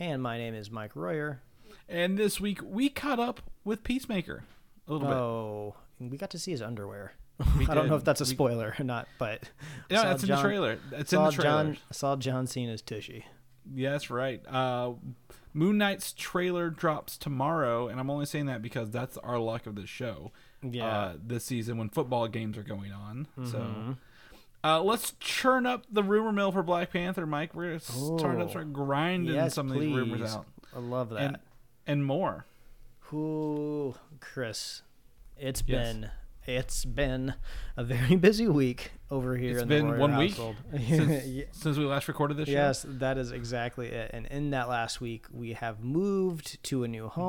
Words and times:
And 0.00 0.22
my 0.22 0.38
name 0.38 0.54
is 0.54 0.70
Mike 0.70 0.96
Royer. 0.96 1.40
and 1.88 2.18
this 2.18 2.40
week 2.40 2.60
we 2.62 2.88
caught 2.88 3.20
up 3.20 3.40
with 3.64 3.84
Peacemaker 3.84 4.44
a 4.88 4.92
little 4.92 5.08
bit. 5.08 5.16
Oh, 5.16 5.74
we 6.00 6.16
got 6.18 6.30
to 6.30 6.38
see 6.38 6.50
his 6.50 6.62
underwear. 6.62 7.12
We 7.58 7.66
I 7.68 7.74
don't 7.74 7.88
know 7.88 7.96
if 7.96 8.04
that's 8.04 8.20
a 8.20 8.26
spoiler 8.26 8.74
or 8.78 8.84
not, 8.84 9.08
but 9.18 9.42
Yeah, 9.90 10.02
that's 10.04 10.22
in 10.22 10.30
the 10.30 10.40
trailer. 10.40 10.78
It's 10.92 11.12
in 11.12 11.22
the 11.22 11.30
trailer. 11.30 11.64
John, 11.64 11.76
saw 11.90 12.16
John 12.16 12.46
Cena's 12.46 12.82
tushy. 12.82 13.24
Yeah, 13.72 13.92
that's 13.92 14.10
right. 14.10 14.42
Uh, 14.46 14.92
Moon 15.54 15.78
Knight's 15.78 16.12
trailer 16.12 16.68
drops 16.68 17.16
tomorrow, 17.16 17.88
and 17.88 17.98
I'm 17.98 18.10
only 18.10 18.26
saying 18.26 18.46
that 18.46 18.60
because 18.60 18.90
that's 18.90 19.16
our 19.18 19.38
luck 19.38 19.66
of 19.66 19.74
the 19.74 19.86
show. 19.86 20.32
Yeah. 20.62 20.86
Uh, 20.86 21.12
this 21.24 21.44
season 21.44 21.78
when 21.78 21.88
football 21.88 22.28
games 22.28 22.58
are 22.58 22.62
going 22.62 22.92
on. 22.92 23.26
Mm-hmm. 23.38 23.50
So. 23.50 23.96
Uh, 24.64 24.82
let's 24.82 25.12
churn 25.20 25.66
up 25.66 25.84
the 25.92 26.02
rumor 26.02 26.32
mill 26.32 26.50
for 26.50 26.62
Black 26.62 26.90
Panther, 26.90 27.26
Mike. 27.26 27.54
We're 27.54 27.66
gonna 27.66 27.80
start 27.80 28.40
up, 28.40 28.48
start 28.50 28.72
grinding 28.72 29.34
yes, 29.34 29.54
some 29.54 29.70
of 29.70 29.76
please. 29.76 29.88
these 29.88 29.96
rumors 29.96 30.34
out, 30.34 30.46
I 30.74 30.78
love 30.78 31.10
that. 31.10 31.18
and 31.20 31.36
and 31.86 32.04
more. 32.06 32.46
Ooh, 33.12 33.94
Chris, 34.20 34.82
it's 35.36 35.62
Yes. 35.66 35.92
been 35.92 36.10
it's 36.46 36.84
been 36.84 37.34
a 37.76 37.84
very 37.84 38.16
busy 38.28 38.48
week 38.48 38.92
over 39.10 39.36
here. 39.36 39.52
It's 39.52 39.62
in 39.62 39.68
been 39.68 39.88
the 39.90 39.98
one 39.98 40.16
week 40.16 40.30
household. 40.32 40.56
since, 40.72 41.26
Yeah. 41.26 41.44
since 41.52 41.76
we 41.78 41.84
last 41.84 42.08
recorded 42.08 42.36
this 42.38 42.48
show. 42.48 42.52
Yes, 42.52 42.84
that 42.88 43.18
is 43.18 43.32
exactly 43.32 43.88
it. 43.88 44.10
And 44.12 44.26
in 44.26 44.50
that 44.50 44.68
last 44.68 45.00
week, 45.00 45.26
we 45.30 45.52
have 45.52 45.82
moved 45.84 46.62
to 46.64 46.84
a 46.84 46.88
new 46.88 47.08
Mm-hmm. 47.08 47.20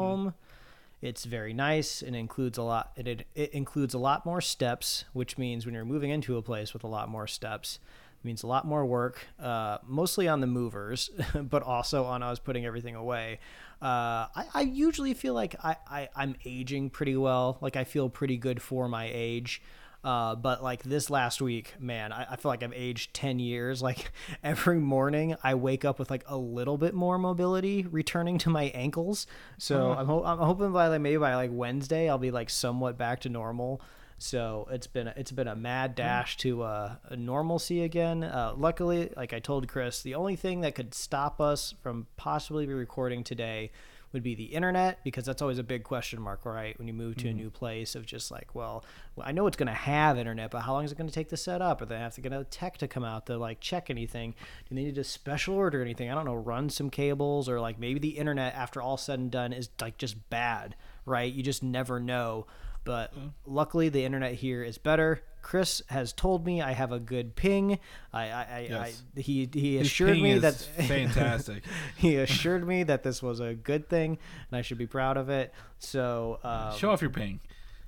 It's 1.06 1.24
very 1.24 1.54
nice 1.54 2.02
and 2.02 2.16
includes 2.16 2.58
a 2.58 2.64
lot. 2.64 2.92
It, 2.96 3.28
it 3.36 3.52
includes 3.54 3.94
a 3.94 4.00
lot 4.00 4.26
more 4.26 4.42
steps, 4.42 5.06
which 5.14 5.38
means 5.38 5.64
when 5.64 5.76
you're 5.76 5.86
moving 5.86 6.10
into 6.10 6.36
a 6.36 6.42
place 6.42 6.74
with 6.74 6.84
a 6.84 6.88
lot 6.88 7.10
more 7.10 7.28
steps, 7.28 7.78
means 8.24 8.42
a 8.42 8.48
lot 8.48 8.66
more 8.66 8.84
work. 8.84 9.28
Uh, 9.40 9.78
mostly 9.86 10.28
on 10.28 10.42
the 10.42 10.48
movers, 10.48 11.12
but 11.36 11.62
also 11.62 12.06
on 12.06 12.24
us 12.24 12.40
putting 12.40 12.66
everything 12.66 12.96
away. 12.96 13.38
Uh, 13.80 14.34
I, 14.36 14.46
I 14.56 14.62
usually 14.62 15.14
feel 15.14 15.36
like 15.36 15.56
I, 15.64 15.76
I 15.88 16.10
I'm 16.16 16.38
aging 16.44 16.90
pretty 16.90 17.16
well. 17.16 17.60
Like 17.62 17.76
I 17.76 17.84
feel 17.84 18.10
pretty 18.10 18.38
good 18.38 18.60
for 18.60 18.90
my 18.90 19.08
age. 19.14 19.62
Uh, 20.06 20.36
but 20.36 20.64
like 20.64 20.84
this 20.84 21.10
last 21.10 21.42
week, 21.42 21.74
man, 21.80 22.12
I, 22.12 22.28
I 22.30 22.36
feel 22.36 22.52
like 22.52 22.62
I've 22.62 22.74
aged 22.74 23.14
10 23.16 23.40
years. 23.40 23.82
Like 23.86 24.12
every 24.44 24.80
morning, 24.80 25.36
I 25.44 25.54
wake 25.54 25.86
up 25.86 26.00
with 26.00 26.10
like 26.10 26.24
a 26.28 26.36
little 26.38 26.78
bit 26.78 26.94
more 26.96 27.20
mobility 27.20 27.84
returning 27.84 28.40
to 28.40 28.50
my 28.50 28.64
ankles. 28.66 29.28
So 29.60 29.92
I'm, 29.92 30.08
ho- 30.08 30.24
I'm 30.24 30.40
hoping 30.40 30.72
by 30.72 30.88
like 30.88 31.02
maybe 31.02 31.18
by 31.18 31.36
like 31.36 31.52
Wednesday, 31.54 32.10
I'll 32.10 32.18
be 32.18 32.32
like 32.32 32.50
somewhat 32.50 32.98
back 32.98 33.22
to 33.22 33.30
normal. 33.30 33.82
So 34.18 34.68
it's 34.72 34.88
been 34.88 35.08
it's 35.10 35.32
been 35.32 35.48
a 35.48 35.56
mad 35.56 35.94
dash 35.96 36.38
to 36.38 36.64
uh, 36.64 36.96
a 37.06 37.16
normalcy 37.16 37.84
again. 37.84 38.24
Uh, 38.24 38.54
luckily, 38.56 39.12
like 39.16 39.34
I 39.34 39.40
told 39.40 39.68
Chris, 39.68 40.02
the 40.02 40.16
only 40.16 40.36
thing 40.36 40.62
that 40.62 40.74
could 40.74 40.94
stop 40.94 41.42
us 41.42 41.74
from 41.84 42.08
possibly 42.16 42.66
be 42.66 42.74
recording 42.74 43.24
today 43.24 43.72
would 44.16 44.24
be 44.24 44.34
the 44.34 44.46
internet 44.46 45.04
because 45.04 45.26
that's 45.26 45.42
always 45.42 45.60
a 45.60 45.64
big 45.64 45.84
question 45.84 46.22
mark, 46.22 46.46
right? 46.46 46.78
When 46.80 46.88
you 46.88 46.94
move 46.94 47.18
to 47.18 47.28
a 47.28 47.32
mm-hmm. 47.32 47.38
new 47.38 47.50
place, 47.50 47.96
of 47.96 48.06
just 48.06 48.32
like, 48.32 48.56
well, 48.56 48.86
I 49.22 49.34
know 49.34 49.46
it's 49.46 49.58
going 49.58 49.68
to 49.68 49.74
have 49.74 50.18
internet, 50.18 50.52
but 50.52 50.62
how 50.62 50.72
long 50.72 50.86
is 50.86 50.92
it 50.94 50.98
going 50.98 51.10
to 51.10 51.14
take 51.14 51.28
to 51.30 51.38
set 51.38 51.62
up? 51.62 51.82
Or 51.82 51.86
they 51.86 51.98
have 51.98 52.16
to 52.16 52.22
get 52.22 52.32
a 52.32 52.46
tech 52.46 52.78
to 52.78 52.88
come 52.88 53.04
out 53.04 53.26
to 53.26 53.38
like 53.38 53.60
check 53.60 53.90
anything? 53.90 54.34
Do 54.70 54.76
they 54.76 54.84
need 54.84 54.98
a 54.98 55.04
special 55.04 55.56
order 55.56 55.82
anything? 55.82 56.10
I 56.10 56.16
don't 56.16 56.24
know, 56.24 56.34
run 56.34 56.70
some 56.70 56.90
cables 56.90 57.50
or 57.50 57.60
like 57.60 57.78
maybe 57.78 58.00
the 58.00 58.18
internet 58.18 58.56
after 58.56 58.82
all 58.82 58.96
said 58.96 59.20
and 59.20 59.30
done 59.30 59.52
is 59.52 59.70
like 59.82 59.98
just 59.98 60.30
bad, 60.30 60.78
right? 61.06 61.32
You 61.32 61.44
just 61.44 61.62
never 61.62 62.00
know. 62.00 62.48
But 62.86 63.14
luckily, 63.46 63.90
the 63.90 64.06
internet 64.06 64.36
here 64.36 64.64
is 64.64 64.78
better. 64.78 65.22
Chris 65.42 65.82
has 65.90 66.12
told 66.14 66.46
me 66.46 66.62
I 66.62 66.72
have 66.72 66.92
a 66.92 67.00
good 67.00 67.36
ping. 67.36 67.78
I, 68.14 68.24
I, 68.30 68.42
I, 68.42 68.68
Yes. 68.70 69.04
I 69.16 69.20
he 69.20 69.50
he 69.54 69.78
His 69.78 69.88
assured 69.88 70.20
me 70.20 70.40
that 70.40 70.56
fantastic. 70.56 71.64
he 71.98 72.16
assured 72.16 72.68
me 72.68 72.84
that 72.84 73.04
this 73.04 73.22
was 73.22 73.40
a 73.42 73.54
good 73.54 73.88
thing 73.90 74.18
and 74.50 74.58
I 74.58 74.62
should 74.64 74.78
be 74.80 74.88
proud 74.88 75.18
of 75.18 75.30
it. 75.30 75.54
So 75.78 76.40
um, 76.44 76.76
Show 76.78 76.90
off 76.92 77.02
your 77.02 77.12
ping. 77.12 77.42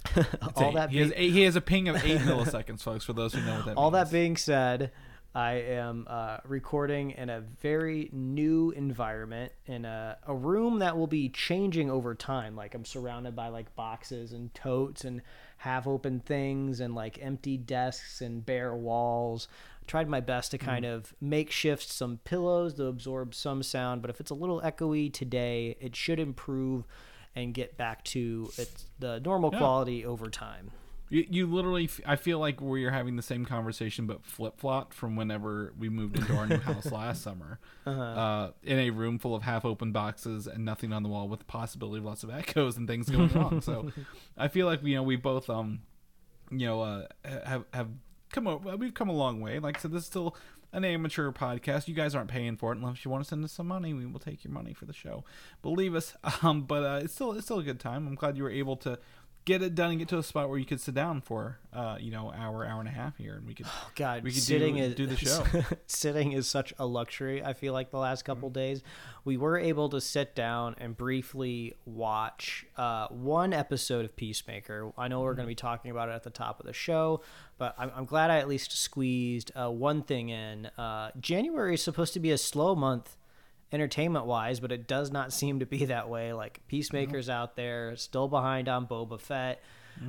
All 0.56 0.70
eight. 0.70 0.76
that 0.76 0.90
he 0.92 1.00
has 1.00 1.12
eight, 1.16 1.32
he 1.32 1.42
has 1.44 1.56
a 1.56 1.62
ping 1.62 1.88
of 1.90 1.96
eight 2.06 2.20
milliseconds, 2.22 2.82
folks. 2.82 3.04
For 3.06 3.14
those 3.14 3.34
who 3.34 3.42
know 3.42 3.56
what 3.56 3.66
that 3.66 3.74
all 3.78 3.90
means. 3.92 4.04
that 4.10 4.12
being 4.14 4.38
said, 4.38 4.92
I 5.38 5.52
am 5.54 6.08
uh, 6.10 6.38
recording 6.46 7.12
in 7.12 7.30
a 7.30 7.42
very 7.42 8.10
new 8.12 8.72
environment 8.72 9.52
in 9.68 9.86
a, 9.86 10.18
a 10.26 10.34
room 10.34 10.80
that 10.80 10.98
will 10.98 11.06
be 11.06 11.30
changing 11.30 11.92
over 11.92 12.16
time. 12.16 12.56
Like 12.56 12.74
I'm 12.74 12.86
surrounded 12.86 13.36
by 13.36 13.50
like 13.50 13.76
boxes 13.76 14.34
and 14.34 14.52
totes 14.56 15.06
and 15.06 15.22
half 15.58 15.86
open 15.86 16.22
things 16.22 16.80
and 16.80 16.96
like 16.96 17.20
empty 17.22 17.56
desks 17.56 18.20
and 18.22 18.44
bare 18.44 18.74
walls. 18.74 19.48
I 19.84 19.86
Tried 19.86 20.10
my 20.10 20.22
best 20.22 20.50
to 20.52 20.58
kind 20.58 20.86
of 20.86 21.14
makeshift 21.22 21.88
some 21.88 22.18
pillows 22.24 22.74
to 22.74 22.86
absorb 22.88 23.36
some 23.36 23.62
sound, 23.62 24.02
but 24.02 24.10
if 24.10 24.20
it's 24.20 24.32
a 24.32 24.36
little 24.36 24.60
echoey 24.62 25.14
today, 25.14 25.78
it 25.80 25.96
should 25.96 26.20
improve 26.20 26.84
and 27.36 27.54
get 27.54 27.78
back 27.78 28.04
to 28.06 28.50
its 28.58 28.88
the 28.98 29.20
normal 29.20 29.52
Yeah. 29.54 29.60
quality 29.60 30.04
over 30.04 30.32
time. 30.32 30.72
You, 31.10 31.26
you 31.30 31.48
literally, 31.48 31.86
f- 31.86 32.02
I 32.06 32.16
feel 32.18 32.38
like 32.40 32.60
we're 32.60 32.92
having 32.92 33.16
the 33.16 33.22
same 33.22 33.46
conversation, 33.46 34.08
but 34.08 34.26
flip 34.26 34.60
flop 34.60 34.94
from 34.94 35.16
whenever 35.16 35.74
we 35.80 35.88
moved 35.90 36.18
into 36.18 36.36
our 36.36 36.46
new 36.48 36.58
house 36.58 36.92
last 36.92 37.22
summer, 37.24 37.60
Uh-huh. 37.86 38.02
uh, 38.02 38.52
in 38.64 38.78
a 38.80 38.90
room 38.90 39.18
full 39.18 39.34
of 39.34 39.44
half 39.44 39.64
open 39.64 39.92
boxes 39.94 40.48
and 40.48 40.66
nothing 40.66 40.92
on 40.92 41.04
the 41.04 41.10
wall, 41.10 41.30
with 41.30 41.40
the 41.40 41.46
possibility 41.46 42.00
of 42.00 42.06
lots 42.06 42.24
of 42.24 42.30
echoes 42.30 42.76
and 42.76 42.88
things 42.88 43.10
going 43.10 43.30
wrong. 43.34 43.62
So, 43.62 43.92
I 44.38 44.50
feel 44.50 44.66
like 44.66 44.84
you 44.84 44.96
know 44.96 45.04
we 45.04 45.16
both 45.16 45.50
um, 45.50 45.80
you 46.52 46.66
know, 46.68 46.82
uh, 46.82 47.08
have 47.46 47.64
have 47.74 47.88
come 48.32 48.46
a, 48.48 48.58
we've 48.58 48.94
come 48.94 49.08
a 49.10 49.14
long 49.14 49.40
way. 49.40 49.60
Like 49.60 49.78
I 49.78 49.80
said, 49.80 49.92
this 49.92 50.02
is 50.02 50.08
still 50.08 50.36
an 50.74 50.84
amateur 50.84 51.32
podcast. 51.32 51.88
You 51.88 51.94
guys 51.94 52.14
aren't 52.14 52.30
paying 52.30 52.58
for 52.58 52.74
it 52.74 52.78
unless 52.78 53.06
you 53.06 53.12
want 53.12 53.24
to 53.24 53.28
send 53.30 53.46
us 53.46 53.54
some 53.54 53.68
money. 53.68 53.94
We 53.94 54.06
will 54.06 54.20
take 54.20 54.44
your 54.44 54.52
money 54.52 54.74
for 54.74 54.84
the 54.84 54.92
show. 54.94 55.24
Believe 55.62 55.96
us. 55.96 56.14
Um, 56.44 56.64
but 56.64 56.84
uh, 56.84 57.00
it's 57.04 57.14
still 57.14 57.32
it's 57.32 57.46
still 57.46 57.60
a 57.60 57.64
good 57.64 57.80
time. 57.80 58.06
I'm 58.06 58.16
glad 58.16 58.36
you 58.36 58.44
were 58.44 58.50
able 58.52 58.76
to 58.78 59.00
get 59.48 59.62
it 59.64 59.76
done 59.76 59.92
and 59.92 60.00
get 60.00 60.10
to 60.10 60.18
a 60.18 60.24
spot 60.24 60.50
where 60.50 60.60
you 60.60 60.66
could 60.66 60.82
sit 60.82 60.94
down 60.94 61.22
for 61.22 61.58
uh, 61.72 61.96
you 62.00 62.12
know 62.12 62.34
hour 62.36 62.66
hour 62.66 62.82
and 62.82 62.90
a 62.90 62.92
half 62.92 63.16
here, 63.18 63.36
and 63.36 63.48
we 63.48 63.54
could 63.54 63.66
oh 63.66 63.90
God, 63.96 64.24
we 64.24 64.32
could 64.32 64.44
sitting 64.44 64.76
do, 64.76 64.82
is 64.84 64.96
do 64.96 65.08
the 65.08 65.16
show. 65.16 65.44
sitting 65.88 66.34
is 66.34 66.48
such 66.48 66.74
a 66.78 66.86
luxury. 66.86 67.42
I 67.42 67.54
feel 67.54 67.72
like 67.72 67.90
the 67.90 67.98
last 67.98 68.26
couple 68.26 68.50
days, 68.50 68.84
we 69.24 69.38
were 69.38 69.58
able 69.58 69.88
to 69.90 70.02
sit 70.02 70.36
down 70.36 70.76
and 70.80 70.98
briefly 70.98 71.76
watch 71.86 72.66
uh, 72.76 73.08
one 73.08 73.54
episode 73.54 74.04
of 74.04 74.18
Peacemaker. 74.18 74.92
I 74.98 75.08
know 75.08 75.22
we're 75.22 75.34
going 75.34 75.48
to 75.48 75.52
be 75.52 75.56
talking 75.56 75.92
about 75.92 76.10
it 76.10 76.12
at 76.12 76.24
the 76.24 76.30
top 76.30 76.60
of 76.60 76.66
the 76.66 76.74
show, 76.74 77.22
but 77.58 77.74
I'm, 77.78 77.90
I'm 77.96 78.06
glad 78.06 78.30
I 78.30 78.40
at 78.40 78.50
least 78.50 78.78
squeezed 78.78 79.52
uh, 79.56 79.72
one 79.72 80.04
thing 80.04 80.28
in. 80.28 80.66
Uh, 80.78 81.12
January 81.22 81.76
is 81.76 81.82
supposed 81.82 82.14
to 82.16 82.20
be 82.20 82.32
a 82.32 82.38
slow 82.38 82.76
month 82.76 83.16
entertainment 83.72 84.26
wise, 84.26 84.60
but 84.60 84.72
it 84.72 84.88
does 84.88 85.12
not 85.12 85.34
seem 85.34 85.60
to 85.60 85.66
be 85.66 85.86
that 85.86 86.10
way. 86.10 86.34
Like 86.34 86.62
Peacemaker's 86.68 87.30
out 87.30 87.56
there, 87.56 87.96
still 87.96 88.28
behind 88.28 88.70
on 88.70 88.88
Boba 88.88 89.20
Fett. 89.20 89.62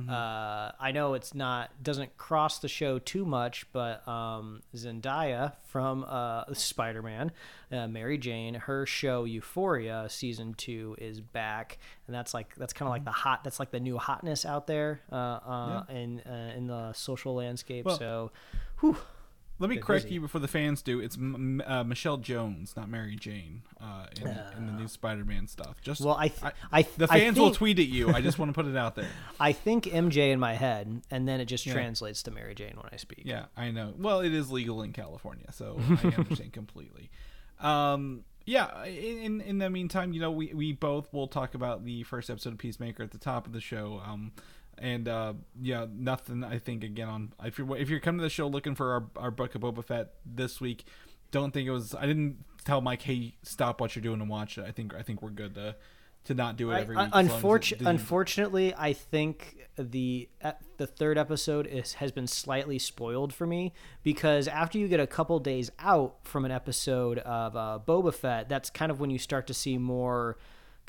Uh, 0.07 0.71
I 0.79 0.91
know 0.91 1.15
it's 1.15 1.33
not 1.33 1.71
doesn't 1.81 2.15
cross 2.17 2.59
the 2.59 2.67
show 2.67 2.99
too 2.99 3.25
much, 3.25 3.65
but 3.71 4.07
um, 4.07 4.61
Zendaya 4.75 5.53
from 5.65 6.05
uh, 6.07 6.43
Spider 6.53 7.01
Man, 7.01 7.31
uh, 7.71 7.87
Mary 7.87 8.17
Jane, 8.17 8.53
her 8.53 8.85
show 8.85 9.23
Euphoria 9.23 10.05
season 10.07 10.53
two 10.53 10.95
is 10.99 11.21
back, 11.21 11.79
and 12.05 12.15
that's 12.15 12.35
like 12.35 12.53
that's 12.55 12.71
kind 12.71 12.87
of 12.87 12.91
like 12.91 13.03
the 13.03 13.11
hot 13.11 13.43
that's 13.43 13.59
like 13.59 13.71
the 13.71 13.79
new 13.79 13.97
hotness 13.97 14.45
out 14.45 14.67
there 14.67 15.01
uh, 15.11 15.15
uh, 15.15 15.83
in 15.89 16.19
uh, 16.19 16.53
in 16.55 16.67
the 16.67 16.93
social 16.93 17.33
landscape. 17.33 17.85
Well, 17.85 17.97
so, 17.97 18.31
whew, 18.81 18.97
Let 19.59 19.69
me 19.69 19.77
correct 19.77 20.05
busy. 20.05 20.15
you 20.15 20.21
before 20.21 20.39
the 20.41 20.47
fans 20.47 20.81
do. 20.81 20.99
It's 21.01 21.17
uh, 21.17 21.83
Michelle 21.83 22.17
Jones, 22.17 22.73
not 22.77 22.89
Mary 22.89 23.15
Jane, 23.17 23.61
uh, 23.81 24.05
in, 24.19 24.27
in 24.57 24.65
the 24.67 24.71
new 24.71 24.87
Spider-Man 24.87 25.47
stuff. 25.47 25.81
Just 25.81 25.99
Well, 26.01 26.15
I 26.17 26.29
th- 26.29 26.53
I 26.71 26.81
th- 26.83 26.95
the 26.95 27.07
I 27.11 27.19
fans 27.19 27.37
will 27.37 27.51
tweet 27.51 27.77
at 27.79 27.87
you. 27.87 28.09
I 28.13 28.21
just 28.21 28.39
want 28.39 28.49
to 28.49 28.53
put 28.53 28.65
it 28.71 28.77
out 28.77 28.95
there. 28.95 29.09
I 29.39 29.51
think 29.51 29.83
MJ 29.85 30.31
in 30.31 30.39
my 30.39 30.53
head, 30.53 31.01
and 31.11 31.27
then 31.27 31.41
it 31.41 31.45
just 31.45 31.65
Yeah. 31.65 31.73
translates 31.73 32.23
to 32.23 32.31
Mary 32.31 32.55
Jane 32.55 32.73
when 32.77 32.89
I 32.91 32.95
speak. 32.95 33.23
Yeah, 33.25 33.45
I 33.57 33.71
know. 33.71 33.93
Well, 33.97 34.21
it 34.21 34.33
is 34.33 34.49
legal 34.49 34.81
in 34.81 34.93
California, 34.93 35.47
so 35.51 35.77
I 36.03 36.07
understand 36.17 36.53
completely. 36.53 37.09
Um, 37.59 38.23
yeah. 38.45 38.85
In 38.85 39.41
in 39.41 39.57
the 39.57 39.69
meantime, 39.69 40.13
you 40.13 40.21
know, 40.21 40.31
we 40.31 40.53
we 40.53 40.71
both 40.73 41.11
will 41.13 41.27
talk 41.27 41.53
about 41.53 41.83
the 41.85 42.03
first 42.03 42.29
episode 42.29 42.53
of 42.53 42.59
Peacemaker 42.59 43.03
at 43.03 43.11
the 43.11 43.17
top 43.17 43.45
of 43.45 43.53
the 43.53 43.61
show. 43.61 44.01
Um, 44.05 44.31
and 44.81 45.07
uh, 45.07 45.33
yeah, 45.61 45.85
nothing. 45.91 46.43
I 46.43 46.57
think 46.59 46.83
again 46.83 47.07
on 47.07 47.33
if 47.43 47.57
you're 47.57 47.77
if 47.77 47.89
you're 47.89 47.99
coming 47.99 48.19
to 48.19 48.23
the 48.23 48.29
show 48.29 48.47
looking 48.47 48.75
for 48.75 48.93
our 48.93 49.23
our 49.25 49.31
book 49.31 49.55
of 49.55 49.61
Boba 49.61 49.83
Fett 49.83 50.13
this 50.25 50.59
week, 50.61 50.85
don't 51.31 51.51
think 51.53 51.67
it 51.67 51.71
was. 51.71 51.93
I 51.95 52.05
didn't 52.05 52.43
tell 52.65 52.81
Mike, 52.81 53.01
hey, 53.03 53.35
stop 53.43 53.79
what 53.81 53.95
you're 53.95 54.03
doing 54.03 54.21
and 54.21 54.29
watch 54.29 54.57
it. 54.57 54.65
I 54.67 54.71
think 54.71 54.93
I 54.95 55.01
think 55.01 55.21
we're 55.21 55.29
good 55.29 55.55
to 55.55 55.75
to 56.25 56.33
not 56.33 56.57
do 56.57 56.71
it 56.71 56.79
every 56.81 56.95
I- 56.97 57.03
week. 57.05 57.07
as 57.07 57.13
long 57.13 57.25
as 57.25 57.31
it 57.31 57.41
unfortu- 57.43 57.71
doesn't- 57.79 57.87
unfortunately, 57.87 58.73
I 58.75 58.93
think 58.93 59.55
the 59.77 60.27
uh, 60.43 60.51
the 60.77 60.85
third 60.87 61.17
episode 61.17 61.65
is 61.65 61.93
has 61.93 62.11
been 62.11 62.27
slightly 62.27 62.77
spoiled 62.77 63.33
for 63.33 63.47
me 63.47 63.73
because 64.03 64.47
after 64.49 64.77
you 64.77 64.87
get 64.89 64.99
a 64.99 65.07
couple 65.07 65.39
days 65.39 65.71
out 65.79 66.17
from 66.23 66.43
an 66.43 66.51
episode 66.51 67.19
of 67.19 67.55
uh, 67.55 67.79
Boba 67.87 68.13
Fett, 68.13 68.49
that's 68.49 68.69
kind 68.69 68.91
of 68.91 68.99
when 68.99 69.09
you 69.09 69.17
start 69.17 69.47
to 69.47 69.53
see 69.53 69.77
more 69.77 70.37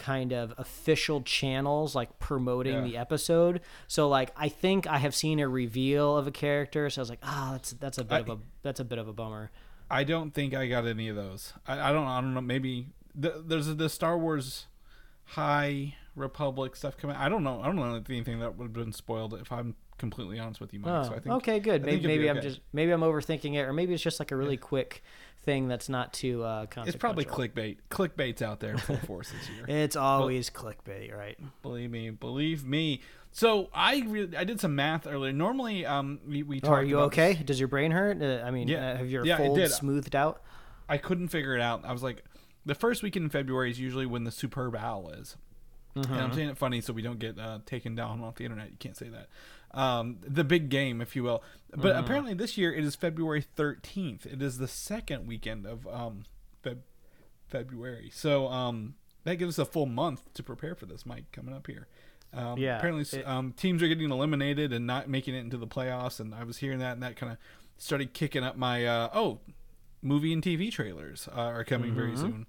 kind 0.00 0.32
of 0.32 0.52
official 0.58 1.23
channels 1.23 1.94
like 1.94 2.19
promoting 2.19 2.75
Yeah. 2.75 2.81
the 2.82 2.97
episode. 2.97 3.61
So 3.87 4.08
like 4.08 4.32
I 4.37 4.49
think 4.49 4.87
I 4.88 4.99
have 4.99 5.14
seen 5.14 5.38
a 5.38 5.49
reveal 5.49 6.17
of 6.17 6.26
a 6.26 6.32
character, 6.32 6.91
so 6.91 7.00
I 7.00 7.02
was 7.02 7.11
like, 7.11 7.20
ah, 7.23 7.50
that's 7.52 7.70
that's 7.73 7.99
a 7.99 8.05
bit 8.05 8.14
I- 8.17 8.19
of 8.20 8.29
a 8.31 8.38
that's 8.62 8.81
a 8.81 8.85
bit 8.85 8.99
of 8.99 9.06
a 9.06 9.12
bummer. 9.12 9.50
I 9.93 10.05
don't 10.05 10.32
think 10.32 10.55
I 10.55 10.67
got 10.69 10.87
any 10.87 11.08
of 11.08 11.17
those. 11.17 11.52
I, 11.67 11.91
I 11.91 11.93
don't. 11.93 12.06
I 12.06 12.20
don't 12.20 12.32
know. 12.35 12.41
Maybe 12.41 12.87
the, 13.14 13.43
there's 13.44 13.67
the 13.75 13.88
Star 13.88 14.17
Wars 14.17 14.67
High 15.25 15.94
Republic 16.17 16.76
stuff 16.76 16.97
coming. 16.97 17.17
I 17.17 17.29
don't 17.29 17.43
know. 17.44 17.61
I 17.61 17.67
don't 17.67 17.76
know 17.76 18.00
anything 18.08 18.41
that 18.41 18.56
would 18.56 18.64
have 18.64 18.73
been 18.73 18.93
spoiled. 18.93 19.35
If 19.35 19.50
I'm 19.52 19.75
completely 19.99 20.38
honest 20.38 20.61
with 20.61 20.73
you, 20.73 20.81
Mike. 20.81 20.93
Oh, 20.93 21.02
so 21.08 21.14
I 21.14 21.19
think 21.19 21.35
okay, 21.37 21.61
good. 21.61 21.82
I 21.82 21.87
Maybe, 21.87 22.06
maybe 22.06 22.31
I'm 22.31 22.41
just 22.41 22.61
maybe 22.73 22.91
I'm 22.93 23.00
overthinking 23.02 23.55
it, 23.55 23.61
or 23.62 23.73
maybe 23.73 23.93
it's 23.94 24.02
just 24.02 24.19
like 24.20 24.31
a 24.31 24.37
really 24.37 24.56
quick 24.56 25.02
thing 25.43 25.69
that's 25.69 25.89
not 25.89 26.13
too 26.13 26.43
uh, 26.45 26.67
It's 26.79 26.97
probably 26.97 27.25
clickbait. 27.25 27.79
Clickbait's 27.91 28.43
out 28.43 28.61
there 28.61 28.77
full 28.79 28.97
force 28.99 29.31
this 29.33 29.49
year. 29.49 29.65
It's 29.69 29.97
always 29.97 30.51
clickbait, 30.51 31.17
right? 31.17 31.39
Believe 31.63 31.91
me, 31.91 32.11
believe 32.11 32.65
me. 32.65 33.01
So 33.33 33.71
I 33.73 34.03
really, 34.07 34.37
I 34.37 34.45
did 34.45 34.61
some 34.61 34.75
math 34.75 35.07
earlier. 35.07 35.33
Normally, 35.33 35.87
um, 35.87 36.21
we 36.29 36.43
we 36.43 36.61
Oh, 36.65 36.71
are 36.71 36.83
you 36.83 36.99
okay? 37.01 37.35
this- 37.35 37.45
Does 37.45 37.59
your 37.61 37.69
brain 37.69 37.91
hurt? 37.93 38.21
Uh, 38.21 38.43
I 38.45 38.51
mean, 38.51 38.69
Yeah. 38.69 38.91
uh, 38.91 38.97
have 38.99 39.09
your 39.11 39.25
Yeah, 39.25 39.35
it 39.37 39.47
folds 39.47 39.59
did. 39.61 39.71
smoothed 39.71 40.15
out? 40.17 40.43
I 40.89 40.99
couldn't 40.99 41.29
figure 41.29 41.55
it 41.55 41.61
out. 41.63 41.85
I 41.85 41.93
was 41.93 42.03
like, 42.03 42.25
the 42.67 42.75
first 42.75 43.03
weekend 43.03 43.25
in 43.25 43.31
February 43.31 43.71
is 43.71 43.79
usually 43.81 44.07
when 44.07 44.25
the 44.25 44.31
Superb 44.33 44.75
Owl 44.77 45.11
is. 45.11 45.37
And 45.95 46.05
Mm-hmm. 46.05 46.15
I'm 46.15 46.33
saying 46.33 46.49
it 46.51 46.59
funny 46.59 46.81
so 46.81 46.93
we 46.93 47.03
don't 47.03 47.19
get 47.19 47.39
uh, 47.39 47.61
taken 47.67 47.95
down 47.97 48.21
off 48.23 48.37
the 48.37 48.45
internet. 48.45 48.71
You 48.71 48.77
can't 48.79 48.97
say 48.97 49.09
that. 49.09 49.29
Um, 49.73 50.19
the 50.23 50.43
big 50.45 50.69
game, 50.69 51.01
if 51.01 51.15
you 51.15 51.23
will. 51.23 51.43
But 51.71 51.95
Mm-hmm. 51.95 52.05
apparently 52.05 52.35
this 52.35 52.59
year 52.59 52.73
it 52.75 52.85
is 52.85 52.97
February 52.97 53.45
13th. 53.57 54.27
It 54.27 54.43
is 54.43 54.59
the 54.59 54.67
second 54.67 55.27
weekend 55.29 55.67
of 55.67 55.87
um, 55.87 56.25
Feb- 56.65 56.79
February. 57.49 58.11
So 58.13 58.49
um, 58.49 58.95
that 59.25 59.37
gives 59.37 59.59
us 59.59 59.69
a 59.69 59.71
full 59.71 59.87
month 59.87 60.33
to 60.35 60.43
prepare 60.43 60.75
for 60.75 60.87
this, 60.87 61.05
Mike, 61.07 61.31
coming 61.33 61.55
up 61.55 61.67
here. 61.67 61.87
Um, 62.33 62.59
Yeah, 62.59 62.79
Apparently, 62.79 63.19
it- 63.19 63.27
um, 63.27 63.53
teams 63.53 63.83
are 63.83 63.89
getting 63.89 64.11
eliminated 64.11 64.73
and 64.73 64.87
not 64.87 65.09
making 65.09 65.35
it 65.35 65.41
into 65.41 65.57
the 65.57 65.67
playoffs. 65.67 66.21
And 66.21 66.35
I 66.35 66.45
was 66.45 66.59
hearing 66.59 66.79
that, 66.81 66.93
and 66.95 67.03
that 67.03 67.17
kind 67.17 67.33
of 67.33 67.39
started 67.79 68.13
kicking 68.13 68.43
up 68.45 68.57
my 68.57 68.85
uh, 68.87 69.09
oh, 69.15 69.41
movie 70.03 70.33
and 70.33 70.43
TV 70.43 70.71
trailers 70.71 71.29
uh, 71.29 71.41
are 71.41 71.65
coming 71.65 71.95
very 71.95 72.11
Mm-hmm. 72.13 72.21
soon. 72.21 72.47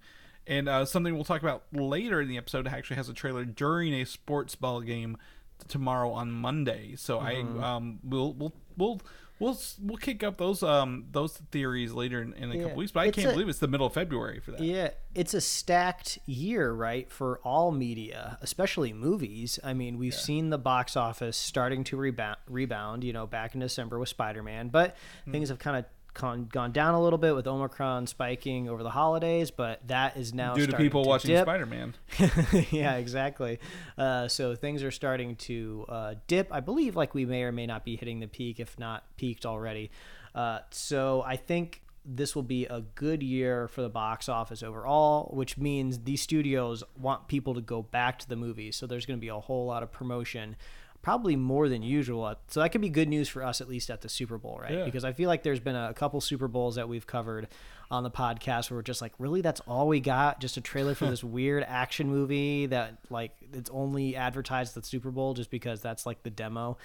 And 0.48 0.68
uh, 0.68 0.86
something 0.86 1.14
we'll 1.14 1.24
talk 1.24 1.44
about 1.44 1.64
later 1.72 2.20
in 2.20 2.28
the 2.28 2.38
episode 2.38 2.68
actually 2.68 2.96
has 2.96 3.08
a 3.10 3.14
trailer 3.14 3.46
during 3.46 3.94
a 3.94 4.06
sports 4.06 4.56
ball 4.56 4.82
game 4.82 5.18
tomorrow 5.68 6.12
on 6.12 6.32
Monday. 6.32 6.96
So 6.96 7.20
Mm-hmm. 7.20 7.62
I 7.64 7.76
um 7.76 8.00
we'll 8.04 8.34
we'll 8.34 8.54
we'll 8.78 9.02
we'll 9.40 9.58
we'll 9.82 9.98
kick 9.98 10.24
up 10.24 10.38
those 10.38 10.62
um 10.64 11.06
those 11.12 11.38
theories 11.52 11.92
later 11.94 12.22
in, 12.22 12.34
in 12.34 12.52
a 12.52 12.56
Yeah. 12.56 12.62
couple 12.64 12.78
weeks. 12.78 12.92
But 12.92 13.00
I 13.02 13.06
It's 13.08 13.16
can't 13.16 13.30
a- 13.30 13.32
believe 13.32 13.50
it's 13.50 13.60
the 13.60 13.68
middle 13.68 13.88
of 13.88 13.94
February 13.94 14.40
for 14.40 14.52
that. 14.52 14.62
Yeah, 14.62 14.90
it's 15.16 15.34
a 15.34 15.42
stacked 15.42 16.20
year, 16.26 16.72
right, 16.72 17.10
for 17.12 17.40
all 17.44 17.72
media, 17.72 18.38
especially 18.42 18.94
movies. 18.94 19.60
I 19.64 19.74
mean, 19.74 19.98
we've 19.98 20.14
seen 20.14 20.50
the 20.52 20.58
box 20.58 20.96
office 20.96 21.38
starting 21.38 21.84
to 21.86 21.98
rebound, 21.98 22.38
rebound, 22.48 23.04
you 23.04 23.14
know, 23.14 23.26
back 23.28 23.54
in 23.56 23.60
December 23.62 23.98
with 24.00 24.10
Spider-Man, 24.10 24.70
but 24.70 24.96
Hmm. 25.26 25.32
things 25.32 25.50
have 25.50 25.60
kind 25.60 25.78
of 25.78 25.86
con- 26.14 26.48
gone 26.52 26.72
down 26.72 26.94
a 26.94 27.02
little 27.02 27.20
bit 27.20 27.36
with 27.36 27.48
Omicron 27.48 28.08
spiking 28.08 28.70
over 28.70 28.84
the 28.84 28.90
holidays, 28.90 29.52
but 29.52 29.86
that 29.88 30.18
is 30.18 30.34
now 30.34 30.54
Due 30.54 30.68
to 30.68 30.78
people 30.78 31.04
to 31.04 31.10
watching. 31.10 31.38
Spider 31.38 31.66
Man. 31.66 31.94
yeah, 32.72 32.96
exactly. 32.96 33.60
Uh, 33.98 34.28
so 34.28 34.56
things 34.56 34.84
are 34.84 34.92
starting 34.92 35.36
to 35.38 35.86
uh, 35.90 36.16
dip. 36.28 36.48
I 36.52 36.60
believe 36.60 36.96
like 36.96 37.14
we 37.14 37.26
may 37.26 37.44
or 37.44 37.52
may 37.52 37.66
not 37.66 37.86
be 37.86 37.96
hitting 37.96 38.20
the 38.20 38.28
peak, 38.28 38.60
if 38.60 38.78
not 38.78 39.04
peaked 39.18 39.46
already. 39.46 39.92
Uh, 40.34 40.60
so 40.72 41.22
I 41.26 41.36
think 41.36 41.82
this 42.04 42.36
will 42.36 42.44
be 42.44 42.66
a 42.66 42.82
good 42.96 43.22
year 43.22 43.68
for 43.68 43.82
the 43.82 43.90
box 43.90 44.28
office 44.28 44.64
overall, 44.64 45.30
which 45.34 45.58
means 45.58 46.00
these 46.00 46.22
studios 46.22 46.84
want 46.98 47.28
people 47.28 47.54
to 47.54 47.62
go 47.62 47.84
back 47.84 48.18
to 48.20 48.28
the 48.28 48.36
movies. 48.36 48.76
So 48.76 48.88
there's 48.88 49.06
going 49.06 49.20
to 49.20 49.22
be 49.22 49.28
a 49.28 49.40
whole 49.40 49.68
lot 49.68 49.84
of 49.84 49.92
promotion. 49.92 50.56
Probably 51.02 51.36
more 51.36 51.68
than 51.68 51.82
usual. 51.82 52.36
So 52.48 52.60
that 52.60 52.70
could 52.70 52.82
be 52.82 52.90
good 52.90 53.10
news 53.10 53.28
for 53.28 53.44
us, 53.44 53.60
at 53.60 53.68
least 53.68 53.90
at 53.90 54.02
the 54.02 54.10
Super 54.10 54.38
Bowl, 54.38 54.60
right? 54.62 54.72
Yeah. 54.72 54.86
Because 54.86 55.04
I 55.04 55.14
feel 55.14 55.28
like 55.28 55.42
there's 55.42 55.60
been 55.60 55.76
a 55.76 55.94
couple 55.94 56.22
Super 56.22 56.48
Bowls 56.48 56.76
that 56.76 56.88
we've 56.88 57.08
covered 57.08 57.48
on 57.90 58.04
the 58.04 58.12
podcast 58.12 58.70
where 58.70 58.78
we're 58.78 58.84
just 58.84 59.02
like, 59.02 59.14
really, 59.18 59.42
that's 59.42 59.62
all 59.62 59.88
we 59.88 60.00
got? 60.00 60.40
Just 60.40 60.58
a 60.58 60.62
trailer 60.62 60.94
for 60.94 61.06
this 61.10 61.24
weird 61.24 61.64
action 61.68 62.08
movie 62.08 62.68
that 62.68 63.00
like 63.10 63.32
it's 63.54 63.70
only 63.72 64.16
advertised 64.16 64.78
at 64.78 64.84
the 64.84 64.88
Super 64.88 65.12
Bowl 65.12 65.34
just 65.34 65.50
because 65.50 65.82
that's 65.82 66.06
like 66.06 66.24
the 66.24 66.30
demo. 66.30 66.78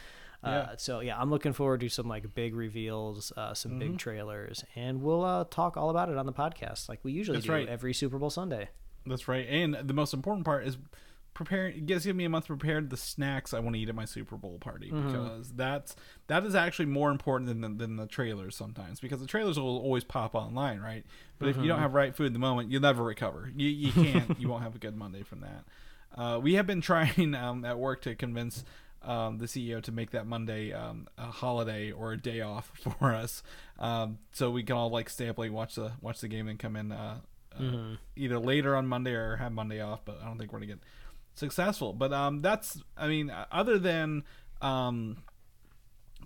Yeah. 0.44 0.50
Uh, 0.50 0.76
so 0.76 1.00
yeah, 1.00 1.20
I'm 1.20 1.30
looking 1.30 1.52
forward 1.52 1.80
to 1.80 1.88
some 1.88 2.08
like 2.08 2.34
big 2.34 2.54
reveals, 2.54 3.32
uh, 3.36 3.54
some 3.54 3.78
big 3.78 3.98
trailers, 3.98 4.64
and 4.74 5.02
we'll 5.02 5.24
uh, 5.24 5.44
talk 5.50 5.76
all 5.76 5.90
about 5.90 6.08
it 6.08 6.16
on 6.16 6.26
the 6.26 6.32
podcast 6.32 6.88
like 6.88 7.00
we 7.02 7.12
usually 7.12 7.38
That's 7.38 7.46
do 7.46 7.52
right. 7.52 7.68
every 7.68 7.92
Super 7.92 8.18
Bowl 8.18 8.30
Sunday. 8.30 8.68
That's 9.06 9.28
right. 9.28 9.46
And 9.48 9.74
the 9.74 9.94
most 9.94 10.14
important 10.14 10.44
part 10.44 10.66
is 10.66 10.76
preparing. 11.36 11.76
It 11.76 11.86
gives 11.86 12.06
me 12.06 12.24
a 12.24 12.28
month 12.28 12.46
prepared 12.48 12.90
the 12.90 12.96
snacks 12.96 13.54
I 13.54 13.60
want 13.60 13.76
to 13.76 13.80
eat 13.80 13.88
at 13.88 13.94
my 13.94 14.04
Super 14.06 14.36
Bowl 14.36 14.58
party 14.58 14.90
Mm-hmm. 14.90 15.06
because 15.06 15.52
that's 15.52 15.94
that 16.26 16.44
is 16.44 16.54
actually 16.56 16.86
more 16.86 17.10
important 17.12 17.46
than 17.48 17.60
the, 17.60 17.68
than 17.68 17.96
the 17.96 18.06
trailers 18.06 18.56
sometimes 18.56 18.98
because 18.98 19.20
the 19.20 19.26
trailers 19.26 19.58
will 19.58 19.78
always 19.78 20.02
pop 20.02 20.34
online, 20.34 20.80
right? 20.80 21.04
But 21.38 21.48
if 21.50 21.56
you 21.56 21.60
Mm-hmm. 21.62 21.68
don't 21.68 21.78
have 21.80 21.94
right 21.94 22.16
food 22.16 22.26
in 22.28 22.32
the 22.32 22.38
moment, 22.40 22.70
you'll 22.72 22.82
never 22.82 23.04
recover. 23.04 23.50
You 23.54 23.68
you 23.68 23.92
can't. 23.92 24.40
you 24.40 24.48
won't 24.48 24.62
have 24.64 24.74
a 24.74 24.78
good 24.78 24.96
Monday 24.96 25.22
from 25.22 25.40
that. 25.40 25.64
Uh, 26.20 26.38
we 26.40 26.54
have 26.54 26.66
been 26.66 26.80
trying 26.90 27.34
um, 27.34 27.64
at 27.64 27.78
work 27.78 28.02
to 28.02 28.14
convince. 28.16 28.64
Um, 29.02 29.38
the 29.38 29.46
CEO 29.46 29.80
to 29.84 29.92
make 29.92 30.10
that 30.12 30.26
Monday 30.26 30.72
um, 30.72 31.06
a 31.16 31.26
holiday 31.26 31.92
or 31.92 32.10
a 32.12 32.16
day 32.16 32.40
off 32.40 32.72
for 32.98 33.14
us, 33.14 33.40
um, 33.78 34.18
so 34.32 34.50
we 34.50 34.64
can 34.64 34.74
all 34.74 34.90
like 34.90 35.08
stay 35.08 35.28
up 35.28 35.38
late, 35.38 35.52
watch 35.52 35.76
the 35.76 35.92
watch 36.00 36.18
the 36.20 36.26
game, 36.26 36.48
and 36.48 36.58
come 36.58 36.74
in 36.74 36.90
uh, 36.90 37.18
uh, 37.54 37.60
Mm-hmm. 37.62 37.94
either 38.16 38.38
later 38.40 38.74
on 38.74 38.88
Monday 38.88 39.12
or 39.12 39.36
have 39.36 39.52
Monday 39.52 39.80
off. 39.80 40.00
But 40.04 40.18
I 40.20 40.24
don't 40.26 40.38
think 40.38 40.52
we're 40.52 40.58
gonna 40.58 40.72
get 40.72 40.80
successful. 41.36 41.92
But 41.92 42.12
um, 42.12 42.42
that's 42.42 42.82
I 42.96 43.06
mean, 43.06 43.32
other 43.52 43.78
than 43.78 44.24
um, 44.60 45.18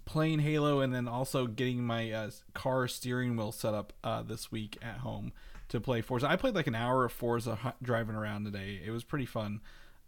playing 0.04 0.40
Halo 0.40 0.80
and 0.80 0.94
then 0.94 1.06
also 1.08 1.46
getting 1.46 1.82
my 1.84 2.10
uh, 2.10 2.30
car 2.54 2.88
steering 2.88 3.36
wheel 3.36 3.52
set 3.52 3.74
up 3.74 3.92
uh, 4.02 4.22
this 4.22 4.50
week 4.50 4.78
at 4.82 4.98
home 4.98 5.32
to 5.68 5.80
play 5.80 6.00
Forza. 6.00 6.28
I 6.28 6.36
played 6.36 6.54
like 6.54 6.66
an 6.66 6.74
hour 6.74 7.04
of 7.04 7.12
Forza 7.12 7.74
driving 7.82 8.16
around 8.16 8.44
today. 8.44 8.80
It 8.84 8.90
was 8.90 9.04
pretty 9.04 9.26
fun. 9.26 9.60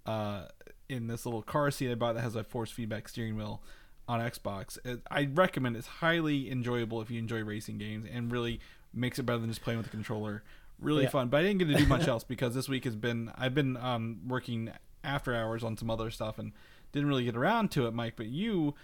Uh, 0.04 0.46
in 0.88 1.06
this 1.06 1.24
little 1.24 1.42
car 1.42 1.70
seat 1.70 1.90
I 1.90 1.94
bought 1.94 2.14
that 2.14 2.22
has 2.22 2.34
a 2.34 2.42
force 2.42 2.70
feedback 2.72 3.08
steering 3.08 3.36
wheel 3.36 3.62
on 4.08 4.18
Xbox. 4.20 4.76
It, 4.84 5.00
I 5.10 5.28
recommend 5.32 5.76
it's 5.76 5.86
highly 5.86 6.50
enjoyable 6.50 7.00
if 7.00 7.10
you 7.10 7.18
enjoy 7.20 7.44
racing 7.44 7.78
games 7.78 8.04
and 8.12 8.32
really 8.32 8.58
makes 8.92 9.18
it 9.20 9.22
better 9.22 9.38
than 9.38 9.48
just 9.48 9.62
playing 9.62 9.78
with 9.78 9.86
the 9.86 9.92
controller. 9.92 10.42
Really 10.80 11.04
Yeah. 11.04 11.10
fun. 11.10 11.28
But 11.28 11.38
I 11.38 11.42
didn't 11.44 11.58
get 11.60 11.68
to 11.68 11.74
do 11.76 11.86
much 11.86 12.08
else 12.08 12.24
because 12.24 12.54
this 12.54 12.68
week 12.68 12.84
has 12.84 12.96
been 12.96 13.30
I've 13.36 13.54
been 13.54 13.76
um, 13.76 14.22
working 14.26 14.72
after 15.04 15.34
hours 15.34 15.64
on 15.64 15.76
some 15.76 15.90
other 15.90 16.10
stuff 16.10 16.38
and 16.38 16.52
didn't 16.92 17.08
really 17.08 17.24
get 17.24 17.36
around 17.36 17.70
to 17.72 17.86
it, 17.86 17.94
Mike. 17.94 18.14
But 18.16 18.26
you 18.26 18.74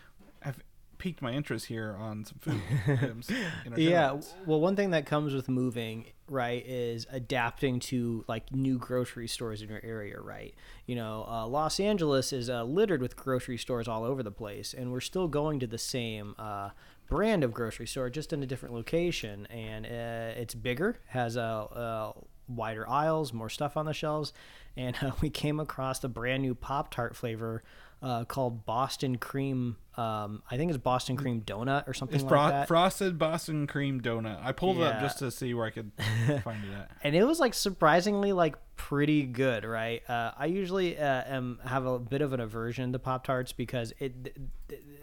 have 0.43 0.59
piqued 0.99 1.23
my 1.23 1.33
interest 1.33 1.67
here 1.67 1.97
on 1.99 2.25
some 2.25 2.39
food 2.41 2.61
items. 2.89 3.31
Yeah. 3.77 4.21
Well, 4.47 4.61
one 4.61 4.77
thing 4.77 4.91
that 4.91 5.07
comes 5.07 5.33
with 5.33 5.49
moving, 5.49 6.07
right, 6.29 6.65
is 6.67 7.07
adapting 7.11 7.81
to 7.81 8.25
like 8.29 8.53
new 8.53 8.79
grocery 8.79 9.29
stores 9.29 9.63
in 9.63 9.69
your 9.69 9.81
area, 9.83 10.21
right? 10.21 10.55
You 10.87 10.97
know, 10.97 11.27
uh, 11.29 11.47
Los 11.47 11.81
Angeles 11.81 12.33
is 12.33 12.51
uh, 12.51 12.65
littered 12.65 13.01
with 13.01 13.17
grocery 13.17 13.59
stores 13.59 13.89
all 13.89 14.05
over 14.05 14.23
the 14.23 14.33
place, 14.33 14.75
and 14.75 14.93
we're 14.93 15.01
still 15.01 15.29
going 15.29 15.61
to 15.61 15.67
the 15.67 15.79
same 15.79 16.35
uh, 16.39 16.71
brand 17.09 17.45
of 17.45 17.55
grocery 17.55 17.87
store, 17.87 18.11
just 18.11 18.33
in 18.33 18.43
a 18.43 18.47
different 18.47 18.75
location, 18.75 19.47
and 19.47 19.87
uh, 19.87 20.41
it's 20.41 20.55
bigger, 20.55 20.99
has 21.07 21.37
a. 21.37 22.13
Wider 22.49 22.88
aisles, 22.88 23.33
more 23.33 23.49
stuff 23.49 23.76
on 23.76 23.87
the 23.87 23.93
shelves, 23.95 24.33
and 24.76 24.97
uh, 25.02 25.12
we 25.21 25.31
came 25.31 25.61
across 25.61 26.02
a 26.05 26.09
brand 26.09 26.43
new 26.43 26.55
Pop 26.55 26.90
Tart 26.90 27.14
flavor 27.14 27.62
uh, 28.02 28.25
called 28.25 28.64
Boston 28.64 29.17
Cream. 29.19 29.76
Um, 29.97 30.43
I 30.49 30.57
think 30.57 30.71
it's 30.71 30.78
Boston 30.78 31.17
Cream 31.17 31.43
Donut 31.43 31.88
or 31.88 31.95
something 31.95 32.14
It's 32.14 32.23
like 32.23 32.31
fro- 32.31 32.49
that. 32.49 32.69
frosted 32.69 33.19
Boston 33.19 33.67
cream 33.67 34.00
donut. 34.00 34.38
I 34.40 34.52
pulled 34.52 34.76
it 34.78 34.85
up 34.85 35.00
just 35.00 35.19
to 35.19 35.31
see 35.33 35.52
where 35.55 35.67
I 35.67 35.71
could 35.71 35.90
find 36.45 36.62
it 36.64 36.73
at. 36.73 36.90
and 37.02 37.17
it 37.17 37.25
was 37.25 37.40
like 37.40 37.52
surprisingly 37.55 38.33
like 38.33 38.55
pretty 38.76 39.25
good 39.25 39.64
right 39.64 40.09
uh, 40.09 40.31
i 40.38 40.47
usually 40.47 40.97
uh, 40.97 41.25
am 41.26 41.59
have 41.64 41.85
a 41.85 41.99
bit 41.99 42.23
of 42.23 42.33
an 42.33 42.38
aversion 42.38 42.93
to 42.93 42.99
pop 43.00 43.25
tarts 43.25 43.50
because 43.50 43.93
it 43.99 44.37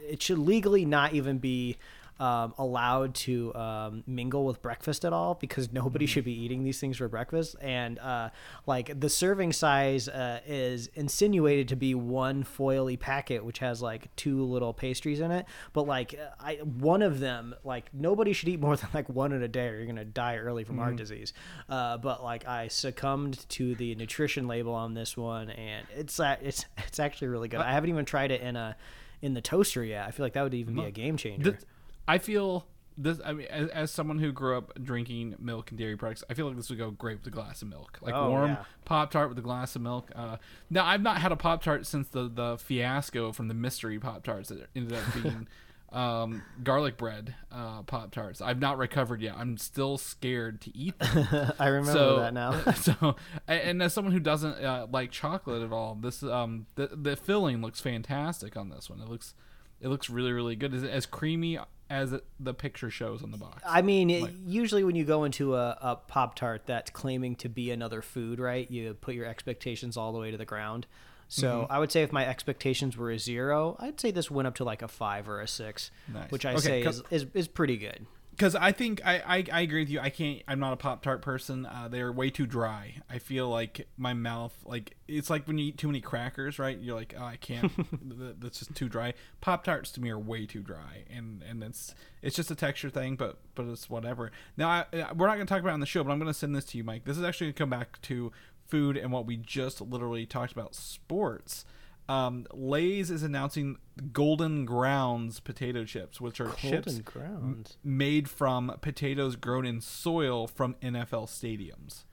it 0.10 0.24
should 0.24 0.38
legally 0.40 0.86
not 0.86 1.12
even 1.14 1.38
be 1.40 1.76
um, 2.20 2.54
allowed 2.58 3.14
to 3.16 3.54
um, 3.56 4.04
mingle 4.08 4.46
with 4.46 4.62
breakfast 4.62 5.04
at 5.04 5.14
all 5.14 5.36
because 5.36 5.72
nobody 5.74 6.06
should 6.06 6.24
be 6.24 6.34
eating 6.34 6.64
these 6.64 6.80
things 6.80 6.98
for 6.98 7.08
breakfast. 7.08 7.56
And 7.62 8.00
uh, 8.00 8.30
like 8.66 9.00
the 9.00 9.10
serving 9.10 9.54
size 9.54 10.08
uh, 10.08 10.40
is 10.48 10.88
insinuated 10.94 11.68
to 11.70 11.76
be 11.76 11.94
one 11.96 12.44
foily 12.44 13.00
packet, 13.00 13.44
which 13.44 13.60
has 13.60 13.82
like 13.82 14.16
two 14.16 14.44
little 14.44 14.74
pastries 14.74 15.20
in 15.20 15.32
it. 15.32 15.46
But 15.74 15.88
like 15.88 16.18
I, 16.40 16.56
one 16.56 17.02
of 17.02 17.20
them, 17.20 17.56
like 17.64 17.90
nobody 17.94 18.34
should 18.34 18.50
eat 18.50 18.60
more 18.60 18.76
than 18.78 18.90
like 18.94 19.10
one 19.10 19.32
in 19.32 19.44
a 19.44 19.48
day, 19.48 19.68
or 19.68 19.78
you're 19.78 19.86
gonna 19.86 20.06
die 20.06 20.38
early 20.38 20.64
from 20.64 20.78
heart 20.78 20.96
disease. 20.96 21.34
Uh, 21.70 21.98
but 21.98 22.24
like 22.24 22.48
I 22.48 22.68
succumbed 22.70 23.48
to 23.50 23.76
the 23.76 23.96
nutrition 23.96 24.48
label 24.48 24.74
on 24.74 24.94
this 24.94 25.18
one, 25.18 25.50
and 25.50 25.86
it's 25.96 26.20
uh, 26.20 26.38
it's 26.42 26.66
it's 26.78 27.00
actually 27.00 27.28
really 27.28 27.48
good. 27.48 27.60
I 27.60 27.72
haven't 27.72 27.90
even 27.90 28.06
tried 28.06 28.32
it 28.32 28.42
in 28.42 28.56
a 28.56 28.78
in 29.22 29.34
the 29.34 29.42
toaster 29.42 29.84
yet. 29.84 30.08
I 30.08 30.12
feel 30.12 30.26
like 30.26 30.34
that 30.34 30.44
would 30.44 30.54
even 30.54 30.76
be 30.76 30.84
a 30.84 30.92
game 30.92 31.18
changer. 31.18 31.52
This, 31.52 31.66
I 32.08 32.18
feel 32.18 32.66
this. 32.98 33.20
I 33.26 33.34
mean, 33.34 33.48
as, 33.48 33.70
as 33.70 33.92
someone 33.92 34.20
who 34.20 34.32
grew 34.32 34.58
up 34.58 34.72
drinking 34.82 35.36
milk 35.40 35.72
and 35.72 35.78
dairy 35.80 35.98
products, 35.98 36.24
I 36.30 36.34
feel 36.34 36.48
like 36.48 36.56
this 36.56 36.70
would 36.70 36.78
go 36.80 36.92
great 36.92 37.18
with 37.18 37.28
a 37.28 37.32
glass 37.32 37.62
of 37.62 37.68
milk, 37.68 37.98
like 38.02 38.14
Oh, 38.14 38.30
warm 38.30 38.52
yeah. 38.52 38.64
Pop 38.86 39.12
Tart 39.12 39.30
with 39.30 39.38
a 39.38 39.42
glass 39.42 39.76
of 39.76 39.82
milk. 39.82 40.12
Uh, 40.16 40.38
now, 40.70 40.86
I've 40.86 41.02
not 41.02 41.18
had 41.18 41.32
a 41.32 41.36
Pop 41.36 41.64
Tart 41.64 41.86
since 41.86 42.08
the 42.08 42.30
the 42.30 42.58
fiasco 42.58 43.32
from 43.32 43.48
the 43.48 43.54
mystery 43.54 44.00
Pop 44.00 44.24
Tarts 44.24 44.50
that 44.50 44.68
ended 44.76 44.98
up 44.98 45.04
being. 45.14 45.48
Um, 45.94 46.42
garlic 46.62 46.98
bread 46.98 47.36
uh, 47.54 47.84
Pop 47.84 48.12
Tarts. 48.12 48.42
I've 48.42 48.60
not 48.60 48.78
recovered 48.78 49.22
yet. 49.22 49.36
I'm 49.38 49.56
still 49.58 49.98
scared 49.98 50.60
to 50.62 50.76
eat 50.76 51.00
them. 51.00 51.54
I 51.60 51.68
remember 51.68 51.94
so 51.94 52.20
that 52.20 52.34
now. 52.34 52.60
so 52.74 53.16
and- 53.48 53.82
as 53.82 53.94
someone 53.94 54.12
who 54.12 54.20
doesn't 54.20 54.56
uh, 54.62 54.88
like 54.92 55.12
chocolate 55.12 55.62
at 55.64 55.72
all 55.72 55.96
this 55.96 56.22
um 56.22 56.66
the, 56.76 56.88
the 56.88 57.16
filling 57.16 57.62
looks 57.62 57.80
fantastic 57.80 58.58
on 58.58 58.68
this 58.70 58.90
one 58.90 59.00
it 59.00 59.08
looks 59.08 59.36
it 59.80 59.88
looks 59.88 60.10
really 60.10 60.34
really 60.34 60.58
good 60.58 60.74
is 60.74 60.84
it 60.84 60.92
as 60.92 61.06
creamy 61.06 61.58
as 61.90 62.14
the 62.40 62.54
picture 62.54 62.90
shows 62.90 63.22
on 63.24 63.32
the 63.32 63.38
box 63.38 63.62
I 63.68 63.82
mean, 63.82 64.10
it- 64.10 64.32
usually 64.46 64.84
when 64.84 64.96
you 64.96 65.04
go 65.06 65.24
into 65.24 65.56
a, 65.56 65.78
a 65.82 65.96
Pop 65.96 66.36
Tart 66.36 66.64
that's 66.66 66.90
claiming 66.92 67.36
to 67.38 67.50
be 67.50 67.70
another 67.72 68.02
food, 68.02 68.40
right? 68.40 68.70
You 68.72 68.94
put 68.96 69.14
your 69.16 69.26
expectations 69.26 69.96
all 69.98 70.12
the 70.12 70.20
way 70.20 70.32
to 70.32 70.38
the 70.38 70.46
ground. 70.46 70.88
So 71.28 71.62
Mm-hmm. 71.64 71.72
I 71.72 71.80
would 71.80 71.92
say 71.92 72.04
if 72.04 72.12
my 72.12 72.26
expectations 72.26 72.96
were 72.98 73.10
a 73.12 73.18
zero, 73.20 73.76
I'd 73.80 74.00
say 74.00 74.12
this 74.12 74.30
went 74.30 74.48
up 74.48 74.56
to 74.56 74.64
like 74.64 74.82
a 74.82 74.88
five 74.88 75.28
or 75.28 75.42
a 75.42 75.48
six, 75.48 75.90
Nice. 76.14 76.32
which 76.32 76.46
I 76.46 76.54
Okay, 76.54 76.62
say 76.62 76.82
is, 76.84 77.04
is 77.12 77.26
is 77.34 77.48
pretty 77.48 77.78
good. 77.78 78.06
Because 78.36 78.56
i 78.56 78.72
think 78.72 79.02
I, 79.06 79.16
I 79.20 79.46
i 79.52 79.62
agree 79.62 79.82
with 79.82 79.90
you. 79.90 80.00
I 80.00 80.10
can't 80.10 80.42
i'm 80.48 80.60
not 80.60 80.74
a 80.74 80.76
pop 80.78 81.02
tart 81.02 81.22
person. 81.22 81.66
Uh, 81.66 81.88
they're 81.90 82.12
way 82.12 82.30
too 82.30 82.46
dry. 82.46 82.96
I 83.10 83.20
feel 83.20 83.50
like 83.50 83.88
my 83.98 84.14
mouth 84.14 84.54
like 84.66 84.96
it's 85.08 85.30
like 85.30 85.48
when 85.48 85.58
you 85.58 85.68
eat 85.68 85.78
too 85.78 85.88
many 85.88 86.02
crackers 86.02 86.60
right? 86.60 86.78
You're 86.78 86.96
like 86.96 87.14
oh 87.18 87.24
i 87.24 87.38
can't. 87.38 87.72
Th- 87.76 88.36
that's 88.40 88.60
just 88.60 88.76
too 88.76 88.90
dry. 88.90 89.14
Pop 89.42 89.64
tarts 89.64 89.92
to 89.92 90.02
me 90.02 90.10
are 90.10 90.20
way 90.20 90.46
too 90.46 90.62
dry 90.62 91.06
and 91.10 91.44
and 91.44 91.64
it's 91.64 91.96
it's 92.22 92.36
just 92.36 92.52
a 92.52 92.56
texture 92.56 92.90
thing 92.90 93.16
but 93.16 93.40
but 93.56 93.66
it's 93.68 93.90
whatever. 93.90 94.32
Now 94.58 94.70
I, 94.70 94.86
I- 94.94 95.14
we're 95.14 95.28
not 95.28 95.36
going 95.36 95.48
to 95.48 95.54
talk 95.54 95.62
about 95.62 95.72
it 95.72 95.74
on 95.76 95.80
the 95.80 95.86
show 95.86 96.04
but 96.04 96.12
i'm 96.12 96.20
going 96.20 96.32
to 96.32 96.38
send 96.38 96.56
this 96.56 96.66
to 96.66 96.78
you 96.78 96.84
mike. 96.84 97.06
This 97.06 97.18
is 97.18 97.24
actually 97.24 97.48
going 97.48 97.54
to 97.54 97.60
come 97.60 97.70
back 97.70 98.02
to 98.04 98.32
food 98.68 98.98
and 98.98 99.12
what 99.12 99.26
we 99.26 99.38
just 99.38 99.80
literally 99.80 100.26
talked 100.26 100.52
about 100.52 100.74
sports 100.74 101.66
um, 102.08 102.46
Lay's 102.54 103.10
is 103.10 103.24
announcing 103.24 103.78
Golden 104.14 104.66
Grounds 104.66 105.40
potato 105.40 105.86
chips, 105.86 106.20
which 106.22 106.40
are 106.40 106.50
chips 106.52 106.94
Golden 106.98 107.02
grounds. 107.04 107.78
made 107.84 108.30
from 108.30 108.76
potatoes 108.82 109.36
grown 109.36 109.66
in 109.66 109.82
soil 109.82 110.48
from 110.48 110.76
NFL 110.82 111.28
stadiums. 111.28 112.04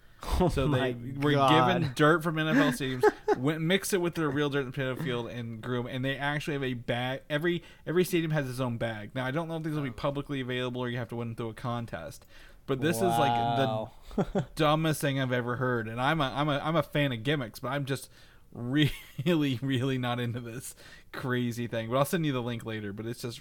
so 0.53 0.63
Oh 0.65 0.69
my 0.69 0.93
they 0.93 1.13
were 1.21 1.33
God. 1.33 1.79
given 1.81 1.93
dirt 1.97 2.23
from 2.23 2.37
NFL 2.37 2.71
stadiums, 3.03 3.39
went 3.39 3.61
mixed 3.61 3.93
it 3.93 3.99
with 4.01 4.15
their 4.15 4.31
real 4.31 4.49
dirt 4.49 4.61
in 4.61 4.67
the 4.67 4.73
potato 4.73 4.95
field, 5.03 5.29
and 5.29 5.61
grew 5.61 5.81
'em. 5.81 5.87
And 5.89 6.05
they 6.05 6.17
actually 6.17 6.55
have 6.55 6.63
a 6.65 6.75
bag. 6.75 7.23
Every 7.29 7.63
every 7.87 8.05
stadium 8.05 8.31
has 8.31 8.49
its 8.49 8.61
own 8.61 8.77
bag. 8.79 9.11
Now 9.15 9.27
I 9.27 9.31
don't 9.33 9.49
know 9.49 9.57
if 9.57 9.63
these 9.65 9.75
will 9.75 9.83
be 9.83 9.91
publicly 9.91 10.41
available 10.41 10.81
or 10.81 10.89
you 10.89 10.99
have 10.99 11.09
to 11.09 11.17
win 11.17 11.35
through 11.35 11.49
a 11.51 11.55
contest. 11.55 12.25
But 12.67 12.81
this 12.81 12.97
is 12.99 13.03
like 13.03 13.89
the 14.33 14.47
dumbest 14.55 15.01
thing 15.01 15.19
I've 15.21 15.33
ever 15.33 15.57
heard. 15.57 15.89
And 15.89 16.01
I'm 16.01 16.21
a 16.21 16.33
I'm 16.35 16.49
a 16.49 16.61
I'm 16.63 16.77
a 16.77 16.83
fan 16.85 17.11
of 17.13 17.25
gimmicks, 17.25 17.59
but 17.59 17.69
I'm 17.69 17.85
just 17.85 18.09
really 18.53 18.93
really 19.63 19.99
not 19.99 20.21
into 20.21 20.41
this 20.41 20.75
crazy 21.13 21.67
thing. 21.67 21.91
But 21.91 21.99
I'll 21.99 22.05
send 22.05 22.27
you 22.27 22.33
the 22.33 22.43
link 22.43 22.65
later. 22.65 22.93
But 22.93 23.07
it's 23.07 23.23
just 23.23 23.41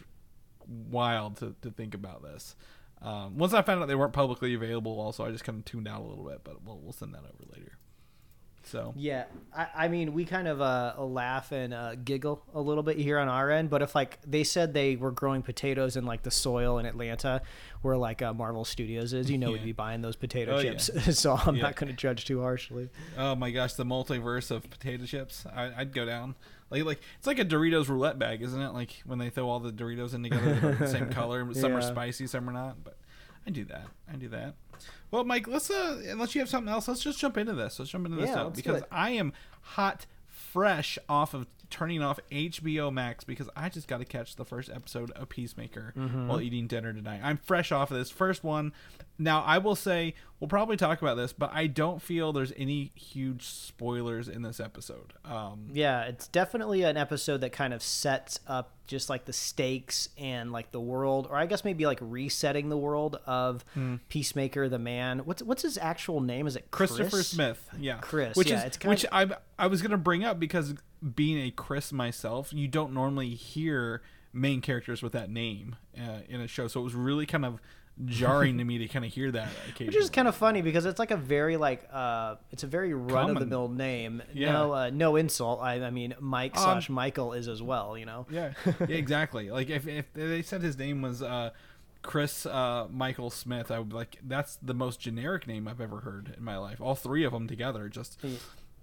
wild 0.67 1.37
to, 1.37 1.55
to 1.61 1.71
think 1.71 1.93
about 1.93 2.23
this. 2.23 2.55
Um, 3.01 3.37
once 3.37 3.53
I 3.53 3.63
found 3.63 3.81
out 3.81 3.87
they 3.87 3.95
weren't 3.95 4.13
publicly 4.13 4.53
available, 4.53 4.99
also 4.99 5.25
I 5.25 5.31
just 5.31 5.43
kind 5.43 5.57
of 5.57 5.65
tuned 5.65 5.87
out 5.87 6.01
a 6.01 6.05
little 6.05 6.23
bit, 6.23 6.41
but 6.43 6.63
we'll, 6.63 6.77
we'll 6.77 6.93
send 6.93 7.13
that 7.15 7.23
over 7.23 7.51
later. 7.51 7.77
So 8.71 8.93
Yeah, 8.95 9.25
I, 9.55 9.67
I 9.75 9.87
mean, 9.89 10.13
we 10.13 10.23
kind 10.25 10.47
of 10.47 10.61
uh, 10.61 10.93
laugh 11.03 11.51
and 11.51 11.73
uh, 11.73 11.95
giggle 11.95 12.41
a 12.53 12.61
little 12.61 12.83
bit 12.83 12.97
here 12.97 13.19
on 13.19 13.27
our 13.27 13.51
end, 13.51 13.69
but 13.69 13.81
if 13.81 13.93
like 13.95 14.19
they 14.25 14.43
said 14.43 14.73
they 14.73 14.95
were 14.95 15.11
growing 15.11 15.41
potatoes 15.41 15.97
in 15.97 16.05
like 16.05 16.23
the 16.23 16.31
soil 16.31 16.79
in 16.79 16.85
Atlanta, 16.85 17.41
where 17.81 17.97
like 17.97 18.21
uh, 18.21 18.33
Marvel 18.33 18.63
Studios 18.63 19.11
is, 19.13 19.29
you 19.29 19.37
know, 19.37 19.51
we'd 19.51 19.63
be 19.65 19.73
buying 19.73 20.01
those 20.01 20.15
potato 20.15 20.55
Oh, 20.55 20.59
yeah. 20.59 20.75
chips. 20.75 21.19
so 21.19 21.35
I'm 21.45 21.55
Yeah. 21.57 21.63
not 21.63 21.75
going 21.75 21.89
to 21.89 21.95
judge 21.97 22.25
too 22.25 22.41
harshly. 22.41 22.89
oh 23.17 23.35
my 23.35 23.51
gosh, 23.51 23.73
the 23.73 23.85
multiverse 23.85 24.51
of 24.51 24.69
potato 24.69 25.05
chips, 25.05 25.45
I, 25.53 25.71
I'd 25.77 25.93
go 25.93 26.05
down. 26.05 26.35
Like 26.69 26.85
like 26.85 27.01
it's 27.17 27.27
like 27.27 27.39
a 27.39 27.43
Doritos 27.43 27.89
roulette 27.89 28.17
bag, 28.17 28.41
isn't 28.41 28.61
it? 28.61 28.69
Like 28.71 29.01
when 29.05 29.19
they 29.19 29.29
throw 29.29 29.49
all 29.49 29.59
the 29.59 29.73
Doritos 29.73 30.13
in 30.13 30.23
together, 30.23 30.53
they're 30.61 30.75
the 30.75 30.87
same 30.87 31.09
color. 31.19 31.53
Some 31.53 31.75
are 31.75 31.81
spicy, 31.81 32.27
some 32.27 32.49
are 32.49 32.53
not. 32.53 32.81
But 32.85 32.95
I 33.45 33.49
do 33.49 33.65
that. 33.65 33.87
I 34.11 34.15
do 34.15 34.27
that. 34.29 34.55
Well, 35.11 35.23
Mike, 35.23 35.47
let's 35.47 35.69
uh, 35.69 36.01
unless 36.09 36.33
you 36.35 36.41
have 36.41 36.49
something 36.49 36.71
else, 36.71 36.87
let's 36.87 37.01
just 37.03 37.19
jump 37.19 37.37
into 37.37 37.53
this. 37.53 37.77
Let's 37.79 37.91
jump 37.91 38.05
into 38.05 38.17
this 38.17 38.29
Yeah, 38.29 38.35
now, 38.35 38.43
let's 38.45 38.61
do 38.61 38.71
because. 38.73 38.83
I 38.91 39.11
am 39.11 39.33
hot, 39.61 40.05
fresh 40.27 40.97
off 41.09 41.33
of 41.33 41.47
turning 41.69 42.01
off 42.01 42.19
HBO 42.31 42.91
Max 42.91 43.23
because 43.23 43.49
I 43.55 43.69
just 43.69 43.87
got 43.87 43.99
to 43.99 44.05
catch 44.05 44.35
the 44.35 44.43
first 44.45 44.69
episode 44.69 45.11
of 45.11 45.29
Peacemaker 45.29 45.93
Mm-hmm. 45.97 46.27
while 46.27 46.41
eating 46.41 46.67
dinner 46.67 46.93
tonight. 46.93 47.21
I'm 47.23 47.37
fresh 47.37 47.71
off 47.71 47.91
of 47.91 47.97
this 47.97 48.09
first 48.09 48.43
one. 48.43 48.73
Now, 49.17 49.43
I 49.43 49.59
will 49.59 49.75
say 49.75 50.15
we'll 50.39 50.47
probably 50.47 50.77
talk 50.77 51.01
about 51.01 51.15
this, 51.15 51.31
but 51.31 51.51
I 51.53 51.67
don't 51.67 52.01
feel 52.01 52.33
there's 52.33 52.53
any 52.57 52.91
huge 52.95 53.45
spoilers 53.45 54.27
in 54.27 54.41
this 54.41 54.59
episode. 54.59 55.13
Um, 55.23 55.67
Yeah, 55.73 56.03
it's 56.03 56.27
definitely 56.27 56.81
an 56.83 56.97
episode 56.97 57.41
that 57.41 57.51
kind 57.51 57.73
of 57.73 57.83
sets 57.83 58.39
up 58.47 58.71
just 58.87 59.09
like 59.09 59.25
the 59.25 59.33
stakes 59.33 60.09
and 60.17 60.51
like 60.51 60.71
the 60.71 60.79
world, 60.81 61.27
or 61.29 61.37
I 61.37 61.45
guess 61.45 61.63
maybe 61.63 61.85
like 61.85 61.99
resetting 62.01 62.69
the 62.69 62.77
world 62.77 63.19
of 63.25 63.63
Hmm. 63.75 63.97
Peacemaker, 64.09 64.67
the 64.67 64.79
man. 64.79 65.19
What's 65.19 65.43
what's 65.43 65.61
his 65.61 65.77
actual 65.77 66.19
name? 66.21 66.47
Is 66.47 66.55
it 66.55 66.71
Chris? 66.71 66.91
Christopher 66.95 67.23
Smith, 67.23 67.69
yeah, 67.79 67.99
Chris, 68.01 68.35
which 68.35 68.49
yeah, 68.49 68.65
is 68.65 68.77
which 68.83 69.05
I 69.11 69.29
I 69.59 69.67
was 69.67 69.81
gonna 69.81 69.97
bring 69.97 70.23
up 70.23 70.39
because 70.39 70.73
being 71.15 71.37
a 71.39 71.51
Chris 71.51 71.93
myself, 71.93 72.51
you 72.51 72.67
don't 72.67 72.93
normally 72.93 73.29
hear 73.29 74.01
main 74.33 74.61
characters 74.61 75.03
with 75.03 75.11
that 75.13 75.29
name 75.29 75.75
uh, 75.99 76.19
in 76.27 76.41
a 76.41 76.47
show, 76.47 76.67
so 76.67 76.79
it 76.79 76.83
was 76.83 76.95
really 76.95 77.25
kind 77.25 77.45
of 77.45 77.61
jarring 78.05 78.57
to 78.57 78.63
me 78.71 78.77
to 78.79 78.87
kind 78.87 79.05
of 79.05 79.11
hear 79.13 79.31
that 79.31 79.49
occasionally. 79.69 79.87
Which 79.87 80.03
is 80.03 80.09
kind 80.09 80.27
of 80.27 80.35
funny 80.35 80.61
because 80.61 80.85
it's 80.85 80.99
like 80.99 81.11
a 81.11 81.17
very 81.17 81.57
like 81.57 81.87
uh 81.91 82.35
it's 82.51 82.63
a 82.63 82.67
very 82.67 82.93
run 82.93 83.29
of 83.31 83.39
the 83.39 83.45
mill 83.45 83.67
name. 83.69 84.21
Yeah. 84.33 84.51
No 84.53 84.73
uh, 84.73 84.89
no 84.91 85.15
insult. 85.15 85.61
I, 85.61 85.83
I 85.83 85.89
mean 85.89 86.15
Mike 86.19 86.55
Um, 86.57 86.63
slash 86.63 86.89
Michael 86.89 87.33
is 87.33 87.47
as 87.47 87.61
well. 87.61 87.97
You 87.97 88.05
know. 88.05 88.25
yeah, 88.29 88.53
yeah, 88.65 88.85
exactly. 88.95 89.49
Like 89.51 89.69
if 89.69 89.87
if 89.87 90.11
they 90.13 90.41
said 90.41 90.61
his 90.61 90.77
name 90.77 91.01
was 91.01 91.21
uh, 91.21 91.51
Chris 92.01 92.45
uh, 92.45 92.87
Michael 92.89 93.29
Smith, 93.29 93.69
I 93.71 93.79
would 93.79 93.89
be 93.89 93.95
like 93.95 94.17
that's 94.23 94.57
the 94.61 94.73
most 94.73 94.99
generic 94.99 95.45
name 95.47 95.67
I've 95.67 95.81
ever 95.81 95.99
heard 95.99 96.33
in 96.37 96.43
my 96.43 96.57
life. 96.57 96.81
All 96.81 96.95
three 96.95 97.23
of 97.23 97.31
them 97.33 97.47
together, 97.47 97.89
just 97.89 98.19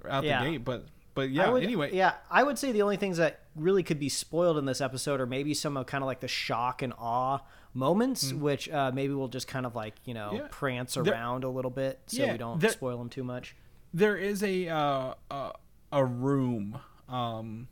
out 0.08 0.22
Yeah. 0.24 0.44
the 0.44 0.50
gate. 0.52 0.64
But 0.64 0.86
but 1.14 1.30
yeah. 1.30 1.50
would- 1.50 1.64
anyway, 1.64 1.92
Yeah, 1.92 2.12
I 2.30 2.44
would 2.44 2.58
say 2.60 2.70
the 2.70 2.82
only 2.82 2.96
things 2.96 3.16
that 3.16 3.40
really 3.56 3.82
could 3.82 3.98
be 3.98 4.08
spoiled 4.08 4.56
in 4.56 4.66
this 4.66 4.80
episode 4.80 5.20
are 5.20 5.26
maybe 5.26 5.52
some 5.52 5.76
of 5.76 5.86
kind 5.86 6.04
of 6.04 6.06
like 6.06 6.20
the 6.20 6.28
shock 6.28 6.80
and 6.80 6.92
awe 6.96 7.40
moments, 7.75 8.32
which 8.32 8.68
uh, 8.68 8.90
maybe 8.94 9.12
we'll 9.14 9.28
just 9.28 9.46
kind 9.48 9.66
of 9.66 9.75
like 9.75 9.94
you 10.04 10.14
know 10.14 10.30
Mm. 10.32 10.38
Yeah. 10.38 10.46
prance 10.50 10.94
There- 10.94 11.04
around 11.12 11.44
a 11.44 11.48
little 11.48 11.70
bit 11.70 12.00
so 12.06 12.25
Yeah, 12.25 12.32
we 12.32 12.38
don't 12.38 12.60
there- 12.60 12.70
spoil 12.70 12.98
them 12.98 13.08
too 13.08 13.25
much. 13.25 13.54
there 13.94 14.16
is 14.16 14.42
a 14.42 14.68
uh, 14.68 15.14
uh, 15.30 15.52
a 15.92 16.04
room. 16.04 16.78
Um, 17.08 17.68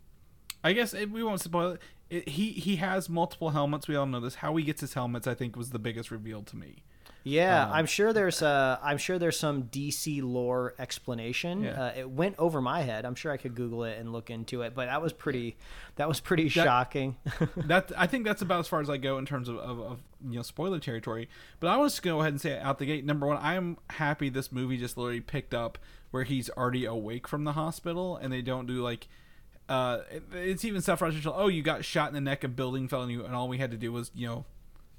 I 0.65 0.73
guess 0.73 0.95
it, 0.95 1.11
we 1.11 1.23
won't 1.23 1.41
spoil 1.41 1.73
it. 1.73 1.81
it. 2.11 2.29
He 2.31 2.51
he 2.53 2.77
has 2.77 3.09
multiple 3.09 3.51
helmets. 3.51 3.87
We 3.89 3.97
all 3.97 4.07
know 4.07 4.21
this. 4.21 4.37
How 4.37 4.55
he 4.57 4.65
gets 4.65 4.81
his 4.81 4.95
helmets, 4.95 5.27
I 5.27 5.35
think, 5.35 5.57
was 5.57 5.71
the 5.71 5.79
biggest 5.79 6.11
reveal 6.11 6.43
to 6.45 6.57
me. 6.57 6.83
Yeah, 7.29 7.65
Um, 7.67 7.73
I'm 7.73 7.87
sure 7.87 8.13
there's 8.13 8.41
uh 8.41 8.79
I'm 8.81 8.99
sure 8.99 9.19
there's 9.19 9.37
some 9.37 9.65
DC 9.65 10.23
lore 10.23 10.75
explanation. 10.79 11.65
Yeah. 11.65 11.83
Uh, 11.87 11.93
it 11.97 12.09
went 12.11 12.37
over 12.39 12.61
my 12.61 12.83
head. 12.83 13.05
I'm 13.05 13.17
sure 13.17 13.33
I 13.33 13.37
could 13.37 13.57
Google 13.57 13.83
it 13.83 13.99
and 13.99 14.13
look 14.13 14.31
into 14.31 14.63
it, 14.63 14.75
but 14.77 14.87
that 14.87 15.03
was 15.03 15.13
pretty 15.13 15.57
that 15.97 16.07
was 16.07 16.21
pretty 16.21 16.49
shocking. 16.49 17.17
That 17.57 17.91
I 17.97 18.07
think 18.07 18.25
that's 18.25 18.43
about 18.43 18.61
as 18.61 18.69
far 18.69 18.81
as 18.81 18.89
I 18.89 18.97
go 18.97 19.19
in 19.19 19.27
terms 19.27 19.49
of, 19.49 19.57
of, 19.59 19.81
of 19.81 19.99
you 20.25 20.37
know 20.37 20.43
spoiler 20.43 20.79
territory. 20.79 21.29
But 21.59 21.67
I 21.69 21.77
want 21.79 21.91
to 21.93 22.01
go 22.03 22.21
ahead 22.21 22.33
and 22.33 22.41
say 22.41 22.59
out 22.61 22.79
the 22.79 22.87
gate. 22.87 23.05
Number 23.05 23.27
one, 23.27 23.39
I 23.39 23.55
am 23.55 23.79
happy 23.91 24.29
this 24.29 24.53
movie 24.53 24.77
just 24.77 24.97
literally 24.97 25.21
picked 25.21 25.53
up 25.53 25.79
where 26.13 26.23
he's 26.23 26.49
already 26.51 26.85
awake 26.85 27.27
from 27.27 27.43
the 27.43 27.53
hospital, 27.55 28.17
and 28.17 28.33
they 28.33 28.41
don't 28.43 28.67
do 28.67 28.83
like. 28.83 29.09
Uh, 29.69 30.03
it- 30.13 30.23
it's 30.33 30.65
even 30.65 30.81
stuff 30.81 31.01
where 31.01 31.07
I 31.09 31.13
was 31.13 31.21
just, 31.21 31.35
oh, 31.37 31.49
you 31.49 31.61
got 31.63 31.85
shot 31.85 32.07
in 32.09 32.15
the 32.15 32.21
neck, 32.21 32.45
a 32.45 32.49
building 32.49 32.87
fell 32.87 33.01
on 33.03 33.11
you, 33.11 33.25
and 33.25 33.35
all 33.35 33.49
we 33.49 33.59
had 33.59 33.73
to 33.73 33.77
do 33.77 33.91
was, 33.93 34.13
you 34.15 34.29
know, 34.29 34.45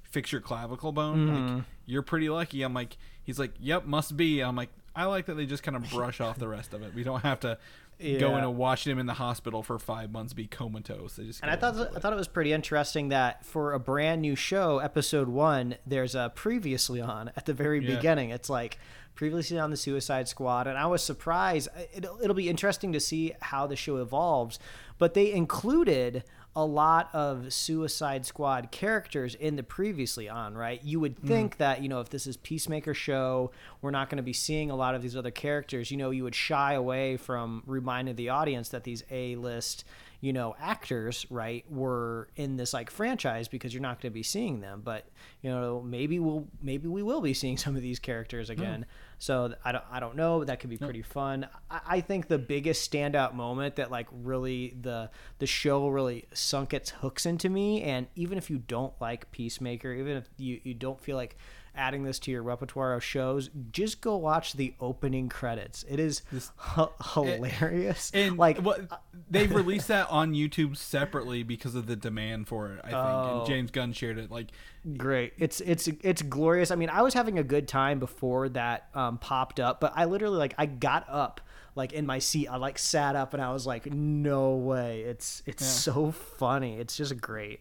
fix 0.10 0.32
your 0.32 0.42
clavicle 0.42 0.92
bone. 0.92 1.28
Like, 1.28 1.38
mm. 1.38 1.66
you're 1.86 2.02
pretty 2.02 2.30
lucky. 2.30 2.64
I'm 2.64 2.74
like, 2.74 2.98
he's 3.24 3.40
like, 3.40 3.54
yep, 3.60 3.86
must 3.86 4.18
be. 4.18 4.42
I'm 4.42 4.56
like, 4.56 4.70
I 4.96 5.06
like 5.06 5.28
that 5.28 5.36
they 5.36 5.46
just 5.46 5.64
kind 5.64 5.78
of 5.78 5.90
brush 5.92 6.20
off 6.20 6.40
the 6.40 6.48
rest 6.48 6.74
of 6.74 6.82
it. 6.82 6.94
We 6.96 7.04
don't 7.04 7.22
have 7.22 7.40
to 7.42 7.58
go 8.00 8.38
in 8.38 8.44
and 8.44 8.58
watch 8.58 8.86
him 8.86 9.00
in 9.00 9.06
the 9.06 9.14
hospital 9.14 9.64
for 9.64 9.78
five 9.80 10.12
months 10.12 10.34
be 10.34 10.48
comatose. 10.48 11.16
They 11.16 11.26
just 11.26 11.42
And 11.42 11.52
I 11.52 11.56
thought 11.56 11.76
I 11.78 11.84
it. 11.84 12.02
thought 12.02 12.14
it 12.14 12.18
was 12.18 12.28
pretty 12.28 12.54
interesting 12.54 13.10
that 13.10 13.46
for 13.46 13.74
a 13.74 13.80
brand 13.80 14.22
new 14.22 14.36
show, 14.36 14.80
episode 14.80 15.28
one, 15.28 15.76
there's 15.86 16.16
a 16.16 16.32
previously 16.36 17.02
on 17.02 17.32
at 17.36 17.46
the 17.46 17.54
very 17.54 17.80
Yeah. 17.84 17.96
beginning. 17.96 18.30
It's 18.32 18.50
like 18.50 18.80
previously 19.16 19.58
on 19.58 19.72
the 19.72 19.78
Suicide 19.78 20.28
Squad, 20.28 20.68
and 20.68 20.78
I 20.78 20.86
was 20.86 21.04
surprised. 21.04 21.70
It'll, 21.96 22.20
it'll 22.22 22.36
be 22.36 22.50
interesting 22.50 22.94
to 22.94 23.00
see 23.00 23.34
how 23.42 23.66
the 23.66 23.76
show 23.76 23.98
evolves, 23.98 24.60
but 25.00 25.16
they 25.16 25.32
included 25.32 26.24
a 26.58 26.66
lot 26.66 27.14
of 27.14 27.54
Suicide 27.54 28.26
Squad 28.26 28.72
characters 28.72 29.36
in 29.36 29.58
the 29.58 29.62
previously 29.62 30.28
on, 30.28 30.56
right? 30.56 30.84
You 30.84 31.00
would 31.00 31.16
mm. 31.22 31.28
think 31.28 31.58
that, 31.58 31.84
you 31.84 31.88
know, 31.88 32.00
if 32.00 32.10
this 32.10 32.26
is 32.26 32.36
Peacemaker 32.36 32.96
show, 32.96 33.52
we're 33.84 33.92
not 33.92 34.10
going 34.10 34.18
to 34.18 34.24
be 34.24 34.34
seeing 34.34 34.72
a 34.72 34.76
lot 34.76 34.96
of 34.96 35.04
these 35.04 35.16
other 35.16 35.30
characters. 35.30 35.92
You 35.92 35.98
know, 35.98 36.10
you 36.10 36.24
would 36.24 36.34
shy 36.34 36.74
away 36.74 37.16
from 37.16 37.62
reminding 37.68 38.16
the 38.16 38.30
audience 38.30 38.70
that 38.70 38.86
these 38.86 39.04
A-list, 39.12 39.86
you 40.20 40.34
know, 40.34 40.56
actors, 40.60 41.26
right, 41.30 41.64
were 41.70 42.30
in 42.36 42.58
this 42.58 42.74
like 42.74 42.90
franchise 42.90 43.48
because 43.48 43.74
you're 43.74 43.82
not 43.82 44.02
going 44.02 44.12
to 44.12 44.14
be 44.14 44.24
seeing 44.24 44.62
them. 44.62 44.82
But, 44.84 45.08
you 45.42 45.50
know, 45.50 45.82
maybe 45.82 46.18
we'll 46.20 46.48
maybe 46.62 46.88
we 46.88 47.04
will 47.04 47.22
be 47.22 47.34
seeing 47.34 47.58
some 47.58 47.76
of 47.76 47.82
these 47.82 48.00
characters 48.00 48.50
again. 48.50 48.84
Hmm. 48.84 48.92
So 49.20 49.54
I 49.64 49.72
don't 49.72 49.84
I 49.92 50.00
don't 50.00 50.16
know. 50.16 50.44
That 50.44 50.60
could 50.60 50.70
be 50.70 50.78
pretty 50.78 51.02
fun. 51.04 51.48
I, 51.70 51.80
I 51.88 52.02
think 52.02 52.28
the 52.28 52.40
biggest 52.40 52.92
standout 52.92 53.34
moment 53.34 53.76
that 53.76 53.92
like 53.92 54.08
really 54.12 54.76
the 54.82 55.10
the 55.40 55.48
show 55.48 55.88
really 55.88 56.26
sunk 56.34 56.74
its 56.74 56.90
hooks 56.90 57.26
into 57.26 57.50
me. 57.50 57.84
And 57.84 58.08
even 58.16 58.38
if 58.38 58.50
you 58.50 58.58
don't 58.58 58.94
like 59.00 59.32
Peacemaker, 59.32 59.94
even 59.94 60.18
if 60.18 60.30
you 60.38 60.60
you 60.64 60.74
don't 60.74 61.00
feel 61.00 61.16
like 61.16 61.38
adding 61.78 62.04
this 62.04 62.20
to 62.20 62.32
your 62.32 62.44
repertoire 62.44 62.94
of 62.94 63.04
shows, 63.04 63.50
just 63.72 64.02
go 64.02 64.16
watch 64.18 64.54
the 64.54 64.74
opening 64.80 65.30
credits. 65.30 65.86
It 65.88 66.00
is 66.00 66.22
h- 66.34 66.88
hilarious. 67.14 68.12
And 68.14 68.38
like 68.38 68.58
what 68.60 68.82
they've 69.30 69.52
released 69.54 69.88
that 69.90 70.10
on 70.10 70.34
YouTube 70.34 70.76
separately 70.78 71.44
because 71.44 71.76
of 71.76 71.86
the 71.88 71.96
demand 71.96 72.48
for 72.48 72.74
it. 72.74 72.80
I 72.84 72.88
think 72.88 72.98
Oh. 72.98 73.38
and 73.40 73.48
James 73.48 73.72
Gunn 73.72 73.94
shared 73.94 74.18
it. 74.18 74.32
Like 74.32 74.48
great 74.96 75.34
it's 75.38 75.60
it's 75.60 75.90
it's 76.02 76.22
glorious 76.22 76.72
i 76.72 76.76
mean 76.76 76.90
i 76.90 77.02
was 77.02 77.14
having 77.14 77.38
a 77.38 77.44
good 77.44 77.68
time 77.68 78.00
before 78.00 78.48
that 78.48 78.88
um, 78.96 79.18
popped 79.18 79.60
up 79.60 79.82
but 79.82 79.92
i 79.98 80.06
literally 80.06 80.38
like 80.38 80.54
i 80.58 80.66
got 80.66 81.06
up 81.10 81.42
like 81.76 81.92
in 81.92 82.06
my 82.06 82.20
seat 82.20 82.48
i 82.48 82.56
like 82.56 82.80
sat 82.80 83.14
up 83.14 83.34
and 83.34 83.44
i 83.44 83.52
was 83.52 83.68
like 83.68 83.92
no 83.92 84.56
way 84.56 85.02
it's 85.02 85.44
it's 85.46 85.66
so 85.66 86.10
funny 86.12 86.78
it's 86.78 86.96
just 86.96 87.20
great 87.20 87.60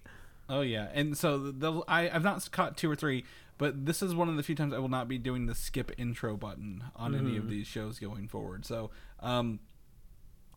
Oh 0.49 0.61
yeah, 0.61 0.87
and 0.95 1.19
so 1.19 1.39
the, 1.39 1.51
the 1.51 1.83
I 1.89 2.09
I've 2.09 2.23
not 2.23 2.49
caught 2.53 2.77
two 2.77 2.89
or 2.89 2.95
three, 2.95 3.25
but 3.59 3.87
this 3.87 4.03
is 4.03 4.15
one 4.15 4.29
of 4.29 4.37
the 4.37 4.43
few 4.43 4.55
times 4.55 4.73
I 4.75 4.79
will 4.79 4.89
not 4.89 5.09
be 5.09 5.19
doing 5.19 5.47
the 5.47 5.55
skip 5.55 5.91
intro 5.99 6.37
button 6.37 6.85
on 6.95 7.15
any 7.15 7.31
Mm-hmm. 7.31 7.39
of 7.39 7.51
these 7.51 7.67
shows 7.67 7.99
going 7.99 8.29
forward. 8.29 8.65
So 8.67 8.91
um, 9.21 9.61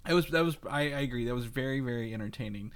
it 0.07 0.13
was 0.13 0.27
that 0.27 0.43
was 0.43 0.57
I, 0.69 0.81
I 0.81 0.99
agree 1.01 1.25
that 1.25 1.35
was 1.35 1.45
very 1.45 1.79
very 1.79 2.13
entertaining. 2.13 2.71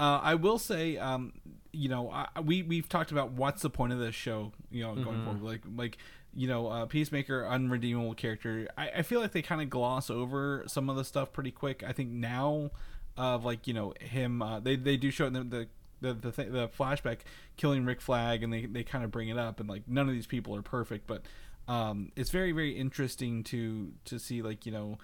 Uh, 0.00 0.20
I 0.22 0.36
will 0.36 0.58
say, 0.60 0.96
um, 0.96 1.32
you 1.72 1.88
know, 1.88 2.08
I, 2.10 2.28
we 2.40 2.62
we've 2.62 2.88
talked 2.88 3.10
about 3.10 3.32
what's 3.32 3.62
the 3.62 3.70
point 3.70 3.92
of 3.92 3.98
this 3.98 4.14
show, 4.14 4.52
you 4.70 4.84
know, 4.84 4.94
going 4.94 5.24
forward, 5.24 5.42
like 5.42 5.62
like 5.76 5.98
you 6.34 6.46
know, 6.46 6.68
uh, 6.68 6.86
Peacemaker, 6.86 7.46
unredeemable 7.48 8.14
character. 8.14 8.68
I, 8.78 8.90
I 8.98 9.02
feel 9.02 9.20
like 9.20 9.32
they 9.32 9.42
kind 9.42 9.60
of 9.60 9.68
gloss 9.70 10.08
over 10.08 10.62
some 10.68 10.88
of 10.88 10.94
the 10.96 11.04
stuff 11.04 11.32
pretty 11.32 11.50
quick. 11.50 11.82
I 11.84 11.92
think 11.92 12.10
now, 12.10 12.70
of 13.16 13.44
like 13.44 13.66
you 13.66 13.74
know 13.74 13.92
him, 14.00 14.40
uh, 14.40 14.60
they 14.60 14.76
they 14.76 14.96
do 14.96 15.10
show 15.10 15.24
it 15.24 15.28
in 15.28 15.32
the 15.34 15.42
the 15.44 15.68
the 16.00 16.14
the, 16.14 16.30
th- 16.30 16.50
the 16.50 16.68
flashback 16.68 17.20
killing 17.56 17.84
Rick 17.84 18.00
Flag, 18.00 18.42
and 18.42 18.52
they 18.52 18.66
they 18.66 18.84
kind 18.84 19.04
of 19.04 19.10
bring 19.10 19.28
it 19.28 19.38
up, 19.38 19.60
and 19.60 19.68
like 19.68 19.82
none 19.86 20.08
of 20.08 20.14
these 20.14 20.26
people 20.26 20.54
are 20.54 20.62
perfect, 20.62 21.06
but 21.06 21.22
um, 21.66 22.12
it's 22.16 22.30
very 22.30 22.52
very 22.52 22.72
interesting 22.72 23.44
to 23.44 23.92
to 24.06 24.18
see 24.18 24.42
like 24.42 24.66
you 24.66 24.72
know 24.72 24.98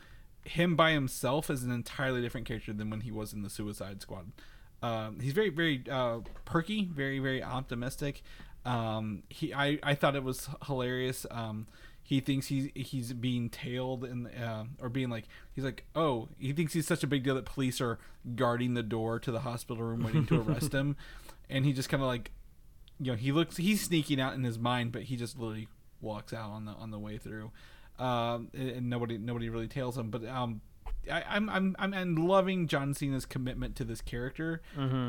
him 0.44 0.76
by 0.76 0.92
himself 0.92 1.48
is 1.50 1.62
an 1.62 1.70
entirely 1.70 2.20
different 2.20 2.46
character 2.46 2.72
than 2.72 2.90
when 2.90 3.00
he 3.00 3.10
was 3.10 3.32
in 3.32 3.42
the 3.42 3.50
Suicide 3.50 4.02
Squad. 4.02 4.32
Um, 4.82 5.20
he's 5.20 5.32
very 5.32 5.48
very 5.50 5.82
uh, 5.90 6.20
perky, 6.44 6.84
very 6.84 7.18
very 7.18 7.42
optimistic. 7.42 8.22
Um, 8.64 9.22
he 9.28 9.52
I, 9.52 9.78
I 9.82 9.94
thought 9.94 10.16
it 10.16 10.22
was 10.22 10.48
hilarious. 10.66 11.26
He 12.06 12.20
thinks 12.20 12.48
he's 12.48 12.68
he's 12.74 13.14
being 13.14 13.48
tailed 13.48 14.04
and 14.04 14.28
uh, 14.28 14.64
or 14.78 14.90
being 14.90 15.08
like 15.08 15.24
he's 15.52 15.64
like 15.64 15.84
oh 15.96 16.28
he 16.38 16.52
thinks 16.52 16.74
he's 16.74 16.86
such 16.86 17.02
a 17.02 17.06
big 17.06 17.24
deal 17.24 17.34
that 17.34 17.46
police 17.46 17.80
are 17.80 17.98
guarding 18.36 18.74
the 18.74 18.82
door 18.82 19.18
to 19.18 19.32
the 19.32 19.40
hospital 19.40 19.82
room 19.82 20.02
waiting 20.04 20.26
to 20.26 20.42
arrest 20.42 20.72
him, 20.74 20.96
and 21.48 21.64
he 21.64 21.72
just 21.72 21.88
kind 21.88 22.02
of 22.02 22.06
like 22.06 22.30
you 23.00 23.10
know 23.10 23.16
he 23.16 23.32
looks 23.32 23.56
he's 23.56 23.80
sneaking 23.80 24.20
out 24.20 24.34
in 24.34 24.44
his 24.44 24.58
mind, 24.58 24.92
but 24.92 25.04
he 25.04 25.16
just 25.16 25.38
literally 25.38 25.66
walks 26.02 26.34
out 26.34 26.50
on 26.50 26.66
the 26.66 26.72
on 26.72 26.90
the 26.90 26.98
way 26.98 27.16
through, 27.16 27.50
um, 27.98 28.50
and, 28.52 28.90
nobody 28.90 29.16
nobody 29.16 29.48
really 29.48 29.66
tails 29.68 29.96
him. 29.96 30.10
But 30.10 30.26
um, 30.26 30.60
I, 31.10 31.24
I'm 31.26 31.48
I'm 31.48 31.74
I'm 31.78 31.94
I'm 31.94 32.14
loving 32.16 32.66
John 32.68 32.92
Cena's 32.92 33.24
commitment 33.24 33.76
to 33.76 33.84
this 33.84 34.02
character 34.02 34.60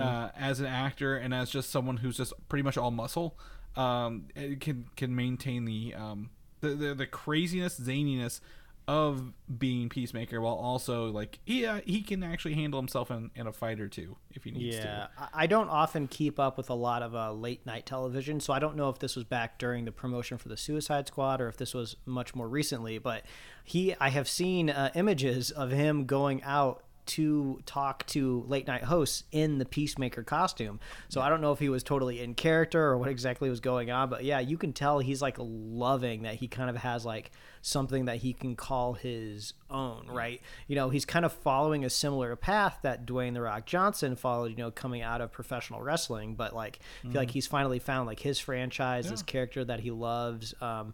uh, 0.01 0.29
as 0.37 0.61
an 0.61 0.65
actor 0.65 1.17
and 1.17 1.33
as 1.33 1.49
just 1.49 1.69
someone 1.69 1.97
who's 1.97 2.15
just 2.17 2.33
pretty 2.47 2.63
much 2.63 2.77
all 2.77 2.91
muscle. 2.91 3.37
Um, 3.75 4.27
can 4.61 4.85
can 4.95 5.13
maintain 5.15 5.65
the 5.65 5.93
um 5.95 6.29
the 6.69 6.75
the, 6.75 6.93
the 6.95 7.05
craziness 7.07 7.79
zaniness 7.79 8.39
of 8.87 9.33
being 9.57 9.89
peacemaker 9.89 10.39
while 10.39 10.53
also 10.53 11.07
like 11.09 11.39
yeah 11.47 11.79
he 11.85 12.03
can 12.03 12.21
actually 12.21 12.53
handle 12.53 12.79
himself 12.79 13.09
in, 13.09 13.31
in 13.35 13.47
a 13.47 13.51
fight 13.51 13.79
or 13.79 13.87
two 13.87 14.15
if 14.29 14.43
he 14.43 14.51
needs 14.51 14.75
to. 14.77 14.83
yeah 14.83 15.07
I- 15.17 15.29
i 15.33 15.47
don't 15.47 15.69
often 15.69 16.07
keep 16.07 16.39
up 16.39 16.55
with 16.55 16.69
a 16.69 16.75
lot 16.75 17.01
of 17.01 17.15
uh, 17.15 17.31
late 17.33 17.65
night 17.65 17.87
television 17.87 18.39
so 18.39 18.53
i 18.53 18.59
don't 18.59 18.75
know 18.75 18.89
if 18.89 18.99
this 18.99 19.15
was 19.15 19.25
back 19.25 19.57
during 19.57 19.85
the 19.85 19.91
promotion 19.91 20.37
for 20.37 20.49
the 20.49 20.57
suicide 20.57 21.07
squad 21.07 21.41
or 21.41 21.47
if 21.47 21.57
this 21.57 21.73
was 21.73 21.95
much 22.05 22.35
more 22.35 22.47
recently 22.47 22.99
but 22.99 23.23
he 23.63 23.95
i 23.99 24.09
have 24.09 24.29
seen 24.29 24.69
uh, 24.69 24.91
images 24.93 25.49
of 25.49 25.71
him 25.71 26.05
going 26.05 26.43
out 26.43 26.83
to 27.05 27.61
talk 27.65 28.05
to 28.07 28.43
late 28.47 28.67
night 28.67 28.83
hosts 28.83 29.23
in 29.31 29.57
the 29.57 29.65
peacemaker 29.65 30.23
costume. 30.23 30.79
So 31.09 31.21
i 31.21 31.29
don't 31.29 31.41
know 31.41 31.51
if 31.51 31.59
he 31.59 31.69
was 31.69 31.83
totally 31.83 32.21
in 32.21 32.33
character 32.35 32.83
or 32.83 32.97
what 32.97 33.09
exactly 33.09 33.49
was 33.49 33.59
going 33.59 33.91
on 33.91 34.09
but 34.09 34.23
yeah 34.23 34.39
you 34.39 34.57
can 34.57 34.73
tell 34.73 34.99
he's 34.99 35.21
like 35.21 35.35
loving 35.39 36.23
that 36.23 36.35
he 36.35 36.47
kind 36.47 36.69
of 36.69 36.77
has 36.77 37.05
like 37.05 37.31
something 37.61 38.05
that 38.05 38.17
he 38.17 38.33
can 38.33 38.55
call 38.55 38.93
his 38.93 39.53
own 39.69 40.07
right? 40.07 40.41
You 40.67 40.75
know 40.75 40.89
he's 40.89 41.05
kind 41.05 41.25
of 41.25 41.33
following 41.33 41.83
a 41.85 41.89
similar 41.89 42.35
path 42.35 42.79
that 42.83 43.05
dwayne 43.05 43.33
the 43.33 43.41
rock 43.41 43.65
johnson 43.65 44.15
followed 44.15 44.51
you 44.51 44.57
know 44.57 44.71
coming 44.71 45.01
out 45.01 45.21
of 45.21 45.31
professional 45.31 45.81
wrestling 45.81 46.35
but 46.35 46.53
like 46.55 46.79
i 47.03 47.07
feel 47.11 47.21
like 47.21 47.31
he's 47.31 47.47
finally 47.47 47.79
found 47.79 48.07
like 48.07 48.19
his 48.19 48.39
franchise 48.39 49.09
this 49.09 49.21
character 49.23 49.63
that 49.65 49.79
he 49.79 49.91
loves 49.91 50.53
um 50.61 50.93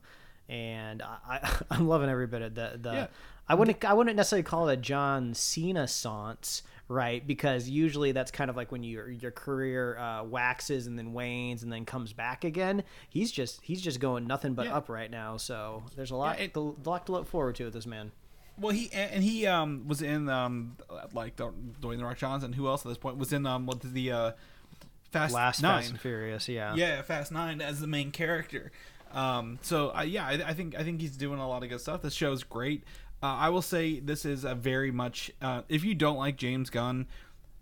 and 0.51 1.01
I, 1.01 1.49
I'm 1.71 1.87
loving 1.87 2.09
every 2.09 2.27
bit 2.27 2.41
of 2.43 2.53
the 2.55 2.77
the 2.79 2.91
Yeah. 2.91 3.07
I 3.49 3.55
wouldn't 3.55 3.83
I 3.83 3.93
wouldn't 3.93 4.15
necessarily 4.15 4.43
call 4.43 4.69
it 4.69 4.73
a 4.73 4.77
John 4.77 5.33
Cena 5.33 5.83
sance, 5.85 6.61
right? 6.87 7.25
Because 7.25 7.67
usually 7.67 8.11
that's 8.11 8.29
kind 8.31 8.49
of 8.49 8.55
like 8.55 8.71
when 8.71 8.83
your 8.83 9.09
your 9.09 9.31
career 9.31 9.97
uh, 9.97 10.23
waxes 10.23 10.87
and 10.87 10.97
then 10.97 11.11
wanes 11.13 11.63
and 11.63 11.71
then 11.73 11.83
comes 11.85 12.13
back 12.13 12.43
again. 12.43 12.83
He's 13.09 13.31
just 13.31 13.61
he's 13.61 13.81
just 13.81 13.99
going 13.99 14.27
nothing 14.27 14.53
but 14.53 14.67
Yeah. 14.67 14.75
up 14.75 14.89
right 14.89 15.09
now. 15.09 15.37
So 15.37 15.83
there's 15.95 16.11
a 16.11 16.15
lot 16.15 16.37
Yeah, 16.37 16.45
it- 16.45 16.53
to, 16.53 16.77
lot 16.85 17.05
to 17.07 17.11
look 17.11 17.27
forward 17.27 17.55
to 17.55 17.65
with 17.65 17.73
this 17.73 17.87
man. 17.87 18.11
Well, 18.57 18.73
he 18.73 18.89
and 18.93 19.23
he 19.23 19.47
um 19.47 19.87
was 19.87 20.01
in 20.01 20.29
um 20.29 20.77
like 21.13 21.35
the 21.37 21.51
Dwayne 21.81 21.97
the 21.97 22.05
Rock 22.05 22.17
Johnson. 22.17 22.47
And 22.47 22.55
who 22.55 22.67
else 22.67 22.85
at 22.85 22.89
this 22.89 22.97
point 22.97 23.17
was 23.17 23.33
in 23.33 23.45
um 23.45 23.65
what 23.65 23.81
the 23.81 24.11
uh 24.11 24.31
Fast 25.11 25.33
Last 25.33 25.61
Nine? 25.61 25.79
Fast 25.81 25.91
and 25.91 25.99
Furious, 25.99 26.47
yeah. 26.47 26.73
yeah, 26.75 27.01
Fast 27.01 27.31
Nine 27.33 27.59
as 27.59 27.81
the 27.81 27.87
main 27.87 28.11
character. 28.11 28.71
Um, 29.13 29.59
so 29.61 29.95
uh, 29.95 30.01
yeah, 30.01 30.25
I, 30.25 30.33
I 30.47 30.53
think 30.53 30.75
I 30.77 30.83
think 30.83 31.01
he's 31.01 31.17
doing 31.17 31.39
a 31.39 31.47
lot 31.47 31.63
of 31.63 31.69
good 31.69 31.81
stuff. 31.81 32.01
This 32.01 32.13
show's 32.13 32.43
great. 32.43 32.83
Uh, 33.23 33.37
I 33.37 33.49
will 33.49 33.61
say 33.61 33.99
this 33.99 34.25
is 34.25 34.43
a 34.43 34.55
very 34.55 34.91
much. 34.91 35.31
Uh, 35.41 35.61
if 35.69 35.83
you 35.83 35.93
don't 35.93 36.17
like 36.17 36.37
James 36.37 36.69
Gunn, 36.69 37.07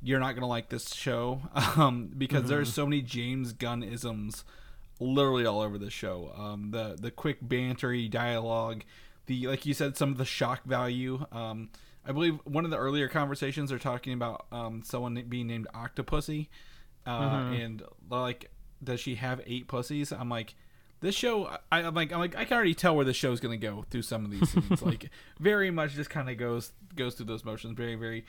you're 0.01 0.19
not 0.19 0.35
gonna 0.35 0.47
like 0.47 0.69
this 0.69 0.93
show 0.93 1.41
um, 1.75 2.11
because 2.17 2.45
there's 2.45 2.73
so 2.73 2.85
many 2.85 3.01
James 3.01 3.53
Gunn 3.53 3.83
isms 3.83 4.43
literally 4.99 5.45
all 5.45 5.61
over 5.61 5.77
the 5.77 5.89
show. 5.89 6.31
Um, 6.37 6.71
the 6.71 6.97
the 6.99 7.11
quick 7.11 7.41
bantery 7.41 8.09
dialogue, 8.09 8.83
the 9.25 9.47
like 9.47 9.65
you 9.65 9.73
said, 9.73 9.97
some 9.97 10.11
of 10.11 10.17
the 10.17 10.25
shock 10.25 10.63
value. 10.63 11.25
Um, 11.31 11.69
I 12.05 12.11
believe 12.11 12.39
one 12.45 12.65
of 12.65 12.71
the 12.71 12.77
earlier 12.77 13.07
conversations 13.07 13.71
are 13.71 13.79
talking 13.79 14.13
about 14.13 14.45
um, 14.51 14.81
someone 14.83 15.21
being 15.27 15.47
named 15.47 15.67
Octopussy, 15.75 16.47
uh, 17.05 17.51
and 17.53 17.83
like, 18.09 18.49
does 18.83 18.99
she 18.99 19.15
have 19.15 19.41
eight 19.45 19.67
pussies? 19.67 20.11
I'm 20.11 20.29
like, 20.29 20.55
this 21.01 21.15
show. 21.15 21.45
I, 21.71 21.81
I'm 21.81 21.93
like, 21.93 22.11
I'm 22.11 22.19
like, 22.19 22.35
I 22.35 22.45
can 22.45 22.55
already 22.55 22.75
tell 22.75 22.95
where 22.95 23.05
the 23.05 23.13
show's 23.13 23.39
gonna 23.39 23.57
go 23.57 23.85
through 23.89 24.03
some 24.03 24.25
of 24.25 24.31
these 24.31 24.49
scenes. 24.49 24.81
like, 24.85 25.09
very 25.39 25.71
much 25.71 25.93
just 25.93 26.09
kind 26.09 26.29
of 26.29 26.37
goes 26.37 26.71
goes 26.95 27.15
through 27.15 27.27
those 27.27 27.45
motions. 27.45 27.77
Very 27.77 27.95
very 27.95 28.25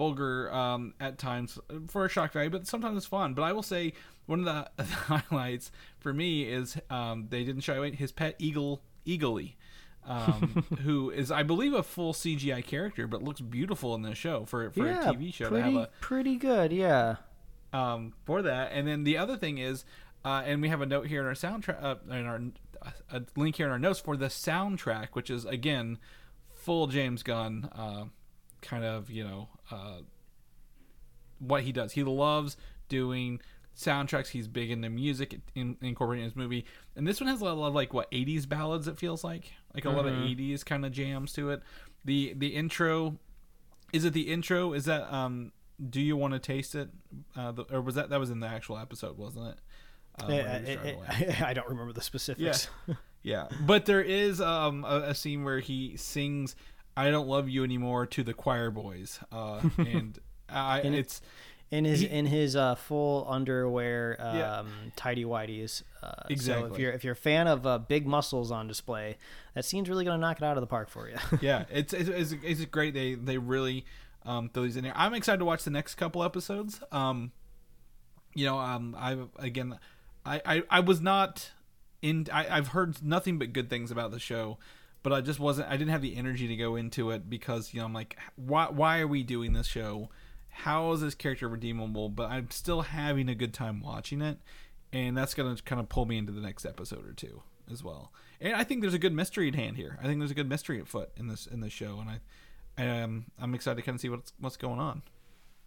vulgar 0.00 0.50
um, 0.52 0.94
at 0.98 1.18
times 1.18 1.58
for 1.88 2.06
a 2.06 2.08
shock 2.08 2.32
value, 2.32 2.50
but 2.50 2.66
sometimes 2.66 2.96
it's 2.96 3.06
fun. 3.06 3.34
But 3.34 3.42
I 3.42 3.52
will 3.52 3.62
say 3.62 3.92
one 4.26 4.46
of 4.46 4.66
the 4.76 4.84
highlights 4.84 5.70
for 5.98 6.14
me 6.14 6.44
is 6.44 6.78
um, 6.88 7.26
they 7.28 7.44
didn't 7.44 7.62
shy 7.62 7.74
away 7.74 7.90
his 7.92 8.12
pet 8.12 8.34
eagle, 8.38 8.80
Eagly, 9.06 9.54
um, 10.06 10.64
who 10.84 11.10
is 11.10 11.30
I 11.30 11.42
believe 11.42 11.74
a 11.74 11.82
full 11.82 12.12
CGI 12.12 12.64
character, 12.64 13.06
but 13.06 13.22
looks 13.22 13.40
beautiful 13.40 13.94
in 13.94 14.02
this 14.02 14.16
show 14.16 14.44
for 14.44 14.70
for 14.70 14.86
yeah, 14.86 15.10
a 15.10 15.12
TV 15.12 15.34
show 15.34 15.48
pretty, 15.48 15.70
to 15.70 15.78
have 15.78 15.88
a 15.88 15.90
pretty 16.00 16.36
good, 16.36 16.72
yeah. 16.72 17.16
um, 17.72 18.14
for 18.24 18.40
that. 18.42 18.72
And 18.72 18.88
then 18.88 19.04
the 19.04 19.18
other 19.18 19.36
thing 19.36 19.58
is, 19.58 19.84
uh, 20.24 20.42
and 20.44 20.62
we 20.62 20.68
have 20.68 20.80
a 20.80 20.86
note 20.86 21.06
here 21.06 21.20
in 21.20 21.26
our 21.26 21.32
soundtrack, 21.32 21.82
uh, 21.82 21.96
in 22.10 22.26
our 22.26 22.40
a, 22.82 23.16
a 23.16 23.22
link 23.36 23.56
here 23.56 23.66
in 23.66 23.72
our 23.72 23.78
notes 23.78 24.00
for 24.00 24.16
the 24.16 24.26
soundtrack, 24.26 25.08
which 25.12 25.30
is 25.30 25.44
again 25.44 25.98
full 26.54 26.86
James 26.86 27.22
Gunn, 27.22 27.68
uh, 27.74 28.04
kind 28.62 28.84
of 28.84 29.10
you 29.10 29.24
know 29.24 29.48
uh, 29.70 29.98
what 31.38 31.62
he 31.62 31.72
does. 31.72 31.92
He 31.92 32.04
loves 32.04 32.56
doing 32.88 33.40
soundtracks. 33.76 34.28
He's 34.28 34.48
big 34.48 34.70
into 34.70 34.90
music 34.90 35.40
in, 35.54 35.76
incorporating 35.80 36.24
his 36.24 36.36
movie, 36.36 36.64
and 36.96 37.06
this 37.06 37.20
one 37.20 37.28
has 37.28 37.40
a 37.40 37.44
lot 37.44 37.68
of 37.68 37.74
like 37.74 37.92
what 37.92 38.10
'80s 38.10 38.48
ballads. 38.48 38.88
It 38.88 38.98
feels 38.98 39.24
like 39.24 39.52
like 39.74 39.84
a 39.84 39.90
lot 39.90 40.06
of 40.06 40.12
'80s 40.12 40.64
kind 40.64 40.84
of 40.84 40.92
jams 40.92 41.32
to 41.34 41.50
it. 41.50 41.62
The 42.04 42.34
the 42.36 42.48
intro 42.48 43.18
is 43.92 44.04
it 44.04 44.12
the 44.12 44.30
intro? 44.32 44.72
Is 44.72 44.84
that 44.84 45.12
um? 45.12 45.52
Do 45.88 46.00
you 46.00 46.16
want 46.16 46.34
to 46.34 46.38
taste 46.38 46.74
it? 46.74 46.90
Uh, 47.34 47.52
the, 47.52 47.62
or 47.64 47.80
was 47.80 47.94
that 47.94 48.10
that 48.10 48.20
was 48.20 48.30
in 48.30 48.40
the 48.40 48.46
actual 48.46 48.78
episode, 48.78 49.16
wasn't 49.16 49.48
it? 49.48 49.58
Uh, 50.22 50.32
Eh, 50.32 50.42
where 50.42 50.58
he 50.58 50.60
was 50.60 50.68
eh, 50.68 50.74
driving 50.74 51.28
eh. 51.28 51.44
I 51.46 51.54
don't 51.54 51.68
remember 51.68 51.92
the 51.92 52.02
specifics. 52.02 52.68
Yeah, 53.22 53.48
but 53.66 53.84
there 53.84 54.00
is 54.00 54.40
um 54.40 54.82
a, 54.86 55.02
a 55.08 55.14
scene 55.14 55.44
where 55.44 55.60
he 55.60 55.94
sings 55.98 56.56
"I 56.96 57.10
Don't 57.10 57.28
Love 57.28 57.50
You 57.50 57.64
Anymore" 57.64 58.06
to 58.06 58.22
the 58.22 58.32
choir 58.32 58.70
boys, 58.70 59.20
uh, 59.30 59.60
and 59.78 60.18
I 60.48 60.80
it- 60.80 60.94
it's 60.94 61.20
in 61.70 61.84
his 61.84 62.00
He- 62.00 62.06
in 62.08 62.24
his 62.24 62.56
uh, 62.56 62.76
full 62.76 63.26
underwear, 63.28 64.16
um, 64.18 64.36
Yeah. 64.38 64.62
tidy 64.96 65.24
whities. 65.26 65.82
Uh, 66.02 66.12
So 66.12 66.22
if 66.24 66.30
Exactly. 66.30 66.80
you're 66.82 66.92
if 66.92 67.04
you're 67.04 67.12
a 67.12 67.16
fan 67.16 67.46
of 67.46 67.66
uh, 67.66 67.76
big 67.78 68.06
muscles 68.06 68.50
on 68.50 68.66
display, 68.66 69.18
that 69.54 69.66
scene's 69.66 69.90
really 69.90 70.06
gonna 70.06 70.16
knock 70.16 70.38
it 70.38 70.42
out 70.42 70.56
of 70.56 70.62
the 70.62 70.66
park 70.66 70.88
for 70.88 71.06
you. 71.06 71.16
yeah, 71.42 71.66
it's 71.70 71.92
it's, 71.92 72.08
it's 72.08 72.34
it's 72.42 72.64
great. 72.64 72.94
They 72.94 73.16
they 73.16 73.36
really 73.36 73.84
um 74.24 74.48
throw 74.48 74.62
these 74.62 74.78
in 74.78 74.84
there. 74.84 74.96
I'm 74.96 75.12
excited 75.12 75.40
to 75.40 75.44
watch 75.44 75.62
the 75.64 75.70
next 75.70 75.96
couple 75.96 76.24
episodes. 76.24 76.80
Um, 76.90 77.32
you 78.34 78.46
know, 78.46 78.58
um, 78.58 78.96
I 78.98 79.18
again, 79.38 79.78
I 80.24 80.42
I, 80.44 80.62
I 80.70 80.80
was 80.80 81.00
not 81.00 81.50
in. 82.02 82.26
I, 82.32 82.48
I've 82.48 82.68
heard 82.68 83.02
nothing 83.02 83.38
but 83.38 83.52
good 83.52 83.70
things 83.70 83.90
about 83.90 84.10
the 84.10 84.18
show. 84.18 84.58
But 85.02 85.14
I 85.14 85.22
just 85.22 85.40
wasn't. 85.40 85.68
I 85.68 85.76
didn't 85.76 85.90
have 85.90 86.02
the 86.02 86.16
energy 86.16 86.46
to 86.46 86.56
go 86.56 86.76
into 86.76 87.10
it 87.10 87.30
because 87.30 87.72
you 87.72 87.80
know 87.80 87.86
I'm 87.86 87.94
like, 87.94 88.18
why? 88.36 88.68
Why 88.68 89.00
are 89.00 89.06
we 89.06 89.22
doing 89.22 89.54
this 89.54 89.66
show? 89.66 90.10
How 90.50 90.92
is 90.92 91.00
this 91.00 91.14
character 91.14 91.48
redeemable? 91.48 92.10
But 92.10 92.30
I'm 92.30 92.50
still 92.50 92.82
having 92.82 93.28
a 93.28 93.34
good 93.34 93.54
time 93.54 93.80
watching 93.80 94.20
it, 94.20 94.38
and 94.92 95.16
that's 95.16 95.32
gonna 95.32 95.56
kind 95.64 95.80
of 95.80 95.88
pull 95.88 96.04
me 96.04 96.18
into 96.18 96.32
the 96.32 96.42
next 96.42 96.66
episode 96.66 97.08
or 97.08 97.14
two 97.14 97.42
as 97.72 97.82
well. 97.82 98.12
And 98.42 98.54
I 98.54 98.64
think 98.64 98.82
there's 98.82 98.94
a 98.94 98.98
good 98.98 99.14
mystery 99.14 99.48
at 99.48 99.54
hand 99.54 99.76
here. 99.76 99.98
I 100.02 100.06
think 100.06 100.18
there's 100.18 100.30
a 100.30 100.34
good 100.34 100.48
mystery 100.48 100.80
at 100.80 100.88
foot 100.88 101.10
in 101.16 101.28
this 101.28 101.46
in 101.46 101.60
this 101.60 101.72
show, 101.72 101.98
and 101.98 102.20
I, 102.76 103.02
um, 103.02 103.26
I'm 103.40 103.54
excited 103.54 103.76
to 103.76 103.82
kind 103.82 103.96
of 103.96 104.02
see 104.02 104.10
what's 104.10 104.34
what's 104.38 104.58
going 104.58 104.80
on 104.80 105.00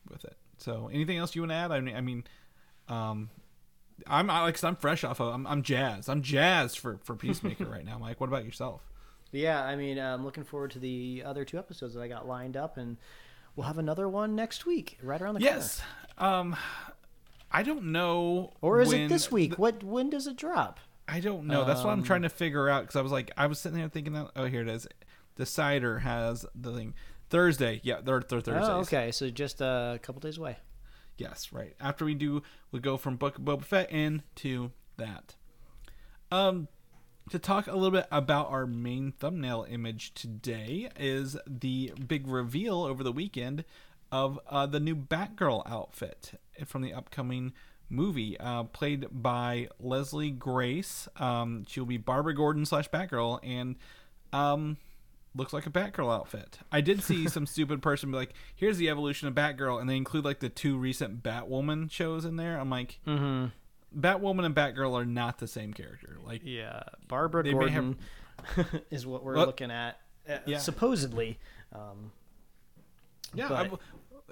with 0.09 0.25
it. 0.25 0.37
So, 0.59 0.91
anything 0.93 1.17
else 1.17 1.33
you 1.35 1.41
want 1.41 1.51
to 1.51 1.55
add? 1.55 1.71
I 1.71 1.79
mean, 1.79 1.95
I 1.95 2.01
mean, 2.01 2.23
um, 2.87 3.31
I'm 4.07 4.29
I, 4.29 4.41
like 4.41 4.63
i 4.63 4.67
I'm 4.67 4.75
fresh 4.75 5.03
off 5.03 5.19
of 5.19 5.33
I'm, 5.33 5.45
I'm 5.47 5.61
jazzed. 5.61 6.09
I'm 6.09 6.21
jazzed 6.21 6.79
for 6.79 6.99
for 7.03 7.15
Peacemaker 7.15 7.65
right 7.65 7.85
now, 7.85 7.97
Mike. 7.97 8.19
What 8.19 8.27
about 8.29 8.45
yourself? 8.45 8.81
yeah, 9.31 9.63
I 9.63 9.75
mean, 9.75 9.97
I'm 9.97 10.23
looking 10.23 10.43
forward 10.43 10.71
to 10.71 10.79
the 10.79 11.23
other 11.25 11.45
two 11.45 11.57
episodes 11.57 11.93
that 11.93 12.01
I 12.01 12.07
got 12.07 12.27
lined 12.27 12.57
up, 12.57 12.77
and 12.77 12.97
we'll 13.55 13.67
have 13.67 13.77
another 13.77 14.07
one 14.07 14.35
next 14.35 14.65
week, 14.65 14.97
right 15.01 15.21
around 15.21 15.35
the 15.35 15.41
Yes. 15.41 15.81
Um, 16.17 16.55
I 17.51 17.63
don't 17.63 17.85
know. 17.85 18.53
Or 18.61 18.81
is 18.81 18.91
it 18.91 19.09
this 19.09 19.31
week? 19.31 19.51
the- 19.51 19.57
what 19.57 19.83
when 19.83 20.09
does 20.09 20.27
it 20.27 20.35
drop? 20.35 20.79
I 21.07 21.19
don't 21.19 21.47
know. 21.47 21.65
That's 21.65 21.83
what 21.83 21.91
I'm 21.91 21.99
Um, 21.99 22.05
trying 22.05 22.21
to 22.21 22.29
figure 22.29 22.69
out 22.69 22.83
because 22.83 22.95
I 22.95 23.01
was 23.01 23.11
like, 23.11 23.31
I 23.35 23.47
was 23.47 23.59
sitting 23.59 23.77
there 23.77 23.89
thinking 23.89 24.13
that. 24.13 24.31
Oh, 24.35 24.45
here 24.45 24.61
it 24.61 24.69
is. 24.69 24.87
Decider 25.35 25.99
has 25.99 26.45
the 26.55 26.71
thing 26.71 26.93
Thursday. 27.29 27.81
Yeah, 27.83 27.99
they're, 28.01 28.21
they're 28.21 28.41
Thursdays. 28.41 28.69
Oh, 28.69 28.79
okay, 28.81 29.11
so 29.11 29.29
just 29.29 29.59
a 29.61 29.99
couple 30.01 30.21
days 30.21 30.37
away. 30.37 30.57
Yes, 31.17 31.51
right. 31.51 31.75
After 31.79 32.05
we 32.05 32.15
do, 32.15 32.41
we 32.71 32.79
go 32.79 32.97
from 32.97 33.17
Book 33.17 33.37
of 33.37 33.43
Boba 33.43 33.63
Fett 33.63 33.91
into 33.91 34.71
that. 34.97 35.35
Um, 36.31 36.67
to 37.29 37.39
talk 37.39 37.67
a 37.67 37.73
little 37.73 37.91
bit 37.91 38.07
about 38.11 38.49
our 38.49 38.65
main 38.65 39.11
thumbnail 39.11 39.65
image 39.69 40.13
today 40.13 40.89
is 40.99 41.37
the 41.47 41.93
big 42.07 42.27
reveal 42.27 42.83
over 42.83 43.03
the 43.03 43.11
weekend 43.11 43.63
of 44.11 44.39
uh, 44.49 44.65
the 44.65 44.79
new 44.79 44.95
Batgirl 44.95 45.63
outfit 45.65 46.39
from 46.65 46.81
the 46.81 46.93
upcoming 46.93 47.53
movie, 47.89 48.39
uh, 48.39 48.63
played 48.63 49.07
by 49.11 49.67
Leslie 49.79 50.31
Grace. 50.31 51.07
Um, 51.17 51.65
she'll 51.67 51.85
be 51.85 51.97
Barbara 51.97 52.35
Gordon 52.35 52.65
slash 52.65 52.89
Batgirl, 52.89 53.39
and 53.43 53.75
um, 54.31 54.77
looks 55.35 55.53
like 55.53 55.65
a 55.65 55.69
Batgirl 55.69 56.13
outfit. 56.13 56.59
I 56.71 56.81
did 56.81 57.01
see 57.03 57.27
some 57.29 57.45
stupid 57.45 57.81
person 57.81 58.11
be 58.11 58.17
like, 58.17 58.33
"Here's 58.55 58.77
the 58.77 58.89
evolution 58.89 59.27
of 59.27 59.33
Batgirl," 59.35 59.79
and 59.81 59.89
they 59.89 59.97
include 59.97 60.25
like 60.25 60.39
the 60.39 60.49
two 60.49 60.77
recent 60.77 61.23
Batwoman 61.23 61.89
shows 61.91 62.25
in 62.25 62.35
there. 62.35 62.59
I'm 62.59 62.69
like, 62.69 62.99
Mm-hmm. 63.07 63.47
Batwoman 63.99 64.45
and 64.45 64.55
Batgirl 64.55 64.93
are 64.93 65.05
not 65.05 65.37
the 65.37 65.47
same 65.47 65.71
character. 65.73 66.17
Like, 66.25 66.41
Yeah, 66.43 66.81
Barbara 67.07 67.43
may 67.43 67.69
have- 67.69 67.95
Gordon 68.55 68.81
is 68.89 69.05
what 69.05 69.23
we're 69.23 69.35
Well, 69.35 69.45
looking 69.45 69.69
at, 69.69 69.99
uh, 70.27 70.39
yeah. 70.47 70.57
supposedly. 70.57 71.37
Um, 71.71 72.11
yeah, 73.33 73.47
But- 73.49 73.73
I- 73.73 73.77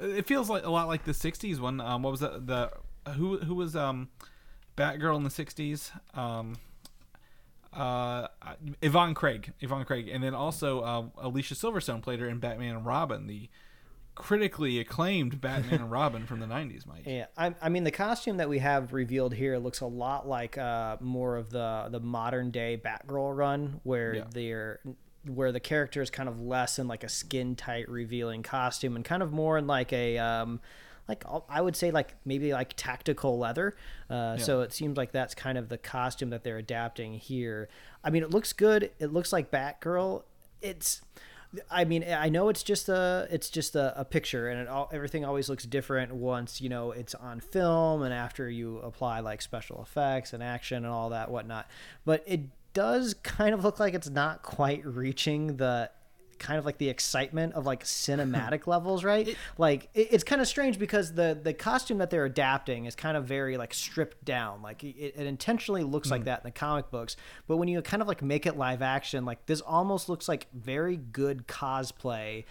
it 0.06 0.26
feels 0.26 0.50
like 0.50 0.66
a 0.66 0.70
lot 0.72 0.88
like 0.88 1.04
the 1.04 1.12
'60s 1.12 1.60
one. 1.60 1.80
Um, 1.80 2.02
what 2.02 2.10
was 2.12 2.22
that? 2.22 2.48
The 2.48 2.72
who 3.14 3.38
who 3.40 3.54
was 3.54 3.76
um, 3.76 4.10
Batgirl 4.78 5.16
in 5.18 5.24
the 5.24 5.30
'60s? 5.30 5.92
Um, 6.18 6.56
uh, 7.74 8.28
Yvonne 8.82 9.14
Craig, 9.14 9.54
Yvonne 9.62 9.86
Craig, 9.86 10.08
and 10.08 10.24
then 10.24 10.34
also 10.34 10.82
uh, 10.82 11.04
Alicia 11.18 11.56
Silverstone 11.56 12.02
played 12.02 12.20
her 12.20 12.28
in 12.28 12.40
Batman 12.40 12.76
and 12.76 12.86
Robin, 12.86 13.28
the 13.28 13.50
critically 14.14 14.78
acclaimed 14.80 15.40
Batman 15.40 15.82
and 15.82 15.92
Robin 16.00 16.26
from 16.26 16.40
the 16.40 16.46
'90s. 16.46 16.86
Mike. 16.86 17.04
Yeah, 17.06 17.28
I, 17.38 17.56
I 17.62 17.70
mean 17.70 17.84
the 17.86 17.92
costume 17.92 18.38
that 18.38 18.50
we 18.50 18.60
have 18.60 18.94
revealed 18.94 19.34
here 19.34 19.58
looks 19.58 19.80
a 19.82 19.86
lot 19.86 20.28
like 20.28 20.58
uh, 20.58 20.98
more 21.00 21.38
of 21.38 21.50
the 21.50 21.88
the 21.90 22.00
modern 22.00 22.52
day 22.52 22.80
Batgirl 22.84 23.36
run, 23.36 23.80
where 23.84 24.16
Yeah. 24.16 24.24
they're 24.32 24.80
where 25.28 25.52
the 25.52 25.60
character 25.60 26.02
is 26.02 26.10
kind 26.10 26.28
of 26.28 26.42
less 26.42 26.80
in 26.80 26.88
like 26.88 27.04
a 27.04 27.10
skin 27.10 27.56
tight 27.56 27.88
revealing 27.88 28.42
costume 28.42 28.96
and 28.96 29.06
kind 29.06 29.22
of 29.22 29.32
more 29.32 29.56
in 29.58 29.68
like 29.68 29.94
a 29.94 30.18
um, 30.18 30.60
like 31.12 31.26
I 31.50 31.62
would 31.62 31.76
say 31.76 31.92
like 31.92 32.16
maybe 32.26 32.54
like 32.54 32.74
tactical 32.78 33.38
leather. 33.38 33.76
Uh, 34.10 34.38
So 34.38 34.62
it 34.62 34.72
seems 34.74 34.98
like 34.98 35.12
that's 35.12 35.36
kind 35.36 35.58
of 35.58 35.68
the 35.70 35.78
costume 35.78 36.30
that 36.30 36.44
they're 36.44 36.58
adapting 36.58 37.14
here. 37.16 37.68
I 38.04 38.10
mean, 38.10 38.24
it 38.24 38.30
looks 38.32 38.54
good. 38.54 38.92
It 39.00 39.12
looks 39.12 39.34
like 39.34 39.52
Batgirl. 39.52 40.24
It's 40.62 41.02
I 41.70 41.84
mean, 41.84 42.06
I 42.10 42.30
know 42.30 42.48
it's 42.48 42.64
just 42.64 42.88
a 42.88 43.28
it's 43.30 43.50
just 43.50 43.76
a, 43.76 44.00
a 44.00 44.06
picture, 44.06 44.48
and 44.50 44.62
it 44.62 44.68
all 44.70 44.90
everything 44.94 45.26
always 45.26 45.50
looks 45.50 45.66
different 45.66 46.14
once 46.16 46.62
you 46.62 46.70
know 46.70 46.92
it's 46.92 47.14
on 47.14 47.42
film 47.42 48.04
and 48.04 48.14
after 48.14 48.50
you 48.50 48.78
apply 48.78 49.20
like 49.20 49.42
special 49.42 49.82
effects 49.82 50.32
and 50.32 50.42
action 50.42 50.78
and 50.78 50.94
all 50.94 51.10
that 51.10 51.30
whatnot. 51.30 51.68
But 52.06 52.24
it 52.26 52.42
does 52.74 53.14
kind 53.16 53.54
of 53.54 53.66
look 53.66 53.82
like 53.82 53.94
it's 53.94 54.10
not 54.10 54.44
quite 54.44 54.86
reaching 54.86 55.58
the 55.58 55.92
kind 56.42 56.60
of 56.60 56.66
like 56.66 56.78
the 56.78 56.90
excitement 56.90 57.54
of 57.54 57.66
like 57.66 57.84
cinematic 57.86 58.68
levels, 58.74 59.04
right? 59.06 59.38
like 59.58 59.88
it, 59.94 60.10
it's 60.12 60.24
kind 60.26 60.42
of 60.42 60.48
strange 60.48 60.78
because 60.78 61.14
the 61.14 61.40
the 61.42 61.54
costume 61.54 62.00
that 62.00 62.10
they're 62.10 62.26
adapting 62.26 62.86
is 62.86 62.96
kind 62.96 63.16
of 63.16 63.24
very 63.26 63.56
like 63.56 63.74
stripped 63.74 64.26
down. 64.26 64.62
Like 64.62 64.84
it, 64.84 65.14
it 65.16 65.26
intentionally 65.28 65.84
looks 65.84 66.12
like 66.12 66.26
that 66.26 66.40
in 66.40 66.44
the 66.44 66.52
comic 66.52 66.92
books, 66.92 67.16
but 67.48 67.58
when 67.58 67.68
you 67.70 67.82
kind 67.82 68.02
of 68.02 68.08
like 68.08 68.22
make 68.22 68.46
it 68.46 68.58
live 68.58 68.82
action, 68.82 69.24
like 69.24 69.46
this 69.46 69.62
almost 69.62 70.10
looks 70.10 70.28
like 70.28 70.48
very 70.54 70.98
good 70.98 71.48
cosplay 71.48 72.44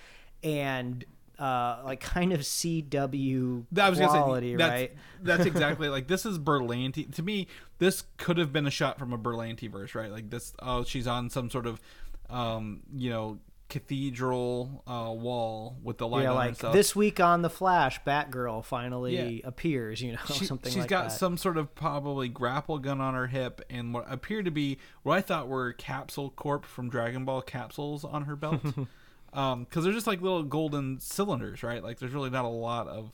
and 0.42 1.04
uh 1.38 1.80
like 1.84 2.00
kind 2.00 2.32
of 2.32 2.40
CW 2.40 3.64
That- 3.72 3.90
was 3.90 3.98
quality, 3.98 4.52
say 4.52 4.56
that's, 4.56 4.70
right? 4.72 4.92
that's 5.22 5.46
exactly 5.52 5.88
like 5.88 6.06
this 6.06 6.24
is 6.26 6.38
Berlanti. 6.38 7.12
To 7.14 7.22
me, 7.22 7.46
this 7.78 8.04
could 8.18 8.36
have 8.38 8.52
been 8.52 8.66
a 8.66 8.70
shot 8.70 8.98
from 8.98 9.12
a 9.12 9.18
Berlanti 9.18 9.70
verse, 9.70 9.94
right? 9.94 10.10
Like 10.10 10.30
this. 10.30 10.52
Oh, 10.60 10.84
she's 10.84 11.06
on 11.06 11.30
some 11.30 11.48
sort 11.50 11.66
of, 11.66 11.80
um, 12.28 12.80
you 12.94 13.08
know, 13.10 13.38
cathedral 13.70 14.82
uh, 14.86 15.10
wall 15.12 15.76
with 15.82 15.98
the 15.98 16.06
light 16.06 16.24
Yeah, 16.24 16.30
on 16.30 16.36
like 16.36 16.58
this 16.58 16.94
week 16.94 17.20
on 17.20 17.42
the 17.42 17.48
Flash, 17.50 18.02
Batgirl 18.04 18.64
finally 18.64 19.38
Yeah. 19.38 19.46
appears. 19.48 20.02
You 20.02 20.12
know, 20.12 20.18
She, 20.34 20.44
something 20.44 20.70
she's 20.70 20.80
like 20.82 20.90
got 20.90 21.04
that. 21.04 21.12
some 21.12 21.36
sort 21.36 21.56
of 21.56 21.74
probably 21.74 22.28
grapple 22.28 22.78
gun 22.78 23.00
on 23.00 23.14
her 23.14 23.28
hip 23.28 23.62
and 23.70 23.94
what 23.94 24.04
appear 24.12 24.42
to 24.42 24.50
be 24.50 24.78
what 25.02 25.16
I 25.16 25.20
thought 25.22 25.48
were 25.48 25.72
Capsule 25.72 26.30
Corp 26.30 26.66
from 26.66 26.90
Dragon 26.90 27.24
Ball 27.24 27.40
capsules 27.42 28.04
on 28.04 28.24
her 28.24 28.36
belt. 28.36 28.60
um, 29.32 29.64
because 29.64 29.84
they're 29.84 29.92
just 29.92 30.06
like 30.06 30.20
little 30.20 30.42
golden 30.42 30.98
cylinders, 31.00 31.62
right? 31.62 31.82
Like 31.82 31.98
there's 31.98 32.12
really 32.12 32.30
not 32.30 32.44
a 32.44 32.48
lot 32.48 32.88
of 32.88 33.12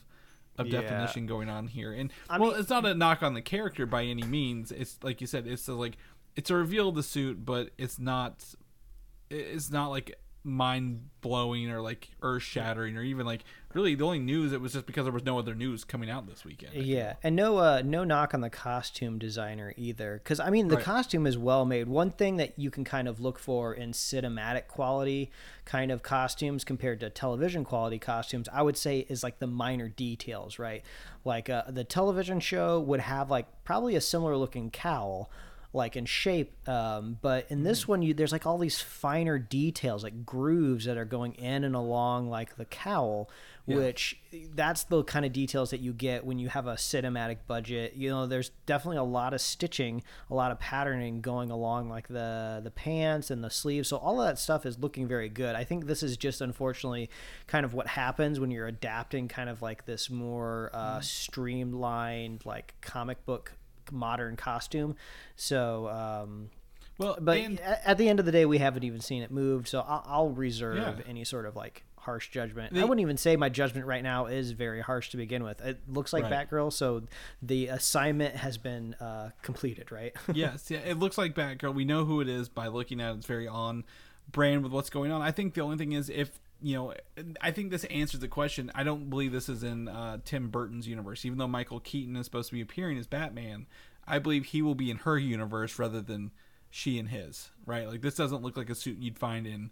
of 0.58 0.66
Yeah. 0.68 0.80
definition 0.80 1.26
going 1.26 1.50
on 1.50 1.66
here. 1.66 1.92
And 1.92 2.10
I 2.30 2.38
well, 2.38 2.52
mean- 2.52 2.60
it's 2.60 2.70
not 2.70 2.86
a 2.86 2.94
knock 2.94 3.22
on 3.22 3.34
the 3.34 3.42
character 3.42 3.84
by 3.84 4.04
any 4.04 4.22
means. 4.22 4.72
It's 4.72 4.98
like 5.02 5.20
you 5.20 5.26
said, 5.26 5.46
it's 5.46 5.68
a, 5.68 5.74
like 5.74 5.98
it's 6.34 6.50
a 6.50 6.54
reveal 6.54 6.88
of 6.88 6.94
the 6.94 7.02
suit, 7.02 7.44
but 7.44 7.70
it's 7.76 7.98
not 7.98 8.42
it's 9.28 9.70
not 9.70 9.88
like 9.88 10.14
mind 10.46 11.09
blowing 11.20 11.68
or 11.70 11.80
like 11.80 12.09
earth 12.22 12.44
shattering 12.44 12.96
or 12.96 13.02
even 13.02 13.26
like 13.26 13.42
really 13.74 13.96
the 13.96 14.04
only 14.04 14.20
news 14.20 14.52
it 14.52 14.61
was 14.61 14.72
just 14.72 14.87
because 14.87 15.04
there 15.04 15.12
was 15.12 15.24
no 15.24 15.38
other 15.38 15.54
news 15.56 15.82
coming 15.82 16.09
out 16.09 16.28
this 16.28 16.44
weekend. 16.44 16.72
I 16.74 16.78
Yeah, 16.78 17.14
and 17.22 17.35
no, 17.35 17.59
uh, 17.59 17.82
no 17.85 18.04
knock 18.04 18.32
on 18.32 18.40
the 18.40 18.48
costume 18.48 19.18
designer 19.18 19.74
either, 19.76 20.20
because 20.22 20.38
I 20.38 20.50
mean 20.50 20.68
the 20.68 20.76
Right. 20.76 20.85
costume 20.85 21.26
is 21.26 21.37
well 21.37 21.64
made. 21.64 21.88
One 21.88 22.11
thing 22.12 22.37
that 22.37 22.56
you 22.56 22.70
can 22.70 22.85
kind 22.85 23.09
of 23.09 23.20
look 23.20 23.40
for 23.40 23.74
in 23.74 23.90
cinematic 23.90 24.68
quality 24.68 25.30
kind 25.64 25.90
of 25.90 26.02
costumes 26.04 26.64
compared 26.64 27.00
to 27.00 27.11
television 27.11 27.64
quality 27.64 27.98
costumes, 27.98 28.48
I 28.52 28.62
would 28.62 28.76
say 28.76 29.04
is 29.09 29.24
like 29.24 29.40
the 29.40 29.48
minor 29.48 29.88
details, 29.88 30.61
right? 30.61 30.85
Like 31.24 31.50
uh, 31.50 31.64
the 31.68 31.85
television 31.85 32.38
show 32.38 32.78
would 32.80 33.00
have 33.00 33.30
like 33.30 33.46
probably 33.64 33.96
a 33.96 34.00
similar 34.00 34.37
looking 34.37 34.70
cowl. 34.70 35.28
Like 35.76 35.94
in 35.94 36.06
shape. 36.06 36.52
Um, 36.68 37.18
but 37.20 37.46
in 37.50 37.62
this 37.62 37.86
one, 37.86 38.02
you 38.02 38.14
there's 38.14 38.32
like 38.32 38.46
all 38.46 38.58
these 38.58 38.80
finer 38.80 39.38
details, 39.38 40.02
like 40.02 40.24
grooves 40.24 40.86
that 40.86 40.96
are 40.96 41.04
going 41.04 41.34
in 41.34 41.62
and 41.62 41.76
along 41.76 42.28
like 42.30 42.56
the 42.56 42.64
cowl, 42.64 43.30
which 43.66 44.18
that's 44.54 44.84
the 44.84 45.04
kind 45.04 45.26
of 45.26 45.32
details 45.32 45.70
that 45.70 45.80
you 45.80 45.92
get 45.92 46.24
when 46.24 46.38
you 46.38 46.48
have 46.48 46.66
a 46.66 46.74
cinematic 46.74 47.38
budget. 47.46 47.94
You 47.94 48.08
know, 48.08 48.26
there's 48.26 48.50
definitely 48.64 48.96
a 48.96 49.04
lot 49.04 49.34
of 49.34 49.40
stitching, 49.40 50.02
a 50.30 50.34
lot 50.34 50.50
of 50.50 50.58
patterning 50.58 51.20
going 51.20 51.50
along 51.50 51.90
like 51.90 52.08
the 52.08 52.60
the 52.64 52.70
pants 52.70 53.30
and 53.30 53.44
the 53.44 53.50
sleeves. 53.50 53.88
So 53.88 53.98
all 53.98 54.20
of 54.20 54.26
that 54.26 54.38
stuff 54.38 54.66
is 54.66 54.78
looking 54.78 55.06
very 55.06 55.28
good. 55.28 55.54
I 55.54 55.64
think 55.64 55.86
this 55.86 56.02
is 56.02 56.16
just 56.16 56.40
unfortunately 56.40 57.10
kind 57.46 57.64
of 57.64 57.74
what 57.74 57.86
happens 57.86 58.40
when 58.40 58.50
you're 58.50 58.66
adapting 58.66 59.28
kind 59.28 59.50
of 59.50 59.62
like 59.62 59.84
this 59.84 60.08
more 60.08 60.70
uh, 60.72 61.00
streamlined 61.00 62.46
like 62.46 62.74
comic 62.80 63.24
book 63.26 63.52
modern 63.92 64.37
costume. 64.37 64.96
So 65.37 65.88
um, 65.88 66.51
Well, 66.99 67.16
but 67.20 67.38
and- 67.38 67.61
at 67.61 67.99
the 67.99 68.09
end 68.09 68.20
of 68.20 68.27
the 68.27 68.33
day, 68.33 68.44
we 68.46 68.59
haven't 68.59 68.85
even 68.85 69.01
seen 69.01 69.22
it 69.22 69.31
moved, 69.31 69.68
so 69.68 69.81
I'll, 69.81 70.03
I'll 70.07 70.29
reserve 70.31 70.77
Yeah. 70.77 71.05
any 71.07 71.25
sort 71.25 71.46
of 71.46 71.57
like 71.57 71.85
harsh 71.99 72.31
judgment. 72.31 72.72
They- 72.72 72.81
I 72.81 72.85
wouldn't 72.85 73.01
even 73.01 73.16
say 73.16 73.37
my 73.37 73.49
judgment 73.49 73.87
right 73.87 74.03
now 74.03 74.27
is 74.27 74.53
very 74.53 74.81
harsh 74.81 75.11
to 75.11 75.16
begin 75.16 75.42
with. 75.42 75.61
It 75.61 75.81
looks 75.88 76.12
like 76.12 76.22
Right. 76.25 76.49
Batgirl, 76.49 76.72
so 76.72 77.03
the 77.42 77.66
assignment 77.68 78.37
has 78.37 78.59
been 78.59 78.94
uh, 78.94 79.31
completed, 79.42 79.90
right? 79.90 80.14
yes, 80.33 80.70
yeah, 80.70 80.79
it 80.79 80.99
looks 80.99 81.18
like 81.18 81.35
Batgirl. 81.35 81.75
We 81.75 81.85
know 81.85 82.05
who 82.05 82.20
it 82.20 82.29
is 82.29 82.49
by 82.49 82.68
looking 82.68 83.01
at 83.01 83.12
it. 83.12 83.16
It's 83.18 83.27
very 83.27 83.49
on 83.49 83.85
brand 84.31 84.62
with 84.62 84.72
what's 84.72 84.90
going 84.90 85.11
on. 85.11 85.20
I 85.22 85.31
think 85.33 85.55
the 85.55 85.61
only 85.62 85.77
thing 85.77 85.92
is 85.92 86.09
if 86.09 86.38
you 86.62 86.74
know, 86.74 86.94
I 87.40 87.50
think 87.50 87.70
this 87.70 87.84
answers 87.84 88.20
the 88.20 88.28
question. 88.28 88.70
I 88.74 88.82
don't 88.82 89.10
believe 89.10 89.32
this 89.32 89.48
is 89.48 89.62
in 89.62 89.88
uh, 89.88 90.18
Tim 90.24 90.48
Burton's 90.48 90.88
universe, 90.88 91.24
even 91.24 91.38
though 91.38 91.48
Michael 91.48 91.80
Keaton 91.80 92.16
is 92.16 92.24
supposed 92.24 92.48
to 92.48 92.54
be 92.54 92.60
appearing 92.60 92.98
as 92.98 93.06
Batman. 93.06 93.66
I 94.06 94.18
believe 94.18 94.46
he 94.46 94.62
will 94.62 94.74
be 94.74 94.90
in 94.90 94.98
her 94.98 95.18
universe 95.18 95.78
rather 95.78 96.00
than 96.00 96.30
she 96.70 96.98
in 96.98 97.06
his. 97.06 97.50
Right? 97.66 97.88
Like 97.88 98.00
this 98.00 98.14
doesn't 98.14 98.42
look 98.42 98.56
like 98.56 98.70
a 98.70 98.74
suit 98.74 98.98
you'd 98.98 99.18
find 99.18 99.46
in, 99.46 99.70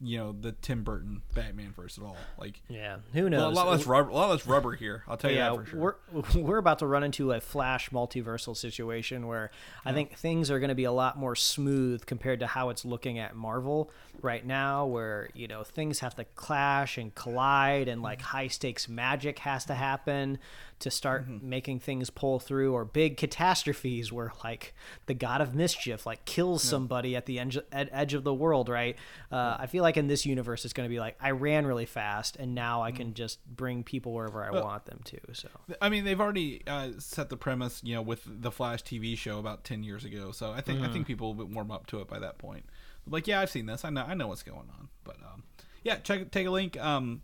you 0.00 0.16
know, 0.16 0.34
the 0.38 0.52
Tim 0.52 0.84
Burton 0.84 1.22
Batman 1.34 1.72
verse 1.72 1.98
at 1.98 2.04
all. 2.04 2.16
Like 2.38 2.60
yeah, 2.68 2.98
who 3.12 3.28
knows? 3.28 3.52
a 3.52 3.56
lot 3.56 3.68
less 3.68 3.86
rubber, 3.86 4.10
a 4.10 4.14
lot 4.14 4.30
less 4.30 4.46
rubber 4.46 4.72
here. 4.72 5.02
I'll 5.08 5.16
tell 5.16 5.30
you 5.30 5.38
yeah, 5.38 5.50
that 5.50 5.56
for 5.56 5.66
sure. 5.66 5.96
we're 6.12 6.42
we're 6.42 6.58
about 6.58 6.78
to 6.80 6.86
run 6.86 7.02
into 7.02 7.32
a 7.32 7.40
flash 7.40 7.90
multiversal 7.90 8.56
situation 8.56 9.26
where 9.26 9.50
I 9.84 9.92
think 9.92 10.16
things 10.16 10.50
are 10.50 10.60
going 10.60 10.68
to 10.68 10.76
be 10.76 10.84
a 10.84 10.92
lot 10.92 11.18
more 11.18 11.34
smooth 11.34 12.06
compared 12.06 12.40
to 12.40 12.46
how 12.46 12.68
it's 12.70 12.84
looking 12.84 13.18
at 13.18 13.34
Marvel 13.34 13.90
right 14.22 14.44
now, 14.46 14.86
where 14.86 15.30
you 15.34 15.48
know 15.48 15.64
things 15.64 15.98
have 16.00 16.14
to 16.16 16.24
clash 16.24 16.96
and 16.96 17.12
collide, 17.14 17.88
and 17.88 18.00
like 18.00 18.22
high 18.22 18.48
stakes 18.48 18.88
magic 18.88 19.40
has 19.40 19.64
to 19.64 19.74
happen 19.74 20.38
to 20.80 20.90
start 20.90 21.28
Mm-hmm. 21.28 21.48
making 21.48 21.80
things 21.80 22.10
pull 22.10 22.38
through, 22.38 22.72
or 22.74 22.84
big 22.84 23.16
catastrophes 23.16 24.12
where 24.12 24.32
like 24.44 24.74
the 25.06 25.14
god 25.14 25.40
of 25.40 25.54
mischief 25.54 26.06
like 26.06 26.24
kills 26.24 26.62
somebody 26.62 27.16
at 27.16 27.26
the 27.26 27.38
edge, 27.40 27.58
ed- 27.72 27.88
edge 27.92 28.14
of 28.14 28.24
the 28.24 28.34
world, 28.34 28.68
right? 28.68 28.96
Uh, 29.32 29.56
I 29.58 29.66
feel 29.66 29.82
like 29.82 29.96
in 29.96 30.06
this 30.06 30.24
universe 30.26 30.64
it's 30.64 30.74
going 30.74 30.88
to 30.88 30.92
be 30.92 31.00
like 31.00 31.16
I 31.20 31.30
ran 31.32 31.66
really 31.66 31.86
fast, 31.86 32.36
and 32.36 32.54
now 32.54 32.82
I 32.82 32.92
Mm. 32.92 32.96
can 32.96 33.14
just 33.14 33.44
bring 33.46 33.82
people 33.84 34.12
wherever 34.12 34.44
I 34.44 34.50
want 34.60 34.84
them 34.86 35.00
to. 35.04 35.18
So. 35.32 35.48
I 35.80 35.88
mean, 35.88 36.04
they've 36.04 36.20
already 36.20 36.62
uh, 36.66 36.90
set 36.98 37.28
the 37.28 37.36
premise, 37.36 37.80
you 37.84 37.94
know, 37.94 38.02
with 38.02 38.22
the 38.26 38.50
Flash 38.50 38.82
TV 38.82 39.16
show 39.16 39.38
about 39.38 39.64
ten 39.64 39.82
years 39.82 40.04
ago. 40.04 40.32
So 40.32 40.52
I 40.52 40.60
think 40.60 40.80
I 40.82 40.88
think 40.88 41.06
people 41.06 41.34
will 41.34 41.46
warm 41.46 41.70
up 41.70 41.86
to 41.88 42.00
it 42.00 42.08
by 42.08 42.18
that 42.18 42.38
point. 42.38 42.64
Like, 43.06 43.26
yeah, 43.26 43.40
I've 43.40 43.50
seen 43.50 43.66
this. 43.66 43.84
I 43.84 43.90
know 43.90 44.04
I 44.06 44.14
know 44.14 44.28
what's 44.28 44.42
going 44.42 44.68
on. 44.78 44.88
But 45.04 45.16
um, 45.24 45.42
yeah, 45.82 45.96
check 45.96 46.30
take 46.30 46.46
a 46.46 46.50
link. 46.50 46.78
Um, 46.78 47.22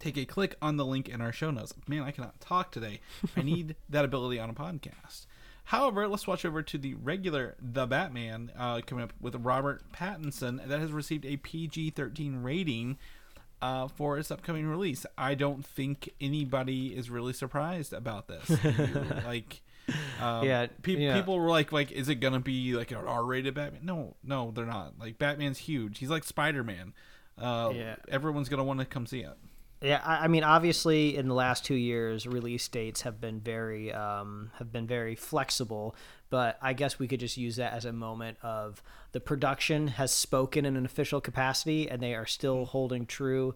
take 0.00 0.16
a 0.16 0.24
click 0.24 0.56
on 0.60 0.76
the 0.76 0.84
link 0.84 1.08
in 1.08 1.20
our 1.20 1.32
show 1.32 1.50
notes. 1.52 1.72
Man, 1.86 2.02
I 2.02 2.10
cannot 2.10 2.40
talk 2.40 2.72
today. 2.72 3.00
I 3.36 3.42
need 3.42 3.76
that 3.88 4.04
ability 4.04 4.40
on 4.40 4.50
a 4.50 4.54
podcast. 4.54 5.26
However, 5.64 6.08
let's 6.08 6.26
watch 6.26 6.44
over 6.44 6.62
to 6.62 6.78
the 6.78 6.94
regular 6.94 7.54
The 7.60 7.86
Batman 7.86 8.50
uh, 8.58 8.80
coming 8.84 9.04
up 9.04 9.12
with 9.20 9.36
Robert 9.36 9.82
Pattinson 9.92 10.66
that 10.66 10.80
has 10.80 10.90
received 10.90 11.24
a 11.24 11.36
PG 11.36 11.90
13 11.90 12.42
rating 12.42 12.98
uh, 13.62 13.86
for 13.86 14.18
its 14.18 14.30
upcoming 14.32 14.66
release. 14.66 15.06
I 15.16 15.34
don't 15.36 15.64
think 15.64 16.08
anybody 16.20 16.88
is 16.96 17.08
really 17.10 17.32
surprised 17.34 17.92
about 17.92 18.26
this. 18.26 18.48
like, 19.26 19.60
um, 20.20 20.44
Yeah, 20.44 20.66
pe- 20.82 20.96
yeah. 20.96 21.14
people 21.16 21.38
were 21.38 21.50
like, 21.50 21.70
like, 21.70 21.92
is 21.92 22.08
it 22.08 22.16
gonna 22.16 22.40
be 22.40 22.74
like 22.74 22.90
an 22.90 22.96
R-rated 22.96 23.54
Batman? 23.54 23.82
No, 23.84 24.16
no, 24.24 24.50
they're 24.52 24.64
not. 24.66 24.98
Like, 24.98 25.18
Batman's 25.18 25.58
huge. 25.58 25.98
He's 25.98 26.10
like 26.10 26.24
Spider-Man. 26.24 26.94
Uh, 27.38 27.72
Yeah. 27.74 27.96
everyone's 28.08 28.48
gonna 28.48 28.64
want 28.64 28.80
to 28.80 28.86
come 28.86 29.06
see 29.06 29.20
it. 29.20 29.36
Yeah, 29.82 30.02
I, 30.04 30.24
I 30.24 30.28
mean, 30.28 30.44
obviously, 30.44 31.16
in 31.16 31.28
the 31.28 31.34
last 31.34 31.64
two 31.64 31.74
years, 31.74 32.26
release 32.26 32.68
dates 32.68 33.02
have 33.02 33.20
been 33.20 33.40
very 33.40 33.92
um, 33.92 34.50
have 34.58 34.70
been 34.70 34.86
very 34.86 35.14
flexible. 35.14 35.94
But 36.28 36.58
I 36.62 36.74
guess 36.74 36.98
we 36.98 37.08
could 37.08 37.20
just 37.20 37.36
use 37.36 37.56
that 37.56 37.72
as 37.72 37.84
a 37.84 37.92
moment 37.92 38.38
of 38.42 38.82
the 39.12 39.20
production 39.20 39.88
has 39.88 40.12
spoken 40.12 40.64
in 40.64 40.76
an 40.76 40.84
official 40.84 41.20
capacity, 41.20 41.88
and 41.90 42.02
they 42.02 42.14
are 42.14 42.26
still 42.26 42.66
holding 42.66 43.06
true 43.06 43.54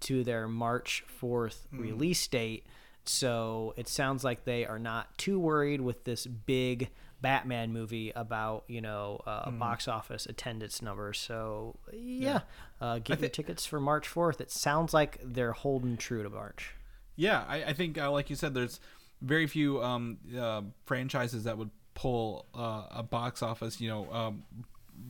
to 0.00 0.24
their 0.24 0.48
March 0.48 1.04
fourth 1.06 1.66
release 1.72 2.26
date. 2.26 2.66
So 3.04 3.74
it 3.76 3.88
sounds 3.88 4.24
like 4.24 4.44
they 4.44 4.66
are 4.66 4.78
not 4.78 5.16
too 5.18 5.38
worried 5.38 5.80
with 5.80 6.04
this 6.04 6.26
big 6.26 6.90
Batman 7.20 7.72
movie 7.72 8.12
about 8.14 8.64
you 8.68 8.80
know 8.80 9.20
uh, 9.26 9.50
box 9.50 9.88
office 9.88 10.26
attendance 10.26 10.80
numbers. 10.82 11.18
So 11.18 11.76
yeah, 11.92 12.40
Uh, 12.80 12.98
get 12.98 13.20
your 13.20 13.28
tickets 13.28 13.66
for 13.66 13.80
March 13.80 14.08
fourth. 14.08 14.40
It 14.40 14.50
sounds 14.50 14.94
like 14.94 15.18
they're 15.22 15.52
holding 15.52 15.96
true 15.96 16.22
to 16.22 16.30
March. 16.30 16.74
Yeah, 17.16 17.44
I, 17.46 17.64
I 17.64 17.72
think, 17.74 17.98
uh, 17.98 18.10
like 18.10 18.30
you 18.30 18.36
said, 18.36 18.54
there's 18.54 18.80
very 19.20 19.46
few 19.46 19.82
um, 19.82 20.18
uh, 20.38 20.62
franchises 20.86 21.44
that 21.44 21.58
would 21.58 21.70
pull 21.92 22.46
uh, 22.54 22.84
a 22.90 23.02
box 23.02 23.42
office, 23.42 23.78
you 23.80 23.90
know, 23.90 24.10
um, 24.10 24.44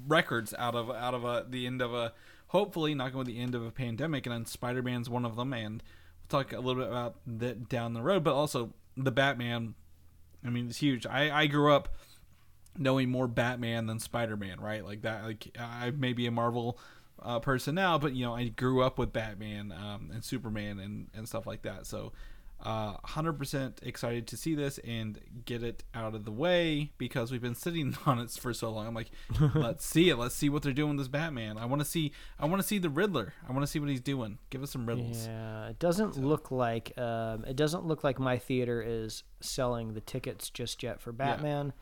records 0.08 0.52
out 0.58 0.74
of 0.74 0.90
out 0.90 1.14
of 1.14 1.24
a, 1.24 1.46
the 1.48 1.66
end 1.66 1.80
of 1.80 1.94
a 1.94 2.12
hopefully 2.48 2.94
not 2.94 3.12
going 3.12 3.26
to 3.26 3.32
the 3.32 3.38
end 3.38 3.54
of 3.54 3.64
a 3.64 3.70
pandemic, 3.70 4.26
and 4.26 4.34
then 4.34 4.46
Spider 4.46 4.82
Man's 4.82 5.08
one 5.08 5.24
of 5.24 5.36
them, 5.36 5.52
and 5.52 5.82
we'll 6.30 6.42
talk 6.42 6.52
a 6.52 6.58
little 6.58 6.82
bit 6.82 6.90
about 6.90 7.16
that 7.26 7.68
down 7.68 7.92
the 7.94 8.02
road, 8.02 8.24
but 8.24 8.34
also 8.34 8.72
the 8.96 9.12
Batman. 9.12 9.74
I 10.44 10.50
mean, 10.50 10.68
it's 10.68 10.78
huge. 10.78 11.06
I 11.06 11.30
I 11.30 11.46
grew 11.46 11.72
up 11.72 11.88
knowing 12.78 13.10
more 13.10 13.28
Batman 13.28 13.86
than 13.86 13.98
Spider 13.98 14.36
Man, 14.36 14.60
right? 14.60 14.84
Like 14.84 15.02
that. 15.02 15.24
Like 15.24 15.56
I 15.58 15.90
may 15.90 16.12
be 16.12 16.26
a 16.26 16.30
Marvel 16.30 16.78
uh, 17.22 17.40
person 17.40 17.74
now, 17.74 17.98
but 17.98 18.14
you 18.14 18.24
know 18.24 18.34
I 18.34 18.48
grew 18.48 18.82
up 18.82 18.98
with 18.98 19.12
Batman 19.12 19.72
um, 19.72 20.10
and 20.12 20.24
Superman 20.24 20.78
and 20.78 21.08
and 21.14 21.28
stuff 21.28 21.46
like 21.46 21.62
that. 21.62 21.86
So. 21.86 22.12
Uh, 22.62 22.96
100% 23.06 23.82
excited 23.82 24.26
to 24.26 24.36
see 24.36 24.54
this 24.54 24.78
and 24.78 25.18
get 25.46 25.62
it 25.62 25.82
out 25.94 26.14
of 26.14 26.24
the 26.24 26.30
way 26.30 26.92
because 26.98 27.32
we've 27.32 27.40
been 27.40 27.54
sitting 27.54 27.96
on 28.06 28.18
it 28.18 28.30
for 28.32 28.52
so 28.52 28.70
long. 28.70 28.86
I'm 28.86 28.94
like, 28.94 29.10
let's 29.54 29.84
see 29.86 30.10
it. 30.10 30.16
Let's 30.16 30.34
see 30.34 30.48
what 30.50 30.62
they're 30.62 30.72
doing 30.72 30.90
with 30.90 30.98
this 30.98 31.08
Batman. 31.08 31.56
I 31.56 31.64
want 31.64 31.80
to 31.80 31.86
see. 31.86 32.12
I 32.38 32.46
want 32.46 32.60
to 32.60 32.66
see 32.68 32.78
the 32.78 32.90
Riddler. 32.90 33.32
I 33.48 33.52
want 33.52 33.62
to 33.62 33.66
see 33.66 33.78
what 33.78 33.88
he's 33.88 34.00
doing. 34.00 34.38
Give 34.50 34.62
us 34.62 34.70
some 34.70 34.84
riddles. 34.86 35.26
Yeah, 35.26 35.68
it 35.68 35.78
doesn't 35.78 36.18
look 36.18 36.50
like 36.50 36.96
um, 36.98 37.44
it 37.46 37.56
doesn't 37.56 37.86
look 37.86 38.04
like 38.04 38.18
my 38.18 38.36
theater 38.36 38.82
is 38.86 39.22
selling 39.40 39.94
the 39.94 40.00
tickets 40.02 40.50
just 40.50 40.82
yet 40.82 41.00
for 41.00 41.12
Batman. 41.12 41.66
Yeah. 41.66 41.72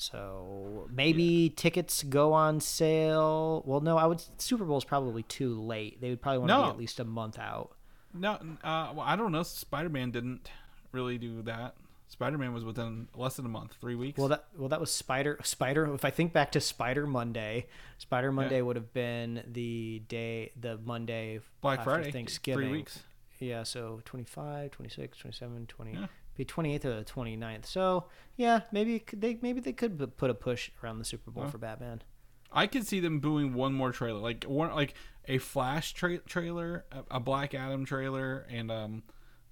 So 0.00 0.88
maybe 0.94 1.50
tickets 1.50 2.04
go 2.04 2.32
on 2.32 2.60
sale. 2.60 3.64
Well, 3.66 3.80
no, 3.80 3.98
I 3.98 4.06
would. 4.06 4.22
Super 4.40 4.64
Bowl 4.64 4.78
is 4.78 4.84
probably 4.84 5.24
too 5.24 5.60
late. 5.60 6.00
They 6.00 6.10
would 6.10 6.22
probably 6.22 6.38
want 6.38 6.50
to 6.50 6.56
No. 6.56 6.62
be 6.66 6.70
at 6.70 6.78
least 6.78 7.00
a 7.00 7.04
month 7.04 7.36
out. 7.36 7.72
No, 8.14 8.32
uh, 8.32 8.92
well, 8.94 9.00
I 9.00 9.16
don't 9.16 9.32
know. 9.32 9.42
Spider 9.42 9.88
Man 9.88 10.10
didn't 10.10 10.50
really 10.92 11.18
do 11.18 11.42
that. 11.42 11.74
Spider 12.08 12.38
Man 12.38 12.54
was 12.54 12.64
within 12.64 13.08
less 13.14 13.36
than 13.36 13.44
a 13.44 13.50
month, 13.50 13.74
three 13.80 13.94
weeks. 13.94 14.18
Well, 14.18 14.28
that 14.28 14.44
well 14.56 14.70
that 14.70 14.80
was 14.80 14.90
Spider 14.90 15.38
Spider. 15.42 15.92
If 15.94 16.04
I 16.04 16.10
think 16.10 16.32
back 16.32 16.52
to 16.52 16.60
Spider 16.60 17.06
Monday, 17.06 17.66
Spider 17.98 18.32
Monday 18.32 18.62
would 18.62 18.76
have 18.76 18.92
been 18.94 19.42
the 19.52 20.02
day, 20.08 20.52
the 20.58 20.78
Monday 20.78 21.40
Black 21.60 21.80
after 21.80 21.90
Friday, 21.90 22.10
Thanksgiving. 22.10 22.68
three 22.68 22.78
weeks. 22.78 23.00
Yeah, 23.40 23.62
so 23.62 24.00
25, 24.04 24.72
26, 24.72 25.16
27, 25.18 25.66
20, 25.66 25.92
Yeah. 25.92 26.06
be 26.36 26.44
28th 26.44 26.84
or 26.86 26.96
the 26.96 27.04
29th. 27.04 27.66
So, 27.66 28.06
yeah, 28.36 28.62
maybe 28.72 29.04
they 29.12 29.38
maybe 29.42 29.60
they 29.60 29.72
could 29.74 30.16
put 30.16 30.30
a 30.30 30.34
push 30.34 30.70
around 30.82 30.98
the 30.98 31.04
Super 31.04 31.30
Bowl 31.30 31.46
for 31.46 31.58
Batman. 31.58 32.02
I 32.50 32.66
could 32.66 32.86
see 32.86 32.98
them 33.00 33.20
booing 33.20 33.52
one 33.52 33.74
more 33.74 33.92
trailer, 33.92 34.18
like 34.18 34.44
one 34.44 34.74
like 34.74 34.94
a 35.28 35.38
Flash 35.38 35.92
tra- 35.94 36.18
trailer, 36.18 36.84
a, 36.90 37.16
a 37.16 37.20
Black 37.20 37.54
Adam 37.54 37.84
trailer, 37.84 38.46
and 38.50 38.70
um 38.72 39.02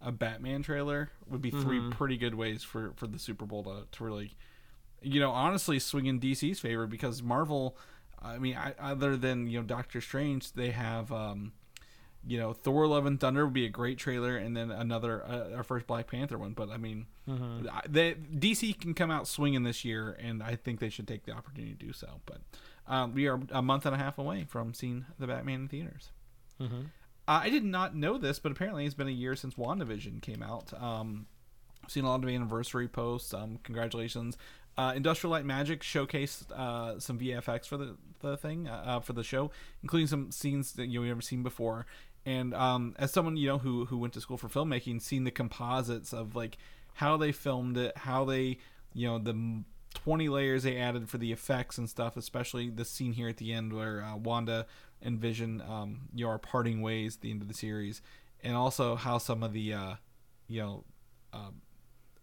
a 0.01 0.13
Batman 0.13 0.63
trailer 0.63 1.11
would 1.29 1.41
be 1.43 1.51
3 1.51 1.91
pretty 1.91 2.17
good 2.17 2.35
ways 2.35 2.63
for 2.63 2.93
for 2.97 3.07
the 3.07 3.19
Super 3.19 3.47
Bowl 3.47 3.63
to 3.65 3.87
to 3.93 4.05
really, 4.05 4.35
you 5.03 5.21
know, 5.21 5.31
honestly 5.31 5.79
swing 5.79 6.07
in 6.07 6.21
DC's 6.21 6.61
favor 6.61 6.87
because 6.87 7.23
Marvel, 7.23 7.77
I 8.23 8.39
mean, 8.39 8.57
I, 8.57 8.75
other 8.81 9.17
than 9.17 9.47
you 9.49 9.59
know 9.61 9.65
Doctor 9.67 10.01
Strange, 10.01 10.53
they 10.53 10.71
have 10.71 11.13
um. 11.13 11.53
You 12.29 12.39
know, 12.39 12.53
Thor: 12.53 12.89
Love 12.89 13.07
and 13.07 13.21
Thunder 13.21 13.45
would 13.45 13.55
be 13.55 13.67
a 13.67 13.69
great 13.69 13.99
trailer, 13.99 14.37
and 14.37 14.57
then 14.57 14.73
another 14.73 15.25
uh, 15.25 15.55
our 15.59 15.63
first 15.63 15.87
Black 15.87 16.09
Panther 16.09 16.37
one. 16.37 16.55
But 16.55 16.71
I 16.71 16.77
mean, 16.77 17.07
I- 17.29 17.83
they, 17.89 18.15
DC 18.15 18.81
can 18.81 18.95
come 18.95 19.13
out 19.13 19.29
swinging 19.29 19.63
this 19.63 19.85
year, 19.85 20.17
and 20.21 20.43
I 20.43 20.57
think 20.57 20.81
they 20.81 20.89
should 20.89 21.07
take 21.07 21.23
the 21.25 21.31
opportunity 21.31 21.75
to 21.75 21.87
do 21.87 21.93
so. 21.93 22.21
But 22.27 22.39
um, 22.89 23.15
we 23.15 23.27
are 23.27 23.41
a 23.51 23.63
month 23.63 23.87
and 23.87 23.95
a 23.95 23.99
half 23.99 24.19
away 24.19 24.45
from 24.49 24.75
seeing 24.75 25.05
the 25.19 25.27
Batman 25.27 25.63
in 25.63 25.69
theaters. 25.69 26.11
Uh, 27.29 27.41
I 27.43 27.51
did 27.51 27.65
not 27.65 27.95
know 27.97 28.19
this, 28.19 28.39
but 28.39 28.53
apparently 28.53 28.85
it's 28.87 28.95
been 28.95 29.09
a 29.09 29.11
year 29.11 29.35
since 29.35 29.55
WandaVision 29.55 30.23
came 30.23 30.43
out. 30.43 30.73
Um, 30.81 31.27
I've 31.83 31.91
seen 31.91 32.05
a 32.05 32.09
lot 32.09 32.23
of 32.23 32.31
anniversary 32.31 32.89
posts. 32.89 33.35
Um, 33.35 33.59
congratulations. 33.63 34.37
Uh, 34.79 34.93
Industrial 34.95 35.31
Light 35.31 35.45
Magic 35.45 35.81
showcased 35.83 36.53
uh, 36.53 37.01
some 37.01 37.19
VFX 37.19 37.67
for 37.67 37.77
the 37.77 37.97
the 38.21 38.37
thing 38.37 38.69
uh, 38.69 38.83
uh, 38.87 39.01
for 39.01 39.13
the 39.13 39.25
show, 39.25 39.51
including 39.83 40.07
some 40.07 40.31
scenes 40.31 40.73
that 40.73 40.87
you 40.87 40.95
know, 40.95 41.01
we've 41.03 41.09
never 41.09 41.23
seen 41.23 41.43
before. 41.43 41.87
And 42.25 42.53
um, 42.55 42.95
as 42.99 43.13
someone 43.13 43.37
you 43.37 43.49
know 43.49 43.59
who 43.59 43.87
who 43.87 43.99
went 43.99 44.13
to 44.15 44.21
school 44.21 44.37
for 44.37 44.49
filmmaking, 44.49 45.01
seeing 45.01 45.25
the 45.25 45.31
composites 45.31 46.13
of 46.13 46.37
like 46.37 46.59
how 46.95 47.17
they 47.17 47.33
filmed 47.33 47.77
it, 47.77 47.97
how 47.97 48.25
they 48.25 48.59
you 48.93 49.09
know 49.09 49.19
the 49.19 49.63
20 49.97 50.29
layers 50.29 50.63
they 50.63 50.77
added 50.77 51.09
for 51.09 51.19
the 51.19 51.33
effects 51.33 51.79
and 51.79 51.89
stuff, 51.89 52.17
especially 52.17 52.69
the 52.69 52.85
scene 52.85 53.13
here 53.13 53.29
at 53.29 53.39
the 53.39 53.53
end 53.53 53.73
where 53.73 54.03
uh, 54.03 54.17
Wanda 54.17 54.67
and 55.01 55.19
Vision 55.19 55.63
um, 55.67 56.03
you 56.15 56.25
know 56.25 56.31
are 56.31 56.39
parting 56.39 56.83
ways 56.83 57.17
at 57.17 57.23
the 57.23 57.31
end 57.31 57.43
of 57.43 57.49
the 57.49 57.55
series, 57.55 58.03
and 58.43 58.55
also 58.55 58.95
how 58.95 59.19
some 59.19 59.43
of 59.43 59.53
the 59.53 59.73
uh, 59.73 59.95
you 60.49 60.61
know 60.61 60.85
um, 61.33 61.63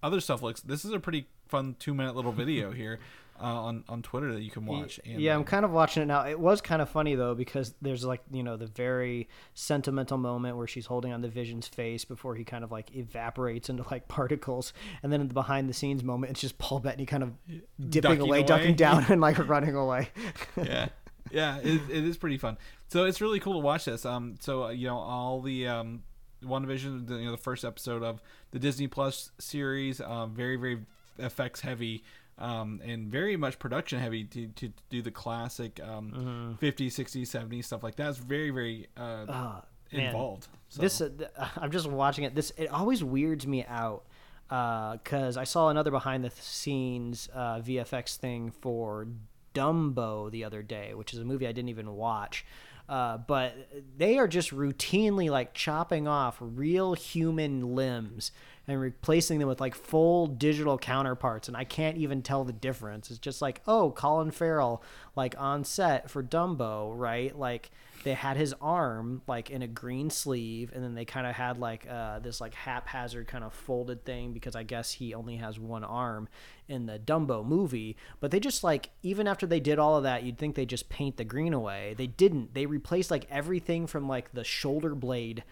other 0.01 0.21
stuff 0.21 0.41
looks. 0.41 0.61
This 0.61 0.85
is 0.85 0.91
a 0.91 0.99
pretty 0.99 1.27
fun 1.47 1.75
two 1.79 1.93
minute 1.93 2.15
little 2.15 2.31
video 2.31 2.71
here 2.83 2.99
uh, 3.43 3.45
on 3.45 3.83
on 3.89 4.01
Twitter 4.01 4.33
that 4.33 4.41
you 4.41 4.49
can 4.49 4.65
watch. 4.65 5.01
And, 5.05 5.19
yeah, 5.19 5.33
I'm 5.33 5.39
um, 5.39 5.43
kind 5.43 5.65
of 5.65 5.71
watching 5.71 6.01
it 6.01 6.05
now. 6.05 6.25
It 6.25 6.39
was 6.39 6.61
kind 6.61 6.81
of 6.81 6.89
funny 6.89 7.15
though 7.15 7.35
because 7.35 7.73
there's 7.81 8.05
like 8.05 8.21
you 8.31 8.41
know 8.41 8.55
the 8.55 8.67
very 8.67 9.27
sentimental 9.53 10.17
moment 10.17 10.55
where 10.55 10.65
she's 10.65 10.85
holding 10.85 11.11
on 11.11 11.21
the 11.21 11.27
Vision's 11.27 11.67
face 11.67 12.05
before 12.05 12.35
he 12.35 12.45
kind 12.45 12.63
of 12.63 12.71
like 12.71 12.95
evaporates 12.95 13.69
into 13.69 13.83
like 13.91 14.07
particles, 14.07 14.71
and 15.03 15.11
then 15.11 15.19
in 15.19 15.27
the 15.27 15.33
behind 15.33 15.69
the 15.69 15.73
scenes 15.73 16.03
moment, 16.03 16.31
it's 16.31 16.41
just 16.41 16.57
Paul 16.57 16.79
Bettany 16.79 17.05
kind 17.05 17.23
of 17.23 17.33
dipping 17.77 18.01
Ducking 18.01 18.21
away, 18.21 18.39
away. 18.39 18.47
ducking 18.47 18.75
down, 18.75 19.05
and 19.09 19.19
like 19.19 19.37
running 19.47 19.75
away. 19.75 20.09
yeah 20.63 20.87
yeah 21.31 21.57
it, 21.59 21.81
it 21.89 22.03
is 22.03 22.17
pretty 22.17 22.37
fun 22.37 22.57
so 22.89 23.05
it's 23.05 23.21
really 23.21 23.39
cool 23.39 23.53
to 23.53 23.59
watch 23.59 23.85
this 23.85 24.05
um 24.05 24.35
so 24.39 24.65
uh, 24.65 24.69
you 24.69 24.87
know 24.87 24.97
all 24.97 25.41
the 25.41 25.67
um 25.67 26.03
WandaVision 26.43 27.07
the, 27.07 27.15
you 27.15 27.25
know 27.25 27.31
the 27.31 27.37
first 27.37 27.63
episode 27.63 28.03
of 28.03 28.21
the 28.51 28.59
disney 28.59 28.87
plus 28.87 29.31
series 29.39 30.01
um 30.01 30.35
very 30.35 30.57
very 30.57 30.85
effects 31.17 31.61
heavy 31.61 32.03
um 32.39 32.81
and 32.83 33.07
very 33.07 33.37
much 33.37 33.59
production 33.59 33.99
heavy 33.99 34.23
to, 34.23 34.47
to 34.47 34.71
do 34.89 35.01
the 35.01 35.11
classic 35.11 35.79
um 35.83 36.57
50s 36.61 36.87
60s 36.87 37.23
70s 37.27 37.65
stuff 37.65 37.83
like 37.83 37.95
that 37.97 38.09
it's 38.09 38.17
very 38.17 38.49
very 38.49 38.87
uh 38.97 39.25
Ah, 39.29 39.63
involved 39.91 40.47
so. 40.69 40.81
This 40.81 40.99
uh, 41.01 41.09
th- 41.15 41.29
I'm 41.57 41.69
just 41.71 41.87
watching 41.87 42.23
it. 42.23 42.33
This 42.33 42.51
it 42.57 42.67
always 42.71 43.03
weirds 43.03 43.45
me 43.45 43.63
out 43.65 44.03
because 44.47 45.37
I 45.37 45.43
saw 45.43 45.69
another 45.69 45.91
behind 45.91 46.23
the 46.23 46.31
scenes 46.31 47.29
uh, 47.33 47.59
VFX 47.59 48.17
thing 48.17 48.51
for 48.51 49.07
Dumbo 49.53 50.29
the 50.31 50.43
other 50.43 50.61
day, 50.63 50.93
which 50.95 51.13
is 51.13 51.19
a 51.19 51.25
movie 51.25 51.47
I 51.47 51.51
didn't 51.51 51.69
even 51.69 51.95
watch. 51.95 52.45
Uh, 52.89 53.17
but 53.17 53.55
they 53.97 54.17
are 54.17 54.27
just 54.27 54.51
routinely 54.51 55.29
like 55.29 55.53
chopping 55.53 56.07
off 56.07 56.37
real 56.39 56.93
human 56.95 57.75
limbs 57.75 58.31
and 58.67 58.79
replacing 58.79 59.39
them 59.39 59.47
with 59.47 59.59
like 59.59 59.75
full 59.75 60.27
digital 60.27 60.77
counterparts, 60.77 61.47
and 61.47 61.57
I 61.57 61.63
can't 61.63 61.97
even 61.97 62.21
tell 62.21 62.43
the 62.43 62.53
difference. 62.53 63.09
It's 63.09 63.19
just 63.19 63.41
like, 63.41 63.61
oh, 63.67 63.91
Colin 63.91 64.31
Farrell, 64.31 64.81
like 65.15 65.35
on 65.37 65.63
set 65.63 66.09
for 66.09 66.23
Dumbo, 66.23 66.93
right? 66.95 67.37
Like 67.37 67.71
they 68.03 68.13
had 68.13 68.37
his 68.37 68.53
arm 68.61 69.21
like 69.27 69.49
in 69.49 69.61
a 69.61 69.67
green 69.67 70.09
sleeve 70.09 70.71
and 70.73 70.83
then 70.83 70.93
they 70.93 71.05
kind 71.05 71.25
of 71.25 71.35
had 71.35 71.57
like 71.57 71.87
uh, 71.89 72.19
this 72.19 72.39
like 72.39 72.53
haphazard 72.53 73.27
kind 73.27 73.43
of 73.43 73.53
folded 73.53 74.05
thing 74.05 74.33
because 74.33 74.55
i 74.55 74.63
guess 74.63 74.93
he 74.93 75.13
only 75.13 75.37
has 75.37 75.59
one 75.59 75.83
arm 75.83 76.27
in 76.67 76.85
the 76.85 76.99
dumbo 76.99 77.45
movie 77.45 77.95
but 78.19 78.31
they 78.31 78.39
just 78.39 78.63
like 78.63 78.89
even 79.01 79.27
after 79.27 79.45
they 79.47 79.59
did 79.59 79.79
all 79.79 79.97
of 79.97 80.03
that 80.03 80.23
you'd 80.23 80.37
think 80.37 80.55
they 80.55 80.65
just 80.65 80.89
paint 80.89 81.17
the 81.17 81.23
green 81.23 81.53
away 81.53 81.93
they 81.97 82.07
didn't 82.07 82.53
they 82.53 82.65
replaced 82.65 83.09
like 83.09 83.25
everything 83.29 83.87
from 83.87 84.07
like 84.07 84.31
the 84.33 84.43
shoulder 84.43 84.95
blade 84.95 85.43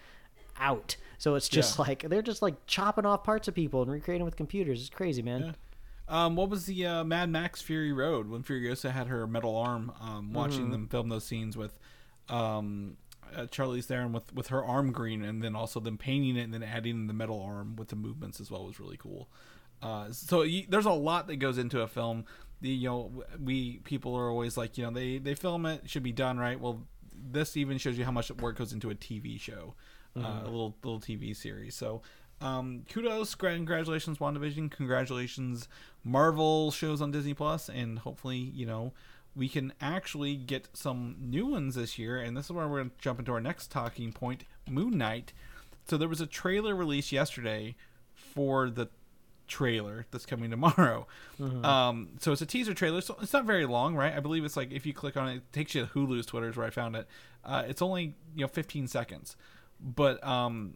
out 0.59 0.95
so 1.21 1.35
it's 1.35 1.47
just 1.47 1.77
Yeah. 1.77 1.85
like 1.87 2.01
they're 2.09 2.21
just 2.23 2.41
like 2.41 2.55
chopping 2.65 3.05
off 3.05 3.23
parts 3.23 3.47
of 3.47 3.53
people 3.53 3.83
and 3.83 3.91
recreating 3.91 4.25
with 4.25 4.35
computers 4.35 4.81
it's 4.81 4.89
crazy 4.89 5.21
man 5.21 5.41
Yeah. 5.41 5.51
Um, 6.07 6.35
what 6.35 6.49
was 6.49 6.65
the 6.65 6.85
uh, 6.85 7.03
Mad 7.05 7.29
Max 7.29 7.61
Fury 7.61 7.93
Road 7.93 8.27
when 8.27 8.43
Furiosa 8.43 8.91
had 8.91 9.07
her 9.07 9.25
metal 9.27 9.55
arm? 9.55 9.93
Um, 10.01 10.33
watching 10.33 10.63
Mm-hmm. 10.63 10.71
them 10.71 10.87
film 10.89 11.07
those 11.09 11.23
scenes 11.23 11.55
with 11.55 11.79
um, 12.27 12.97
uh, 13.33 13.43
Charlize 13.43 13.85
Theron 13.85 14.11
with 14.11 14.33
with 14.33 14.47
her 14.47 14.61
arm 14.63 14.91
green, 14.91 15.23
and 15.23 15.41
then 15.41 15.55
also 15.55 15.79
them 15.79 15.97
painting 15.97 16.35
it 16.35 16.41
and 16.43 16.53
then 16.53 16.63
adding 16.63 17.07
the 17.07 17.13
metal 17.13 17.41
arm 17.41 17.77
with 17.77 17.89
the 17.89 17.95
movements 17.95 18.41
as 18.41 18.51
well 18.51 18.65
was 18.65 18.77
really 18.79 18.97
cool. 18.97 19.29
Uh, 19.81 20.11
so 20.11 20.41
you, 20.41 20.65
there's 20.67 20.85
a 20.85 20.91
lot 20.91 21.27
that 21.27 21.37
goes 21.37 21.57
into 21.57 21.79
a 21.81 21.87
film. 21.87 22.25
The 22.59 22.69
you 22.69 22.89
know 22.89 23.23
we 23.41 23.79
people 23.85 24.13
are 24.15 24.29
always 24.29 24.57
like 24.57 24.77
you 24.77 24.83
know 24.83 24.91
they 24.91 25.17
they 25.17 25.33
film 25.35 25.65
it 25.65 25.89
should 25.89 26.03
be 26.03 26.11
done 26.11 26.37
right. 26.37 26.59
Well, 26.59 26.85
this 27.15 27.55
even 27.55 27.77
shows 27.77 27.97
you 27.97 28.03
how 28.03 28.11
much 28.11 28.29
work 28.31 28.57
goes 28.57 28.73
into 28.73 28.89
a 28.89 28.95
TV 28.95 29.39
show, 29.39 29.75
uh, 30.17 30.41
a 30.43 30.45
little 30.45 30.75
little 30.83 30.99
TV 30.99 31.35
series. 31.35 31.75
So 31.75 32.01
um, 32.41 32.83
kudos, 32.91 33.35
gra- 33.35 33.55
congratulations, 33.55 34.17
WandaVision, 34.17 34.71
congratulations, 34.71 35.67
Marvel 36.03 36.71
shows 36.71 37.01
on 37.01 37.11
Disney 37.11 37.33
Plus, 37.33 37.69
and 37.69 37.99
hopefully, 37.99 38.37
you 38.37 38.65
know, 38.65 38.93
we 39.35 39.47
can 39.47 39.73
actually 39.79 40.35
get 40.35 40.67
some 40.73 41.15
new 41.19 41.45
ones 41.45 41.75
this 41.75 41.99
year. 41.99 42.17
And 42.19 42.35
this 42.35 42.45
is 42.45 42.51
where 42.51 42.67
we're 42.67 42.79
going 42.79 42.89
to 42.89 42.95
jump 42.99 43.19
into 43.19 43.31
our 43.31 43.39
next 43.41 43.71
talking 43.71 44.11
point 44.11 44.43
Moon 44.69 44.97
Knight. 44.97 45.33
So 45.87 45.97
there 45.97 46.09
was 46.09 46.19
a 46.21 46.25
trailer 46.27 46.75
released 46.75 47.11
yesterday 47.11 47.75
for 48.13 48.69
the 48.69 48.89
trailer 49.47 50.05
that's 50.11 50.25
coming 50.25 50.49
tomorrow. 50.49 51.05
Um, 51.63 52.09
so 52.19 52.31
it's 52.31 52.41
a 52.41 52.45
teaser 52.45 52.73
trailer. 52.73 53.01
So 53.01 53.17
it's 53.21 53.33
not 53.33 53.45
very 53.45 53.65
long, 53.65 53.95
right? 53.95 54.13
I 54.15 54.19
believe 54.19 54.43
it's 54.45 54.57
like 54.57 54.71
if 54.71 54.85
you 54.85 54.93
click 54.93 55.15
on 55.15 55.27
it, 55.27 55.35
it 55.37 55.53
takes 55.53 55.75
you 55.75 55.85
to 55.85 55.91
Hulu's 55.91 56.25
Twitter 56.25 56.49
is 56.49 56.57
where 56.57 56.67
I 56.67 56.69
found 56.69 56.95
it. 56.95 57.07
Uh, 57.43 57.63
it's 57.67 57.81
only 57.81 58.15
you 58.35 58.41
know 58.41 58.47
15 58.47 58.87
seconds, 58.87 59.35
but 59.81 60.23
um, 60.25 60.75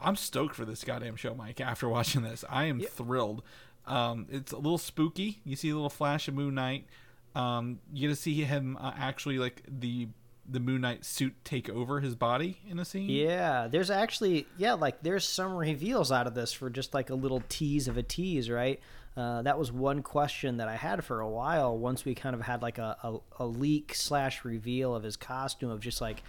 I'm 0.00 0.16
stoked 0.16 0.54
for 0.54 0.64
this 0.64 0.84
goddamn 0.84 1.16
show, 1.16 1.34
Mike. 1.34 1.60
After 1.60 1.88
watching 1.88 2.22
this, 2.22 2.44
I 2.48 2.64
am 2.64 2.80
thrilled. 2.80 3.42
Um, 3.86 4.26
it's 4.30 4.52
a 4.52 4.56
little 4.56 4.78
spooky. 4.78 5.40
You 5.44 5.56
see 5.56 5.70
a 5.70 5.74
little 5.74 5.90
flash 5.90 6.28
of 6.28 6.34
Moon 6.34 6.54
Knight. 6.54 6.86
Um, 7.34 7.80
you 7.92 8.08
get 8.08 8.14
to 8.14 8.20
see 8.20 8.42
him 8.42 8.76
uh, 8.80 8.92
actually 8.96 9.38
like 9.38 9.62
the 9.66 10.08
the 10.48 10.58
Moon 10.60 10.80
Knight 10.80 11.04
suit 11.04 11.34
take 11.44 11.70
over 11.70 12.00
his 12.00 12.14
body 12.16 12.58
in 12.68 12.78
a 12.78 12.84
scene. 12.84 13.08
Yeah, 13.08 13.68
there's 13.68 13.90
actually 13.90 14.46
yeah, 14.58 14.74
like 14.74 15.02
there's 15.02 15.26
some 15.26 15.54
reveals 15.54 16.12
out 16.12 16.26
of 16.26 16.34
this 16.34 16.52
for 16.52 16.68
just 16.68 16.94
like 16.94 17.10
a 17.10 17.14
little 17.14 17.42
tease 17.48 17.88
of 17.88 17.96
a 17.96 18.02
tease, 18.02 18.50
right? 18.50 18.80
Uh, 19.16 19.42
that 19.42 19.58
was 19.58 19.70
one 19.70 20.02
question 20.02 20.56
that 20.56 20.68
I 20.68 20.76
had 20.76 21.04
for 21.04 21.20
a 21.20 21.28
while. 21.28 21.76
Once 21.76 22.04
we 22.04 22.14
kind 22.14 22.34
of 22.34 22.40
had 22.40 22.62
like 22.62 22.78
a, 22.78 22.96
a, 23.02 23.18
a 23.40 23.46
leak 23.46 23.94
slash 23.94 24.44
reveal 24.44 24.94
of 24.94 25.02
his 25.02 25.16
costume, 25.16 25.70
of 25.70 25.80
just 25.80 26.00
like 26.00 26.22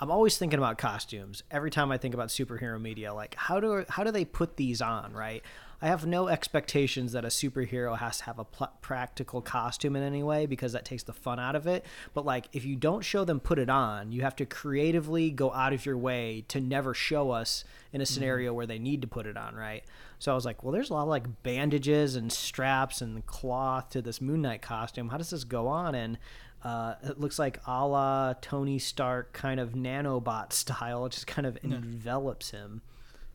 I'm 0.00 0.10
always 0.10 0.38
thinking 0.38 0.58
about 0.58 0.78
costumes 0.78 1.42
every 1.50 1.70
time 1.70 1.92
I 1.92 1.98
think 1.98 2.14
about 2.14 2.28
superhero 2.28 2.80
media. 2.80 3.12
Like 3.12 3.34
how 3.34 3.60
do 3.60 3.84
how 3.88 4.02
do 4.02 4.10
they 4.10 4.24
put 4.24 4.56
these 4.56 4.80
on, 4.80 5.12
right? 5.12 5.42
I 5.82 5.86
have 5.86 6.04
no 6.04 6.28
expectations 6.28 7.12
that 7.12 7.24
a 7.24 7.28
superhero 7.28 7.96
has 7.96 8.18
to 8.18 8.24
have 8.24 8.38
a 8.38 8.44
pl- 8.44 8.72
practical 8.82 9.40
costume 9.40 9.96
in 9.96 10.02
any 10.02 10.22
way 10.22 10.44
because 10.44 10.72
that 10.72 10.84
takes 10.84 11.04
the 11.04 11.14
fun 11.14 11.40
out 11.40 11.56
of 11.56 11.66
it. 11.66 11.86
But 12.12 12.26
like, 12.26 12.48
if 12.52 12.66
you 12.66 12.76
don't 12.76 13.02
show 13.02 13.24
them 13.24 13.40
put 13.40 13.58
it 13.58 13.70
on, 13.70 14.12
you 14.12 14.20
have 14.20 14.36
to 14.36 14.46
creatively 14.46 15.30
go 15.30 15.52
out 15.52 15.72
of 15.72 15.86
your 15.86 15.96
way 15.96 16.44
to 16.48 16.60
never 16.60 16.92
show 16.92 17.30
us 17.30 17.64
in 17.94 18.02
a 18.02 18.06
scenario 18.06 18.50
mm-hmm. 18.50 18.56
where 18.56 18.66
they 18.66 18.78
need 18.78 19.00
to 19.02 19.08
put 19.08 19.26
it 19.26 19.38
on, 19.38 19.54
right? 19.54 19.82
So 20.20 20.30
I 20.30 20.34
was 20.34 20.44
like, 20.44 20.62
well, 20.62 20.70
there's 20.70 20.90
a 20.90 20.92
lot 20.92 21.02
of 21.02 21.08
like 21.08 21.42
bandages 21.42 22.14
and 22.14 22.30
straps 22.30 23.00
and 23.00 23.24
cloth 23.24 23.88
to 23.90 24.02
this 24.02 24.20
Moon 24.20 24.42
Knight 24.42 24.60
costume. 24.60 25.08
How 25.08 25.16
does 25.16 25.30
this 25.30 25.44
go 25.44 25.66
on? 25.66 25.94
And 25.94 26.18
uh, 26.62 26.96
it 27.02 27.18
looks 27.18 27.38
like 27.38 27.58
a 27.66 27.86
la 27.86 28.34
Tony 28.42 28.78
Stark 28.78 29.32
kind 29.32 29.58
of 29.58 29.70
nanobot 29.72 30.52
style. 30.52 31.06
It 31.06 31.12
just 31.12 31.26
kind 31.26 31.46
of 31.46 31.58
envelops 31.64 32.50
him. 32.50 32.82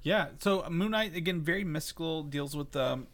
Yeah. 0.04 0.28
So 0.40 0.64
uh, 0.64 0.70
Moon 0.70 0.92
Knight 0.92 1.16
again, 1.16 1.42
very 1.42 1.64
mystical, 1.64 2.22
deals 2.22 2.56
with 2.56 2.76
um, 2.76 3.08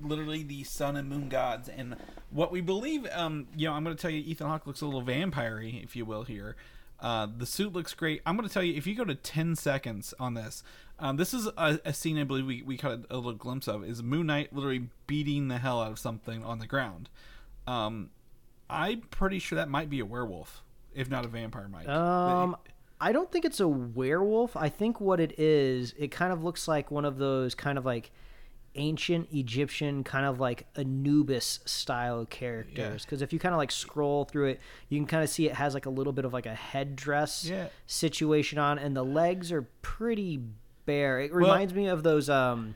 literally 0.00 0.42
the 0.42 0.64
sun 0.64 0.96
and 0.96 1.06
moon 1.06 1.28
gods, 1.28 1.68
and 1.68 1.96
what 2.30 2.50
we 2.50 2.62
believe. 2.62 3.06
Um, 3.12 3.46
you 3.54 3.68
know, 3.68 3.74
I'm 3.74 3.84
going 3.84 3.94
to 3.94 4.00
tell 4.00 4.10
you, 4.10 4.22
Ethan 4.22 4.46
Hawke 4.46 4.66
looks 4.66 4.80
a 4.80 4.86
little 4.86 5.02
vampire-y, 5.02 5.82
if 5.84 5.94
you 5.94 6.06
will. 6.06 6.22
Here, 6.22 6.56
uh, 7.00 7.26
the 7.36 7.46
suit 7.46 7.72
looks 7.72 7.94
great. 7.94 8.22
I'm 8.26 8.36
going 8.36 8.48
to 8.48 8.52
tell 8.52 8.62
you, 8.62 8.74
if 8.74 8.86
you 8.86 8.94
go 8.94 9.04
to 9.04 9.14
10 9.14 9.56
seconds 9.56 10.14
on 10.18 10.34
this, 10.34 10.62
um, 10.98 11.16
this 11.16 11.32
is 11.32 11.46
a, 11.56 11.80
a 11.84 11.92
scene 11.92 12.18
I 12.18 12.24
believe 12.24 12.46
we 12.46 12.62
we 12.62 12.76
caught 12.76 13.00
a 13.08 13.16
little 13.16 13.32
glimpse 13.34 13.68
of. 13.68 13.84
Is 13.84 14.02
Moon 14.02 14.26
Knight 14.26 14.52
literally 14.52 14.88
beating 15.06 15.48
the 15.48 15.58
hell 15.58 15.80
out 15.80 15.92
of 15.92 15.98
something 15.98 16.42
on 16.42 16.58
the 16.58 16.66
ground? 16.66 17.08
Um, 17.66 18.10
I'm 18.68 19.02
pretty 19.02 19.38
sure 19.38 19.56
that 19.56 19.68
might 19.68 19.88
be 19.88 20.00
a 20.00 20.04
werewolf, 20.04 20.64
if 20.94 21.08
not 21.08 21.24
a 21.24 21.28
vampire. 21.28 21.68
Mike. 21.68 21.88
Um, 21.88 22.56
I 23.00 23.12
don't 23.12 23.30
think 23.30 23.44
it's 23.44 23.60
a 23.60 23.68
werewolf. 23.68 24.56
I 24.56 24.68
think 24.68 25.00
what 25.00 25.20
it 25.20 25.38
is, 25.38 25.94
it 25.96 26.10
kind 26.10 26.32
of 26.32 26.42
looks 26.42 26.66
like 26.66 26.90
one 26.90 27.04
of 27.04 27.18
those 27.18 27.54
kind 27.54 27.78
of 27.78 27.86
like 27.86 28.10
ancient 28.74 29.28
Egyptian 29.32 30.04
kind 30.04 30.24
of 30.26 30.38
like 30.40 30.66
Anubis 30.76 31.60
style 31.64 32.24
characters. 32.26 33.04
Because 33.04 33.22
if 33.22 33.32
you 33.32 33.38
kind 33.38 33.54
of 33.54 33.58
like 33.58 33.70
scroll 33.70 34.24
through 34.24 34.48
it, 34.48 34.60
you 34.88 34.98
can 34.98 35.06
kind 35.06 35.22
of 35.24 35.30
see 35.30 35.46
it 35.46 35.54
has 35.54 35.74
like 35.74 35.86
a 35.86 35.90
little 35.90 36.12
bit 36.12 36.24
of 36.24 36.32
like 36.32 36.46
a 36.46 36.54
headdress 36.54 37.44
Yeah. 37.44 37.68
situation 37.86 38.58
on, 38.58 38.78
and 38.78 38.96
the 38.96 39.04
legs 39.04 39.50
are 39.52 39.62
pretty 39.82 40.40
bare. 40.86 41.20
It 41.20 41.32
reminds 41.32 41.74
me 41.74 41.86
of 41.86 42.02
those. 42.02 42.28
um 42.30 42.74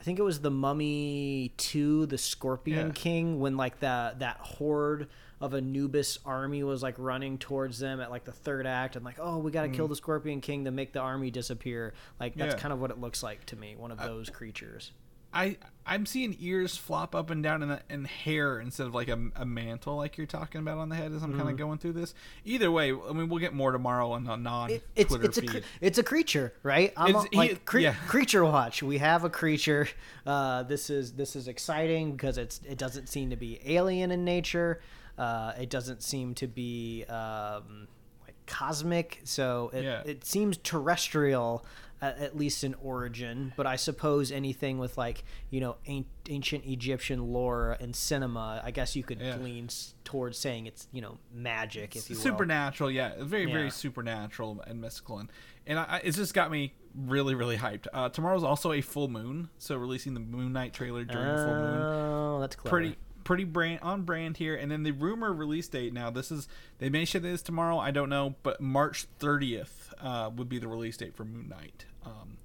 I 0.00 0.04
think 0.04 0.18
it 0.18 0.22
was 0.22 0.40
the 0.40 0.50
Mummy 0.50 1.52
Two, 1.56 2.04
the 2.06 2.18
Scorpion 2.18 2.88
Yeah. 2.88 2.92
King, 2.92 3.40
when 3.40 3.56
like 3.56 3.80
that 3.80 4.18
that 4.18 4.36
horde 4.38 5.08
of 5.40 5.52
Anubis 5.54 6.18
army 6.24 6.62
was 6.62 6.82
like 6.82 6.94
running 6.98 7.38
towards 7.38 7.78
them 7.78 8.00
at 8.00 8.10
like 8.10 8.24
the 8.24 8.32
third 8.32 8.66
act, 8.66 8.96
and 8.96 9.04
like, 9.04 9.16
oh, 9.18 9.38
we 9.38 9.50
got 9.50 9.62
to 9.62 9.68
kill 9.68 9.88
the 9.88 9.96
Scorpion 9.96 10.40
King 10.40 10.64
to 10.66 10.70
make 10.70 10.92
the 10.92 11.00
army 11.00 11.30
disappear. 11.30 11.92
Like 12.20 12.34
that's 12.34 12.54
Mm. 12.54 12.56
Yeah. 12.58 12.62
kind 12.62 12.72
of 12.72 12.80
what 12.80 12.90
it 12.90 12.98
looks 13.00 13.22
like 13.22 13.44
to 13.46 13.56
me. 13.56 13.76
One 13.76 13.90
of 13.90 13.98
those 13.98 14.28
creatures. 14.30 14.92
I 15.34 15.56
I'm 15.86 16.06
seeing 16.06 16.34
ears 16.40 16.78
flop 16.78 17.14
up 17.14 17.28
and 17.28 17.42
down 17.42 17.62
and, 17.62 17.78
and 17.90 18.06
hair 18.06 18.58
instead 18.58 18.86
of 18.86 18.94
like 18.94 19.08
a, 19.08 19.18
a 19.36 19.44
mantle 19.44 19.96
like 19.96 20.16
you're 20.16 20.26
talking 20.26 20.60
about 20.62 20.78
on 20.78 20.88
the 20.88 20.94
head 20.94 21.12
as 21.12 21.22
I'm 21.22 21.30
Mm-hmm. 21.32 21.38
kind 21.40 21.50
of 21.50 21.56
going 21.58 21.76
through 21.78 21.92
this. 21.92 22.14
Either 22.46 22.70
way, 22.70 22.90
I 22.92 23.12
mean 23.12 23.28
we'll 23.28 23.38
get 23.40 23.52
more 23.52 23.70
tomorrow 23.72 24.12
on 24.12 24.24
the 24.24 24.36
non 24.36 24.70
It- 24.70 24.86
it's 24.96 25.12
it's 25.14 25.36
a 25.36 25.40
feed. 25.42 25.50
cre- 25.50 25.56
it's 25.82 25.98
a 25.98 26.02
creature, 26.02 26.54
right? 26.62 26.92
I'm 26.96 27.08
It's- 27.08 27.24
a- 27.24 27.28
he- 27.30 27.36
like 27.36 27.64
cre- 27.66 27.78
yeah. 27.80 27.94
creature 28.08 28.44
watch. 28.44 28.82
We 28.82 28.98
have 28.98 29.24
a 29.24 29.30
creature. 29.30 29.88
Uh, 30.24 30.62
this 30.62 30.88
is 30.88 31.12
this 31.12 31.36
is 31.36 31.48
exciting 31.48 32.12
because 32.12 32.38
it's 32.38 32.60
it 32.66 32.78
doesn't 32.78 33.08
seem 33.10 33.28
to 33.30 33.36
be 33.36 33.60
alien 33.66 34.10
in 34.10 34.24
nature. 34.24 34.80
Uh, 35.18 35.52
it 35.60 35.68
doesn't 35.70 36.02
seem 36.02 36.34
to 36.34 36.46
be 36.48 37.04
um, 37.04 37.86
like 38.24 38.34
cosmic. 38.46 39.20
So 39.24 39.70
it, 39.74 39.84
Yeah. 39.84 40.02
it 40.06 40.24
seems 40.24 40.56
terrestrial. 40.56 41.64
At, 42.02 42.18
at 42.18 42.36
least 42.36 42.64
in 42.64 42.74
origin, 42.82 43.52
but 43.56 43.66
I 43.66 43.76
suppose 43.76 44.30
anything 44.30 44.78
with 44.78 44.98
like 44.98 45.24
you 45.50 45.60
know 45.60 45.76
an- 45.86 46.04
ancient 46.28 46.66
Egyptian 46.66 47.32
lore 47.32 47.76
and 47.80 47.94
cinema, 47.96 48.60
I 48.62 48.72
guess 48.72 48.94
you 48.94 49.02
could 49.02 49.20
Yeah. 49.20 49.36
lean 49.36 49.66
s- 49.66 49.94
towards 50.04 50.36
saying 50.36 50.66
it's 50.66 50.86
you 50.92 51.00
know 51.00 51.18
magic, 51.32 51.96
if 51.96 52.10
you 52.10 52.16
will. 52.16 52.22
supernatural 52.22 52.90
yeah 52.90 53.12
very 53.20 53.46
Yeah. 53.46 53.52
very 53.54 53.70
supernatural 53.70 54.62
and 54.66 54.80
mystical 54.82 55.18
and, 55.18 55.30
and 55.66 55.78
I, 55.78 56.00
it's 56.04 56.16
just 56.18 56.34
got 56.34 56.50
me 56.50 56.74
really 56.94 57.34
really 57.34 57.56
hyped 57.56 57.86
uh, 57.94 58.08
tomorrow's 58.10 58.44
also 58.44 58.72
a 58.72 58.80
full 58.82 59.08
moon 59.08 59.48
so 59.58 59.76
releasing 59.76 60.12
the 60.14 60.20
Moon 60.20 60.52
Knight 60.52 60.74
trailer 60.74 61.04
during 61.04 61.26
the 61.28 61.36
full 61.42 61.54
moon 61.54 61.80
Oh, 61.82 62.40
that's 62.40 62.56
clever. 62.56 62.70
pretty 62.76 62.96
pretty 63.24 63.44
brand 63.44 63.80
on 63.82 64.02
brand 64.02 64.36
here 64.36 64.54
and 64.54 64.70
then 64.70 64.82
the 64.82 64.90
rumor 64.90 65.32
release 65.32 65.66
date 65.68 65.94
now 65.94 66.10
this 66.10 66.30
is 66.30 66.46
they 66.78 66.90
may 66.90 67.06
say 67.06 67.18
this 67.18 67.40
tomorrow 67.40 67.78
i 67.78 67.90
don't 67.90 68.10
know 68.10 68.34
but 68.42 68.60
march 68.60 69.06
30th 69.18 69.83
uh, 70.00 70.30
would 70.36 70.48
be 70.48 70.58
the 70.58 70.68
release 70.68 70.96
date 70.96 71.14
for 71.16 71.24
moon 71.24 71.48
knight. 71.48 71.86
Um, 72.04 72.38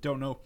don't 0.00 0.20
know 0.20 0.32
if 0.32 0.36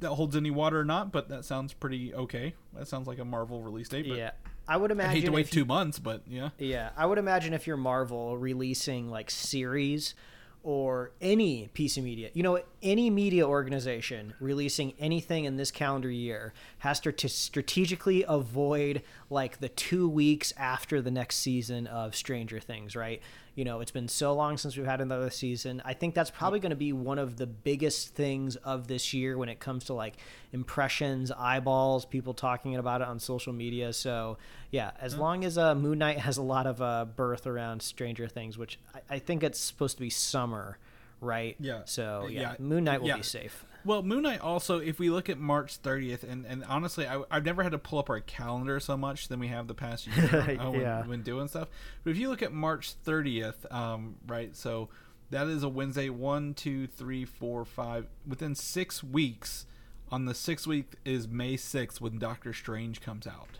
that 0.00 0.10
holds 0.10 0.36
any 0.36 0.50
water 0.50 0.80
or 0.80 0.84
not 0.84 1.10
but 1.12 1.28
that 1.28 1.44
sounds 1.44 1.72
pretty 1.72 2.14
okay. 2.14 2.54
That 2.74 2.88
sounds 2.88 3.06
like 3.06 3.18
a 3.18 3.24
marvel 3.24 3.62
release 3.62 3.88
date 3.88 4.06
but 4.08 4.16
Yeah, 4.18 4.30
I 4.68 4.76
would 4.76 4.90
i 4.90 4.94
imagine. 4.94 5.12
hate 5.14 5.24
to 5.26 5.32
wait 5.32 5.46
you- 5.46 5.62
two 5.62 5.64
months 5.64 5.98
but 5.98 6.22
yeah. 6.28 6.50
Yeah, 6.58 6.90
I 6.96 7.06
would 7.06 7.18
imagine 7.18 7.52
if 7.54 7.66
you're 7.66 7.76
Marvel 7.76 8.36
releasing 8.36 9.08
like 9.10 9.30
series 9.30 10.14
or 10.62 11.10
any 11.20 11.68
piece 11.74 11.96
of 11.98 12.04
media, 12.04 12.30
you 12.34 12.42
know, 12.42 12.58
any 12.84 13.08
media 13.08 13.48
organization 13.48 14.34
releasing 14.38 14.92
anything 15.00 15.46
in 15.46 15.56
this 15.56 15.70
calendar 15.70 16.10
year 16.10 16.52
has 16.78 17.00
to, 17.00 17.10
to 17.10 17.28
strategically 17.28 18.24
avoid 18.28 19.02
like 19.30 19.58
the 19.58 19.70
two 19.70 20.08
weeks 20.08 20.52
after 20.58 21.00
the 21.00 21.10
next 21.10 21.36
season 21.36 21.86
of 21.86 22.14
Stranger 22.14 22.60
Things, 22.60 22.94
right? 22.94 23.22
You 23.54 23.64
know, 23.64 23.80
it's 23.80 23.90
been 23.90 24.08
so 24.08 24.34
long 24.34 24.58
since 24.58 24.76
we've 24.76 24.84
had 24.84 25.00
another 25.00 25.30
season. 25.30 25.80
I 25.84 25.94
think 25.94 26.14
that's 26.14 26.30
probably 26.30 26.60
going 26.60 26.70
to 26.70 26.76
be 26.76 26.92
one 26.92 27.18
of 27.18 27.36
the 27.36 27.46
biggest 27.46 28.14
things 28.14 28.56
of 28.56 28.86
this 28.86 29.14
year 29.14 29.38
when 29.38 29.48
it 29.48 29.60
comes 29.60 29.84
to 29.84 29.94
like 29.94 30.16
impressions, 30.52 31.30
eyeballs, 31.30 32.04
people 32.04 32.34
talking 32.34 32.76
about 32.76 33.00
it 33.00 33.08
on 33.08 33.18
social 33.18 33.52
media. 33.52 33.92
So, 33.92 34.36
yeah, 34.70 34.90
as 35.00 35.16
long 35.16 35.44
as 35.44 35.56
uh, 35.56 35.74
Moon 35.74 35.98
Knight 35.98 36.18
has 36.18 36.36
a 36.36 36.42
lot 36.42 36.66
of 36.66 36.82
uh, 36.82 37.06
berth 37.06 37.46
around 37.46 37.80
Stranger 37.80 38.28
Things, 38.28 38.58
which 38.58 38.78
I, 38.94 39.14
I 39.14 39.18
think 39.20 39.42
it's 39.42 39.58
supposed 39.58 39.96
to 39.96 40.02
be 40.02 40.10
summer, 40.10 40.78
right? 41.24 41.56
Yeah. 41.58 41.82
So, 41.86 42.28
yeah, 42.30 42.40
Yeah. 42.40 42.54
Moon 42.58 42.84
Knight 42.84 43.00
will 43.00 43.08
Yeah. 43.08 43.16
be 43.16 43.22
safe. 43.22 43.64
Well, 43.84 44.02
Moon 44.02 44.22
Knight 44.22 44.40
also, 44.40 44.78
if 44.78 44.98
we 44.98 45.10
look 45.10 45.28
at 45.28 45.38
March 45.38 45.82
30th, 45.82 46.22
and, 46.22 46.46
and 46.46 46.64
honestly, 46.64 47.06
I, 47.06 47.22
I've 47.30 47.44
never 47.44 47.62
had 47.62 47.72
to 47.72 47.78
pull 47.78 47.98
up 47.98 48.08
our 48.08 48.20
calendar 48.20 48.80
so 48.80 48.96
much 48.96 49.28
than 49.28 49.38
we 49.40 49.48
have 49.48 49.66
the 49.66 49.74
past 49.74 50.06
year 50.16 50.56
uh, 50.58 50.70
when, 50.70 50.80
Yeah. 50.80 51.06
when 51.06 51.22
doing 51.22 51.48
stuff. 51.48 51.68
But 52.02 52.10
if 52.10 52.16
you 52.16 52.28
look 52.30 52.42
at 52.42 52.52
March 52.52 52.94
30th, 53.04 53.70
um, 53.72 54.16
right, 54.26 54.56
so 54.56 54.88
that 55.30 55.48
is 55.48 55.62
a 55.62 55.68
Wednesday, 55.68 56.08
one, 56.08 56.54
two, 56.54 56.86
three, 56.86 57.24
four, 57.26 57.64
five, 57.64 58.06
within 58.26 58.54
six 58.54 59.02
weeks. 59.02 59.66
On 60.10 60.26
the 60.26 60.34
sixth 60.34 60.66
week 60.66 60.92
is 61.04 61.26
May 61.26 61.56
6th 61.56 62.00
when 62.00 62.18
Doctor 62.18 62.52
Strange 62.52 63.00
comes 63.00 63.26
out. 63.26 63.58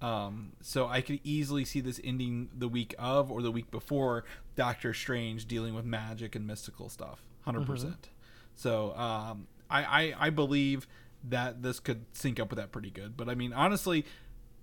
Um, 0.00 0.52
so 0.60 0.86
I 0.86 1.00
could 1.00 1.20
easily 1.24 1.64
see 1.64 1.80
this 1.80 2.00
ending 2.02 2.48
the 2.56 2.68
week 2.68 2.94
of 2.98 3.30
or 3.30 3.40
the 3.42 3.50
week 3.50 3.70
before 3.70 4.24
Doctor 4.56 4.94
Strange 4.94 5.46
dealing 5.46 5.74
with 5.74 5.84
magic 5.84 6.34
and 6.34 6.46
mystical 6.46 6.88
stuff. 6.88 7.22
100%. 7.46 7.66
percent 7.66 8.08
So 8.54 8.94
um, 8.96 9.46
I, 9.70 9.84
I, 9.84 10.14
I 10.26 10.30
believe 10.30 10.86
that 11.24 11.62
this 11.62 11.80
could 11.80 12.04
sync 12.12 12.38
up 12.38 12.50
with 12.50 12.58
that 12.58 12.72
pretty 12.72 12.90
good. 12.90 13.16
But 13.16 13.28
I 13.28 13.34
mean, 13.34 13.52
honestly, 13.52 14.04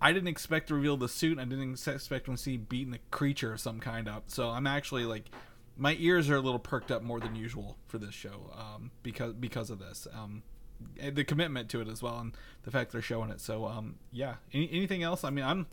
I 0.00 0.12
didn't 0.12 0.28
expect 0.28 0.68
to 0.68 0.74
reveal 0.74 0.96
the 0.96 1.08
suit. 1.08 1.38
I 1.38 1.44
didn't 1.44 1.72
expect 1.86 2.26
to 2.26 2.36
see 2.36 2.56
beating 2.56 2.92
the 2.92 3.00
creature 3.10 3.52
of 3.52 3.60
some 3.60 3.80
kind 3.80 4.08
up. 4.08 4.24
So 4.28 4.48
I'm 4.48 4.66
actually 4.66 5.04
like, 5.04 5.30
my 5.76 5.96
ears 5.98 6.28
are 6.30 6.36
a 6.36 6.40
little 6.40 6.58
perked 6.58 6.90
up 6.90 7.02
more 7.02 7.20
than 7.20 7.34
usual 7.34 7.76
for 7.86 7.98
this 7.98 8.14
show 8.14 8.52
um, 8.56 8.90
because 9.02 9.32
because 9.34 9.70
of 9.70 9.78
this. 9.78 10.06
Um, 10.12 10.42
the 11.12 11.22
commitment 11.22 11.68
to 11.70 11.80
it 11.80 11.88
as 11.88 12.02
well, 12.02 12.18
and 12.18 12.32
the 12.64 12.70
fact 12.70 12.90
they're 12.90 13.00
showing 13.00 13.30
it. 13.30 13.40
So, 13.40 13.66
um, 13.66 13.96
yeah. 14.10 14.34
Any, 14.52 14.68
anything 14.72 15.04
else? 15.04 15.22
I 15.22 15.30
mean, 15.30 15.44
I'm 15.44 15.66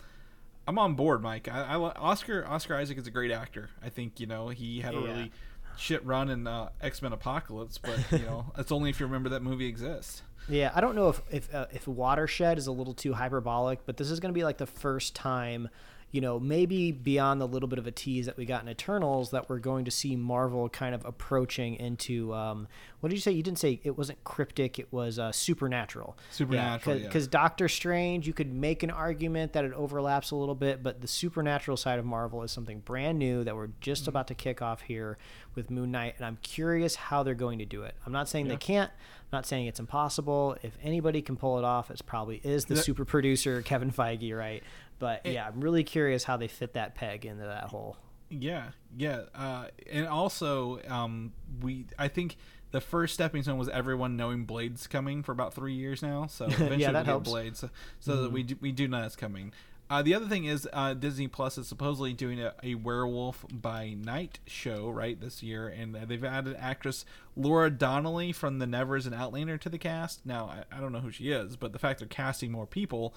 I'm 0.69 0.77
on 0.77 0.93
board, 0.93 1.23
Mike. 1.23 1.47
I, 1.51 1.63
I 1.63 1.75
Oscar 1.77 2.45
Oscar 2.47 2.75
Isaac 2.75 2.99
is 2.99 3.07
a 3.07 3.11
great 3.11 3.31
actor. 3.31 3.71
I 3.83 3.89
think 3.89 4.19
you 4.19 4.27
know 4.27 4.49
he 4.49 4.81
had 4.81 4.93
a 4.93 4.99
Yeah. 4.99 5.03
really 5.07 5.31
shit 5.77 6.05
run 6.05 6.29
in 6.29 6.45
uh, 6.45 6.69
X 6.79 7.01
Men 7.01 7.11
Apocalypse, 7.11 7.79
but 7.79 7.99
you 8.11 8.19
know 8.25 8.45
it's 8.57 8.71
only 8.71 8.91
if 8.91 8.99
you 8.99 9.07
remember 9.07 9.29
that 9.29 9.41
movie 9.41 9.65
exists. 9.65 10.21
Yeah, 10.47 10.71
I 10.75 10.79
don't 10.81 10.95
know 10.95 11.09
if 11.09 11.21
if 11.31 11.53
uh, 11.55 11.65
if 11.71 11.87
watershed 11.87 12.59
is 12.59 12.67
a 12.67 12.71
little 12.71 12.93
too 12.93 13.13
hyperbolic, 13.13 13.79
but 13.87 13.97
this 13.97 14.11
is 14.11 14.19
going 14.19 14.31
to 14.31 14.37
be 14.37 14.43
like 14.43 14.57
the 14.59 14.67
first 14.67 15.15
time, 15.15 15.69
you 16.11 16.21
know, 16.21 16.39
maybe 16.39 16.91
beyond 16.91 17.41
the 17.41 17.47
little 17.47 17.67
bit 17.67 17.79
of 17.79 17.87
a 17.87 17.91
tease 17.91 18.27
that 18.27 18.37
we 18.37 18.45
got 18.45 18.61
in 18.61 18.69
Eternals, 18.69 19.31
that 19.31 19.49
we're 19.49 19.57
going 19.57 19.85
to 19.85 19.91
see 19.91 20.15
Marvel 20.15 20.69
kind 20.69 20.93
of 20.93 21.03
approaching 21.03 21.77
into. 21.77 22.31
Um, 22.33 22.67
what 22.99 23.09
did 23.09 23.15
you 23.15 23.21
say? 23.21 23.31
You 23.31 23.43
didn't 23.43 23.59
say 23.59 23.79
it 23.83 23.97
wasn't 23.97 24.23
cryptic; 24.23 24.77
it 24.79 24.91
was 24.91 25.19
uh, 25.19 25.31
supernatural. 25.31 26.17
Supernatural, 26.31 26.97
yeah. 26.97 27.05
Because 27.07 27.27
Doctor 27.27 27.67
Strange, 27.69 28.27
you 28.27 28.33
could 28.33 28.53
make 28.53 28.83
an 28.83 28.91
argument 28.91 29.53
that 29.53 29.65
it 29.65 29.73
overlaps 29.73 30.31
a 30.31 30.35
little 30.35 30.55
bit, 30.55 30.83
but 30.83 31.01
the 31.01 31.07
supernatural 31.07 31.77
side 31.77 31.99
of 31.99 32.05
Marvel 32.05 32.43
is 32.43 32.51
something 32.51 32.79
brand 32.79 33.17
new 33.19 33.43
that 33.43 33.55
we're 33.55 33.69
just 33.81 34.01
Mm-hmm. 34.03 34.09
about 34.09 34.27
to 34.27 34.35
kick 34.35 34.61
off 34.61 34.81
here 34.81 35.17
with 35.55 35.69
Moon 35.71 35.91
Knight, 35.91 36.15
and 36.17 36.25
I'm 36.25 36.37
curious 36.41 36.95
how 36.95 37.23
they're 37.23 37.33
going 37.35 37.59
to 37.59 37.65
do 37.65 37.83
it. 37.83 37.95
I'm 38.05 38.11
not 38.13 38.27
saying 38.29 38.47
they 38.47 38.57
can't. 38.57 38.91
I'm 38.91 39.37
not 39.37 39.45
saying 39.45 39.67
it's 39.67 39.79
impossible. 39.79 40.57
If 40.63 40.77
anybody 40.83 41.21
can 41.21 41.35
pull 41.37 41.57
it 41.59 41.63
off, 41.63 41.91
it 41.91 42.01
probably 42.05 42.41
is 42.43 42.65
the 42.65 42.75
That- 42.75 42.83
super 42.83 43.05
producer 43.05 43.61
Kevin 43.65 43.91
Feige, 43.91 44.35
right? 44.37 44.63
But 44.99 45.25
yeah, 45.25 45.47
I'm 45.47 45.61
really 45.61 45.83
curious 45.83 46.23
how 46.25 46.35
they 46.37 46.47
fit 46.49 46.73
that 46.73 46.95
peg 46.95 47.25
into 47.25 47.43
that 47.45 47.65
hole. 47.65 47.95
Yeah, 48.31 48.71
yeah, 48.95 49.21
uh, 49.33 49.67
and 49.91 50.07
also 50.07 50.79
um, 50.87 51.31
we 51.61 51.85
I 51.97 52.09
think 52.09 52.37
the 52.71 52.81
first 52.81 53.13
stepping 53.13 53.43
stone 53.43 53.57
was 53.57 53.69
everyone 53.69 54.15
knowing 54.15 54.45
Blade's 54.45 54.87
coming 54.87 55.23
for 55.23 55.31
about 55.31 55.53
three 55.53 55.73
years 55.73 56.01
now. 56.01 56.27
So 56.27 56.45
eventually 56.49 56.77
that 56.79 56.87
we 56.87 56.93
get 56.93 57.05
helps. 57.05 57.29
Blade, 57.29 57.57
so, 57.57 57.69
so 57.99 58.23
that 58.23 58.31
we 58.31 58.43
do, 58.43 58.55
we 58.61 58.71
do 58.71 58.87
know 58.87 59.03
it's 59.03 59.15
coming. 59.15 59.51
Uh, 59.89 60.03
the 60.03 60.13
other 60.13 60.27
thing 60.27 60.45
is 60.45 60.69
uh, 60.71 60.93
Disney 60.93 61.27
Plus 61.27 61.57
is 61.57 61.67
supposedly 61.67 62.13
doing 62.13 62.39
a, 62.39 62.53
a 62.61 62.75
Werewolf 62.75 63.43
by 63.51 63.95
Night 63.97 64.37
show 64.45 64.87
right 64.87 65.19
this 65.19 65.41
year, 65.41 65.67
and 65.67 65.95
uh, 65.95 66.05
they've 66.05 66.23
added 66.23 66.55
actress 66.59 67.05
Laura 67.35 67.71
Donnelly 67.71 68.31
from 68.31 68.59
The 68.59 68.67
Nevers 68.67 69.07
and 69.07 69.15
Outlander 69.15 69.57
to 69.57 69.67
the 69.67 69.79
cast. 69.79 70.23
Now 70.27 70.45
I, 70.45 70.77
I 70.77 70.79
don't 70.79 70.91
know 70.91 70.99
who 70.99 71.09
she 71.09 71.31
is, 71.31 71.55
but 71.55 71.73
the 71.73 71.79
fact 71.79 71.97
they're 71.99 72.07
casting 72.07 72.51
more 72.51 72.67
people 72.67 73.15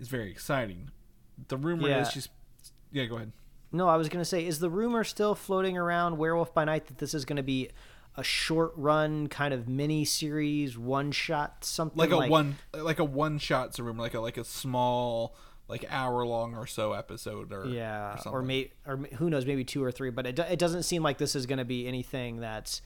is 0.00 0.08
very 0.08 0.30
exciting. 0.30 0.90
The 1.48 1.58
rumor 1.58 1.88
Yeah. 1.88 2.00
is 2.02 2.10
she's 2.10 2.28
yeah. 2.90 3.04
Go 3.04 3.16
ahead. 3.16 3.32
No, 3.70 3.88
I 3.88 3.96
was 3.96 4.08
going 4.08 4.20
to 4.20 4.24
say, 4.24 4.46
is 4.46 4.60
the 4.60 4.70
rumor 4.70 5.02
still 5.04 5.34
floating 5.34 5.76
around 5.76 6.16
Werewolf 6.16 6.54
by 6.54 6.64
Night 6.64 6.86
that 6.86 6.98
this 6.98 7.12
is 7.12 7.24
going 7.24 7.38
to 7.38 7.42
be 7.42 7.70
a 8.16 8.22
short 8.22 8.72
run 8.76 9.26
kind 9.28 9.52
of 9.52 9.68
mini 9.68 10.04
series, 10.04 10.78
one 10.78 11.10
shot, 11.12 11.64
something 11.64 11.98
like 11.98 12.10
a 12.10 12.28
one 12.30 12.56
like 12.72 12.98
a 12.98 13.04
one 13.04 13.38
shot 13.38 13.78
room 13.78 13.98
like 13.98 14.14
a 14.14 14.20
like 14.20 14.36
a 14.36 14.44
small 14.44 15.34
like 15.66 15.84
hour 15.88 16.24
long 16.26 16.54
or 16.54 16.66
so 16.66 16.92
episode 16.92 17.52
or 17.52 17.66
Yeah, 17.66 18.16
or, 18.26 18.40
or, 18.40 18.42
may 18.42 18.70
or 18.86 18.98
who 19.16 19.30
knows, 19.30 19.46
maybe 19.46 19.64
two 19.64 19.82
or 19.82 19.90
three. 19.90 20.10
But 20.10 20.26
it, 20.26 20.38
it 20.38 20.58
doesn't 20.58 20.82
seem 20.84 21.02
like 21.02 21.18
this 21.18 21.34
is 21.34 21.46
going 21.46 21.58
to 21.58 21.64
be 21.64 21.86
anything 21.88 22.36
that's. 22.40 22.82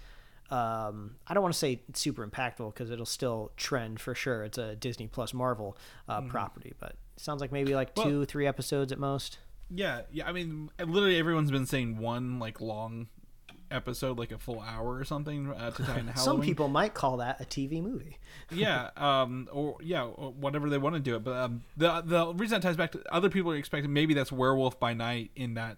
Um, 0.50 1.16
I 1.26 1.34
don't 1.34 1.42
want 1.42 1.52
to 1.52 1.58
say 1.58 1.82
super 1.92 2.26
impactful 2.26 2.72
because 2.72 2.90
it'll 2.90 3.04
still 3.04 3.52
trend 3.58 4.00
for 4.00 4.14
sure. 4.14 4.44
It's 4.44 4.56
a 4.56 4.76
Disney 4.76 5.06
Plus 5.06 5.34
Marvel 5.34 5.76
uh, 6.08 6.22
property, 6.22 6.72
but 6.78 6.90
it 6.92 7.20
sounds 7.20 7.40
like 7.42 7.52
maybe 7.52 7.74
like 7.74 7.94
Mm-hmm. 7.94 8.00
Well- 8.00 8.20
two, 8.20 8.24
three 8.24 8.46
episodes 8.46 8.90
at 8.92 8.98
most. 8.98 9.38
yeah 9.70 10.00
yeah 10.10 10.26
i 10.26 10.32
mean 10.32 10.70
literally 10.78 11.18
everyone's 11.18 11.50
been 11.50 11.66
saying 11.66 11.98
one 11.98 12.38
like 12.38 12.58
long 12.62 13.06
episode 13.70 14.18
like 14.18 14.32
a 14.32 14.38
full 14.38 14.60
hour 14.60 14.96
or 14.96 15.04
something 15.04 15.52
uh, 15.52 15.70
to 15.70 15.82
tie 15.84 15.98
into 15.98 16.12
Halloween. 16.12 16.24
Some 16.24 16.40
people 16.40 16.68
might 16.68 16.94
call 16.94 17.18
that 17.18 17.40
a 17.40 17.44
TV 17.44 17.82
movie. 17.82 18.18
yeah 18.50 18.90
um 18.96 19.46
or 19.52 19.76
yeah 19.82 20.04
or 20.04 20.32
whatever 20.32 20.70
they 20.70 20.78
want 20.78 20.94
to 20.94 21.00
do 21.00 21.14
it 21.16 21.22
but 21.22 21.36
um 21.36 21.62
the 21.76 22.00
the 22.02 22.32
reason 22.34 22.60
that 22.60 22.66
ties 22.66 22.76
back 22.76 22.92
to 22.92 23.02
other 23.12 23.28
people 23.28 23.50
are 23.52 23.56
expecting 23.56 23.92
maybe 23.92 24.14
that's 24.14 24.32
werewolf 24.32 24.80
by 24.80 24.94
night 24.94 25.30
in 25.36 25.52
that 25.54 25.76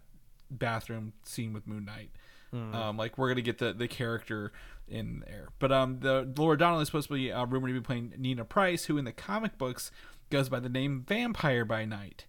bathroom 0.50 1.12
scene 1.24 1.52
with 1.52 1.66
moon 1.66 1.84
knight 1.84 2.10
um 2.52 2.96
like 2.96 3.16
we're 3.18 3.28
gonna 3.28 3.40
get 3.40 3.58
the 3.58 3.72
the 3.72 3.88
character 3.88 4.52
in 4.88 5.22
there 5.26 5.48
but 5.58 5.70
um 5.72 5.98
the 6.00 6.32
laura 6.36 6.56
donnelly 6.56 6.82
is 6.82 6.88
supposed 6.88 7.08
to 7.08 7.14
be 7.14 7.30
uh, 7.32 7.44
rumored 7.46 7.70
to 7.70 7.74
be 7.74 7.80
playing 7.80 8.12
nina 8.18 8.44
price 8.44 8.84
who 8.84 8.96
in 8.98 9.04
the 9.04 9.12
comic 9.12 9.56
books 9.58 9.90
goes 10.30 10.48
by 10.48 10.60
the 10.60 10.68
name 10.68 11.04
vampire 11.06 11.64
by 11.64 11.84
night 11.84 12.24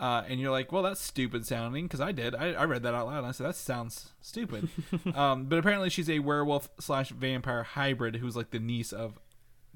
uh, 0.00 0.24
and 0.26 0.40
you're 0.40 0.50
like, 0.50 0.72
well, 0.72 0.82
that's 0.82 1.00
stupid 1.00 1.46
sounding 1.46 1.84
because 1.84 2.00
I 2.00 2.10
did. 2.10 2.34
I, 2.34 2.52
I 2.52 2.64
read 2.64 2.82
that 2.84 2.94
out 2.94 3.06
loud 3.06 3.18
and 3.18 3.26
I 3.26 3.32
said 3.32 3.46
that 3.46 3.56
sounds 3.56 4.10
stupid. 4.22 4.68
um, 5.14 5.44
but 5.44 5.58
apparently 5.58 5.90
she's 5.90 6.08
a 6.08 6.20
werewolf 6.20 6.70
slash 6.80 7.10
vampire 7.10 7.62
hybrid 7.62 8.16
who's 8.16 8.34
like 8.34 8.50
the 8.50 8.58
niece 8.58 8.92
of 8.92 9.20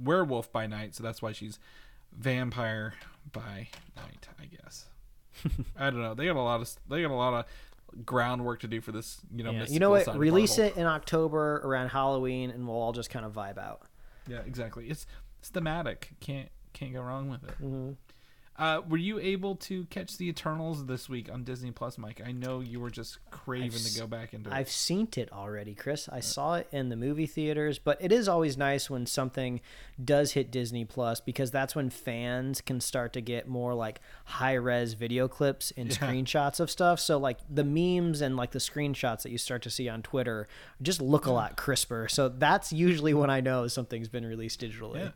werewolf 0.03 0.51
by 0.51 0.67
night, 0.67 0.95
so 0.95 1.03
that's 1.03 1.21
why 1.21 1.33
she's 1.33 1.59
vampire 2.11 2.95
by 3.33 3.69
night. 3.97 4.29
I 4.41 4.47
guess. 4.47 4.87
I 5.79 5.91
don't 5.91 6.01
know. 6.01 6.15
They 6.15 6.27
got 6.27 6.37
a 6.37 6.41
lot 6.41 6.61
of 6.63 6.75
they 6.89 7.03
got 7.03 7.11
a 7.11 7.15
lot 7.15 7.35
of 7.35 8.05
groundwork 8.07 8.61
to 8.61 8.67
do 8.67 8.81
for 8.81 8.93
this. 8.93 9.21
You 9.35 9.45
know, 9.45 9.51
Yeah. 9.51 9.67
You 9.69 9.79
know 9.79 9.91
what? 9.91 10.19
Release 10.19 10.57
Marvel. 10.59 10.79
it 10.79 10.81
in 10.81 10.87
October 10.87 11.61
around 11.65 11.89
Halloween, 11.89 12.51
and 12.51 12.67
we'll 12.67 12.77
all 12.77 12.93
just 12.93 13.11
kind 13.11 13.27
of 13.27 13.33
vibe 13.33 13.59
out. 13.59 13.83
Yeah, 14.27 14.41
exactly. 14.47 14.89
It's 14.89 15.07
it's 15.39 15.51
thematic. 15.51 16.11
Can't 16.21 16.49
can't 16.73 16.93
go 16.93 17.03
wrong 17.03 17.29
with 17.29 17.45
it. 17.45 17.55
Mm-hmm. 17.63 17.93
Uh, 18.57 18.81
were 18.89 18.97
you 18.97 19.19
able 19.19 19.57
to 19.57 19.85
catch 19.87 20.17
the 20.17 20.29
Eternals 20.29 20.87
this 20.87 21.09
week 21.09 21.29
on 21.33 21.43
Disney 21.43 21.73
Plus, 21.73 21.99
Mike? 21.99 22.21
I 22.25 22.31
know 22.31 22.61
you 22.61 22.79
were 22.79 22.91
just 22.91 23.19
craving 23.33 23.73
I've 23.73 23.93
to 23.93 23.99
go 23.99 24.07
back 24.07 24.33
into 24.33 24.49
it. 24.49 24.53
I've 24.55 24.71
seen 24.71 25.09
it 25.17 25.33
already, 25.33 25.75
Chris. 25.75 26.09
I 26.09 26.21
saw 26.21 26.55
it 26.55 26.69
in 26.71 26.89
the 26.89 26.95
movie 26.95 27.27
theaters, 27.27 27.81
but 27.81 27.99
it 28.01 28.13
is 28.13 28.29
always 28.29 28.57
nice 28.57 28.89
when 28.89 29.07
something 29.07 29.61
does 30.03 30.33
hit 30.33 30.53
Disney 30.53 30.85
Plus 30.85 31.21
because 31.21 31.51
that's 31.51 31.75
when 31.75 31.91
fans 31.91 32.61
can 32.61 32.81
start 32.81 33.13
to 33.15 33.21
get 33.21 33.49
more 33.49 33.75
like 33.75 34.01
high 34.25 34.55
res 34.55 34.93
video 34.95 35.27
clips 35.27 35.73
and 35.77 35.89
Yeah. 35.91 35.97
screenshots 35.97 36.61
of 36.61 36.71
stuff. 36.71 37.01
So 37.01 37.19
like 37.19 37.39
the 37.51 37.65
memes 37.65 38.21
and 38.21 38.37
like 38.37 38.53
the 38.53 38.61
screenshots 38.61 39.23
that 39.23 39.33
you 39.33 39.39
start 39.39 39.63
to 39.63 39.71
see 39.71 39.89
on 39.89 40.01
Twitter 40.03 40.47
just 40.81 41.03
look 41.03 41.27
a 41.27 41.33
lot 41.33 41.57
crisper. 41.57 42.07
So 42.09 42.29
that's 42.29 42.73
usually 42.73 43.15
when 43.15 43.31
I 43.31 43.41
know 43.41 43.67
something's 43.67 44.09
been 44.09 44.25
released 44.25 44.61
digitally. 44.61 44.97
Yeah. 44.97 45.11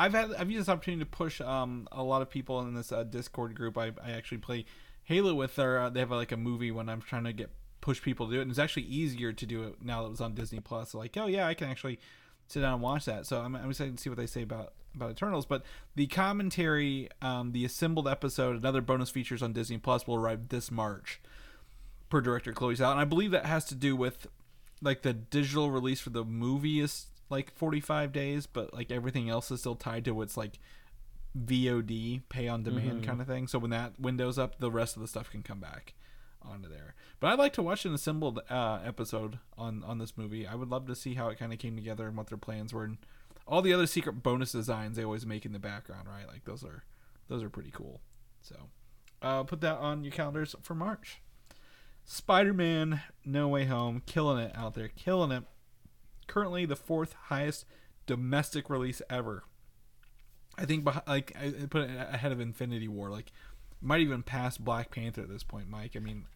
I've 0.00 0.14
had 0.14 0.34
I've 0.34 0.50
used 0.50 0.62
this 0.62 0.72
opportunity 0.72 1.04
to 1.04 1.10
push 1.10 1.42
um 1.42 1.86
a 1.92 2.02
lot 2.02 2.22
of 2.22 2.30
people 2.30 2.60
in 2.60 2.74
this 2.74 2.90
uh, 2.90 3.04
Discord 3.04 3.54
group. 3.54 3.76
I, 3.76 3.92
I 4.02 4.12
actually 4.12 4.38
play 4.38 4.64
Halo 5.04 5.34
with 5.34 5.56
their 5.56 5.78
uh, 5.78 5.90
they 5.90 6.00
have 6.00 6.10
like 6.10 6.32
a 6.32 6.38
movie 6.38 6.70
when 6.70 6.88
I'm 6.88 7.02
trying 7.02 7.24
to 7.24 7.34
get 7.34 7.50
push 7.82 8.00
people 8.00 8.26
to 8.26 8.32
do 8.32 8.38
it, 8.38 8.42
and 8.42 8.50
it's 8.50 8.58
actually 8.58 8.84
easier 8.84 9.32
to 9.32 9.46
do 9.46 9.64
it 9.64 9.82
now 9.82 10.00
that 10.00 10.06
it 10.06 10.10
was 10.10 10.20
on 10.22 10.34
Disney 10.34 10.60
Plus. 10.60 10.94
like, 10.94 11.16
oh 11.18 11.26
yeah, 11.26 11.46
I 11.46 11.52
can 11.52 11.68
actually 11.68 11.98
sit 12.46 12.60
down 12.60 12.74
and 12.74 12.82
watch 12.82 13.04
that. 13.04 13.26
So 13.26 13.40
I'm 13.42 13.54
I'm 13.54 13.68
excited 13.68 13.94
to 13.96 14.02
see 14.02 14.08
what 14.08 14.18
they 14.18 14.26
say 14.26 14.42
about 14.42 14.72
about 14.94 15.10
Eternals. 15.10 15.44
But 15.44 15.64
the 15.96 16.06
commentary, 16.06 17.10
um, 17.20 17.52
the 17.52 17.66
assembled 17.66 18.08
episode, 18.08 18.56
and 18.56 18.64
other 18.64 18.80
bonus 18.80 19.10
features 19.10 19.42
on 19.42 19.52
Disney 19.52 19.76
Plus 19.76 20.06
will 20.06 20.16
arrive 20.16 20.48
this 20.48 20.70
March 20.70 21.20
per 22.08 22.22
director 22.22 22.54
Chloe 22.54 22.74
Zhao, 22.74 22.90
and 22.90 23.00
I 23.00 23.04
believe 23.04 23.32
that 23.32 23.44
has 23.44 23.66
to 23.66 23.74
do 23.74 23.94
with 23.96 24.28
like 24.80 25.02
the 25.02 25.12
digital 25.12 25.70
release 25.70 26.00
for 26.00 26.08
the 26.08 26.24
movie 26.24 26.80
is 26.80 27.08
like 27.30 27.54
45 27.54 28.12
days, 28.12 28.46
but 28.46 28.74
like 28.74 28.90
everything 28.90 29.30
else 29.30 29.50
is 29.50 29.60
still 29.60 29.76
tied 29.76 30.04
to 30.06 30.12
what's 30.12 30.36
like 30.36 30.58
VOD, 31.38 32.22
pay 32.28 32.48
on 32.48 32.62
demand 32.62 33.04
kind 33.04 33.20
of 33.20 33.26
thing. 33.26 33.46
So 33.46 33.58
when 33.58 33.70
that 33.70 33.98
window's 33.98 34.38
up, 34.38 34.58
the 34.58 34.70
rest 34.70 34.96
of 34.96 35.02
the 35.02 35.08
stuff 35.08 35.30
can 35.30 35.42
come 35.42 35.60
back 35.60 35.94
onto 36.42 36.68
there. 36.68 36.94
But 37.20 37.28
I'd 37.28 37.38
like 37.38 37.52
to 37.54 37.62
watch 37.62 37.84
an 37.84 37.94
assembled 37.94 38.40
uh, 38.48 38.80
episode 38.84 39.38
on 39.56 39.84
on 39.84 39.98
this 39.98 40.16
movie. 40.16 40.46
I 40.46 40.54
would 40.54 40.70
love 40.70 40.86
to 40.86 40.94
see 40.94 41.14
how 41.14 41.28
it 41.28 41.38
kind 41.38 41.52
of 41.52 41.58
came 41.58 41.76
together 41.76 42.08
and 42.08 42.16
what 42.16 42.28
their 42.28 42.38
plans 42.38 42.72
were, 42.72 42.84
and 42.84 42.98
all 43.46 43.62
the 43.62 43.72
other 43.72 43.86
secret 43.86 44.22
bonus 44.22 44.52
designs 44.52 44.96
they 44.96 45.04
always 45.04 45.26
make 45.26 45.44
in 45.44 45.52
the 45.52 45.58
background. 45.58 46.08
Right, 46.08 46.26
like 46.26 46.44
those 46.44 46.64
are 46.64 46.84
those 47.28 47.42
are 47.42 47.50
pretty 47.50 47.70
cool. 47.70 48.00
So 48.42 48.56
uh, 49.22 49.42
put 49.44 49.60
that 49.60 49.76
on 49.76 50.04
your 50.04 50.12
calendars 50.12 50.54
for 50.62 50.74
March. 50.74 51.20
Spider-Man: 52.04 53.02
No 53.24 53.48
Way 53.48 53.66
Home, 53.66 54.02
killing 54.06 54.42
it 54.42 54.52
out 54.56 54.74
there, 54.74 54.88
killing 54.88 55.30
it. 55.30 55.44
Currently 56.30 56.64
the 56.64 56.76
fourth 56.76 57.14
highest 57.24 57.64
domestic 58.06 58.70
release 58.70 59.02
ever. 59.10 59.42
I 60.56 60.64
think 60.64 60.88
like 61.08 61.36
I 61.36 61.50
put 61.68 61.82
it 61.82 61.90
ahead 61.96 62.30
of 62.30 62.38
Infinity 62.38 62.86
War. 62.86 63.10
Like 63.10 63.32
might 63.80 64.00
even 64.00 64.22
pass 64.22 64.56
Black 64.56 64.92
Panther 64.92 65.22
at 65.22 65.28
this 65.28 65.42
point, 65.42 65.68
Mike. 65.68 65.96
I 65.96 65.98
mean, 65.98 66.26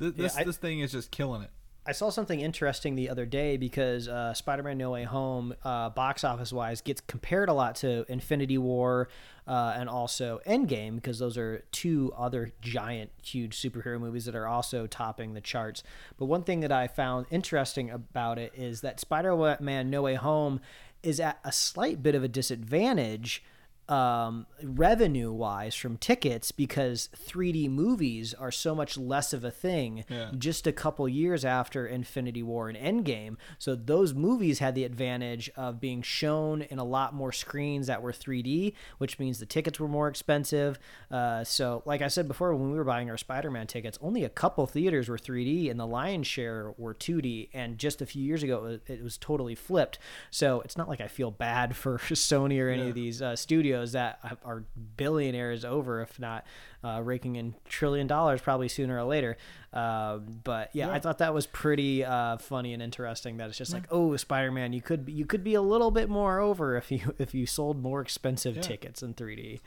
th- 0.00 0.14
this 0.16 0.36
I- 0.36 0.42
this 0.44 0.56
thing 0.56 0.80
is 0.80 0.90
just 0.90 1.10
killing 1.12 1.42
it. 1.42 1.50
I 1.86 1.92
saw 1.92 2.08
something 2.08 2.40
interesting 2.40 2.96
the 2.96 3.10
other 3.10 3.26
day 3.26 3.58
because 3.58 4.08
uh, 4.08 4.32
Spider-Man: 4.32 4.78
No 4.78 4.92
Way 4.92 5.04
Home, 5.04 5.54
uh, 5.64 5.90
box 5.90 6.24
office-wise, 6.24 6.80
gets 6.80 7.02
compared 7.02 7.50
a 7.50 7.52
lot 7.52 7.76
to 7.76 8.06
Infinity 8.10 8.56
War 8.56 9.08
uh, 9.46 9.74
and 9.76 9.90
also 9.90 10.40
Endgame 10.46 10.94
because 10.94 11.18
those 11.18 11.36
are 11.36 11.62
two 11.72 12.10
other 12.16 12.52
giant, 12.62 13.10
huge 13.22 13.60
superhero 13.60 14.00
movies 14.00 14.24
that 14.24 14.34
are 14.34 14.46
also 14.46 14.86
topping 14.86 15.34
the 15.34 15.42
charts. 15.42 15.82
But 16.16 16.24
one 16.24 16.42
thing 16.42 16.60
that 16.60 16.72
I 16.72 16.88
found 16.88 17.26
interesting 17.30 17.90
about 17.90 18.38
it 18.38 18.52
is 18.54 18.80
that 18.80 18.98
Spider-Man: 18.98 19.90
No 19.90 20.02
Way 20.02 20.14
Home 20.14 20.60
is 21.02 21.20
at 21.20 21.38
a 21.44 21.52
slight 21.52 22.02
bit 22.02 22.14
of 22.14 22.24
a 22.24 22.28
disadvantage 22.28 23.44
um, 23.88 24.46
revenue 24.62 25.30
wise 25.30 25.74
from 25.74 25.96
tickets 25.98 26.52
because 26.52 27.10
3D 27.14 27.68
movies 27.68 28.32
are 28.32 28.50
so 28.50 28.74
much 28.74 28.96
less 28.96 29.32
of 29.32 29.44
a 29.44 29.50
thing 29.50 30.04
Yeah. 30.08 30.30
just 30.38 30.66
a 30.66 30.72
couple 30.72 31.06
years 31.08 31.44
after 31.44 31.86
Infinity 31.86 32.42
War 32.42 32.70
and 32.70 32.78
Endgame. 32.78 33.36
So 33.58 33.74
those 33.74 34.14
movies 34.14 34.58
had 34.60 34.74
the 34.74 34.84
advantage 34.84 35.50
of 35.56 35.80
being 35.80 36.00
shown 36.00 36.62
in 36.62 36.78
a 36.78 36.84
lot 36.84 37.12
more 37.14 37.30
screens 37.32 37.86
that 37.88 38.00
were 38.00 38.12
3D, 38.12 38.72
which 38.98 39.18
means 39.18 39.38
the 39.38 39.44
tickets 39.46 39.78
were 39.78 39.88
more 39.88 40.08
expensive. 40.08 40.78
Uh, 41.10 41.44
so, 41.44 41.82
like 41.84 42.00
I 42.00 42.08
said 42.08 42.26
before, 42.26 42.54
when 42.54 42.70
we 42.70 42.78
were 42.78 42.84
buying 42.84 43.10
our 43.10 43.18
Spider 43.18 43.50
Man 43.50 43.66
tickets, 43.66 43.98
only 44.00 44.24
a 44.24 44.30
couple 44.30 44.66
theaters 44.66 45.08
were 45.10 45.18
3D 45.18 45.70
and 45.70 45.78
the 45.78 45.86
lion's 45.86 46.26
share 46.26 46.72
were 46.78 46.94
2D. 46.94 47.50
And 47.52 47.76
just 47.76 48.00
a 48.00 48.06
few 48.06 48.22
years 48.22 48.42
ago, 48.42 48.58
it 48.58 48.62
was, 48.62 48.80
it 48.98 49.02
was 49.04 49.18
totally 49.18 49.54
flipped. 49.54 49.98
So 50.30 50.62
it's 50.62 50.78
not 50.78 50.88
like 50.88 51.02
I 51.02 51.08
feel 51.08 51.30
bad 51.30 51.76
for 51.84 51.98
Sony 51.98 52.58
or 52.62 52.70
any 52.70 52.84
Yeah. 52.84 52.88
of 52.88 52.94
these 52.94 53.20
uh, 53.20 53.36
studios 53.36 53.73
that 53.92 54.18
are 54.44 54.64
billionaires 54.96 55.64
over, 55.64 56.00
if 56.02 56.18
not 56.18 56.44
uh, 56.82 57.00
raking 57.02 57.36
in 57.36 57.54
trillion 57.68 58.06
dollars 58.06 58.40
probably 58.40 58.68
sooner 58.68 58.98
or 58.98 59.04
later. 59.04 59.36
Um, 59.72 60.40
but 60.44 60.70
yeah, 60.72 60.90
I 60.90 60.98
thought 61.00 61.18
that 61.18 61.34
was 61.34 61.46
pretty 61.46 62.04
uh, 62.04 62.38
funny 62.38 62.72
and 62.72 62.82
interesting. 62.82 63.36
That 63.38 63.48
it's 63.48 63.58
just 63.58 63.72
like, 63.72 63.86
oh, 63.90 64.16
Spider 64.16 64.52
Man, 64.52 64.72
you 64.72 64.80
could 64.82 65.04
be, 65.04 65.12
you 65.12 65.26
could 65.26 65.42
be 65.44 65.54
a 65.54 65.62
little 65.62 65.90
bit 65.90 66.08
more 66.08 66.40
over 66.40 66.76
if 66.76 66.90
you 66.92 67.14
if 67.18 67.34
you 67.34 67.46
sold 67.46 67.82
more 67.82 68.00
expensive 68.00 68.56
Yeah. 68.56 68.62
tickets 68.62 69.02
in 69.02 69.14
3D. 69.14 69.60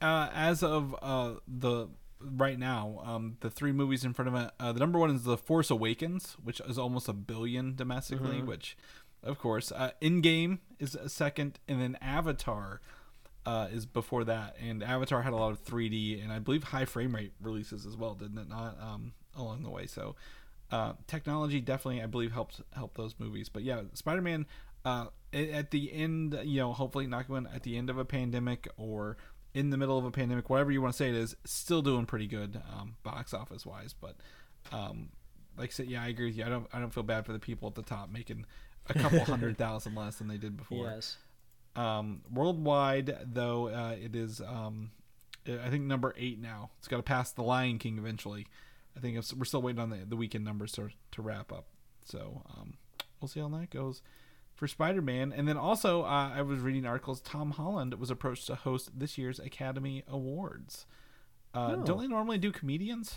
Uh, 0.00 0.28
as 0.34 0.62
of 0.62 0.94
uh, 1.02 1.34
the 1.46 1.88
right 2.20 2.58
now, 2.58 3.00
um, 3.04 3.36
the 3.40 3.50
three 3.50 3.72
movies 3.72 4.04
in 4.04 4.12
front 4.14 4.28
of 4.28 4.34
it, 4.34 4.50
uh, 4.58 4.72
the 4.72 4.80
number 4.80 4.98
one 4.98 5.10
is 5.10 5.24
The 5.24 5.36
Force 5.36 5.70
Awakens, 5.70 6.36
which 6.42 6.60
is 6.60 6.78
almost 6.78 7.08
a 7.08 7.12
billion 7.12 7.74
domestically. 7.74 8.42
Which, 8.42 8.76
of 9.22 9.38
course, 9.38 9.70
uh, 9.72 9.90
Endgame 10.02 10.58
is 10.78 10.94
a 10.94 11.08
second, 11.08 11.58
and 11.68 11.80
then 11.80 11.96
Avatar 12.02 12.80
uh, 13.46 13.68
is 13.72 13.86
before 13.86 14.24
that. 14.24 14.56
And 14.60 14.82
Avatar 14.82 15.22
had 15.22 15.32
a 15.32 15.36
lot 15.36 15.52
of 15.52 15.64
3D 15.64 16.22
and 16.22 16.32
I 16.32 16.38
believe 16.38 16.64
high 16.64 16.84
frame 16.84 17.14
rate 17.14 17.32
releases 17.40 17.86
as 17.86 17.96
well, 17.96 18.14
didn't 18.14 18.38
it? 18.38 18.48
Not 18.48 18.76
um, 18.80 19.12
along 19.36 19.62
the 19.62 19.70
way. 19.70 19.86
So 19.86 20.16
uh, 20.70 20.94
technology 21.06 21.60
definitely, 21.60 22.02
I 22.02 22.06
believe, 22.06 22.32
helped 22.32 22.60
help 22.74 22.96
those 22.96 23.14
movies. 23.18 23.48
But 23.48 23.62
yeah, 23.62 23.82
Spider 23.94 24.22
Man. 24.22 24.46
Uh, 24.84 25.06
at 25.32 25.70
the 25.70 25.90
end, 25.92 26.38
you 26.44 26.60
know, 26.60 26.74
hopefully 26.74 27.06
not 27.06 27.26
going 27.26 27.48
at 27.52 27.62
the 27.62 27.78
end 27.78 27.88
of 27.88 27.96
a 27.96 28.04
pandemic 28.04 28.68
or 28.76 29.16
in 29.54 29.70
the 29.70 29.76
middle 29.76 29.96
of 29.96 30.04
a 30.04 30.10
pandemic, 30.10 30.50
whatever 30.50 30.72
you 30.72 30.82
want 30.82 30.92
to 30.92 30.96
say 30.96 31.08
it 31.08 31.14
is, 31.14 31.36
still 31.44 31.80
doing 31.80 32.06
pretty 32.06 32.26
good 32.26 32.60
um, 32.72 32.96
box 33.02 33.32
office 33.32 33.64
wise. 33.64 33.94
But 33.98 34.16
um, 34.72 35.10
like 35.56 35.70
I 35.70 35.72
said, 35.72 35.86
yeah, 35.86 36.02
I 36.02 36.08
agree 36.08 36.26
with 36.26 36.36
you. 36.36 36.44
I 36.44 36.48
don't, 36.48 36.66
I 36.72 36.80
don't 36.80 36.92
feel 36.92 37.02
bad 37.04 37.24
for 37.24 37.32
the 37.32 37.38
people 37.38 37.68
at 37.68 37.76
the 37.76 37.82
top 37.82 38.10
making 38.10 38.44
a 38.88 38.94
couple 38.94 39.20
hundred 39.24 39.56
thousand 39.56 39.94
less 39.94 40.16
than 40.16 40.28
they 40.28 40.38
did 40.38 40.56
before. 40.56 40.90
Yes. 40.90 41.16
Um, 41.76 42.22
worldwide, 42.32 43.16
though, 43.24 43.68
uh, 43.68 43.96
it 44.00 44.14
is 44.14 44.40
um, 44.40 44.90
I 45.46 45.68
think 45.70 45.84
number 45.84 46.14
eight 46.16 46.40
now. 46.40 46.70
It's 46.78 46.88
got 46.88 46.98
to 46.98 47.02
pass 47.02 47.32
The 47.32 47.42
Lion 47.42 47.78
King 47.78 47.98
eventually. 47.98 48.46
I 48.96 49.00
think 49.00 49.18
it's, 49.18 49.34
we're 49.34 49.44
still 49.44 49.60
waiting 49.62 49.80
on 49.80 49.90
the, 49.90 49.98
the 50.08 50.16
weekend 50.16 50.44
numbers 50.44 50.72
to 50.72 50.90
to 51.12 51.22
wrap 51.22 51.52
up. 51.52 51.66
So 52.04 52.42
um, 52.56 52.74
we'll 53.20 53.28
see 53.28 53.40
how 53.40 53.48
that 53.48 53.70
goes 53.70 54.02
for 54.54 54.68
Spider-Man. 54.68 55.32
And 55.32 55.48
then 55.48 55.56
also, 55.56 56.02
uh, 56.02 56.30
I 56.34 56.42
was 56.42 56.60
reading 56.60 56.86
articles. 56.86 57.20
Tom 57.20 57.52
Holland 57.52 57.94
was 57.94 58.08
approached 58.10 58.46
to 58.46 58.54
host 58.54 58.90
this 58.96 59.18
year's 59.18 59.38
Academy 59.40 60.04
Awards. 60.08 60.86
Uh, 61.52 61.76
Oh. 61.78 61.84
Don't 61.84 62.00
they 62.00 62.06
normally 62.08 62.38
do 62.38 62.50
comedians? 62.52 63.16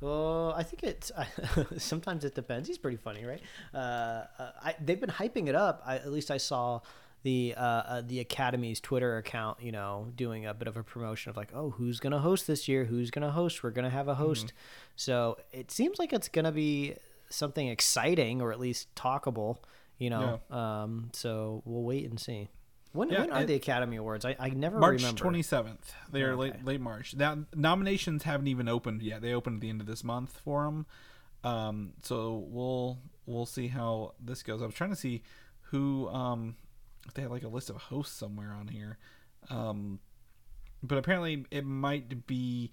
Well, 0.00 0.52
I 0.56 0.62
think 0.64 0.82
it's 0.82 1.10
sometimes 1.78 2.24
it 2.24 2.34
depends. 2.34 2.68
He's 2.68 2.78
pretty 2.78 2.96
funny, 2.96 3.24
right? 3.24 3.40
Uh, 3.72 4.24
uh, 4.38 4.50
I, 4.62 4.74
they've 4.80 5.00
been 5.00 5.10
hyping 5.10 5.48
it 5.48 5.54
up. 5.54 5.82
I, 5.86 5.96
at 5.96 6.12
least 6.12 6.30
I 6.30 6.36
saw 6.36 6.80
the 7.24 7.54
uh, 7.56 7.60
uh, 7.60 8.02
the 8.06 8.20
Academy's 8.20 8.78
Twitter 8.80 9.16
account, 9.16 9.60
you 9.60 9.72
know, 9.72 10.12
doing 10.14 10.46
a 10.46 10.54
bit 10.54 10.68
of 10.68 10.76
a 10.76 10.82
promotion 10.84 11.30
of 11.30 11.36
like, 11.36 11.48
oh, 11.54 11.70
who's 11.70 11.98
gonna 11.98 12.20
host 12.20 12.46
this 12.46 12.68
year? 12.68 12.84
Who's 12.84 13.10
gonna 13.10 13.32
host? 13.32 13.62
We're 13.64 13.70
gonna 13.70 13.90
have 13.90 14.06
a 14.08 14.14
host. 14.14 14.52
So 14.94 15.36
it 15.52 15.70
seems 15.72 15.98
like 15.98 16.12
it's 16.12 16.28
gonna 16.28 16.52
be 16.52 16.94
something 17.30 17.66
exciting 17.66 18.40
or 18.40 18.52
at 18.52 18.60
least 18.60 18.94
talkable, 18.94 19.56
you 19.98 20.10
know. 20.10 20.40
Um, 20.50 21.08
so 21.12 21.62
we'll 21.64 21.82
wait 21.82 22.08
and 22.08 22.20
see. 22.20 22.48
When, 22.92 23.08
Yeah, 23.08 23.22
when 23.22 23.30
are 23.32 23.40
and- 23.40 23.48
the 23.48 23.54
Academy 23.54 23.96
Awards? 23.96 24.24
I, 24.24 24.36
I 24.38 24.50
never 24.50 24.78
March 24.78 25.00
remember. 25.00 25.18
twenty 25.20 25.42
seventh. 25.42 25.92
They 26.12 26.22
are 26.22 26.32
Okay. 26.34 26.40
late 26.52 26.64
late 26.64 26.80
March. 26.80 27.16
Now 27.16 27.38
nominations 27.54 28.22
haven't 28.22 28.46
even 28.46 28.68
opened 28.68 29.02
yet. 29.02 29.20
They 29.22 29.32
open 29.34 29.54
at 29.56 29.60
the 29.62 29.68
end 29.70 29.80
of 29.80 29.86
this 29.88 30.04
month 30.04 30.38
for 30.44 30.64
them. 30.64 30.86
Um, 31.42 31.94
so 32.02 32.44
we'll 32.48 32.98
we'll 33.26 33.46
see 33.46 33.68
how 33.68 34.12
this 34.22 34.42
goes. 34.42 34.62
I 34.62 34.66
was 34.66 34.74
trying 34.74 34.90
to 34.90 34.96
see 34.96 35.22
who 35.70 36.08
um, 36.10 36.54
if 37.06 37.14
they 37.14 37.22
had 37.22 37.30
like 37.30 37.42
a 37.44 37.48
list 37.48 37.70
of 37.70 37.76
hosts 37.76 38.16
somewhere 38.16 38.52
on 38.52 38.68
here, 38.68 38.98
um, 39.50 40.00
but 40.82 40.98
apparently 40.98 41.46
it 41.50 41.64
might 41.64 42.26
be 42.26 42.70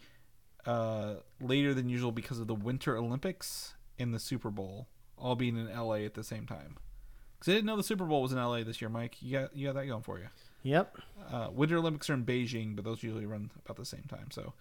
uh, 0.65 1.15
later 1.39 1.73
than 1.73 1.89
usual 1.89 2.11
because 2.11 2.39
of 2.39 2.47
the 2.47 2.55
Winter 2.55 2.97
Olympics 2.97 3.75
and 3.97 4.13
the 4.13 4.19
Super 4.19 4.49
Bowl 4.49 4.87
all 5.17 5.35
being 5.35 5.57
in 5.57 5.67
LA 5.73 5.95
at 5.95 6.13
the 6.13 6.23
same 6.23 6.45
time. 6.45 6.77
Because 7.39 7.53
I 7.53 7.55
didn't 7.55 7.67
know 7.67 7.77
the 7.77 7.83
Super 7.83 8.05
Bowl 8.05 8.21
was 8.21 8.31
in 8.31 8.37
LA 8.37 8.63
this 8.63 8.81
year, 8.81 8.89
Mike. 8.89 9.17
You 9.21 9.39
got 9.39 9.55
you 9.55 9.67
got 9.67 9.75
that 9.75 9.87
going 9.87 10.03
for 10.03 10.19
you. 10.19 10.27
Yep. 10.63 10.97
Uh, 11.31 11.47
Winter 11.51 11.77
Olympics 11.77 12.09
are 12.09 12.13
in 12.13 12.25
Beijing, 12.25 12.75
but 12.75 12.85
those 12.85 13.01
usually 13.01 13.25
run 13.25 13.49
about 13.65 13.77
the 13.77 13.85
same 13.85 14.03
time. 14.07 14.29
So 14.31 14.53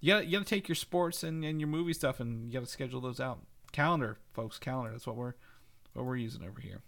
you 0.00 0.12
got 0.12 0.26
you 0.26 0.38
got 0.38 0.46
to 0.46 0.48
take 0.48 0.68
your 0.68 0.76
sports 0.76 1.22
and, 1.22 1.44
and 1.44 1.60
your 1.60 1.68
movie 1.68 1.92
stuff, 1.92 2.20
and 2.20 2.46
you 2.46 2.52
got 2.52 2.64
to 2.64 2.70
schedule 2.70 3.00
those 3.00 3.20
out. 3.20 3.40
Calendar, 3.72 4.18
folks, 4.32 4.58
calendar. 4.58 4.92
That's 4.92 5.06
what 5.06 5.16
we're 5.16 5.34
what 5.94 6.04
we're 6.04 6.16
using 6.16 6.44
over 6.44 6.60
here. 6.60 6.82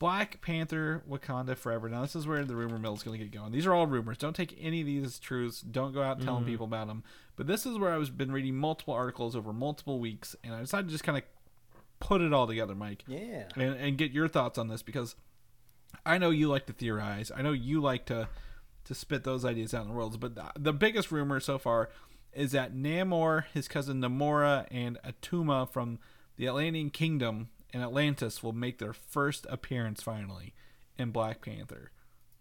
Black 0.00 0.40
Panther 0.40 1.04
Wakanda 1.08 1.56
Forever. 1.56 1.88
Now 1.88 2.00
this 2.00 2.16
is 2.16 2.26
where 2.26 2.42
the 2.44 2.56
rumor 2.56 2.78
mill 2.78 2.94
is 2.94 3.02
going 3.02 3.18
to 3.18 3.24
get 3.24 3.38
going. 3.38 3.52
These 3.52 3.66
are 3.66 3.74
all 3.74 3.86
rumors. 3.86 4.16
Don't 4.16 4.34
take 4.34 4.58
any 4.58 4.80
of 4.80 4.86
these 4.86 5.04
as 5.04 5.18
truths. 5.18 5.60
Don't 5.60 5.92
go 5.92 6.02
out 6.02 6.22
telling 6.22 6.40
mm-hmm. 6.40 6.50
people 6.50 6.66
about 6.66 6.88
them. 6.88 7.04
But 7.36 7.46
this 7.46 7.66
is 7.66 7.78
where 7.78 7.92
I 7.92 7.98
was 7.98 8.08
been 8.08 8.32
reading 8.32 8.56
multiple 8.56 8.94
articles 8.94 9.36
over 9.36 9.52
multiple 9.52 10.00
weeks, 10.00 10.34
and 10.42 10.54
I 10.54 10.60
decided 10.60 10.86
to 10.86 10.92
just 10.92 11.04
kind 11.04 11.18
of 11.18 11.24
put 12.00 12.22
it 12.22 12.32
all 12.32 12.46
together, 12.46 12.74
Mike 12.74 13.04
Yeah. 13.06 13.44
and, 13.54 13.74
and 13.74 13.98
get 13.98 14.10
your 14.10 14.26
thoughts 14.26 14.56
on 14.56 14.68
this 14.68 14.82
because 14.82 15.16
I 16.06 16.16
know 16.16 16.30
you 16.30 16.48
like 16.48 16.64
to 16.66 16.72
theorize. 16.72 17.30
I 17.34 17.42
know 17.42 17.52
you 17.52 17.80
like 17.80 18.06
to 18.06 18.28
to 18.86 18.94
spit 18.94 19.22
those 19.22 19.44
ideas 19.44 19.74
out 19.74 19.82
in 19.82 19.88
the 19.88 19.94
world. 19.94 20.18
But 20.18 20.34
the, 20.34 20.50
the 20.58 20.72
biggest 20.72 21.12
rumor 21.12 21.40
so 21.40 21.58
far 21.58 21.90
is 22.32 22.52
that 22.52 22.74
Namor, 22.74 23.44
his 23.52 23.68
cousin 23.68 24.00
Namora, 24.00 24.66
and 24.70 24.98
Atuma 25.04 25.70
from 25.70 25.98
the 26.36 26.48
Atlantean 26.48 26.88
Kingdom 26.88 27.50
and 27.72 27.82
Atlantis 27.82 28.42
will 28.42 28.52
make 28.52 28.78
their 28.78 28.92
first 28.92 29.46
appearance 29.50 30.02
finally 30.02 30.54
in 30.98 31.10
Black 31.10 31.42
Panther. 31.42 31.90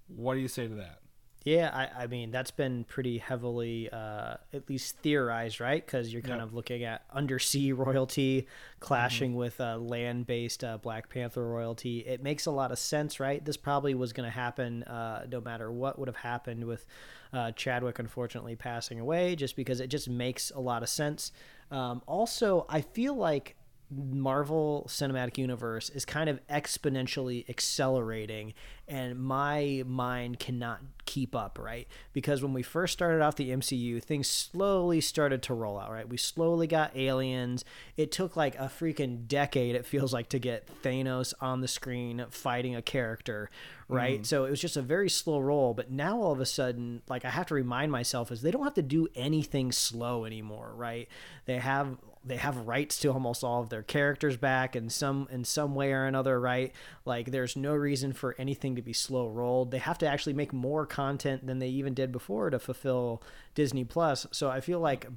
What 0.08 0.34
do 0.36 0.40
you 0.40 0.48
say 0.48 0.68
to 0.68 0.76
that? 0.76 1.00
Yeah, 1.46 1.72
I, 1.74 2.04
I 2.04 2.08
mean 2.08 2.32
that's 2.32 2.52
been 2.52 2.84
pretty 2.84 3.18
heavily, 3.18 3.90
uh, 3.92 4.36
at 4.52 4.68
least 4.68 4.98
theorized, 4.98 5.62
right? 5.62 5.84
Because 5.84 6.12
you're 6.12 6.22
kind 6.22 6.40
Yeah. 6.40 6.44
of 6.44 6.54
looking 6.54 6.84
at 6.84 7.04
undersea 7.14 7.72
royalty 7.74 8.46
clashing 8.82 9.36
with 9.36 9.62
uh, 9.62 9.78
land-based 9.78 10.66
uh, 10.66 10.78
Black 10.80 11.10
Panther 11.10 11.48
royalty. 11.48 12.00
It 12.00 12.22
makes 12.22 12.46
a 12.46 12.52
lot 12.52 12.74
of 12.74 12.78
sense, 12.80 13.22
right? 13.22 13.44
This 13.44 13.56
probably 13.56 13.96
was 13.96 14.12
going 14.12 14.28
to 14.28 14.36
happen, 14.36 14.84
uh, 14.84 15.28
no 15.32 15.40
matter 15.40 15.72
what 15.72 15.98
would 15.98 16.10
have 16.10 16.18
happened 16.18 16.66
with 16.66 16.86
uh, 17.32 17.52
Chadwick, 17.54 18.00
unfortunately 18.00 18.58
passing 18.58 19.00
away, 19.00 19.38
just 19.38 19.56
because 19.56 19.80
it 19.80 19.88
just 19.88 20.10
makes 20.10 20.52
a 20.52 20.60
lot 20.60 20.84
of 20.84 20.90
sense. 20.90 21.32
Um, 21.72 22.02
also, 22.06 22.66
I 22.68 22.82
feel 22.82 23.16
like 23.16 23.56
Marvel 23.92 24.86
Cinematic 24.88 25.38
Universe 25.38 25.90
is 25.90 26.06
kind 26.06 26.30
of 26.30 26.40
exponentially 26.48 27.48
accelerating, 27.50 28.54
and 28.88 29.20
my 29.20 29.84
mind 29.86 30.40
cannot 30.40 30.82
keep 31.06 31.36
up, 31.36 31.58
right? 31.60 31.88
Because 32.14 32.44
when 32.44 32.54
we 32.54 32.62
first 32.62 32.94
started 32.94 33.22
off 33.22 33.36
the 33.36 33.50
MCU, 33.50 34.04
things 34.04 34.28
slowly 34.28 35.02
started 35.02 35.42
to 35.44 35.56
roll 35.56 35.80
out, 35.80 35.92
right? 35.92 36.08
We 36.08 36.18
slowly 36.18 36.68
got 36.68 36.96
aliens. 36.96 37.66
It 37.98 38.12
took 38.12 38.36
like 38.36 38.56
a 38.56 38.66
freaking 38.66 39.28
decade, 39.28 39.76
it 39.76 39.88
feels 39.88 40.14
like, 40.14 40.30
to 40.30 40.40
get 40.40 40.68
Thanos 40.84 41.34
on 41.42 41.62
the 41.62 41.68
screen 41.68 42.26
fighting 42.30 42.76
a 42.76 42.84
character, 42.84 43.50
right? 43.88 44.22
Mm. 44.22 44.26
So 44.26 44.46
it 44.46 44.52
was 44.52 44.62
just 44.62 44.78
a 44.78 44.84
very 44.84 45.10
slow 45.10 45.40
roll. 45.40 45.74
But 45.74 45.90
now 45.90 46.22
all 46.22 46.32
of 46.32 46.40
a 46.40 46.46
sudden, 46.46 47.02
like 47.10 47.26
I 47.26 47.32
have 47.32 47.48
to 47.48 47.56
remind 47.56 47.92
myself 47.92 48.32
is 48.32 48.44
they 48.44 48.52
don't 48.52 48.64
have 48.64 48.76
to 48.76 48.84
do 48.84 49.08
anything 49.16 49.72
slow 49.72 50.26
anymore, 50.26 50.74
right? 50.76 51.08
They 51.46 51.58
have 51.58 51.98
they 52.26 52.36
have 52.38 52.68
rights 52.68 53.00
to 53.00 53.08
almost 53.12 53.44
all 53.44 53.62
of 53.62 53.70
their 53.70 53.82
characters 53.84 54.36
back 54.38 54.76
in 54.76 54.90
some 54.90 55.28
in 55.32 55.46
some 55.46 55.74
way 55.76 55.92
or 55.94 56.06
another, 56.06 56.40
right? 56.40 56.74
Like 57.06 57.32
there's 57.32 57.56
no 57.56 57.74
reason 57.74 58.14
for 58.14 58.36
anything 58.38 58.76
to 58.76 58.82
be 58.82 58.94
slow 58.94 59.28
rolled. 59.28 59.72
They 59.72 59.78
have 59.78 59.98
to 60.00 60.08
actually 60.08 60.34
make 60.34 60.52
more 60.54 60.86
content 60.86 61.48
than 61.48 61.60
they 61.60 61.70
even 61.70 61.94
did 61.94 62.12
before 62.12 62.50
to 62.50 62.60
fulfill 62.60 63.24
Disney 63.56 63.86
Plus. 63.86 64.28
So 64.32 64.50
I 64.50 64.60
feel 64.60 64.80
like 64.80 65.08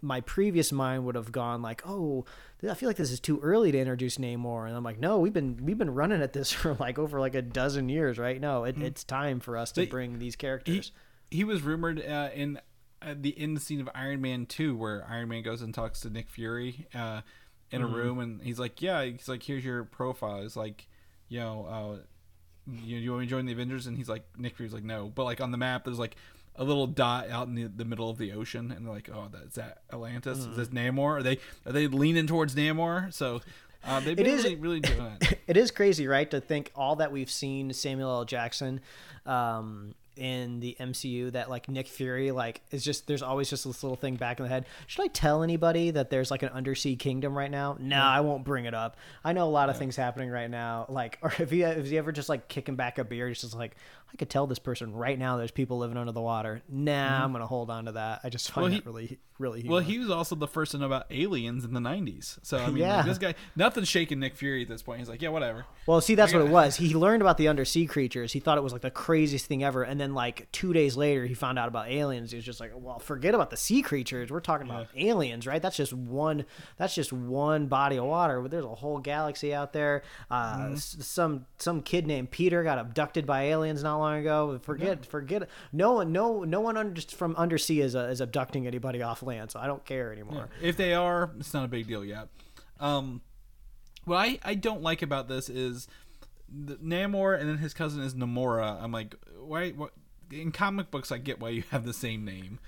my 0.00 0.20
previous 0.20 0.70
mind 0.70 1.04
would 1.06 1.14
have 1.16 1.32
gone 1.32 1.60
like, 1.62 1.82
"Oh, 1.86 2.24
I 2.68 2.74
feel 2.74 2.88
like 2.88 2.96
this 2.96 3.10
is 3.10 3.18
too 3.20 3.40
early 3.40 3.72
to 3.72 3.78
introduce 3.78 4.16
Namor," 4.18 4.66
and 4.68 4.76
I'm 4.76 4.84
like, 4.84 4.98
"No, 5.00 5.18
we've 5.18 5.32
been 5.32 5.58
we've 5.64 5.78
been 5.78 5.94
running 5.94 6.22
at 6.22 6.32
this 6.32 6.52
for 6.52 6.74
like 6.74 6.98
over 6.98 7.18
like 7.20 7.34
a 7.34 7.42
dozen 7.42 7.88
years, 7.88 8.18
right? 8.18 8.40
No, 8.40 8.64
it, 8.64 8.80
it's 8.80 9.04
time 9.04 9.40
for 9.40 9.56
us 9.56 9.72
to 9.72 9.80
They- 9.82 9.86
bring 9.86 10.18
these 10.18 10.36
characters." 10.36 10.92
he 11.30 11.44
was 11.44 11.60
rumored 11.62 12.00
uh, 12.04 12.30
in 12.34 12.58
the 13.16 13.38
end 13.38 13.60
scene 13.62 13.80
of 13.80 13.88
Iron 13.94 14.20
Man 14.20 14.46
2 14.46 14.76
where 14.76 15.06
Iron 15.08 15.28
Man 15.28 15.42
goes 15.42 15.62
and 15.62 15.72
talks 15.72 16.00
to 16.00 16.10
Nick 16.10 16.28
Fury 16.28 16.86
uh, 16.94 17.20
in 17.70 17.82
a 17.82 17.86
room 17.86 18.18
and 18.18 18.42
he's 18.42 18.58
like, 18.58 18.80
"Yeah, 18.82 19.04
he's 19.04 19.28
like, 19.28 19.42
here's 19.42 19.64
your 19.64 19.84
profile." 19.84 20.42
It's 20.42 20.56
like, 20.56 20.88
you 21.28 21.40
know, 21.40 21.66
uh, 21.66 22.02
you, 22.82 22.98
you 22.98 23.10
want 23.10 23.20
me 23.20 23.26
to 23.26 23.30
join 23.30 23.46
the 23.46 23.52
Avengers? 23.52 23.86
And 23.86 23.96
he's 23.96 24.08
like, 24.08 24.24
Nick 24.36 24.56
Fury's 24.56 24.72
like, 24.72 24.84
"No." 24.84 25.08
But 25.14 25.24
like 25.24 25.40
on 25.40 25.52
the 25.52 25.58
map, 25.58 25.84
there's 25.84 25.98
like 25.98 26.16
a 26.56 26.64
little 26.64 26.86
dot 26.86 27.30
out 27.30 27.46
in 27.46 27.54
the, 27.54 27.64
the 27.64 27.84
middle 27.84 28.10
of 28.10 28.18
the 28.18 28.32
ocean, 28.32 28.72
and 28.72 28.84
they're 28.84 28.92
like, 28.92 29.08
"Oh, 29.12 29.28
that's 29.32 29.56
that 29.56 29.82
Atlantis? 29.92 30.38
Is 30.38 30.56
this 30.56 30.68
Namor? 30.68 31.18
Are 31.18 31.22
they 31.22 31.38
are 31.64 31.72
they 31.72 31.86
leaning 31.86 32.26
towards 32.26 32.54
Namor?" 32.54 33.12
So 33.12 33.40
uh, 33.84 34.00
they've 34.00 34.16
been 34.16 34.26
is- 34.26 34.44
really 34.44 34.56
really 34.56 34.80
doing 34.80 35.16
it. 35.20 35.38
it 35.46 35.56
is 35.56 35.70
crazy, 35.70 36.06
right, 36.06 36.30
to 36.30 36.40
think 36.40 36.72
all 36.74 36.96
that 36.96 37.12
we've 37.12 37.30
seen 37.30 37.72
Samuel 37.72 38.10
L. 38.10 38.24
Jackson 38.24 38.80
um, 39.24 39.94
in 40.18 40.60
the 40.60 40.76
MCU 40.78 41.32
that 41.32 41.48
like 41.48 41.68
Nick 41.68 41.88
Fury 41.88 42.30
like 42.30 42.60
is 42.70 42.84
just 42.84 43.06
there's 43.06 43.22
always 43.22 43.48
just 43.48 43.64
this 43.64 43.82
little 43.82 43.96
thing 43.96 44.16
back 44.16 44.38
in 44.38 44.44
the 44.44 44.48
head. 44.48 44.66
Should 44.86 45.04
I 45.04 45.08
tell 45.08 45.42
anybody 45.42 45.90
that 45.92 46.10
there's 46.10 46.30
like 46.30 46.42
an 46.42 46.50
undersea 46.50 46.96
kingdom 46.96 47.36
right 47.36 47.50
now? 47.50 47.76
No, 47.78 48.00
I 48.00 48.20
won't 48.20 48.44
bring 48.44 48.64
it 48.64 48.74
up. 48.74 48.96
I 49.24 49.32
know 49.32 49.44
a 49.44 49.50
lot 49.50 49.70
of 49.70 49.78
things 49.78 49.96
happening 49.96 50.30
right 50.30 50.50
now. 50.50 50.86
Like, 50.88 51.18
or 51.22 51.32
if 51.38 51.50
he 51.50 51.62
if 51.62 51.86
he 51.86 51.98
ever 51.98 52.12
just 52.12 52.28
like 52.28 52.48
kicking 52.48 52.76
back 52.76 52.98
a 52.98 53.04
beer, 53.04 53.28
he's 53.28 53.40
just 53.40 53.54
like 53.54 53.76
I 54.12 54.16
could 54.16 54.30
tell 54.30 54.46
this 54.46 54.58
person 54.58 54.92
right 54.94 55.18
now 55.18 55.36
there's 55.36 55.50
people 55.50 55.78
living 55.78 55.96
under 55.96 56.12
the 56.12 56.20
water. 56.20 56.62
Nah, 56.68 57.24
I'm 57.24 57.32
gonna 57.32 57.46
hold 57.46 57.70
on 57.70 57.84
to 57.86 57.92
that. 57.92 58.20
I 58.24 58.30
just 58.30 58.50
find 58.50 58.62
Well, 58.62 58.70
that 58.70 58.82
he- 58.82 58.88
really 58.88 59.18
really. 59.38 59.62
Well, 59.68 59.78
he 59.78 60.00
was 60.00 60.10
also 60.10 60.34
the 60.34 60.48
first 60.48 60.72
to 60.72 60.78
know 60.78 60.86
about 60.86 61.06
aliens 61.10 61.64
in 61.64 61.72
the 61.72 61.78
'90s. 61.80 62.38
So 62.42 62.58
I 62.58 62.66
mean, 62.68 62.78
Yeah. 62.78 62.96
like, 62.96 63.06
this 63.06 63.18
guy, 63.18 63.34
nothing's 63.54 63.86
shaking 63.88 64.18
Nick 64.18 64.34
Fury 64.34 64.62
at 64.62 64.68
this 64.68 64.82
point. 64.82 64.98
He's 64.98 65.08
like, 65.08 65.22
"Yeah, 65.22 65.28
whatever." 65.28 65.64
Well, 65.86 66.00
see, 66.00 66.16
that's 66.16 66.32
what 66.32 66.42
it 66.42 66.48
was. 66.48 66.76
He 66.88 66.94
learned 66.94 67.22
about 67.22 67.36
the 67.38 67.46
undersea 67.48 67.86
creatures. 67.86 68.32
He 68.32 68.40
thought 68.40 68.58
it 68.58 68.64
was 68.64 68.72
like 68.72 68.82
the 68.82 68.90
craziest 68.90 69.46
thing 69.46 69.62
ever. 69.62 69.82
And 69.84 70.00
then, 70.00 70.12
like, 70.14 70.50
two 70.50 70.72
days 70.72 70.96
later, 70.96 71.24
he 71.26 71.34
found 71.34 71.56
out 71.58 71.68
about 71.68 71.88
aliens. 71.88 72.32
He 72.32 72.36
was 72.36 72.44
just 72.44 72.58
like, 72.60 72.72
well, 72.74 72.98
forget 72.98 73.34
about 73.34 73.50
the 73.50 73.56
sea 73.56 73.80
creatures. 73.82 74.30
We're 74.30 74.40
talking 74.40 74.66
about 74.68 74.88
aliens, 74.96 75.46
right? 75.46 75.62
That's 75.62 75.76
just 75.76 75.92
one, 75.92 76.44
that's 76.76 76.94
just 76.96 77.12
one 77.12 77.66
body 77.68 77.96
of 77.98 78.06
water. 78.06 78.40
But 78.40 78.50
there's 78.50 78.64
a 78.64 78.74
whole 78.74 78.98
galaxy 78.98 79.54
out 79.54 79.72
there. 79.72 80.02
Uh, 80.30 80.70
s- 80.72 80.96
Some, 81.00 81.46
some 81.58 81.82
kid 81.82 82.06
named 82.08 82.30
Peter 82.32 82.64
got 82.64 82.78
abducted 82.78 83.24
by 83.26 83.42
aliens 83.44 83.82
not 83.98 84.04
long 84.04 84.20
ago. 84.20 84.58
Forget, 84.62 85.04
forget. 85.04 85.48
No 85.72 85.92
one, 85.94 86.12
no, 86.12 86.44
no 86.44 86.60
one 86.60 86.76
under, 86.76 87.00
from 87.00 87.34
undersea 87.36 87.80
is, 87.80 87.96
uh, 87.96 88.04
is 88.04 88.20
abducting 88.20 88.66
anybody 88.66 89.02
off 89.02 89.22
land. 89.22 89.50
So 89.50 89.60
I 89.60 89.66
don't 89.66 89.84
care 89.84 90.12
anymore. 90.12 90.48
If 90.62 90.76
they 90.76 90.94
are, 90.94 91.30
it's 91.38 91.54
not 91.54 91.64
a 91.64 91.68
big 91.68 91.86
deal 91.86 92.04
yet. 92.04 92.28
Um, 92.80 93.20
what 94.04 94.16
I, 94.16 94.38
I 94.44 94.54
don't 94.54 94.82
like 94.82 95.02
about 95.02 95.28
this 95.28 95.48
is 95.48 95.88
the 96.48 96.76
Namor 96.76 97.38
and 97.38 97.48
then 97.48 97.58
his 97.58 97.74
cousin 97.74 98.02
is 98.02 98.14
Namora. 98.14 98.82
I'm 98.82 98.92
like, 98.92 99.14
why? 99.40 99.70
What? 99.70 99.92
In 100.30 100.52
comic 100.52 100.90
books, 100.90 101.10
I 101.10 101.18
get 101.18 101.40
why 101.40 101.50
you 101.50 101.64
have 101.70 101.86
the 101.86 101.94
same 101.94 102.24
name. 102.24 102.58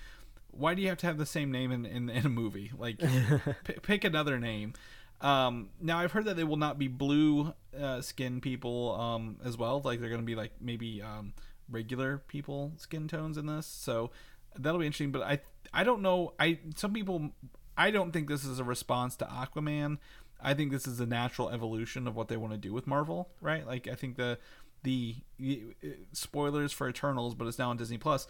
Why 0.51 0.75
do 0.75 0.83
you 0.83 0.89
have 0.89 0.99
to 0.99 1.07
have 1.07 1.19
the 1.19 1.27
same 1.27 1.53
name 1.53 1.71
in, 1.71 1.87
in, 1.87 2.09
in 2.09 2.27
a 2.27 2.29
movie? 2.31 2.73
Like, 2.77 2.99
p- 3.65 3.75
pick 3.83 4.05
another 4.05 4.39
name. 4.39 4.73
Um, 5.21 5.69
now 5.81 5.99
I've 5.99 6.13
heard 6.13 6.25
that 6.25 6.37
they 6.37 6.45
will 6.45 6.57
not 6.57 6.79
be 6.79 6.89
blue 6.89 7.53
uh, 7.79 8.01
skin 8.01 8.41
people 8.41 8.95
um, 8.95 9.37
as 9.45 9.57
well. 9.57 9.81
Like 9.85 10.01
they're 10.01 10.09
going 10.09 10.21
to 10.21 10.27
be 10.27 10.35
like 10.35 10.53
maybe 10.61 11.03
um, 11.03 11.35
regular 11.71 12.19
people 12.19 12.73
skin 12.77 13.09
tones 13.09 13.37
in 13.37 13.47
this. 13.47 13.67
So 13.67 14.11
that'll 14.59 14.81
be 14.81 14.87
interesting. 14.87 15.13
But 15.13 15.23
I 15.23 15.41
I 15.73 15.85
don't 15.85 16.03
know. 16.03 16.35
I 16.39 16.59
some 16.77 16.93
people 16.93 17.31
I 17.77 17.91
don't 17.91 18.13
think 18.13 18.29
this 18.29 18.45
is 18.45 18.59
a 18.59 18.65
response 18.65 19.17
to 19.17 19.25
Aquaman. 19.25 19.99
I 20.43 20.55
think 20.55 20.71
this 20.71 20.87
is 20.87 21.01
a 21.01 21.07
natural 21.07 21.51
evolution 21.51 22.07
of 22.07 22.17
what 22.17 22.29
they 22.29 22.37
want 22.37 22.53
to 22.53 22.59
do 22.59 22.73
with 22.73 22.87
Marvel, 22.87 23.29
right? 23.41 23.67
Like 23.67 23.89
I 23.89 23.95
think 23.95 24.17
the 24.17 24.39
the 24.83 25.17
uh, 25.43 25.89
spoilers 26.13 26.73
for 26.73 26.89
Eternals, 26.89 27.35
but 27.35 27.47
it's 27.47 27.59
now 27.59 27.71
on 27.71 27.77
Disney 27.77 27.99
Plus. 27.99 28.27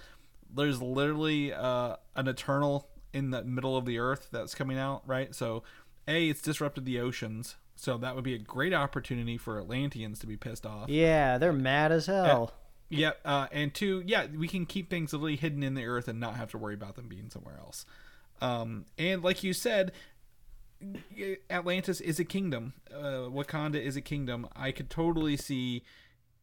There's 0.53 0.83
literally 0.83 1.53
uh, 1.53 1.97
an 2.17 2.27
Eternal 2.27 2.89
in 3.13 3.31
the 3.31 3.43
middle 3.45 3.77
of 3.77 3.87
the 3.87 3.99
Earth 3.99 4.29
that's 4.33 4.55
coming 4.55 4.79
out, 4.79 5.03
right? 5.07 5.35
So, 5.35 5.63
a 6.09 6.29
it's 6.29 6.43
disrupted 6.43 6.85
the 6.85 6.99
oceans, 6.99 7.57
so 7.81 7.97
that 7.97 8.15
would 8.15 8.25
be 8.25 8.35
a 8.35 8.39
great 8.39 8.75
opportunity 8.75 9.39
for 9.39 9.59
Atlanteans 9.59 10.19
to 10.19 10.27
be 10.27 10.37
pissed 10.37 10.67
off. 10.67 10.91
Yeah, 10.91 11.39
they're 11.39 11.51
mad 11.51 11.93
as 11.93 12.07
hell. 12.07 12.53
Yeah, 12.91 13.13
uh, 13.25 13.47
and 13.53 13.73
two, 13.73 14.03
yeah, 14.05 14.27
we 14.27 14.49
can 14.49 14.67
keep 14.67 14.91
things 14.91 15.15
literally 15.15 15.37
hidden 15.37 15.63
in 15.63 15.75
the 15.75 15.87
earth 15.87 16.07
and 16.07 16.21
not 16.21 16.37
have 16.37 16.51
to 16.51 16.59
worry 16.59 16.75
about 16.75 16.97
them 16.97 17.09
being 17.09 17.31
somewhere 17.31 17.57
else. 17.59 17.87
Um, 18.43 18.85
and 18.99 19.23
like 19.23 19.43
you 19.43 19.55
said, 19.55 19.93
Atlantis 21.49 22.03
is 22.03 22.21
a 22.21 22.25
kingdom. 22.25 22.75
Uh, 22.95 23.31
Wakanda 23.31 23.83
is 23.83 23.97
a 23.97 24.03
kingdom. 24.03 24.47
I 24.55 24.73
could 24.73 24.91
totally 24.91 25.39
see, 25.39 25.83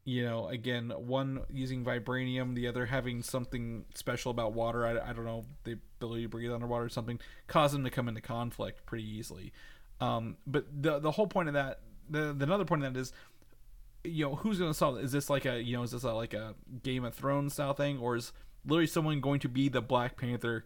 you 0.06 0.24
know, 0.26 0.48
again, 0.48 0.92
one 0.96 1.42
using 1.52 1.86
vibranium, 1.86 2.56
the 2.56 2.68
other 2.68 2.88
having 2.88 3.22
something 3.22 3.86
special 3.94 4.32
about 4.32 4.54
water. 4.54 4.88
I, 4.88 5.10
I 5.10 5.14
don't 5.14 5.26
know, 5.26 5.46
the 5.66 5.78
ability 6.00 6.24
to 6.24 6.30
breathe 6.30 6.52
underwater 6.52 6.86
or 6.86 6.90
something, 6.90 7.20
cause 7.46 7.74
them 7.74 7.84
to 7.84 7.92
come 7.92 8.08
into 8.08 8.22
conflict 8.22 8.88
pretty 8.88 9.08
easily. 9.08 9.54
Um, 10.00 10.38
but 10.46 10.66
the 10.82 11.00
the 11.00 11.12
whole 11.12 11.28
point 11.28 11.48
of 11.48 11.54
that, 11.56 11.80
the, 12.10 12.34
the 12.34 12.44
another 12.46 12.66
point 12.66 12.84
of 12.84 12.94
that 12.94 13.00
is, 13.00 13.14
you 14.04 14.26
know, 14.26 14.36
who's 14.36 14.60
going 14.60 14.72
to 14.72 14.78
solve 14.78 14.98
it? 14.98 15.04
Is 15.04 15.12
this 15.12 15.30
like 15.30 15.46
a, 15.46 15.62
you 15.62 15.76
know, 15.76 15.84
is 15.84 15.92
this 15.92 16.04
a, 16.04 16.14
like 16.14 16.34
a 16.34 16.56
Game 16.84 17.04
of 17.04 17.14
Thrones 17.14 17.54
style 17.54 17.74
thing, 17.74 17.98
or 17.98 18.16
is 18.16 18.32
literally 18.66 18.88
someone 18.88 19.20
going 19.22 19.40
to 19.42 19.50
be 19.50 19.70
the 19.70 19.82
Black 19.82 20.18
Panther? 20.18 20.66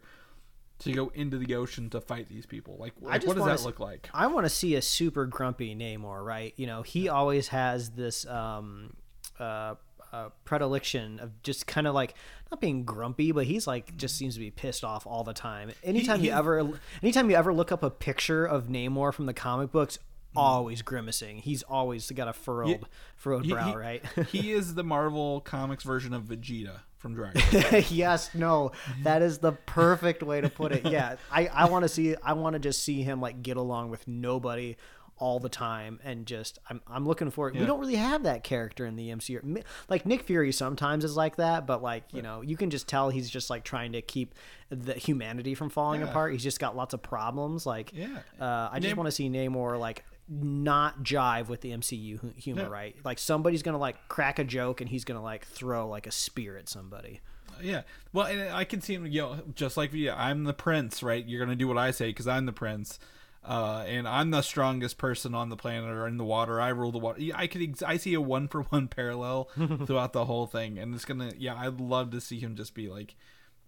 To 0.78 0.92
go 0.92 1.12
into 1.14 1.38
the 1.38 1.54
ocean 1.54 1.90
to 1.90 2.00
fight 2.00 2.28
these 2.28 2.44
people, 2.44 2.76
like, 2.76 2.94
like 3.00 3.24
what 3.24 3.36
does 3.36 3.44
that 3.44 3.52
s- 3.52 3.64
look 3.64 3.78
like? 3.78 4.10
I 4.12 4.26
want 4.26 4.46
to 4.46 4.50
see 4.50 4.74
a 4.74 4.82
super 4.82 5.26
grumpy 5.26 5.76
Namor, 5.76 6.24
right? 6.24 6.52
You 6.56 6.66
know, 6.66 6.82
he 6.82 7.08
always 7.08 7.48
has 7.48 7.90
this 7.90 8.26
um, 8.26 8.92
uh, 9.38 9.76
a 10.12 10.30
predilection 10.44 11.18
of 11.20 11.42
just 11.42 11.66
kind 11.66 11.86
of 11.86 11.94
like 11.94 12.14
not 12.50 12.60
being 12.60 12.84
grumpy, 12.84 13.32
but 13.32 13.46
he's 13.46 13.66
like 13.66 13.96
just 13.96 14.16
seems 14.16 14.34
to 14.34 14.40
be 14.40 14.50
pissed 14.50 14.84
off 14.84 15.06
all 15.06 15.24
the 15.24 15.32
time. 15.32 15.70
Anytime 15.82 16.18
you 16.20 16.30
he- 16.30 16.32
ever, 16.32 16.70
anytime 17.02 17.30
you 17.30 17.36
ever 17.36 17.52
look 17.54 17.72
up 17.72 17.82
a 17.82 17.90
picture 17.90 18.44
of 18.44 18.66
Namor 18.68 19.12
from 19.14 19.26
the 19.26 19.34
comic 19.34 19.72
books, 19.72 19.98
always 20.36 20.82
grimacing. 20.82 21.38
He's 21.38 21.62
always 21.62 22.10
got 22.10 22.28
a 22.28 22.32
furrowed, 22.32 22.86
furrowed 23.16 23.44
He- 23.44 23.52
brow, 23.52 23.70
he- 23.70 23.76
right? 23.76 24.04
he 24.30 24.52
is 24.52 24.74
the 24.74 24.84
Marvel 24.84 25.40
Comics 25.40 25.84
version 25.84 26.12
of 26.14 26.24
Vegeta 26.24 26.80
from 26.98 27.14
Dragon. 27.14 27.42
Ball. 27.70 27.80
yes, 27.90 28.34
no, 28.34 28.72
that 29.02 29.22
is 29.22 29.38
the 29.38 29.52
perfect 29.52 30.22
way 30.22 30.40
to 30.40 30.48
put 30.48 30.72
it. 30.72 30.86
Yeah, 30.86 31.16
I, 31.30 31.46
I 31.48 31.64
want 31.70 31.82
to 31.84 31.88
see, 31.88 32.14
I 32.22 32.34
want 32.34 32.54
to 32.54 32.60
just 32.60 32.82
see 32.84 33.02
him 33.02 33.20
like 33.20 33.42
get 33.42 33.56
along 33.56 33.90
with 33.90 34.06
nobody 34.06 34.76
all 35.22 35.38
the 35.38 35.48
time 35.48 36.00
and 36.02 36.26
just 36.26 36.58
I'm 36.68 36.80
I'm 36.88 37.06
looking 37.06 37.30
for 37.30 37.46
it. 37.48 37.54
We 37.54 37.64
don't 37.64 37.78
really 37.78 37.94
have 37.94 38.24
that 38.24 38.42
character 38.42 38.84
in 38.86 38.96
the 38.96 39.10
MCU. 39.10 39.62
Like 39.88 40.04
Nick 40.04 40.24
Fury 40.24 40.50
sometimes 40.50 41.04
is 41.04 41.16
like 41.16 41.36
that, 41.36 41.64
but 41.64 41.80
like, 41.80 42.02
you 42.12 42.22
know, 42.22 42.40
you 42.42 42.56
can 42.56 42.70
just 42.70 42.88
tell 42.88 43.08
he's 43.10 43.30
just 43.30 43.48
like 43.48 43.62
trying 43.62 43.92
to 43.92 44.02
keep 44.02 44.34
the 44.68 44.94
humanity 44.94 45.54
from 45.54 45.70
falling 45.70 46.00
Yeah. 46.00 46.08
apart. 46.08 46.32
He's 46.32 46.42
just 46.42 46.58
got 46.58 46.74
lots 46.74 46.92
of 46.92 47.02
problems 47.02 47.64
like 47.66 47.92
Yeah. 47.94 48.18
uh, 48.40 48.68
I 48.72 48.80
just 48.80 48.96
want 48.96 49.06
to 49.06 49.12
see 49.12 49.28
Namor 49.30 49.78
like 49.78 50.04
not 50.28 51.04
jive 51.04 51.46
with 51.48 51.60
the 51.60 51.70
MCU 51.70 52.34
humor, 52.36 52.62
Yeah. 52.62 52.68
right? 52.68 52.96
Like 53.04 53.20
somebody's 53.20 53.62
going 53.62 53.74
to 53.74 53.78
like 53.78 54.08
crack 54.08 54.40
a 54.40 54.44
joke 54.44 54.80
and 54.80 54.90
he's 54.90 55.04
going 55.04 55.18
to 55.18 55.22
like 55.22 55.46
throw 55.46 55.88
like 55.88 56.08
a 56.08 56.12
spear 56.12 56.56
at 56.58 56.68
somebody. 56.68 57.20
yeah. 57.62 57.82
Well, 58.12 58.26
and 58.26 58.52
I 58.52 58.64
can 58.64 58.80
see 58.80 58.94
him, 58.94 59.06
you 59.06 59.20
know, 59.20 59.36
just 59.54 59.76
like 59.76 59.92
Vegeta. 59.92 60.16
I'm 60.18 60.42
the 60.44 60.54
prince, 60.54 61.00
right? 61.02 61.24
You're 61.24 61.38
gonna 61.44 61.54
do 61.54 61.68
what 61.68 61.78
I 61.78 61.90
say 61.92 62.06
because 62.08 62.26
I'm 62.26 62.46
the 62.46 62.52
prince. 62.52 62.98
Uh, 63.44 63.84
and 63.88 64.06
I'm 64.06 64.30
the 64.30 64.42
strongest 64.42 64.98
person 64.98 65.34
on 65.34 65.48
the 65.48 65.56
planet 65.56 65.90
or 65.90 66.06
in 66.06 66.16
the 66.16 66.24
water. 66.24 66.60
I 66.60 66.68
rule 66.68 66.92
the 66.92 66.98
water. 66.98 67.20
I 67.34 67.48
could, 67.48 67.62
ex- 67.62 67.82
I 67.82 67.96
see 67.96 68.14
a 68.14 68.20
one 68.20 68.46
for 68.46 68.62
one 68.62 68.86
parallel 68.86 69.48
throughout 69.86 70.12
the 70.12 70.26
whole 70.26 70.46
thing, 70.46 70.78
and 70.78 70.94
it's 70.94 71.04
gonna, 71.04 71.32
yeah, 71.36 71.56
I'd 71.56 71.80
love 71.80 72.10
to 72.12 72.20
see 72.20 72.38
him 72.38 72.54
just 72.54 72.72
be 72.74 72.88
like, 72.88 73.16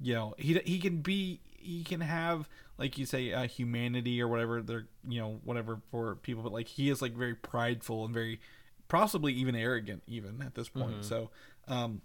you 0.01 0.15
know, 0.15 0.35
he 0.39 0.55
he 0.65 0.79
can 0.79 0.99
be, 0.99 1.41
he 1.57 1.83
can 1.83 2.01
have, 2.03 2.49
like 2.79 2.99
you 2.99 3.07
say, 3.07 3.33
uh, 3.33 3.49
humanity 3.49 4.23
or 4.23 4.29
whatever 4.29 4.63
they're, 4.63 4.87
you 5.09 5.21
know, 5.21 5.41
whatever 5.45 5.81
for 5.91 6.15
people, 6.17 6.43
but 6.45 6.53
like 6.53 6.69
he 6.69 6.89
is 6.89 7.03
like 7.03 7.15
very 7.15 7.35
prideful 7.35 8.05
and 8.05 8.15
very, 8.15 8.41
possibly 8.89 9.33
even 9.33 9.57
arrogant, 9.57 10.03
even 10.07 10.41
at 10.43 10.55
this 10.55 10.69
point. 10.69 11.05
So, 11.05 11.31
um, 11.67 12.01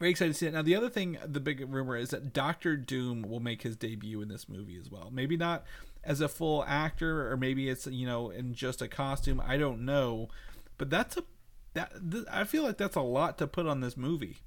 very 0.00 0.10
excited 0.10 0.32
to 0.32 0.38
see 0.38 0.46
it. 0.46 0.54
Now, 0.54 0.62
the 0.62 0.74
other 0.74 0.88
thing, 0.90 1.18
the 1.24 1.40
big 1.40 1.64
rumor 1.72 1.96
is 1.96 2.10
that 2.10 2.32
Doctor 2.32 2.76
Doom 2.76 3.22
will 3.22 3.38
make 3.40 3.62
his 3.62 3.76
debut 3.76 4.20
in 4.22 4.28
this 4.28 4.48
movie 4.48 4.76
as 4.80 4.90
well. 4.90 5.10
Maybe 5.12 5.36
not 5.36 5.64
as 6.04 6.20
a 6.20 6.28
full 6.28 6.64
actor, 6.66 7.30
or 7.30 7.36
maybe 7.36 7.68
it's 7.68 7.86
you 7.86 8.06
know 8.06 8.30
in 8.30 8.54
just 8.54 8.82
a 8.82 8.88
costume. 8.88 9.42
I 9.44 9.56
don't 9.56 9.84
know, 9.84 10.28
but 10.78 10.90
that's 10.90 11.16
a 11.16 11.24
that 11.74 11.92
th- 12.10 12.24
I 12.30 12.44
feel 12.44 12.62
like 12.62 12.78
that's 12.78 12.96
a 12.96 13.00
lot 13.02 13.38
to 13.38 13.46
put 13.46 13.66
on 13.66 13.80
this 13.80 13.96
movie. 13.96 14.38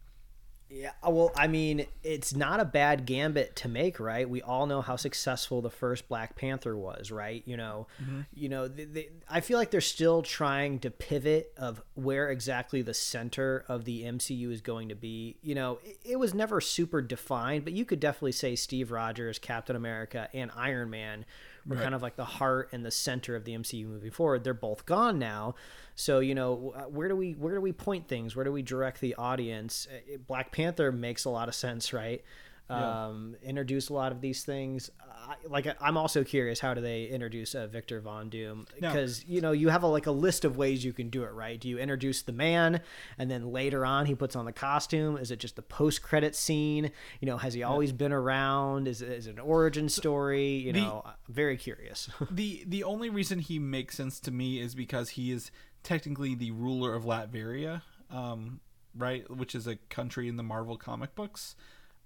Yeah, 0.69 0.91
uh, 1.05 1.11
well, 1.11 1.31
I 1.35 1.47
mean, 1.47 1.85
it's 2.03 2.35
not 2.35 2.59
a 2.59 2.65
bad 2.65 3.05
gambit 3.05 3.55
to 3.57 3.69
make, 3.69 4.01
right? 4.01 4.29
We 4.29 4.41
all 4.41 4.65
know 4.65 4.81
how 4.81 4.97
successful 4.97 5.61
the 5.61 5.69
first 5.69 6.09
Black 6.09 6.35
Panther 6.35 6.75
was, 6.75 7.09
right? 7.09 7.41
You 7.45 7.55
know, 7.55 7.87
you 8.33 8.49
know, 8.49 8.67
they, 8.67 8.83
they, 8.83 9.09
I 9.29 9.39
feel 9.39 9.57
like 9.57 9.71
they're 9.71 9.79
still 9.79 10.21
trying 10.21 10.79
to 10.79 10.91
pivot 10.91 11.53
of 11.57 11.81
where 11.93 12.29
exactly 12.29 12.81
the 12.81 12.93
center 12.93 13.63
of 13.69 13.85
the 13.85 14.03
MCU 14.03 14.51
is 14.51 14.59
going 14.59 14.89
to 14.89 14.95
be. 14.95 15.37
You 15.41 15.55
know, 15.55 15.79
it, 15.85 15.99
it 16.03 16.19
was 16.19 16.33
never 16.33 16.59
super 16.59 17.01
defined, 17.01 17.63
but 17.63 17.71
you 17.71 17.85
could 17.85 18.01
definitely 18.01 18.33
say 18.33 18.57
Steve 18.57 18.91
Rogers, 18.91 19.39
Captain 19.39 19.75
America, 19.75 20.27
and 20.33 20.51
Iron 20.55 20.89
Man 20.89 21.25
were 21.67 21.75
Right. 21.75 21.83
kind 21.83 21.93
of 21.95 22.01
like 22.01 22.15
the 22.15 22.25
heart 22.25 22.69
and 22.71 22.85
the 22.85 22.91
center 22.91 23.35
of 23.35 23.43
the 23.43 23.53
MCU 23.53 23.85
moving 23.87 24.11
forward. 24.11 24.43
They're 24.43 24.53
both 24.53 24.85
gone 24.85 25.19
now. 25.19 25.55
So 25.95 26.19
you 26.19 26.33
know, 26.35 26.73
uh, 26.75 26.83
where 26.83 27.07
do 27.07 27.15
we 27.15 27.33
where 27.33 27.53
do 27.55 27.61
we 27.61 27.73
point 27.73 28.07
things? 28.07 28.35
Where 28.35 28.45
do 28.45 28.51
we 28.51 28.61
direct 28.61 29.01
the 29.01 29.15
audience? 29.15 29.87
Uh, 29.91 30.17
Black 30.27 30.51
Panther 30.51 30.91
makes 30.91 31.25
a 31.25 31.29
lot 31.29 31.47
of 31.49 31.55
sense, 31.55 31.91
right? 31.93 32.23
Um, 32.69 33.35
introduce 33.41 33.89
a 33.89 33.93
lot 33.93 34.11
of 34.11 34.19
these 34.19 34.43
things. 34.43 34.91
I, 35.01 35.35
like 35.47 35.67
I'm 35.81 35.97
also 35.97 36.23
curious, 36.23 36.59
how 36.59 36.73
do 36.73 36.81
they 36.81 37.05
introduce 37.05 37.55
uh, 37.55 37.67
Victor 37.67 37.99
Von 38.01 38.29
Doom? 38.29 38.65
Because 38.79 39.23
you 39.25 39.41
know 39.41 39.51
you 39.51 39.69
have 39.69 39.83
a, 39.83 39.87
like 39.87 40.05
a 40.07 40.11
list 40.11 40.43
of 40.45 40.57
ways 40.57 40.83
you 40.83 40.93
can 40.93 41.09
do 41.09 41.23
it, 41.23 41.31
right? 41.31 41.59
Do 41.59 41.69
you 41.69 41.77
introduce 41.77 42.21
the 42.21 42.31
man, 42.33 42.81
and 43.17 43.29
then 43.31 43.51
later 43.51 43.85
on 43.85 44.05
he 44.05 44.15
puts 44.15 44.35
on 44.35 44.45
the 44.45 44.51
costume? 44.51 45.17
Is 45.17 45.31
it 45.31 45.39
just 45.39 45.55
the 45.55 45.61
post 45.61 46.01
credit 46.01 46.35
scene? 46.35 46.91
You 47.21 47.25
know, 47.25 47.37
has 47.37 47.53
he 47.53 47.63
always 47.63 47.91
been 47.91 48.11
around? 48.11 48.87
Is, 48.87 49.01
it- 49.01 49.09
is 49.11 49.27
it 49.27 49.31
an 49.35 49.39
origin 49.39 49.87
story? 49.89 50.47
You 50.57 50.73
the- 50.73 50.81
know, 50.81 51.01
I'm 51.05 51.13
very 51.29 51.57
curious. 51.57 52.09
the 52.31 52.63
The 52.67 52.83
only 52.83 53.09
reason 53.09 53.39
he 53.39 53.59
makes 53.59 53.95
sense 53.95 54.19
to 54.21 54.31
me 54.31 54.59
is 54.59 54.75
because 54.75 55.09
he 55.11 55.31
is 55.31 55.51
technically 55.83 56.35
the 56.35 56.51
ruler 56.51 56.93
of 56.93 57.03
Latveria, 57.05 57.81
um, 58.11 58.59
right, 58.95 59.29
which 59.29 59.55
is 59.55 59.67
a 59.67 59.75
country 59.89 60.27
in 60.27 60.35
the 60.37 60.43
Marvel 60.43 60.75
comic 60.77 61.15
books. 61.15 61.55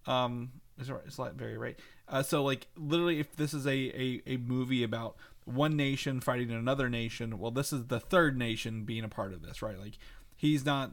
Um, 0.07 0.51
is 0.79 0.89
it's 0.89 1.19
right? 1.19 1.33
very 1.33 1.57
right? 1.57 1.79
Uh, 2.07 2.23
so 2.23 2.43
like 2.43 2.67
literally, 2.75 3.19
if 3.19 3.35
this 3.35 3.53
is 3.53 3.65
a, 3.65 3.71
a 3.71 4.21
a 4.25 4.37
movie 4.37 4.83
about 4.83 5.15
one 5.45 5.75
nation 5.75 6.19
fighting 6.19 6.51
another 6.51 6.89
nation, 6.89 7.39
well, 7.39 7.51
this 7.51 7.71
is 7.71 7.87
the 7.87 7.99
third 7.99 8.37
nation 8.37 8.83
being 8.83 9.03
a 9.03 9.09
part 9.09 9.33
of 9.33 9.41
this, 9.41 9.61
right? 9.61 9.79
Like 9.79 9.97
he's 10.35 10.65
not 10.65 10.91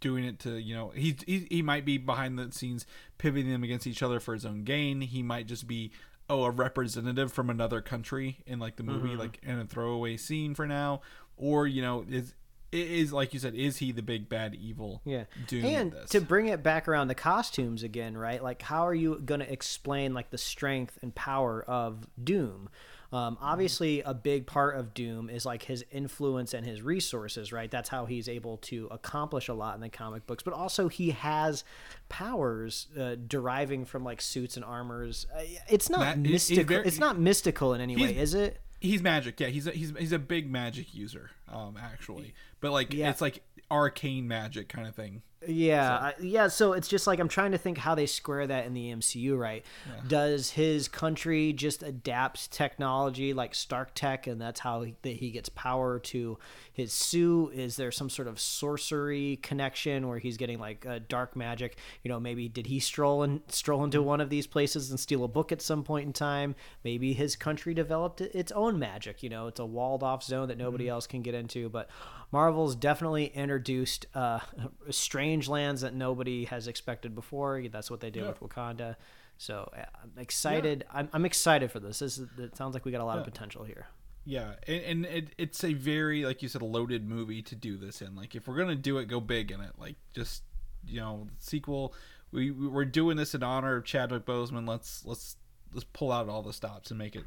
doing 0.00 0.24
it 0.24 0.38
to 0.38 0.58
you 0.58 0.74
know 0.74 0.90
he, 0.94 1.16
he 1.26 1.46
he 1.50 1.62
might 1.62 1.84
be 1.84 1.98
behind 1.98 2.38
the 2.38 2.52
scenes 2.52 2.86
pivoting 3.18 3.50
them 3.50 3.64
against 3.64 3.86
each 3.86 4.02
other 4.02 4.20
for 4.20 4.32
his 4.32 4.46
own 4.46 4.62
gain 4.62 5.00
he 5.00 5.22
might 5.24 5.46
just 5.46 5.66
be 5.66 5.90
oh 6.30 6.44
a 6.44 6.50
representative 6.50 7.32
from 7.32 7.50
another 7.50 7.80
country 7.80 8.38
in 8.46 8.60
like 8.60 8.76
the 8.76 8.82
movie 8.84 9.16
like 9.16 9.40
in 9.42 9.58
a 9.58 9.64
throwaway 9.64 10.16
scene 10.16 10.54
for 10.54 10.68
now 10.68 11.00
or 11.36 11.66
you 11.66 11.82
know 11.82 12.04
is 12.08 12.34
is 12.72 13.12
like 13.12 13.32
you 13.32 13.40
said 13.40 13.54
is 13.54 13.78
he 13.78 13.92
the 13.92 14.02
big 14.02 14.28
bad 14.28 14.54
evil 14.54 15.00
Yeah. 15.04 15.24
doom 15.46 15.64
and 15.64 15.94
to 16.10 16.20
bring 16.20 16.48
it 16.48 16.62
back 16.62 16.86
around 16.88 17.08
the 17.08 17.14
costumes 17.14 17.82
again, 17.82 18.16
right? 18.16 18.42
Like, 18.42 18.60
how 18.62 18.86
are 18.86 18.94
you 18.94 19.20
going 19.24 19.40
to 19.40 19.50
explain 19.52 20.12
like 20.14 20.30
the 20.30 20.38
strength 20.38 20.98
and 21.02 21.14
power 21.14 21.62
of 21.66 22.06
Doom? 22.22 22.68
Um, 23.10 23.38
obviously, 23.40 24.02
a 24.02 24.12
big 24.12 24.46
part 24.46 24.76
of 24.76 24.92
Doom 24.92 25.30
is 25.30 25.46
like 25.46 25.62
his 25.62 25.82
influence 25.90 26.52
and 26.52 26.66
his 26.66 26.82
resources, 26.82 27.54
right? 27.54 27.70
That's 27.70 27.88
how 27.88 28.04
he's 28.04 28.28
able 28.28 28.58
to 28.58 28.86
accomplish 28.90 29.48
a 29.48 29.54
lot 29.54 29.74
in 29.76 29.80
the 29.80 29.88
comic 29.88 30.26
books. 30.26 30.42
But 30.42 30.52
also, 30.52 30.88
he 30.88 31.12
has 31.12 31.64
powers 32.08 32.88
uh, 32.98 33.16
deriving 33.26 33.84
from 33.84 34.04
like 34.04 34.20
suits 34.20 34.56
and 34.56 34.64
armors. 34.64 35.26
Uh, 35.34 35.40
it's 35.68 35.88
not 35.88 36.00
That- 36.00 36.18
mystical. 36.18 36.64
very- 36.64 36.86
it's 36.86 36.98
not 36.98 37.18
mystical 37.18 37.74
in 37.74 37.80
any 37.80 37.96
way, 37.96 38.16
is 38.16 38.34
it? 38.34 38.60
he's 38.80 39.02
magic 39.02 39.40
yeah 39.40 39.48
he's 39.48 39.66
a, 39.66 39.72
he's 39.72 39.92
he's 39.98 40.12
a 40.12 40.20
big 40.20 40.48
magic 40.48 40.94
user 40.94 41.32
um 41.48 41.76
actually 41.76 42.32
but 42.60 42.72
like 42.72 42.92
Yeah. 42.92 43.10
it's 43.10 43.20
like 43.20 43.42
arcane 43.70 44.26
magic 44.26 44.68
kind 44.68 44.86
of 44.88 44.94
thing 44.94 45.22
Yeah, 45.46 45.92
I- 45.98 46.14
yeah. 46.20 46.48
So 46.48 46.72
it's 46.72 46.88
just 46.88 47.06
like 47.06 47.20
I'm 47.20 47.28
trying 47.28 47.52
to 47.52 47.58
think 47.58 47.78
how 47.78 47.94
they 47.94 48.06
square 48.06 48.46
that 48.46 48.66
in 48.66 48.74
the 48.74 48.90
MCU, 48.90 49.38
right? 49.38 49.64
Does 50.08 50.50
his 50.50 50.88
country 50.88 51.52
just 51.52 51.82
adapt 51.84 52.50
technology 52.50 53.32
like 53.32 53.54
Stark 53.54 53.94
Tech, 53.94 54.26
and 54.26 54.40
that's 54.40 54.60
how 54.60 54.82
he, 54.82 54.96
that 55.02 55.16
he 55.16 55.30
gets 55.30 55.48
power 55.50 56.00
to 56.00 56.38
his 56.72 56.92
suit? 56.92 57.50
Is 57.54 57.76
there 57.76 57.92
some 57.92 58.10
sort 58.10 58.26
of 58.26 58.40
sorcery 58.40 59.38
connection 59.42 60.08
where 60.08 60.18
he's 60.18 60.36
getting 60.36 60.58
like 60.58 60.84
uh, 60.84 60.98
dark 61.08 61.36
magic? 61.36 61.78
You 62.02 62.08
know, 62.08 62.18
maybe 62.18 62.48
did 62.48 62.66
he 62.66 62.80
stroll 62.80 63.22
and 63.22 63.40
stroll 63.46 63.84
into 63.84 64.02
one 64.02 64.20
of 64.20 64.30
these 64.30 64.46
places 64.48 64.90
and 64.90 64.98
steal 64.98 65.22
a 65.22 65.28
book 65.28 65.52
at 65.52 65.62
some 65.62 65.84
point 65.84 66.06
in 66.06 66.12
time? 66.12 66.56
Maybe 66.82 67.12
his 67.12 67.36
country 67.36 67.74
developed 67.74 68.20
its 68.20 68.50
own 68.52 68.78
magic. 68.78 69.22
You 69.22 69.28
know, 69.30 69.46
it's 69.46 69.60
a 69.60 69.66
walled 69.66 70.02
off 70.02 70.24
zone 70.24 70.48
that 70.48 70.58
nobody 70.58 70.88
else 70.88 71.06
can 71.06 71.22
get 71.22 71.34
into, 71.34 71.68
but. 71.68 71.88
Marvel's 72.30 72.76
definitely 72.76 73.28
introduced 73.34 74.04
uh, 74.14 74.40
strange 74.90 75.27
lands 75.48 75.80
that 75.82 75.94
nobody 75.94 76.44
has 76.46 76.66
expected 76.68 77.14
before. 77.14 77.62
That's 77.70 77.90
what 77.90 78.00
they 78.00 78.10
did 78.10 78.22
Yeah. 78.22 78.28
with 78.28 78.40
Wakanda. 78.40 78.96
So 79.36 79.70
uh, 79.76 79.82
I'm 80.02 80.12
excited. 80.18 80.84
I'm, 80.92 81.08
I'm 81.12 81.24
excited 81.24 81.70
for 81.70 81.80
this. 81.80 81.98
This 82.00 82.18
is, 82.18 82.26
it 82.38 82.56
sounds 82.56 82.74
like 82.74 82.84
we 82.84 82.90
got 82.92 83.00
a 83.00 83.04
lot 83.04 83.18
of 83.18 83.24
potential 83.24 83.64
here. 83.64 83.86
Yeah, 84.24 84.54
and, 84.66 84.82
and 84.82 85.06
it, 85.06 85.28
it's 85.38 85.62
a 85.64 85.72
very 85.74 86.24
like 86.26 86.42
you 86.42 86.48
said, 86.48 86.60
a 86.60 86.66
loaded 86.66 87.08
movie 87.08 87.40
to 87.42 87.54
do 87.54 87.76
this 87.78 88.02
in. 88.02 88.14
Like 88.16 88.34
if 88.34 88.46
we're 88.48 88.56
gonna 88.58 88.74
do 88.74 88.98
it, 88.98 89.06
go 89.06 89.20
big 89.20 89.50
in 89.50 89.60
it. 89.60 89.72
Like 89.78 89.94
just 90.12 90.42
you 90.86 91.00
know, 91.00 91.28
sequel. 91.38 91.94
We 92.30 92.50
we- 92.50 92.66
we're 92.68 92.84
doing 92.84 93.16
this 93.16 93.34
in 93.34 93.42
honor 93.42 93.76
of 93.76 93.84
Chadwick 93.84 94.26
Boseman. 94.26 94.68
Let's 94.68 95.02
let's 95.06 95.36
let's 95.72 95.84
pull 95.92 96.12
out 96.12 96.28
all 96.28 96.42
the 96.42 96.52
stops 96.52 96.90
and 96.90 96.98
make 96.98 97.16
it 97.16 97.24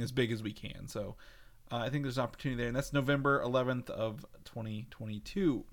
as 0.00 0.10
big 0.12 0.32
as 0.32 0.42
we 0.42 0.52
can. 0.52 0.88
So 0.88 1.16
uh, 1.70 1.76
I 1.78 1.90
think 1.90 2.04
there's 2.04 2.16
an 2.18 2.24
opportunity 2.24 2.56
there, 2.58 2.68
and 2.68 2.76
that's 2.76 2.92
November 2.94 3.42
11th 3.44 3.90
of 3.90 4.24
2022. 4.46 5.64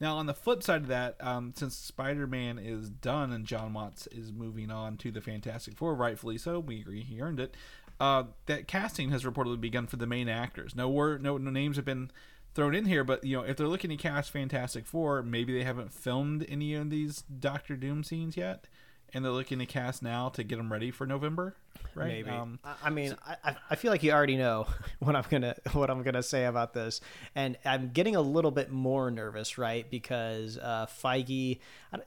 Now 0.00 0.16
on 0.16 0.26
the 0.26 0.34
flip 0.34 0.62
side 0.62 0.82
of 0.82 0.88
that, 0.88 1.16
um, 1.20 1.52
since 1.56 1.76
Spider-Man 1.76 2.58
is 2.58 2.88
done 2.88 3.32
and 3.32 3.44
Jon 3.44 3.72
Watts 3.72 4.06
is 4.08 4.32
moving 4.32 4.70
on 4.70 4.96
to 4.98 5.10
the 5.10 5.20
Fantastic 5.20 5.76
Four, 5.76 5.94
rightfully 5.94 6.38
so, 6.38 6.60
we 6.60 6.80
agree 6.80 7.02
he 7.02 7.20
earned 7.20 7.40
it. 7.40 7.56
Uh, 8.00 8.24
that 8.46 8.68
casting 8.68 9.10
has 9.10 9.24
reportedly 9.24 9.60
begun 9.60 9.86
for 9.86 9.96
the 9.96 10.06
main 10.06 10.28
actors. 10.28 10.76
No 10.76 10.88
word, 10.88 11.20
no, 11.22 11.36
no 11.36 11.50
names 11.50 11.76
have 11.76 11.84
been 11.84 12.10
thrown 12.54 12.74
in 12.74 12.86
here, 12.86 13.04
but 13.04 13.24
you 13.24 13.36
know 13.36 13.42
if 13.42 13.56
they're 13.56 13.66
looking 13.66 13.90
to 13.90 13.96
cast 13.96 14.30
Fantastic 14.30 14.86
Four, 14.86 15.22
maybe 15.22 15.52
they 15.52 15.64
haven't 15.64 15.92
filmed 15.92 16.46
any 16.48 16.74
of 16.74 16.90
these 16.90 17.22
Doctor 17.22 17.76
Doom 17.76 18.04
scenes 18.04 18.36
yet, 18.36 18.66
and 19.12 19.24
they're 19.24 19.32
looking 19.32 19.58
to 19.58 19.66
cast 19.66 20.02
now 20.02 20.28
to 20.30 20.44
get 20.44 20.56
them 20.56 20.72
ready 20.72 20.90
for 20.90 21.06
November, 21.06 21.56
right? 21.98 22.08
Maybe. 22.08 22.30
Um, 22.30 22.58
I- 22.64 22.74
I 22.84 22.90
mean, 22.90 23.14
I, 23.26 23.36
I- 23.44 23.56
I 23.70 23.74
feel 23.76 23.90
like 23.90 24.02
you 24.02 24.12
already 24.12 24.36
know 24.36 24.66
what 25.00 25.16
I'm 25.16 25.24
gonna 25.30 25.54
what 25.72 25.90
I'm 25.90 26.02
gonna 26.02 26.22
say 26.22 26.44
about 26.46 26.72
this, 26.74 27.00
and 27.34 27.56
I'm 27.64 27.90
getting 27.90 28.16
a 28.16 28.20
little 28.20 28.50
bit 28.50 28.70
more 28.70 29.10
nervous, 29.10 29.58
right? 29.58 29.88
Because 29.90 30.58
uh, 30.58 30.86
Feige, 30.86 31.58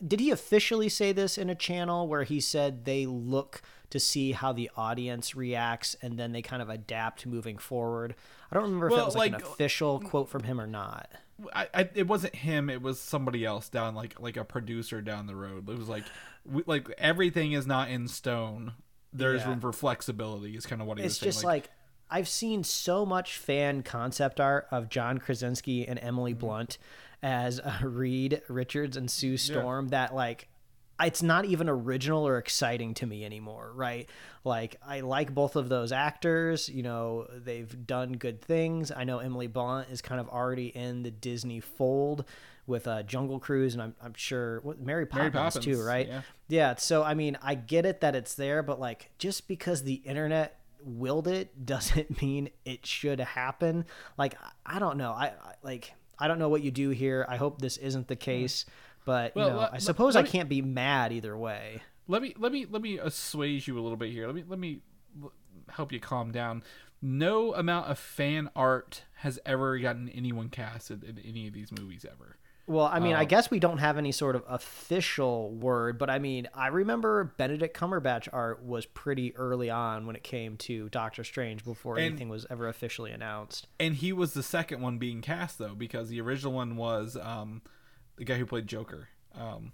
did 0.06 0.20
he 0.20 0.32
officially 0.32 0.90
say 0.90 1.12
this 1.12 1.38
in 1.38 1.50
a 1.50 1.56
channel 1.56 2.08
where 2.08 2.24
he 2.24 2.40
said 2.40 2.86
they 2.86 3.06
look 3.06 3.62
to 3.90 4.00
see 4.00 4.32
how 4.32 4.54
the 4.54 4.72
audience 4.78 5.36
reacts 5.36 5.96
and 6.02 6.18
then 6.18 6.32
they 6.32 6.42
kind 6.42 6.62
of 6.62 6.70
adapt 6.70 7.26
moving 7.26 7.58
forward? 7.58 8.16
I 8.52 8.56
don't 8.56 8.64
remember 8.64 8.88
if 8.88 8.96
that 8.96 9.06
was 9.06 9.16
like, 9.16 9.34
like- 9.34 9.42
an 9.42 9.48
official 9.48 10.00
quote 10.00 10.30
from 10.30 10.44
him 10.44 10.60
or 10.60 10.68
not. 10.68 11.10
I, 11.56 11.68
I 11.74 11.90
it 11.96 12.08
wasn't 12.08 12.36
him. 12.36 12.70
It 12.70 12.84
was 12.84 13.00
somebody 13.00 13.44
else 13.46 13.68
down 13.68 13.96
like 13.96 14.20
like 14.20 14.38
a 14.38 14.44
producer 14.46 15.02
down 15.02 15.26
the 15.26 15.36
road. 15.36 15.68
It 15.68 15.78
was 15.78 15.90
like 15.90 16.04
we, 16.46 16.62
like 16.68 16.88
everything 17.00 17.54
is 17.54 17.66
not 17.66 17.90
in 17.90 18.08
stone. 18.08 18.74
There's 19.14 19.42
Yeah. 19.42 19.50
room 19.50 19.60
for 19.62 19.74
flexibility. 19.74 20.56
Is 20.56 20.66
kind 20.66 20.82
of 20.82 20.88
what 20.88 20.98
he 20.98 21.04
it's 21.04 21.14
was 21.14 21.18
saying. 21.20 21.28
It's 21.30 21.36
just 21.38 21.46
like, 21.46 21.70
I've 22.10 22.28
seen 22.28 22.64
so 22.64 23.06
much 23.06 23.38
fan 23.38 23.84
concept 23.84 24.40
art 24.40 24.68
of 24.72 24.90
John 24.90 25.18
Krasinski 25.18 25.88
and 25.88 26.00
Emily 26.02 26.32
Mm-hmm. 26.34 26.40
Blunt 26.40 26.78
as 27.24 27.60
uh, 27.60 27.80
Reed 27.84 28.42
Richards 28.48 28.98
and 28.98 29.10
Sue 29.10 29.38
Storm 29.38 29.90
that 29.90 30.14
like 30.16 30.48
it's 31.04 31.24
not 31.24 31.46
even 31.46 31.68
original 31.68 32.28
or 32.28 32.38
exciting 32.38 32.94
to 32.96 33.08
me 33.08 33.26
anymore, 33.26 33.72
right? 33.74 34.08
Like 34.44 34.76
I 34.86 35.00
like 35.00 35.34
both 35.34 35.56
of 35.56 35.68
those 35.68 35.92
actors, 35.92 36.70
you 36.70 36.84
know, 36.84 37.26
they've 37.36 37.88
done 37.88 38.14
good 38.14 38.40
things. 38.42 38.92
I 38.92 39.04
know 39.04 39.18
Emily 39.18 39.48
Blunt 39.48 39.90
is 39.90 40.02
kind 40.02 40.22
of 40.22 40.30
already 40.30 40.68
in 40.68 41.02
the 41.02 41.10
Disney 41.12 41.60
fold 41.60 42.26
with 42.72 42.88
uh, 42.88 43.04
Jungle 43.04 43.40
Cruise 43.40 43.74
and 43.76 43.84
I'm, 43.84 43.96
I'm 44.02 44.14
sure 44.16 44.60
what 44.62 44.80
Mary 44.80 45.06
Poppins, 45.06 45.34
Mary 45.34 45.76
too, 45.76 45.84
right? 45.84 46.08
yeah. 46.08 46.22
Yeah, 46.48 46.76
so 46.78 47.04
I 47.04 47.14
mean, 47.14 47.38
I 47.44 47.54
get 47.56 47.86
it 47.86 48.02
that 48.02 48.16
it's 48.16 48.34
there, 48.34 48.64
but 48.64 48.80
like 48.80 49.12
just 49.20 49.48
because 49.48 49.84
the 49.84 49.94
internet 50.06 50.60
willed 50.84 51.28
it 51.28 51.66
doesn't 51.66 52.22
mean 52.22 52.50
it 52.66 52.86
should 52.88 53.20
happen. 53.20 53.86
Like 54.18 54.34
I 54.66 54.80
don't 54.80 54.98
know. 54.98 55.12
I, 55.12 55.28
I 55.28 55.54
like 55.62 55.94
I 56.18 56.28
don't 56.28 56.40
know 56.40 56.50
what 56.50 56.64
you 56.64 56.72
do 56.72 56.90
here. 56.90 57.26
I 57.30 57.36
hope 57.38 57.62
this 57.62 57.78
isn't 57.78 58.08
the 58.08 58.16
case, 58.16 58.66
but 59.06 59.36
Well, 59.36 59.48
you 59.48 59.54
know, 59.54 59.60
let- 59.60 59.74
I 59.74 59.78
suppose 59.78 60.16
let 60.16 60.26
I 60.26 60.28
can't 60.28 60.50
be 60.50 60.62
mad 60.62 61.12
either 61.14 61.38
way. 61.38 61.82
let 62.08 62.22
me 62.22 62.34
let 62.40 62.52
me 62.52 62.66
let 62.70 62.82
me 62.82 62.98
assuage 62.98 63.68
you 63.68 63.78
a 63.78 63.82
little 63.82 63.98
bit 63.98 64.12
here. 64.12 64.26
Let 64.26 64.36
me 64.36 64.44
let 64.48 64.60
me 64.60 64.82
help 65.70 65.92
you 65.92 66.00
calm 66.00 66.32
down. 66.32 66.64
No 67.02 67.54
amount 67.56 67.90
of 67.90 67.98
fan 67.98 68.50
art 68.56 69.04
has 69.16 69.40
ever 69.46 69.80
gotten 69.80 70.08
anyone 70.10 70.50
casted 70.50 71.04
in 71.04 71.18
any 71.20 71.48
of 71.48 71.54
these 71.54 71.72
movies 71.72 72.06
ever. 72.10 72.38
Well, 72.68 72.86
I 72.86 73.00
mean, 73.00 73.16
I 73.16 73.22
Um, 73.22 73.28
guess 73.28 73.52
we 73.52 73.60
don't 73.60 73.80
have 73.80 73.98
any 73.98 74.12
sort 74.12 74.36
of 74.36 74.44
official 74.48 75.52
word, 75.52 75.98
but 75.98 76.10
I 76.10 76.20
mean, 76.20 76.48
I 76.54 76.68
remember 76.68 77.34
Benedict 77.38 77.76
Cumberbatch 77.76 78.30
art 78.32 78.64
was 78.64 78.86
pretty 78.86 79.36
early 79.36 79.70
on 79.70 80.06
when 80.06 80.16
it 80.16 80.24
came 80.24 80.58
to 80.58 80.88
Doctor 80.90 81.24
Strange 81.24 81.66
before 81.66 81.98
And- 81.98 82.06
anything 82.06 82.30
was 82.30 82.46
ever 82.50 82.68
officially 82.68 83.12
announced. 83.12 83.68
And 83.80 83.96
he 83.96 84.14
was 84.14 84.34
the 84.34 84.44
second 84.44 84.82
one 84.82 84.98
being 85.00 85.22
cast 85.22 85.58
though, 85.58 85.76
because 85.76 86.10
the 86.10 86.22
original 86.22 86.54
one 86.54 86.76
was 86.78 87.18
um, 87.18 87.62
the 88.18 88.24
guy 88.26 88.36
who 88.38 88.46
played 88.46 88.68
Joker. 88.68 89.10
Um, 89.36 89.74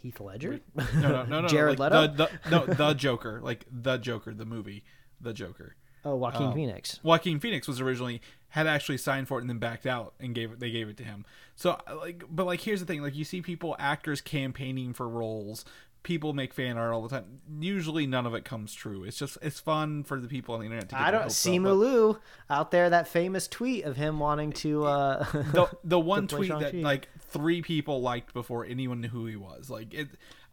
Heath 0.00 0.18
Ledger? 0.20 0.60
no, 0.74 0.84
no, 0.94 1.24
no, 1.24 1.40
no, 1.42 1.48
Jared 1.48 1.78
like 1.78 1.92
Leto? 1.92 2.06
The, 2.14 2.30
the, 2.44 2.50
no, 2.50 2.66
the 2.66 2.94
Joker, 2.94 3.40
like 3.42 3.66
the 3.70 3.98
Joker, 3.98 4.32
the 4.32 4.46
movie, 4.46 4.82
the 5.20 5.32
Joker. 5.34 5.76
oh, 6.04 6.16
Joaquin 6.16 6.46
Um, 6.46 6.54
Phoenix. 6.54 6.98
Joaquin 7.02 7.38
Phoenix 7.40 7.68
was 7.68 7.80
originally 7.80 8.22
had 8.50 8.66
actually 8.66 8.98
signed 8.98 9.28
for 9.28 9.38
it 9.38 9.42
and 9.42 9.50
then 9.50 9.58
backed 9.58 9.86
out 9.86 10.14
and 10.20 10.34
gave 10.34 10.52
it 10.52 10.60
they 10.60 10.70
gave 10.70 10.88
it 10.88 10.96
to 10.98 11.04
him. 11.04 11.24
So 11.56 11.78
like 11.96 12.24
but 12.30 12.46
like 12.46 12.60
here's 12.60 12.80
the 12.80 12.86
thing, 12.86 13.02
like 13.02 13.16
you 13.16 13.24
see 13.24 13.40
people 13.40 13.76
actors 13.78 14.20
campaigning 14.20 14.92
for 14.92 15.08
roles. 15.08 15.64
People 16.02 16.32
make 16.32 16.54
fan 16.54 16.78
art 16.78 16.94
all 16.94 17.02
the 17.02 17.10
time. 17.10 17.40
Usually 17.60 18.06
none 18.06 18.24
of 18.26 18.34
it 18.34 18.42
comes 18.44 18.72
true. 18.72 19.04
It's 19.04 19.18
just 19.18 19.36
it's 19.42 19.60
fun 19.60 20.02
for 20.02 20.18
the 20.18 20.28
people 20.28 20.54
on 20.54 20.60
the 20.60 20.66
internet 20.66 20.88
to 20.88 20.94
get 20.94 21.04
I 21.04 21.10
don't 21.10 21.30
see 21.30 21.58
but 21.58 22.16
out 22.48 22.70
there 22.70 22.88
that 22.88 23.06
famous 23.06 23.46
tweet 23.46 23.84
of 23.84 23.96
him 23.96 24.18
wanting 24.18 24.52
to 24.52 24.84
uh 24.84 25.24
The 25.32 25.68
the 25.84 26.00
one 26.00 26.26
tweet 26.26 26.50
that 26.50 26.74
like 26.74 27.08
three 27.18 27.62
people 27.62 28.00
liked 28.00 28.32
before 28.32 28.64
anyone 28.64 29.02
knew 29.02 29.08
who 29.08 29.26
he 29.26 29.36
was. 29.36 29.68
Like 29.70 29.92
it 29.94 30.08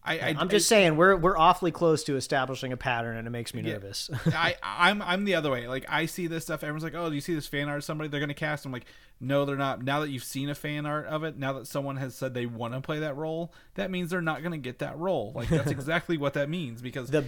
I, 0.08 0.14
I 0.30 0.36
I'm 0.38 0.50
just 0.50 0.68
saying 0.68 0.96
we're 0.96 1.16
we're 1.16 1.38
awfully 1.38 1.72
close 1.72 2.04
to 2.06 2.16
establishing 2.16 2.72
a 2.72 2.78
pattern 2.78 3.18
and 3.18 3.28
it 3.28 3.32
makes 3.32 3.54
me 3.54 3.62
Yeah. 3.62 3.74
nervous. 3.74 4.10
I 4.28 4.56
I'm 4.64 5.02
I'm 5.02 5.26
the 5.26 5.36
other 5.36 5.52
way. 5.52 5.68
Like 5.68 5.86
I 5.90 6.06
see 6.06 6.28
this 6.28 6.44
stuff, 6.46 6.64
everyone's 6.64 6.84
like, 6.84 6.96
"Oh, 6.96 7.10
do 7.10 7.16
you 7.16 7.22
see 7.22 7.36
this 7.36 7.48
fan 7.48 7.68
art? 7.70 7.80
of 7.80 7.84
Somebody 7.84 8.08
they're 8.10 8.20
gonna 8.20 8.34
cast." 8.34 8.66
I'm 8.66 8.72
like, 8.72 8.86
"No, 9.20 9.46
they're 9.46 9.56
not." 9.58 9.84
Now 9.84 10.00
that 10.00 10.10
you've 10.10 10.24
seen 10.24 10.50
a 10.50 10.56
fan 10.56 10.86
art 10.86 11.06
of 11.08 11.24
it, 11.24 11.38
now 11.38 11.54
that 11.54 11.68
someone 11.68 11.98
has 11.98 12.16
said 12.16 12.34
they 12.34 12.46
want 12.46 12.74
to 12.74 12.82
play 12.82 13.00
that 13.00 13.16
role, 13.18 13.54
that 13.76 13.92
means 13.92 14.10
they're 14.10 14.22
not 14.22 14.42
gonna 14.44 14.58
get 14.58 14.80
that 14.80 14.98
role. 14.98 15.32
Like 15.36 15.50
that's 15.50 15.72
exactly 15.72 16.18
what 16.18 16.34
that 16.36 16.50
means 16.50 16.82
because 16.82 17.10
the 17.10 17.26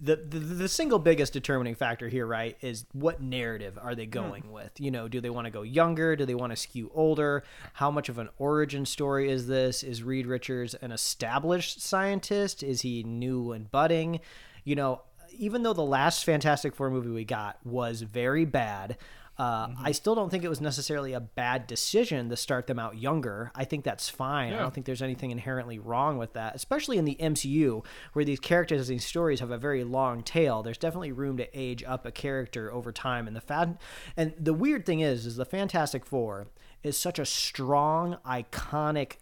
the, 0.00 0.16
the 0.16 0.38
the 0.38 0.68
single 0.68 1.00
biggest 1.00 1.32
determining 1.32 1.74
factor 1.74 2.08
here, 2.08 2.26
right, 2.26 2.56
is 2.60 2.86
what 2.92 3.20
narrative 3.20 3.78
are 3.80 3.94
they 3.94 4.04
hmm. 4.04 4.10
going 4.10 4.52
with? 4.52 4.70
You 4.78 4.90
know, 4.90 5.08
do 5.08 5.20
they 5.20 5.30
want 5.30 5.46
to 5.46 5.50
go 5.50 5.62
younger? 5.62 6.14
Do 6.14 6.24
they 6.24 6.34
want 6.34 6.52
to 6.52 6.56
skew 6.56 6.90
older? 6.94 7.42
How 7.74 7.90
much 7.90 8.08
of 8.08 8.18
an 8.18 8.28
origin 8.38 8.86
story 8.86 9.28
is 9.30 9.48
this? 9.48 9.82
Is 9.82 10.02
Reed 10.02 10.26
Richards 10.26 10.74
an 10.74 10.92
established 10.92 11.80
scientist? 11.80 12.62
Is 12.62 12.82
he 12.82 13.02
new 13.02 13.52
and 13.52 13.70
budding? 13.70 14.20
You 14.64 14.76
know, 14.76 15.02
even 15.32 15.64
though 15.64 15.72
the 15.72 15.82
last 15.82 16.24
Fantastic 16.24 16.74
Four 16.74 16.90
movie 16.90 17.10
we 17.10 17.24
got 17.24 17.58
was 17.64 18.02
very 18.02 18.44
bad, 18.44 18.96
uh, 19.38 19.68
I 19.82 19.92
still 19.92 20.14
don't 20.14 20.30
think 20.30 20.44
it 20.44 20.48
was 20.48 20.60
necessarily 20.60 21.14
a 21.14 21.20
bad 21.20 21.66
decision 21.66 22.28
to 22.28 22.36
start 22.36 22.66
them 22.66 22.78
out 22.78 22.98
younger. 22.98 23.50
I 23.54 23.64
think 23.64 23.82
that's 23.82 24.08
fine. 24.08 24.52
I 24.52 24.58
don't 24.58 24.74
think 24.74 24.84
there's 24.84 25.00
anything 25.00 25.30
inherently 25.30 25.78
wrong 25.78 26.18
with 26.18 26.34
that, 26.34 26.54
especially 26.54 26.98
in 26.98 27.06
the 27.06 27.16
MCU 27.18 27.84
where 28.12 28.24
these 28.24 28.40
characters 28.40 28.90
and 28.90 28.98
these 28.98 29.06
stories 29.06 29.40
have 29.40 29.50
a 29.50 29.56
very 29.56 29.84
long 29.84 30.22
tail. 30.22 30.62
There's 30.62 30.78
definitely 30.78 31.12
room 31.12 31.38
to 31.38 31.58
age 31.58 31.82
up 31.82 32.04
a 32.04 32.12
character 32.12 32.70
over 32.72 32.92
time. 32.92 33.26
And 33.26 33.34
the 33.34 33.40
fan, 33.40 33.78
and 34.16 34.34
the 34.38 34.54
weird 34.54 34.84
thing 34.84 35.00
is, 35.00 35.24
is 35.24 35.36
the 35.36 35.46
Fantastic 35.46 36.04
Four 36.04 36.48
is 36.82 36.98
such 36.98 37.18
a 37.18 37.24
strong, 37.24 38.18
iconic 38.26 39.14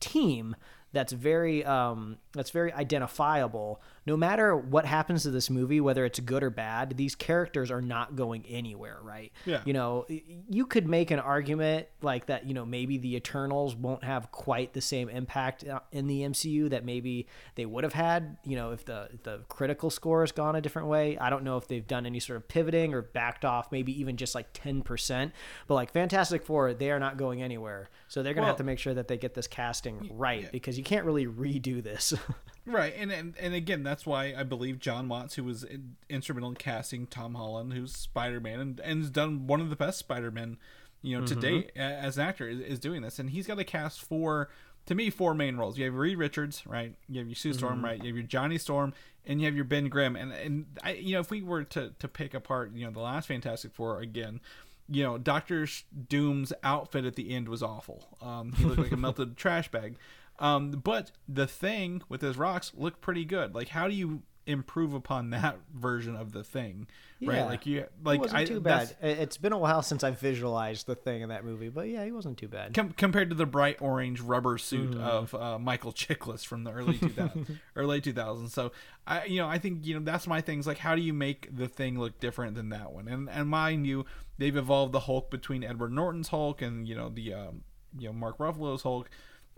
team 0.00 0.56
that's 0.92 1.12
very 1.12 1.64
um 1.64 2.16
that's 2.32 2.50
very 2.50 2.72
identifiable 2.72 3.80
no 4.08 4.16
matter 4.16 4.56
what 4.56 4.84
happens 4.86 5.22
to 5.22 5.30
this 5.30 5.48
movie 5.50 5.80
whether 5.80 6.04
it's 6.04 6.18
good 6.20 6.42
or 6.42 6.50
bad 6.50 6.96
these 6.96 7.14
characters 7.14 7.70
are 7.70 7.82
not 7.82 8.16
going 8.16 8.44
anywhere 8.48 8.98
right? 9.02 9.30
Yeah. 9.44 9.60
you 9.64 9.72
know 9.72 10.06
you 10.08 10.66
could 10.66 10.88
make 10.88 11.10
an 11.10 11.18
argument 11.20 11.86
like 12.02 12.26
that 12.26 12.46
you 12.46 12.54
know 12.54 12.64
maybe 12.64 12.98
the 12.98 13.14
eternals 13.16 13.76
won't 13.76 14.02
have 14.04 14.32
quite 14.32 14.72
the 14.72 14.80
same 14.80 15.08
impact 15.08 15.66
uh, 15.68 15.80
in 15.92 16.06
the 16.06 16.22
mcu 16.22 16.70
that 16.70 16.84
maybe 16.84 17.26
they 17.54 17.66
would 17.66 17.84
have 17.84 17.92
had 17.92 18.38
you 18.44 18.56
know 18.56 18.70
if 18.72 18.84
the 18.86 19.08
the 19.22 19.40
critical 19.48 19.90
score 19.90 20.22
has 20.22 20.32
gone 20.32 20.56
a 20.56 20.60
different 20.60 20.88
way. 20.88 21.18
I 21.18 21.28
don't 21.30 21.44
know 21.44 21.56
if 21.58 21.68
they've 21.68 21.86
done 21.86 22.06
any 22.06 22.20
sort 22.20 22.38
of 22.38 22.48
pivoting 22.48 22.94
or 22.94 23.02
backed 23.02 23.44
off 23.44 23.70
maybe 23.70 23.92
even 24.00 24.16
just 24.16 24.34
like 24.34 24.52
10% 24.54 25.32
but 25.66 25.74
like 25.74 25.92
fantastic 25.92 26.44
four 26.44 26.72
they 26.72 26.90
are 26.90 26.98
not 26.98 27.16
going 27.18 27.42
anywhere. 27.42 27.90
So 28.08 28.22
they're 28.22 28.32
gonna 28.34 28.46
Well- 28.46 28.52
have 28.54 28.58
to 28.58 28.64
make 28.64 28.78
sure 28.78 28.94
that 28.94 29.08
they 29.08 29.18
get 29.18 29.34
this 29.34 29.46
casting 29.46 30.10
right 30.14 30.50
because 30.50 30.78
you 30.78 30.84
can't 30.84 31.04
really 31.04 31.26
redo 31.26 31.82
this 31.82 32.14
right 32.68 32.94
and, 32.96 33.10
and 33.10 33.34
and 33.38 33.54
again 33.54 33.82
that's 33.82 34.06
why 34.06 34.34
I 34.36 34.42
believe 34.42 34.78
Jon 34.78 35.08
Watts, 35.08 35.34
who 35.34 35.44
was 35.44 35.64
in, 35.64 35.96
instrumental 36.08 36.50
in 36.50 36.56
casting 36.56 37.06
Tom 37.06 37.34
Holland, 37.34 37.72
who's 37.72 37.94
Spider 37.94 38.40
Man 38.40 38.60
and 38.60 38.80
and 38.80 39.00
has 39.00 39.10
done 39.10 39.46
one 39.46 39.60
of 39.60 39.70
the 39.70 39.76
best 39.76 39.98
Spider 39.98 40.30
Men, 40.30 40.58
you 41.02 41.18
know, 41.18 41.26
to 41.26 41.34
date 41.34 41.72
as 41.76 42.18
an 42.18 42.26
actor 42.26 42.48
is, 42.48 42.60
is 42.60 42.78
doing 42.78 43.02
this, 43.02 43.18
and 43.18 43.30
he's 43.30 43.46
got 43.46 43.56
to 43.58 43.64
cast 43.64 44.02
four. 44.02 44.48
To 44.86 44.94
me, 44.94 45.10
four 45.10 45.34
main 45.34 45.58
roles. 45.58 45.76
You 45.76 45.84
have 45.84 45.94
Reed 45.94 46.16
Richards, 46.16 46.66
right? 46.66 46.94
You 47.10 47.18
have 47.18 47.28
your 47.28 47.34
Sue 47.34 47.52
Storm, 47.52 47.84
right? 47.84 47.98
You 47.98 48.06
have 48.06 48.16
your 48.16 48.26
Johnny 48.26 48.56
Storm, 48.56 48.94
and 49.26 49.38
you 49.38 49.44
have 49.44 49.54
your 49.54 49.66
Ben 49.66 49.88
Grimm. 49.88 50.16
And 50.16 50.32
and 50.32 50.64
I, 50.82 50.92
you 50.94 51.12
know, 51.12 51.20
if 51.20 51.30
we 51.30 51.42
were 51.42 51.64
to 51.64 51.92
to 51.98 52.08
pick 52.08 52.32
apart, 52.32 52.72
you 52.74 52.86
know, 52.86 52.90
the 52.90 53.00
last 53.00 53.28
Fantastic 53.28 53.74
Four 53.74 54.00
again, 54.00 54.40
you 54.88 55.02
know, 55.02 55.18
Doctor 55.18 55.68
Doom's 56.08 56.52
outfit 56.64 57.04
at 57.04 57.16
the 57.16 57.34
end 57.34 57.48
was 57.48 57.62
awful. 57.62 58.16
Um, 58.22 58.52
he 58.52 58.64
looked 58.64 58.80
like 58.80 58.92
a 58.92 58.96
melted 58.96 59.36
trash 59.36 59.70
bag. 59.70 59.96
Um, 60.38 60.70
but 60.70 61.10
the 61.28 61.46
thing 61.46 62.02
with 62.08 62.20
his 62.22 62.36
rocks 62.36 62.72
looked 62.76 63.00
pretty 63.00 63.24
good. 63.24 63.54
Like, 63.54 63.68
how 63.68 63.88
do 63.88 63.94
you 63.94 64.22
improve 64.46 64.94
upon 64.94 65.30
that 65.30 65.58
version 65.74 66.16
of 66.16 66.32
the 66.32 66.42
thing? 66.44 66.86
Right? 67.20 67.38
Yeah. 67.38 67.44
Like 67.46 67.66
you, 67.66 67.84
like 68.04 68.18
it 68.18 68.22
wasn't 68.22 68.40
I, 68.40 68.44
too 68.44 68.60
bad 68.60 68.96
It- 69.02 69.18
it's 69.18 69.36
been 69.36 69.52
a 69.52 69.58
while 69.58 69.82
since 69.82 70.04
i 70.04 70.12
visualized 70.12 70.86
the 70.86 70.94
thing 70.94 71.22
in 71.22 71.30
that 71.30 71.44
movie 71.44 71.68
but 71.68 71.88
yeah 71.88 72.04
he 72.04 72.12
wasn't 72.12 72.38
too 72.38 72.46
bad 72.46 72.72
Com- 72.74 72.92
compared 72.92 73.28
to 73.30 73.34
the 73.34 73.44
bright 73.44 73.82
orange 73.82 74.20
rubber 74.20 74.56
suit 74.56 74.92
Mm-hmm. 74.92 75.00
of 75.00 75.34
uh, 75.34 75.58
Michael 75.58 75.92
Chiklis 75.92 76.46
from 76.46 76.62
the 76.62 76.70
early 76.70 76.94
2000s 76.96 77.58
or 77.74 77.84
late 77.86 78.04
2000s. 78.04 78.50
So 78.50 78.70
I, 79.06 79.24
you 79.24 79.38
know, 79.38 79.48
I 79.48 79.58
think 79.58 79.84
you 79.84 79.94
know 79.98 80.00
that's 80.04 80.28
my 80.28 80.40
things. 80.40 80.64
Like, 80.68 80.78
how 80.78 80.94
do 80.94 81.02
you 81.02 81.12
make 81.12 81.48
the 81.54 81.66
thing 81.66 81.98
look 81.98 82.20
different 82.20 82.54
than 82.54 82.68
that 82.68 82.92
one? 82.92 83.08
And 83.08 83.28
and 83.28 83.48
mind 83.48 83.84
you, 83.88 84.04
they've 84.38 84.56
evolved 84.56 84.92
the 84.92 85.00
Hulk 85.00 85.28
between 85.30 85.64
Edward 85.64 85.92
Norton's 85.92 86.28
Hulk 86.28 86.62
and 86.62 86.86
you 86.86 86.94
know 86.94 87.08
the 87.08 87.34
um, 87.34 87.62
you 87.98 88.06
know 88.06 88.12
Mark 88.12 88.38
Ruffalo's 88.38 88.82
Hulk. 88.82 89.10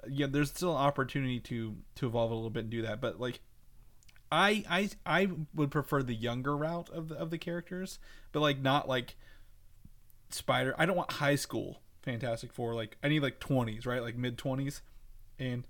Yeah, 0.08 0.26
there's 0.28 0.50
still 0.50 0.72
an 0.72 0.82
opportunity 0.82 1.40
to 1.40 1.76
to 1.96 2.06
evolve 2.06 2.30
a 2.30 2.34
little 2.34 2.50
bit 2.50 2.64
and 2.64 2.70
do 2.70 2.82
that, 2.82 3.00
but 3.00 3.20
like. 3.20 3.40
I, 4.32 4.62
I 4.70 4.90
I 5.04 5.28
would 5.56 5.72
prefer 5.72 6.04
the 6.04 6.14
younger 6.14 6.56
route 6.56 6.88
of 6.90 7.08
the 7.08 7.16
of 7.16 7.30
the 7.30 7.36
characters, 7.36 7.98
but 8.30 8.38
like 8.38 8.60
not 8.60 8.88
like 8.88 9.16
Spider. 10.28 10.72
I 10.78 10.86
don't 10.86 10.96
want 10.96 11.10
high 11.10 11.34
school 11.34 11.80
Fantastic 12.02 12.52
Four. 12.52 12.74
Like 12.74 12.96
I 13.02 13.08
need 13.08 13.22
like 13.22 13.40
twenties, 13.40 13.86
right? 13.86 14.02
Like 14.02 14.16
mid 14.16 14.38
twenties, 14.38 14.82
and 15.38 15.64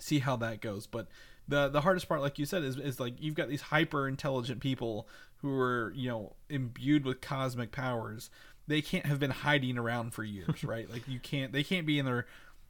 see 0.00 0.18
how 0.18 0.36
that 0.36 0.60
goes. 0.60 0.86
But 0.86 1.08
the 1.46 1.68
the 1.68 1.82
hardest 1.82 2.08
part, 2.08 2.20
like 2.20 2.38
you 2.38 2.46
said, 2.46 2.64
is 2.64 2.78
is 2.78 2.98
like 2.98 3.14
you've 3.20 3.34
got 3.34 3.48
these 3.48 3.62
hyper 3.62 4.08
intelligent 4.08 4.60
people 4.60 5.08
who 5.36 5.58
are 5.58 5.92
you 5.94 6.08
know 6.08 6.36
imbued 6.48 7.04
with 7.04 7.20
cosmic 7.20 7.72
powers. 7.72 8.30
They 8.68 8.82
can't 8.82 9.06
have 9.06 9.20
been 9.20 9.30
hiding 9.30 9.78
around 9.78 10.12
for 10.12 10.24
years, 10.24 10.64
right? 10.64 10.90
like 10.90 11.06
you 11.06 11.20
can't. 11.20 11.52
They 11.52 11.62
can't 11.62 11.86
be 11.86 11.98
in 11.98 12.06
their 12.06 12.26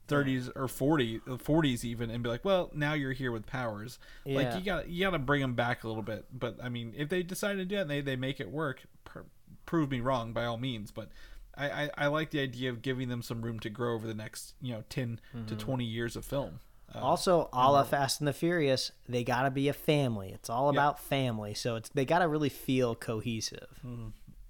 30s 0.08 0.50
or 0.54 0.68
40 0.68 1.20
40s 1.20 1.84
even 1.84 2.10
and 2.10 2.22
be 2.22 2.28
like 2.28 2.44
well 2.44 2.70
now 2.74 2.92
you're 2.92 3.12
here 3.12 3.32
with 3.32 3.46
powers 3.46 3.98
like 4.24 4.46
you 4.58 4.64
got 4.64 4.88
you 4.88 5.04
got 5.04 5.10
to 5.10 5.18
bring 5.18 5.40
them 5.40 5.54
back 5.54 5.82
a 5.84 5.88
little 5.88 6.02
bit 6.02 6.26
but 6.32 6.56
i 6.62 6.68
mean 6.68 6.94
if 6.96 7.08
they 7.08 7.22
decide 7.22 7.54
to 7.54 7.64
do 7.64 7.76
it 7.78 7.80
and 7.82 7.90
they, 7.90 8.00
they 8.00 8.16
make 8.16 8.38
it 8.40 8.50
work 8.50 8.82
pr- 9.04 9.20
prove 9.64 9.90
me 9.90 10.00
wrong 10.00 10.32
by 10.32 10.44
all 10.44 10.56
means 10.58 10.90
but 10.90 11.10
I, 11.56 11.70
I 11.84 11.90
i 11.98 12.06
like 12.06 12.30
the 12.30 12.40
idea 12.40 12.70
of 12.70 12.82
giving 12.82 13.08
them 13.08 13.22
some 13.22 13.42
room 13.42 13.58
to 13.60 13.70
grow 13.70 13.94
over 13.94 14.06
the 14.06 14.14
next 14.14 14.54
you 14.60 14.72
know 14.74 14.84
10 14.90 15.20
to 15.48 15.56
20 15.56 15.84
years 15.84 16.14
of 16.16 16.24
film 16.24 16.60
uh, 16.94 17.00
Also, 17.00 17.48
a 17.52 17.72
la 17.72 17.82
Fast 17.82 18.20
and 18.20 18.28
the 18.28 18.32
Furious, 18.32 18.92
they 19.08 19.24
gotta 19.24 19.50
be 19.50 19.66
a 19.68 19.72
family. 19.72 20.30
It's 20.32 20.48
all 20.48 20.68
about 20.68 21.00
family, 21.00 21.52
so 21.52 21.74
it's 21.74 21.88
they 21.88 22.04
gotta 22.04 22.28
really 22.28 22.48
feel 22.48 22.94
cohesive. 22.94 23.80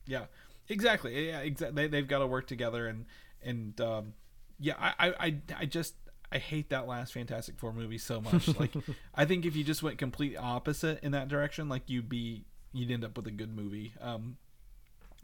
Yeah, 0.07 0.27
exactly. 0.69 1.29
Yeah, 1.29 1.41
exactly. 1.41 1.83
They, 1.83 1.89
they've 1.89 2.07
got 2.07 2.19
to 2.19 2.27
work 2.27 2.47
together, 2.47 2.87
and 2.89 3.07
and 3.43 3.81
um, 3.81 4.13
yeah, 4.59 4.75
I, 4.79 5.15
I, 5.19 5.37
I, 5.59 5.65
just 5.67 5.95
I 6.33 6.39
hate 6.39 6.71
that 6.71 6.87
last 6.87 7.13
Fantastic 7.13 7.59
Four 7.59 7.73
movie 7.73 7.99
so 7.99 8.21
much. 8.21 8.49
Like, 8.59 8.73
I 9.15 9.25
think 9.25 9.45
if 9.45 9.55
you 9.57 9.65
just 9.65 9.83
went 9.83 9.99
complete 9.99 10.37
opposite 10.37 11.03
in 11.03 11.13
that 11.13 11.29
direction, 11.29 11.69
like 11.69 11.83
you'd 11.87 12.09
be 12.09 12.45
you'd 12.73 12.91
end 12.91 13.05
up 13.05 13.17
with 13.17 13.27
a 13.27 13.31
good 13.31 13.55
movie. 13.55 13.95
Um, 14.01 14.37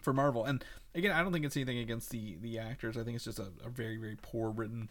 for 0.01 0.13
Marvel, 0.13 0.45
and 0.45 0.65
again, 0.95 1.13
I 1.13 1.23
don't 1.23 1.33
think 1.33 1.45
it's 1.45 1.57
anything 1.57 1.79
against 1.79 2.11
the 2.11 2.37
the 2.41 2.59
actors. 2.59 2.97
I 2.97 3.05
think 3.05 3.17
it's 3.17 3.25
just 3.25 3.39
a, 3.39 3.49
a 3.65 3.69
very 3.69 3.97
very 3.97 4.17
poor 4.21 4.51
written 4.51 4.89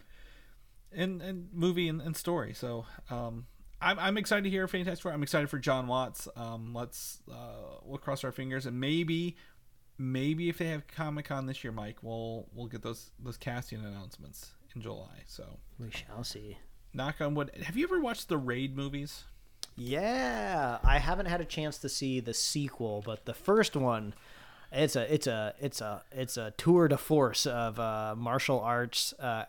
and 0.91 1.21
and 1.21 1.49
movie 1.53 1.87
and, 1.87 2.01
and 2.01 2.15
story. 2.15 2.53
So 2.53 2.85
um, 3.09 3.45
I'm 3.81 3.99
I'm 3.99 4.17
excited 4.17 4.43
to 4.43 4.49
hear 4.49 4.67
Fantastic 4.67 5.03
Four. 5.03 5.11
I'm 5.11 5.23
excited 5.23 5.49
for 5.49 5.59
Jon 5.59 5.87
Watts. 5.87 6.27
Um, 6.35 6.73
let's 6.73 7.19
uh, 7.31 7.79
we'll 7.83 7.97
cross 7.97 8.23
our 8.23 8.31
fingers 8.31 8.65
and 8.65 8.79
maybe 8.79 9.35
maybe 10.01 10.49
if 10.49 10.57
they 10.57 10.65
have 10.67 10.87
Comic 10.87 11.25
Con 11.25 11.45
this 11.45 11.63
year, 11.63 11.71
Mike, 11.71 11.97
we'll 12.01 12.47
we'll 12.53 12.67
get 12.67 12.81
those 12.81 13.11
those 13.19 13.37
casting 13.37 13.79
announcements 13.79 14.51
in 14.75 14.81
July. 14.81 15.23
So 15.27 15.59
We 15.79 15.91
shall 15.91 16.23
see. 16.23 16.57
knock 16.93 17.21
on 17.21 17.35
wood. 17.35 17.51
Have 17.63 17.77
you 17.77 17.83
ever 17.85 17.99
watched 17.99 18.27
the 18.29 18.37
Raid 18.37 18.75
movies? 18.75 19.23
Yeah, 19.77 20.79
I 20.83 20.97
haven't 20.99 21.27
had 21.27 21.39
a 21.41 21.45
chance 21.45 21.77
to 21.79 21.89
see 21.89 22.19
the 22.19 22.33
sequel, 22.33 23.01
but 23.05 23.25
the 23.25 23.33
first 23.33 23.75
one, 23.75 24.13
it's 24.71 24.95
a 24.95 25.13
it's 25.13 25.27
a 25.27 25.53
it's 25.59 25.81
a 25.81 26.03
it's 26.11 26.37
a 26.37 26.51
tour 26.57 26.87
de 26.87 26.97
force 26.97 27.45
of 27.45 27.79
uh, 27.79 28.13
martial 28.17 28.59
arts 28.59 29.13
uh, 29.19 29.45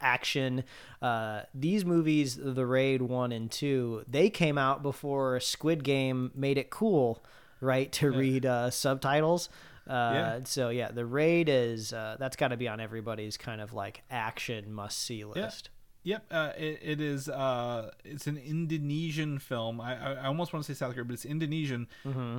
action. 0.00 0.64
Uh, 1.02 1.42
these 1.54 1.84
movies, 1.84 2.36
The 2.36 2.64
Raid 2.66 3.02
one 3.02 3.32
and 3.32 3.50
two, 3.50 4.04
they 4.08 4.30
came 4.30 4.56
out 4.58 4.82
before 4.82 5.38
Squid 5.40 5.84
Game 5.84 6.30
made 6.34 6.58
it 6.58 6.70
cool, 6.70 7.22
right, 7.60 7.92
to 7.92 8.10
read 8.10 8.46
uh, 8.46 8.70
subtitles. 8.70 9.48
Uh, 9.86 10.10
Yeah. 10.14 10.38
So 10.44 10.68
yeah, 10.70 10.90
The 10.90 11.04
Raid 11.06 11.48
is 11.48 11.92
uh, 11.92 12.16
that's 12.18 12.36
got 12.36 12.48
to 12.48 12.56
be 12.56 12.68
on 12.68 12.80
everybody's 12.80 13.36
kind 13.36 13.60
of 13.60 13.72
like 13.72 14.02
action 14.10 14.72
must 14.72 14.98
see 14.98 15.24
list. 15.24 15.68
Yeah. 15.68 15.72
Yep, 16.06 16.26
uh, 16.30 16.52
it, 16.56 16.78
it 16.82 17.00
is. 17.00 17.28
Uh, 17.28 17.90
it's 18.04 18.28
an 18.28 18.36
Indonesian 18.36 19.40
film. 19.40 19.80
I, 19.80 19.96
I, 19.96 20.12
I 20.12 20.26
almost 20.26 20.52
want 20.52 20.64
to 20.64 20.72
say 20.72 20.78
South 20.78 20.92
Korea, 20.94 21.04
but 21.04 21.14
it's 21.14 21.24
Indonesian. 21.24 21.88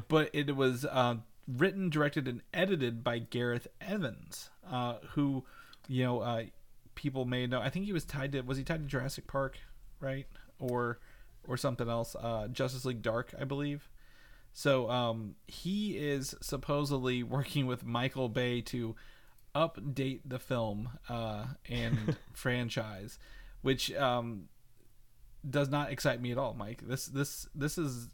But 0.08 0.30
it 0.32 0.56
was 0.56 0.86
uh, 0.86 1.16
written, 1.50 1.90
directed, 1.90 2.30
and 2.30 2.42
edited 2.54 3.04
by 3.04 3.20
Gareth 3.20 3.68
Evans, 3.82 4.50
uh, 4.72 4.96
who, 5.16 5.44
you 5.90 6.06
know, 6.06 6.22
uh, 6.22 6.44
people 6.96 7.26
may 7.26 7.46
know. 7.46 7.60
I 7.60 7.70
think 7.70 7.84
he 7.84 7.92
was 7.92 8.06
tied 8.06 8.32
to. 8.32 8.42
Was 8.42 8.58
he 8.58 8.64
tied 8.64 8.84
to 8.84 8.88
Jurassic 8.88 9.28
Park, 9.28 9.58
right, 10.00 10.28
or 10.60 11.00
or 11.46 11.58
something 11.58 11.90
else? 11.90 12.16
Uh, 12.18 12.48
Justice 12.48 12.86
League 12.86 13.02
Dark, 13.02 13.34
I 13.38 13.44
believe. 13.44 13.90
So 14.54 14.90
um, 14.90 15.36
he 15.48 15.98
is 15.98 16.36
supposedly 16.42 17.24
working 17.38 17.68
with 17.68 17.86
Michael 17.86 18.30
Bay 18.30 18.62
to 18.62 18.96
update 19.56 20.22
the 20.26 20.40
film 20.40 20.90
uh, 21.10 21.46
and 21.68 22.18
franchise, 22.34 23.18
which 23.62 23.94
um, 23.94 24.50
does 25.48 25.70
not 25.70 25.92
excite 25.92 26.22
me 26.22 26.32
at 26.32 26.38
all, 26.38 26.54
Mike. 26.54 26.82
This 26.88 27.08
this 27.08 27.48
this 27.56 27.78
is 27.78 28.10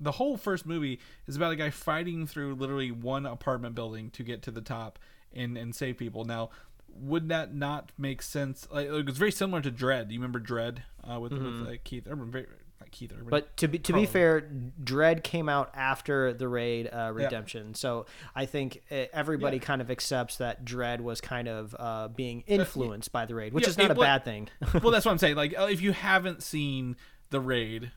the 0.00 0.12
whole 0.12 0.36
first 0.36 0.64
movie 0.64 1.00
is 1.26 1.36
about 1.36 1.52
a 1.52 1.56
guy 1.56 1.70
fighting 1.70 2.26
through 2.26 2.54
literally 2.54 2.90
one 2.90 3.26
apartment 3.26 3.74
building 3.74 4.10
to 4.10 4.22
get 4.22 4.42
to 4.42 4.50
the 4.50 4.60
top 4.60 4.98
and 5.32 5.56
and 5.56 5.74
save 5.74 5.98
people. 5.98 6.24
Now, 6.24 6.50
would 6.88 7.28
that 7.28 7.54
not 7.54 7.92
make 7.98 8.22
sense? 8.22 8.66
Like, 8.70 8.86
it 8.86 9.06
was 9.06 9.18
very 9.18 9.32
similar 9.32 9.60
to 9.62 9.70
Dredd. 9.70 10.10
You 10.10 10.18
remember 10.18 10.40
Dredd 10.40 10.78
uh, 11.10 11.20
with 11.20 11.32
with 11.32 11.66
uh, 11.66 11.72
Keith 11.84 12.06
Urban? 12.08 12.30
Very, 12.30 12.46
Keith 12.90 13.12
Urban. 13.12 13.28
But 13.28 13.56
to 13.58 13.68
be 13.68 13.78
to 13.80 13.92
be 13.92 14.06
fair, 14.06 14.48
Dredd 14.82 15.22
came 15.22 15.48
out 15.48 15.70
after 15.74 16.32
the 16.32 16.48
Raid 16.48 16.88
uh, 16.92 17.10
Redemption, 17.14 17.74
so 17.74 18.06
I 18.34 18.46
think 18.46 18.82
uh, 18.90 19.04
everybody 19.12 19.56
Yeah. 19.58 19.62
kind 19.62 19.80
of 19.80 19.90
accepts 19.90 20.36
that 20.38 20.64
Dredd 20.64 21.00
was 21.00 21.20
kind 21.20 21.48
of 21.48 21.74
uh, 21.78 22.08
being 22.08 22.42
influenced 22.46 23.12
by 23.12 23.26
the 23.26 23.34
Raid, 23.34 23.52
which 23.52 23.64
Yeah, 23.64 23.70
is 23.70 23.78
not 23.78 23.90
it 23.90 23.96
a 23.96 23.98
wa- 23.98 24.04
bad 24.04 24.24
thing. 24.24 24.48
well, 24.82 24.90
that's 24.90 25.04
what 25.06 25.12
I'm 25.12 25.18
saying. 25.18 25.36
Like, 25.36 25.54
if 25.56 25.80
you 25.80 25.92
haven't 25.92 26.42
seen 26.42 26.96
The 27.30 27.40
Raid, 27.40 27.90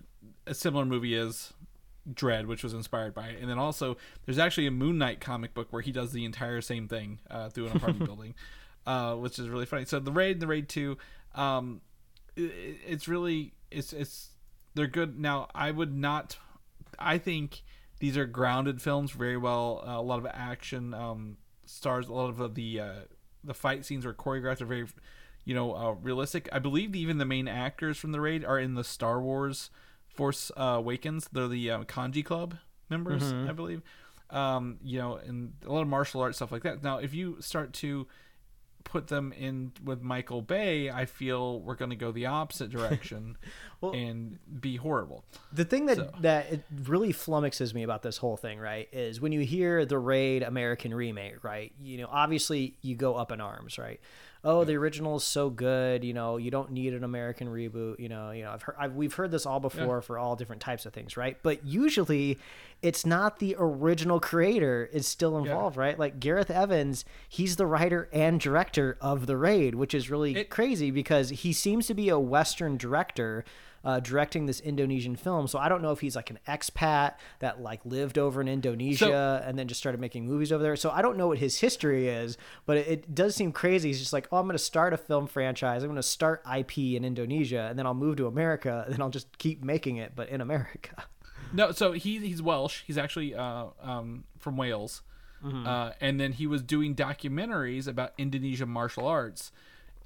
a 0.47 0.53
similar 0.53 0.85
movie 0.85 1.15
is 1.15 1.53
Dredd, 2.11 2.47
which 2.47 2.63
was 2.63 2.73
inspired 2.73 3.13
by 3.13 3.27
it. 3.29 3.39
And 3.41 3.49
then 3.49 3.59
also, 3.59 3.95
there's 4.25 4.39
actually 4.39 4.67
a 4.67 4.71
Moon 4.71 4.97
Knight 4.97 5.19
comic 5.19 5.53
book 5.53 5.67
where 5.71 5.81
he 5.83 5.91
does 5.91 6.11
the 6.11 6.25
entire 6.25 6.59
same 6.61 6.87
thing 6.87 7.19
uh, 7.29 7.49
through 7.49 7.67
an 7.67 7.77
apartment 7.77 8.05
building, 8.07 8.33
uh, 8.87 9.13
which 9.15 9.37
is 9.37 9.47
really 9.49 9.65
funny. 9.67 9.85
So 9.85 9.99
The 9.99 10.11
Raid, 10.11 10.39
The 10.39 10.47
Raid 10.47 10.67
Two, 10.67 10.97
um, 11.35 11.81
it's 12.35 13.07
really 13.07 13.53
it's 13.69 13.93
it's 13.93 14.29
they're 14.75 14.87
good. 14.87 15.19
Now, 15.19 15.47
I 15.53 15.71
would 15.71 15.95
not. 15.95 16.37
I 16.99 17.17
think 17.17 17.63
these 17.99 18.17
are 18.17 18.25
grounded 18.25 18.81
films, 18.81 19.11
very 19.11 19.37
well. 19.37 19.83
Uh, 19.85 19.99
a 19.99 20.01
lot 20.01 20.19
of 20.19 20.25
action 20.25 20.93
um, 20.93 21.37
stars. 21.65 22.07
A 22.07 22.13
lot 22.13 22.29
of 22.29 22.55
the 22.55 22.79
uh, 22.79 22.93
the 23.43 23.53
fight 23.53 23.85
scenes 23.85 24.05
are 24.05 24.13
choreographed. 24.13 24.61
Are 24.61 24.65
very, 24.65 24.87
you 25.45 25.53
know, 25.55 25.75
uh, 25.75 25.91
realistic. 25.93 26.49
I 26.51 26.59
believe 26.59 26.95
even 26.95 27.17
the 27.17 27.25
main 27.25 27.47
actors 27.47 27.97
from 27.97 28.11
the 28.11 28.21
raid 28.21 28.45
are 28.45 28.59
in 28.59 28.75
the 28.75 28.83
Star 28.83 29.21
Wars 29.21 29.69
Force 30.07 30.51
uh, 30.57 30.75
Awakens. 30.77 31.29
They're 31.31 31.47
the 31.47 31.71
uh, 31.71 31.83
Kanjiklub 31.83 32.59
members, 32.89 33.23
I 33.49 33.51
believe. 33.53 33.81
Um, 34.29 34.77
you 34.83 34.97
know, 34.97 35.15
and 35.15 35.53
a 35.65 35.71
lot 35.71 35.81
of 35.81 35.87
martial 35.87 36.21
arts 36.21 36.37
stuff 36.37 36.51
like 36.51 36.63
that. 36.63 36.83
Now, 36.83 36.99
if 36.99 37.13
you 37.13 37.37
start 37.41 37.73
to 37.73 38.07
put 38.83 39.07
them 39.07 39.31
in 39.33 39.71
with 39.83 40.01
Michael 40.01 40.41
Bay, 40.41 40.89
I 40.89 41.05
feel 41.05 41.59
we're 41.61 41.75
going 41.75 41.89
to 41.91 41.95
go 41.95 42.11
the 42.11 42.25
opposite 42.25 42.69
direction 42.77 43.37
and 43.81 44.37
be 44.59 44.75
horrible. 44.75 45.23
The 45.51 45.65
thing 45.65 45.85
that 45.87 45.97
So- 45.97 46.11
that 46.21 46.51
it 46.51 46.63
really 46.85 47.13
flummoxes 47.13 47.73
me 47.73 47.83
about 47.83 48.01
this 48.03 48.17
whole 48.17 48.37
thing, 48.37 48.59
right, 48.59 48.87
is 48.91 49.19
when 49.21 49.31
you 49.31 49.41
hear 49.41 49.85
the 49.85 49.97
Raid 49.97 50.43
American 50.43 50.93
remake, 50.93 51.43
right? 51.43 51.71
You 51.81 51.97
know, 51.99 52.07
obviously 52.11 52.77
you 52.81 52.95
go 52.95 53.15
up 53.15 53.31
in 53.31 53.41
arms, 53.41 53.77
right? 53.77 53.99
Oh, 54.43 54.63
the 54.63 54.73
original 54.75 55.17
is 55.17 55.23
so 55.23 55.51
good. 55.51 56.03
You 56.03 56.13
know, 56.13 56.37
you 56.37 56.49
don't 56.49 56.71
need 56.71 56.93
an 56.95 57.03
American 57.03 57.47
reboot. 57.47 57.99
You 57.99 58.09
know, 58.09 58.31
you 58.31 58.43
know, 58.43 58.51
I've 58.51 58.63
heard, 58.63 58.75
I've, 58.79 58.95
we've 58.95 59.13
heard 59.13 59.29
this 59.29 59.45
all 59.45 59.59
before 59.59 60.01
for 60.01 60.17
all 60.17 60.35
different 60.35 60.61
types 60.61 60.85
of 60.87 60.93
things, 60.93 61.15
right? 61.15 61.37
But 61.43 61.63
usually, 61.63 62.39
it's 62.81 63.05
not 63.05 63.37
the 63.37 63.55
original 63.59 64.19
creator 64.19 64.89
is 64.91 65.05
still 65.07 65.37
involved, 65.37 65.77
right? 65.77 65.97
Like 65.99 66.19
Gareth 66.19 66.49
Evans, 66.49 67.05
he's 67.29 67.55
the 67.57 67.67
writer 67.67 68.09
and 68.11 68.39
director 68.39 68.97
of 68.99 69.27
the 69.27 69.37
Raid, 69.37 69.75
which 69.75 69.93
is 69.93 70.09
really 70.09 70.35
It- 70.35 70.49
crazy 70.49 70.89
because 70.89 71.29
he 71.29 71.53
seems 71.53 71.85
to 71.87 71.93
be 71.93 72.09
a 72.09 72.17
Western 72.17 72.77
director 72.77 73.45
uh, 73.83 73.99
directing 73.99 74.45
this 74.45 74.59
Indonesian 74.59 75.15
film. 75.15 75.47
So 75.47 75.59
I 75.59 75.69
don't 75.69 75.81
know 75.81 75.91
if 75.91 75.99
he's 75.99 76.15
like 76.15 76.29
an 76.29 76.39
expat 76.47 77.15
that 77.39 77.61
like 77.61 77.85
lived 77.85 78.17
over 78.17 78.41
in 78.41 78.47
Indonesia 78.47 79.43
and 79.45 79.57
then 79.57 79.67
just 79.67 79.79
started 79.79 79.99
making 79.99 80.25
movies 80.25 80.51
over 80.51 80.61
there. 80.61 80.75
So 80.75 80.91
I 80.91 81.01
don't 81.01 81.17
know 81.17 81.27
what 81.27 81.39
his 81.39 81.59
history 81.59 82.07
is, 82.07 82.37
but 82.65 82.77
it, 82.77 82.87
it 82.87 83.15
does 83.15 83.35
seem 83.35 83.51
crazy. 83.51 83.89
He's 83.89 83.99
just 83.99 84.13
like, 84.13 84.27
oh, 84.31 84.37
I'm 84.37 84.45
going 84.45 84.57
to 84.57 84.63
start 84.63 84.93
a 84.93 84.97
film 84.97 85.27
franchise. 85.27 85.83
I'm 85.83 85.89
going 85.89 85.95
to 85.95 86.03
start 86.03 86.43
IP 86.57 86.77
in 86.77 87.03
Indonesia, 87.05 87.67
and 87.69 87.77
then 87.77 87.85
I'll 87.85 87.93
move 87.93 88.17
to 88.17 88.27
America, 88.27 88.83
and 88.85 88.93
then 88.93 89.01
I'll 89.01 89.09
just 89.09 89.37
keep 89.37 89.63
making 89.63 89.97
it, 89.97 90.13
but 90.15 90.29
in 90.29 90.41
America. 90.41 91.05
No, 91.53 91.71
so 91.71 91.91
he 91.91 92.19
he's 92.19 92.41
Welsh. 92.41 92.83
He's 92.87 92.97
actually 92.97 93.35
uh, 93.35 93.65
um, 93.81 94.23
from 94.39 94.55
Wales, 94.55 95.01
uh, 95.43 95.91
and 95.99 96.17
then 96.17 96.31
he 96.31 96.47
was 96.47 96.61
doing 96.61 96.95
documentaries 96.95 97.89
about 97.89 98.13
Indonesian 98.17 98.69
martial 98.69 99.05
arts, 99.05 99.51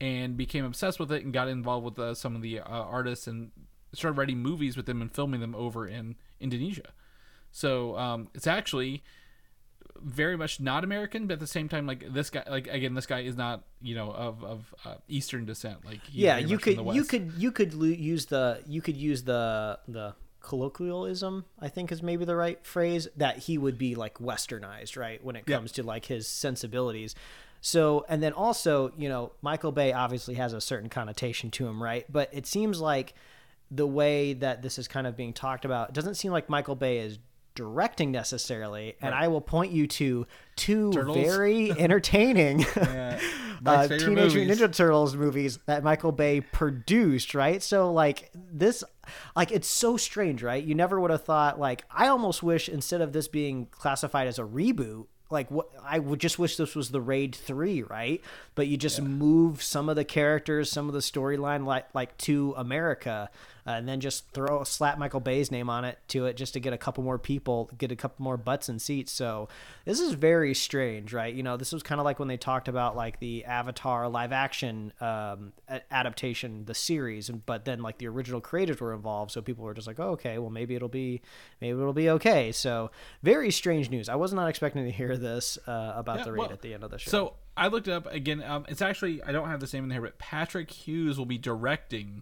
and 0.01 0.36
became 0.36 0.65
obsessed 0.65 0.99
with 0.99 1.11
it 1.11 1.23
and 1.23 1.34
got 1.34 1.47
involved 1.47 1.86
with 1.86 1.99
uh, 1.99 2.13
some 2.15 2.36
of 2.36 2.41
the 2.41 2.59
uh, 2.59 2.63
artists 2.65 3.28
and 3.28 3.51
started 3.98 4.18
writing 4.18 4.39
movies 4.39 4.76
with 4.78 4.86
them 4.86 5.02
and 5.02 5.12
filming 5.12 5.41
them 5.41 5.56
over 5.56 5.88
in 5.88 6.16
Indonesia. 6.39 6.89
So 7.52 7.98
um, 7.98 8.30
it's 8.34 8.48
actually 8.48 9.04
very 10.02 10.36
much 10.36 10.60
not 10.60 10.84
American, 10.84 11.26
but 11.28 11.36
at 11.36 11.39
the 11.39 11.48
same 11.48 11.70
time, 11.70 11.88
like 11.88 12.14
this 12.14 12.30
guy, 12.30 12.43
like 12.50 12.68
again, 12.68 12.93
this 12.96 13.06
guy 13.06 13.22
is 13.22 13.36
not 13.38 13.64
you 13.82 13.96
know 13.96 14.12
of 14.12 14.43
of 14.43 14.76
uh, 14.86 14.96
Eastern 15.08 15.46
descent. 15.46 15.86
Like 15.86 16.02
yeah, 16.12 16.38
you 16.38 16.58
could 16.58 16.80
you 16.93 17.04
could 17.06 17.32
you 17.38 17.52
could 17.52 17.74
use 17.74 18.26
the 18.26 18.62
you 18.68 18.82
could 18.82 18.98
use 18.98 19.24
the 19.24 19.80
the 19.88 20.14
colloquialism 20.41 21.43
i 21.60 21.68
think 21.68 21.91
is 21.91 22.04
maybe 22.04 22.24
the 22.24 22.36
right 22.36 22.64
phrase 22.66 23.08
that 23.18 23.39
he 23.39 23.58
would 23.58 23.80
be 23.80 23.96
like 23.96 24.20
westernized 24.20 24.96
right 24.96 25.24
when 25.24 25.36
it 25.36 25.43
Yeah. 25.48 25.56
comes 25.58 25.72
to 25.74 25.82
like 25.82 26.06
his 26.06 26.28
sensibilities 26.28 27.16
so 27.62 28.06
and 28.08 28.22
then 28.22 28.32
also 28.32 28.91
you 28.96 29.10
know 29.10 29.32
michael 29.41 29.72
bay 29.72 29.91
obviously 29.91 30.36
has 30.36 30.54
a 30.54 30.62
certain 30.62 30.88
connotation 30.88 31.50
to 31.50 31.66
him 31.68 31.82
right 31.82 32.06
but 32.12 32.30
it 32.32 32.46
seems 32.46 32.80
like 32.80 33.16
the 33.76 33.88
way 33.88 34.34
that 34.34 34.61
this 34.61 34.78
is 34.78 34.88
kind 34.88 35.07
of 35.07 35.15
being 35.17 35.34
talked 35.34 35.65
about, 35.65 35.89
it 35.89 35.95
doesn't 35.95 36.15
seem 36.15 36.32
like 36.32 36.49
Michael 36.49 36.76
Bay 36.76 36.99
is 36.99 37.19
directing 37.55 38.11
necessarily. 38.11 38.95
And 39.01 39.15
I 39.15 39.28
will 39.30 39.41
point 39.41 39.71
you 39.71 39.88
to 39.88 40.28
two 40.55 40.91
Turtles? 40.91 41.17
very 41.17 41.71
entertaining 41.80 42.59
Yeah. 42.76 43.19
uh, 43.65 43.88
Teenage 43.88 44.36
movies. 44.36 44.59
Ninja 44.59 44.73
Turtles 44.76 45.15
movies 45.15 45.59
that 45.65 45.82
Michael 45.84 46.11
Bay 46.11 46.41
produced, 46.41 47.34
right? 47.34 47.63
So 47.63 47.91
like 47.93 48.30
this, 48.34 48.84
like 49.36 49.51
it's 49.51 49.69
so 49.69 49.95
strange, 49.95 50.43
right? 50.43 50.61
You 50.63 50.76
never 50.76 50.99
would 50.99 51.11
have 51.11 51.23
thought. 51.23 51.57
Like 51.59 51.86
I 51.89 52.07
almost 52.07 52.43
wish 52.43 52.67
instead 52.67 52.99
of 53.01 53.13
this 53.13 53.28
being 53.30 53.67
classified 53.71 54.28
as 54.28 54.38
a 54.38 54.43
reboot. 54.43 55.05
Like 55.32 55.49
what 55.49 55.69
I 55.84 55.97
would 55.99 56.19
just 56.19 56.38
wish 56.38 56.57
this 56.57 56.76
was 56.76 56.89
the 56.91 57.01
raid 57.01 57.34
three, 57.36 57.82
right? 57.84 58.21
But 58.53 58.67
you 58.67 58.76
just 58.78 59.01
move 59.01 59.63
some 59.63 59.88
of 59.89 59.95
the 59.95 60.05
characters, 60.05 60.69
some 60.69 60.88
of 60.88 60.93
the 60.93 60.99
storyline, 60.99 61.65
like 61.65 61.88
like 61.95 62.15
to 62.19 62.53
America, 62.57 63.30
uh, 63.68 63.72
and 63.72 63.88
then 63.88 63.99
just 63.99 64.30
throw 64.32 64.63
slap 64.63 64.97
Michael 64.97 65.20
Bay's 65.20 65.51
name 65.51 65.70
on 65.70 65.86
it 65.86 65.97
to 66.09 66.26
it, 66.26 66.36
just 66.38 66.53
to 66.53 66.59
get 66.59 66.74
a 66.74 66.78
couple 66.78 67.03
more 67.03 67.18
people, 67.18 67.70
get 67.78 67.91
a 67.91 67.95
couple 67.95 68.24
more 68.24 68.38
butts 68.38 68.70
and 68.70 68.82
seats. 68.82 69.11
So 69.11 69.47
this 69.86 69.99
is 69.99 70.13
very 70.13 70.53
strange, 70.53 71.13
right? 71.13 71.34
You 71.34 71.43
know, 71.43 71.57
this 71.57 71.72
was 71.72 71.82
kind 71.82 71.99
of 71.99 72.05
like 72.05 72.20
when 72.20 72.28
they 72.28 72.38
talked 72.38 72.68
about 72.68 72.95
like 72.95 73.20
the 73.20 73.45
Avatar 73.45 74.07
live 74.07 74.32
action 74.32 74.93
um, 75.01 75.53
a- 75.68 75.82
adaptation, 75.91 76.66
the 76.66 76.76
series, 76.76 77.30
and 77.30 77.45
but 77.45 77.66
then 77.66 77.82
like 77.82 77.97
the 77.97 78.07
original 78.07 78.41
creators 78.41 78.80
were 78.80 78.93
involved, 78.93 79.32
so 79.32 79.41
people 79.41 79.66
were 79.66 79.74
just 79.74 79.88
like, 79.88 79.99
oh, 79.99 80.09
okay, 80.11 80.38
well 80.38 80.49
maybe 80.51 80.76
it'll 80.76 80.88
be 80.88 81.22
maybe 81.61 81.80
it'll 81.80 81.93
be 81.93 82.09
okay. 82.11 82.51
So 82.51 82.91
very 83.24 83.51
strange 83.51 83.89
news. 83.89 84.09
I 84.09 84.16
was 84.16 84.34
not 84.34 84.47
expecting 84.47 84.86
to 84.86 84.91
hear 84.91 85.18
this 85.18 85.57
uh, 85.68 85.93
about 85.95 86.20
Yeah, 86.20 86.24
the 86.26 86.32
raid 86.34 86.39
well, 86.39 86.51
at 86.51 86.61
the 86.61 86.74
end 86.74 86.84
of 86.84 86.91
the 86.91 86.99
show. 86.99 87.09
So 87.09 87.34
I 87.57 87.68
looked 87.68 87.88
it 87.88 87.93
up 87.93 88.05
again. 88.11 88.43
Um, 88.43 88.66
it's 88.68 88.82
actually 88.82 89.24
I 89.24 89.32
don't 89.32 89.47
have 89.47 89.59
the 89.59 89.68
same 89.68 89.86
in 89.86 89.89
here, 89.91 90.01
but 90.01 90.20
Patrick 90.20 90.70
Hughes 90.70 91.18
will 91.18 91.26
be 91.26 91.38
directing, 91.38 92.22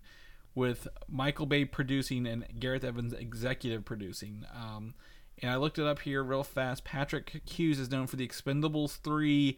with 0.55 0.87
Michael 1.09 1.45
Bay 1.45 1.65
producing 1.65 2.27
and 2.27 2.45
Gareth 2.59 2.83
Evans 2.83 3.13
executive 3.13 3.83
producing. 3.85 4.45
Um, 4.55 4.93
and 5.41 5.49
I 5.51 5.55
looked 5.55 5.79
it 5.79 5.85
up 5.85 5.99
here 5.99 6.23
real 6.23 6.43
fast. 6.43 6.83
Patrick 6.83 7.41
Hughes 7.49 7.79
is 7.79 7.89
known 7.89 8.05
for 8.07 8.15
the 8.17 8.27
Expendables 8.27 8.99
three, 8.99 9.57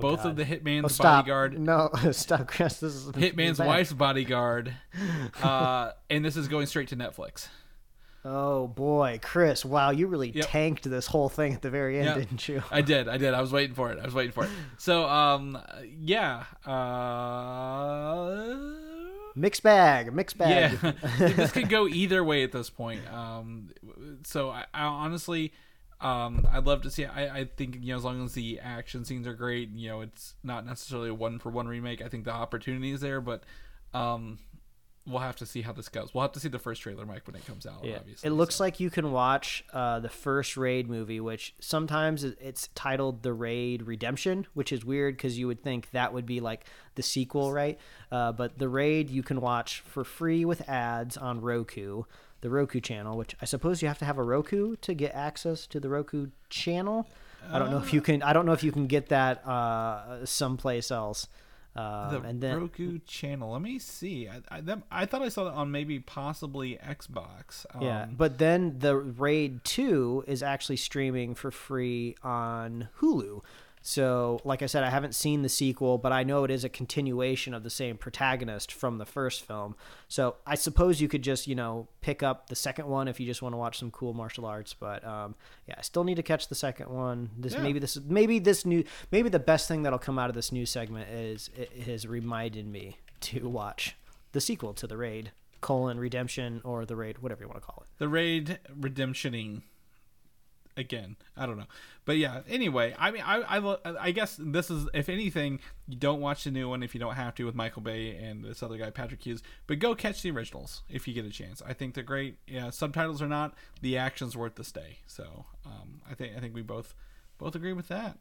both 0.00 0.24
of 0.24 0.36
the 0.36 0.44
Hitman's 0.44 0.84
Oh, 0.84 0.88
stop. 0.88 1.04
Bodyguard, 1.24 1.58
No, 1.58 1.90
stop, 2.12 2.46
Chris. 2.46 2.78
This 2.80 2.94
is 2.94 3.06
Hitman's 3.12 3.58
bad. 3.58 3.66
Wife's 3.66 3.92
Bodyguard, 3.94 4.74
uh, 5.42 5.92
and 6.10 6.24
this 6.24 6.36
is 6.36 6.46
going 6.48 6.66
straight 6.66 6.88
to 6.88 6.96
Netflix. 6.96 7.48
Oh 8.26 8.68
boy, 8.68 9.18
Chris! 9.22 9.64
Wow, 9.66 9.90
you 9.90 10.06
really 10.06 10.30
Yep. 10.30 10.46
tanked 10.48 10.84
this 10.88 11.06
whole 11.06 11.28
thing 11.28 11.52
at 11.52 11.60
the 11.62 11.68
very 11.68 11.98
end, 11.98 12.06
Yeah. 12.06 12.14
didn't 12.14 12.48
you? 12.48 12.62
I 12.70 12.80
did. 12.80 13.06
I 13.08 13.18
did. 13.18 13.34
I 13.34 13.40
was 13.42 13.52
waiting 13.52 13.74
for 13.74 13.92
it. 13.92 13.98
I 13.98 14.04
was 14.04 14.14
waiting 14.14 14.32
for 14.32 14.44
it. 14.44 14.50
So, 14.78 15.06
um, 15.06 15.58
yeah. 15.98 16.44
Uh, 16.64 18.54
Mixed 19.36 19.62
bag, 19.62 20.12
mixed 20.12 20.38
bag. 20.38 20.78
yeah. 20.82 20.92
this 21.18 21.52
could 21.52 21.68
go 21.68 21.88
either 21.88 22.22
way 22.22 22.44
at 22.44 22.52
this 22.52 22.70
point. 22.70 23.02
Um, 23.12 23.70
so 24.24 24.50
I, 24.50 24.64
I 24.72 24.84
honestly, 24.84 25.52
um, 26.00 26.46
I'd 26.52 26.66
love 26.66 26.82
to 26.82 26.90
see. 26.90 27.04
I, 27.04 27.40
I 27.40 27.44
think 27.44 27.78
you 27.80 27.88
know 27.88 27.96
as 27.96 28.04
long 28.04 28.24
as 28.24 28.34
the 28.34 28.60
action 28.60 29.04
scenes 29.04 29.26
are 29.26 29.34
great, 29.34 29.70
you 29.70 29.88
know, 29.88 30.00
it's 30.02 30.34
not 30.44 30.64
necessarily 30.64 31.08
a 31.08 31.14
one 31.14 31.38
for 31.38 31.50
one 31.50 31.66
remake. 31.66 32.02
I 32.02 32.08
think 32.08 32.24
the 32.24 32.32
opportunity 32.32 32.92
is 32.92 33.00
there, 33.00 33.20
but 33.20 33.42
um, 33.92 34.38
we'll 35.06 35.20
have 35.20 35.36
to 35.36 35.46
see 35.46 35.62
how 35.62 35.72
this 35.72 35.88
goes. 35.88 36.14
We'll 36.14 36.22
have 36.22 36.32
to 36.32 36.40
see 36.40 36.48
the 36.48 36.58
first 36.58 36.80
trailer, 36.82 37.04
Mike, 37.04 37.26
when 37.26 37.36
it 37.36 37.46
comes 37.46 37.66
out. 37.66 37.84
Yeah. 37.84 37.96
Obviously, 37.96 38.26
It 38.26 38.32
looks 38.32 38.56
so. 38.56 38.64
like 38.64 38.80
you 38.80 38.90
can 38.90 39.12
watch 39.12 39.64
uh, 39.72 40.00
the 40.00 40.08
first 40.08 40.56
Raid 40.56 40.88
movie, 40.88 41.20
which 41.20 41.54
sometimes 41.60 42.24
it's 42.24 42.68
titled 42.74 43.22
The 43.22 43.32
Raid 43.32 43.82
Redemption, 43.82 44.46
which 44.54 44.72
is 44.72 44.84
weird 44.84 45.16
because 45.16 45.38
you 45.38 45.46
would 45.46 45.62
think 45.62 45.90
that 45.90 46.12
would 46.14 46.24
be 46.26 46.40
like 46.40 46.64
the 46.94 47.02
sequel, 47.02 47.52
right? 47.52 47.78
Uh, 48.10 48.32
but 48.32 48.58
The 48.58 48.68
Raid 48.68 49.10
you 49.10 49.22
can 49.22 49.40
watch 49.40 49.80
for 49.80 50.04
free 50.04 50.44
with 50.44 50.66
ads 50.68 51.16
on 51.16 51.40
Roku, 51.40 52.04
the 52.40 52.50
Roku 52.50 52.80
channel, 52.80 53.16
which 53.18 53.34
I 53.42 53.44
suppose 53.44 53.82
you 53.82 53.88
have 53.88 53.98
to 53.98 54.04
have 54.04 54.18
a 54.18 54.22
Roku 54.22 54.76
to 54.76 54.94
get 54.94 55.14
access 55.14 55.66
to 55.68 55.80
the 55.80 55.88
Roku 55.88 56.28
channel. 56.48 57.06
I 57.52 57.58
don't 57.58 57.70
know 57.70 57.76
if 57.78 57.92
you 57.92 58.00
can. 58.00 58.22
I 58.22 58.32
don't 58.32 58.46
know 58.46 58.52
if 58.54 58.64
you 58.64 58.72
can 58.72 58.86
get 58.86 59.10
that 59.10 59.46
uh, 59.46 60.24
someplace 60.24 60.90
else. 60.90 61.28
Um, 61.76 62.10
the 62.12 62.20
and 62.20 62.40
then 62.40 62.60
Roku 62.60 62.98
channel. 63.00 63.52
Let 63.52 63.62
me 63.62 63.78
see. 63.78 64.28
I, 64.28 64.42
I, 64.48 64.60
them, 64.60 64.84
I 64.90 65.06
thought 65.06 65.22
I 65.22 65.28
saw 65.28 65.44
that 65.44 65.54
on 65.54 65.70
maybe 65.70 65.98
possibly 65.98 66.78
Xbox. 66.84 67.66
Um, 67.74 67.82
Yeah, 67.82 68.06
but 68.10 68.38
then 68.38 68.78
the 68.78 68.96
Raid 68.96 69.64
2 69.64 70.24
is 70.28 70.42
actually 70.42 70.76
streaming 70.76 71.34
for 71.34 71.50
free 71.50 72.14
on 72.22 72.88
Hulu. 73.00 73.40
So, 73.86 74.40
like 74.44 74.62
I 74.62 74.66
said, 74.66 74.82
I 74.82 74.88
haven't 74.88 75.14
seen 75.14 75.42
the 75.42 75.48
sequel, 75.50 75.98
but 75.98 76.10
I 76.10 76.22
know 76.22 76.44
it 76.44 76.50
is 76.50 76.64
a 76.64 76.70
continuation 76.70 77.52
of 77.52 77.64
the 77.64 77.68
same 77.68 77.98
protagonist 77.98 78.72
from 78.72 78.96
the 78.96 79.04
first 79.04 79.42
film. 79.46 79.76
So, 80.08 80.36
I 80.46 80.54
suppose 80.54 81.02
you 81.02 81.08
could 81.08 81.20
just, 81.20 81.46
you 81.46 81.54
know, 81.54 81.86
pick 82.00 82.22
up 82.22 82.48
the 82.48 82.56
second 82.56 82.86
one 82.88 83.08
if 83.08 83.20
you 83.20 83.26
just 83.26 83.42
want 83.42 83.52
to 83.52 83.58
watch 83.58 83.78
some 83.78 83.90
cool 83.90 84.14
martial 84.14 84.46
arts. 84.46 84.72
But 84.72 85.06
um, 85.06 85.34
yeah, 85.68 85.74
I 85.76 85.82
still 85.82 86.02
need 86.02 86.14
to 86.14 86.22
catch 86.22 86.48
the 86.48 86.54
second 86.54 86.88
one. 86.88 87.28
This 87.36 87.52
Yeah. 87.52 87.60
maybe 87.62 87.78
this 87.78 87.98
maybe 88.00 88.38
this 88.38 88.64
new 88.64 88.84
maybe 89.12 89.28
the 89.28 89.38
best 89.38 89.68
thing 89.68 89.82
that'll 89.82 89.98
come 89.98 90.18
out 90.18 90.30
of 90.30 90.34
this 90.34 90.50
new 90.50 90.64
segment 90.64 91.10
is 91.10 91.50
it 91.54 91.70
has 91.82 92.06
reminded 92.06 92.66
me 92.66 92.96
to 93.20 93.50
watch 93.50 93.96
the 94.32 94.40
sequel 94.40 94.72
to 94.74 94.86
the 94.86 94.96
Raid 94.96 95.32
colon 95.60 96.00
redemption 96.00 96.62
or 96.64 96.86
the 96.86 96.96
Raid, 96.96 97.18
whatever 97.18 97.42
you 97.42 97.48
want 97.48 97.60
to 97.60 97.66
call 97.66 97.82
it. 97.84 97.90
the 97.98 98.08
raid 98.08 98.58
redemptioning 98.80 99.62
again. 100.76 101.16
I 101.36 101.46
don't 101.46 101.56
know. 101.56 101.66
But 102.06 102.18
yeah 102.18 102.40
anyway 102.48 102.94
i 102.98 103.10
mean 103.10 103.22
i 103.24 103.40
I, 103.56 103.78
I 103.98 104.10
guess 104.10 104.36
this 104.38 104.70
is 104.70 104.86
if 104.92 105.08
anything 105.08 105.60
you 105.88 105.96
don't 105.96 106.20
watch 106.20 106.44
the 106.44 106.50
new 106.50 106.68
one 106.68 106.82
if 106.82 106.92
you 106.94 107.00
don't 107.00 107.14
have 107.14 107.34
to 107.36 107.46
with 107.46 107.54
michael 107.54 107.80
bay 107.80 108.14
and 108.16 108.44
this 108.44 108.62
other 108.62 108.76
guy 108.76 108.90
patrick 108.90 109.22
hughes 109.22 109.42
but 109.66 109.78
go 109.78 109.94
catch 109.94 110.20
the 110.20 110.30
originals 110.30 110.82
if 110.90 111.08
you 111.08 111.14
get 111.14 111.24
a 111.24 111.30
chance. 111.30 111.62
I 111.66 111.72
think 111.72 111.94
they're 111.94 112.04
great. 112.04 112.36
Yeah 112.46 112.68
subtitles 112.68 113.22
or 113.22 113.26
not 113.26 113.54
the 113.80 113.96
action's 113.96 114.36
worth 114.36 114.56
the 114.56 114.64
stay. 114.64 114.98
So 115.06 115.46
um 115.64 116.02
i 116.10 116.12
think 116.14 116.36
i 116.36 116.40
think 116.40 116.54
we 116.54 116.60
both 116.60 116.94
both 117.38 117.54
agree 117.54 117.72
with 117.72 117.88
that. 117.88 118.18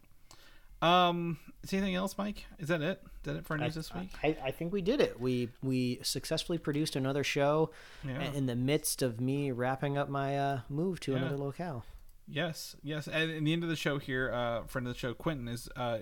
Um 0.81 1.37
is 1.63 1.71
anything 1.73 1.95
else 1.95 2.17
mike? 2.17 2.45
Is 2.59 2.67
that 2.69 2.81
it? 2.81 3.01
Is 3.05 3.09
that 3.23 3.35
it 3.37 3.45
for 3.45 3.57
news 3.57 3.75
this 3.75 3.93
week? 3.93 4.09
I, 4.23 4.37
I 4.43 4.51
think 4.51 4.73
we 4.73 4.81
did 4.81 4.99
it. 5.01 5.19
We 5.19 5.49
we 5.61 5.99
successfully 6.03 6.57
produced 6.57 6.95
another 6.95 7.23
show 7.23 7.71
Yeah. 8.05 8.31
in 8.33 8.45
the 8.47 8.55
midst 8.55 9.01
of 9.01 9.21
me 9.21 9.51
wrapping 9.51 9.97
up 9.97 10.09
my 10.09 10.37
uh, 10.37 10.59
move 10.69 10.99
to 11.01 11.11
Yeah. 11.11 11.17
another 11.19 11.37
locale. 11.37 11.85
Yes, 12.27 12.75
yes. 12.83 13.07
And 13.07 13.29
in 13.29 13.43
the 13.43 13.53
end 13.53 13.63
of 13.63 13.69
the 13.69 13.75
show 13.75 13.99
here, 13.99 14.31
uh, 14.31 14.63
friend 14.63 14.87
of 14.87 14.93
the 14.93 14.99
show, 14.99 15.13
Quentin, 15.13 15.47
is 15.47 15.67
uh, 15.75 15.99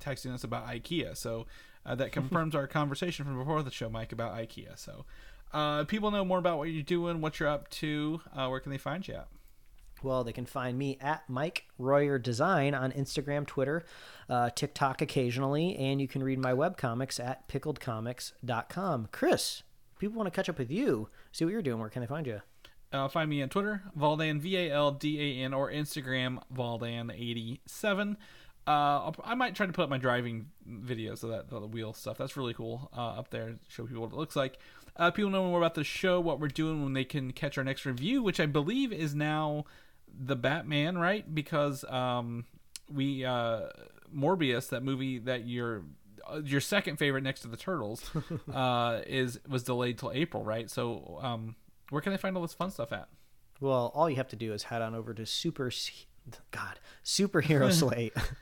texting 0.00 0.32
us 0.32 0.44
about 0.44 0.66
IKEA. 0.66 1.16
So 1.16 1.46
uh, 1.86 1.94
that 1.94 2.12
confirms 2.12 2.54
our 2.54 2.66
conversation 2.66 3.24
from 3.24 3.38
before 3.38 3.62
the 3.62 3.70
show, 3.70 3.88
Mike, 3.88 4.12
about 4.12 4.34
IKEA. 4.34 4.78
So 4.78 5.04
uh, 5.52 5.84
people 5.84 6.10
know 6.10 6.24
more 6.24 6.38
about 6.38 6.58
what 6.58 6.64
you're 6.70 6.82
doing, 6.82 7.20
what 7.20 7.38
you're 7.38 7.48
up 7.48 7.68
to. 7.70 8.20
Uh, 8.34 8.48
where 8.48 8.60
can 8.60 8.72
they 8.72 8.78
find 8.78 9.06
you 9.06 9.14
at? 9.14 9.28
Well, 10.02 10.22
they 10.22 10.32
can 10.32 10.44
find 10.44 10.76
me 10.76 10.98
at 11.00 11.22
Mike 11.30 11.64
Royer 11.78 12.18
Design 12.18 12.74
on 12.74 12.92
Instagram, 12.92 13.46
Twitter, 13.46 13.84
uh, 14.28 14.50
TikTok 14.50 15.00
occasionally, 15.00 15.76
and 15.76 15.98
you 15.98 16.06
can 16.06 16.22
read 16.22 16.38
my 16.38 16.52
webcomics 16.52 17.24
at 17.24 17.48
pickledcomics.com. 17.48 19.08
Chris, 19.12 19.62
people 19.98 20.18
want 20.18 20.26
to 20.26 20.36
catch 20.36 20.50
up 20.50 20.58
with 20.58 20.70
you, 20.70 21.08
see 21.32 21.46
what 21.46 21.52
you're 21.52 21.62
doing. 21.62 21.78
Where 21.80 21.88
can 21.88 22.02
they 22.02 22.06
find 22.06 22.26
you? 22.26 22.42
Uh, 22.94 23.08
find 23.08 23.28
me 23.28 23.42
on 23.42 23.48
Twitter, 23.48 23.82
Valdan, 23.98 24.38
V 24.38 24.56
A 24.56 24.70
L 24.70 24.92
D 24.92 25.20
A 25.20 25.44
N, 25.44 25.52
or 25.52 25.68
Instagram, 25.68 26.38
Valdan87. 26.54 28.16
Uh, 28.66 28.70
I'll, 28.70 29.36
might 29.36 29.56
try 29.56 29.66
to 29.66 29.72
put 29.72 29.82
up 29.82 29.90
my 29.90 29.98
driving 29.98 30.46
videos 30.66 31.24
of 31.24 31.30
that 31.30 31.50
the 31.50 31.66
wheel 31.66 31.92
stuff. 31.92 32.16
That's 32.16 32.36
really 32.36 32.54
cool 32.54 32.88
uh, 32.96 33.18
up 33.18 33.30
there. 33.30 33.56
Show 33.68 33.84
people 33.86 34.02
what 34.02 34.12
it 34.12 34.16
looks 34.16 34.36
like. 34.36 34.58
Uh, 34.96 35.10
people 35.10 35.32
know 35.32 35.44
more 35.44 35.58
about 35.58 35.74
the 35.74 35.82
show, 35.82 36.20
what 36.20 36.38
we're 36.38 36.46
doing 36.46 36.84
when 36.84 36.92
they 36.92 37.02
can 37.02 37.32
catch 37.32 37.58
our 37.58 37.64
next 37.64 37.84
review, 37.84 38.22
which 38.22 38.38
I 38.38 38.46
believe 38.46 38.92
is 38.92 39.12
now 39.12 39.64
the 40.16 40.36
Batman, 40.36 40.96
right? 40.96 41.34
Because 41.34 41.84
um, 41.86 42.44
we 42.88 43.24
uh, 43.24 43.70
Morbius, 44.16 44.68
that 44.68 44.84
movie 44.84 45.18
that 45.18 45.48
your 45.48 45.82
uh, 46.32 46.40
your 46.44 46.60
second 46.60 46.98
favorite 46.98 47.24
next 47.24 47.40
to 47.40 47.48
the 47.48 47.56
Turtles, 47.56 48.08
uh, 48.54 49.00
is 49.04 49.40
was 49.48 49.64
delayed 49.64 49.98
till 49.98 50.12
April, 50.12 50.44
right? 50.44 50.70
So 50.70 51.18
um, 51.20 51.56
where 51.90 52.02
can 52.02 52.12
they 52.12 52.18
find 52.18 52.36
all 52.36 52.42
this 52.42 52.54
fun 52.54 52.70
stuff 52.70 52.92
at? 52.92 53.08
Well, 53.60 53.92
all 53.94 54.10
you 54.10 54.16
have 54.16 54.28
to 54.28 54.36
do 54.36 54.52
is 54.52 54.64
head 54.64 54.82
on 54.82 54.94
over 54.94 55.14
to 55.14 55.26
super 55.26 55.70
God, 56.50 56.80
superheroslate.com. 57.04 58.24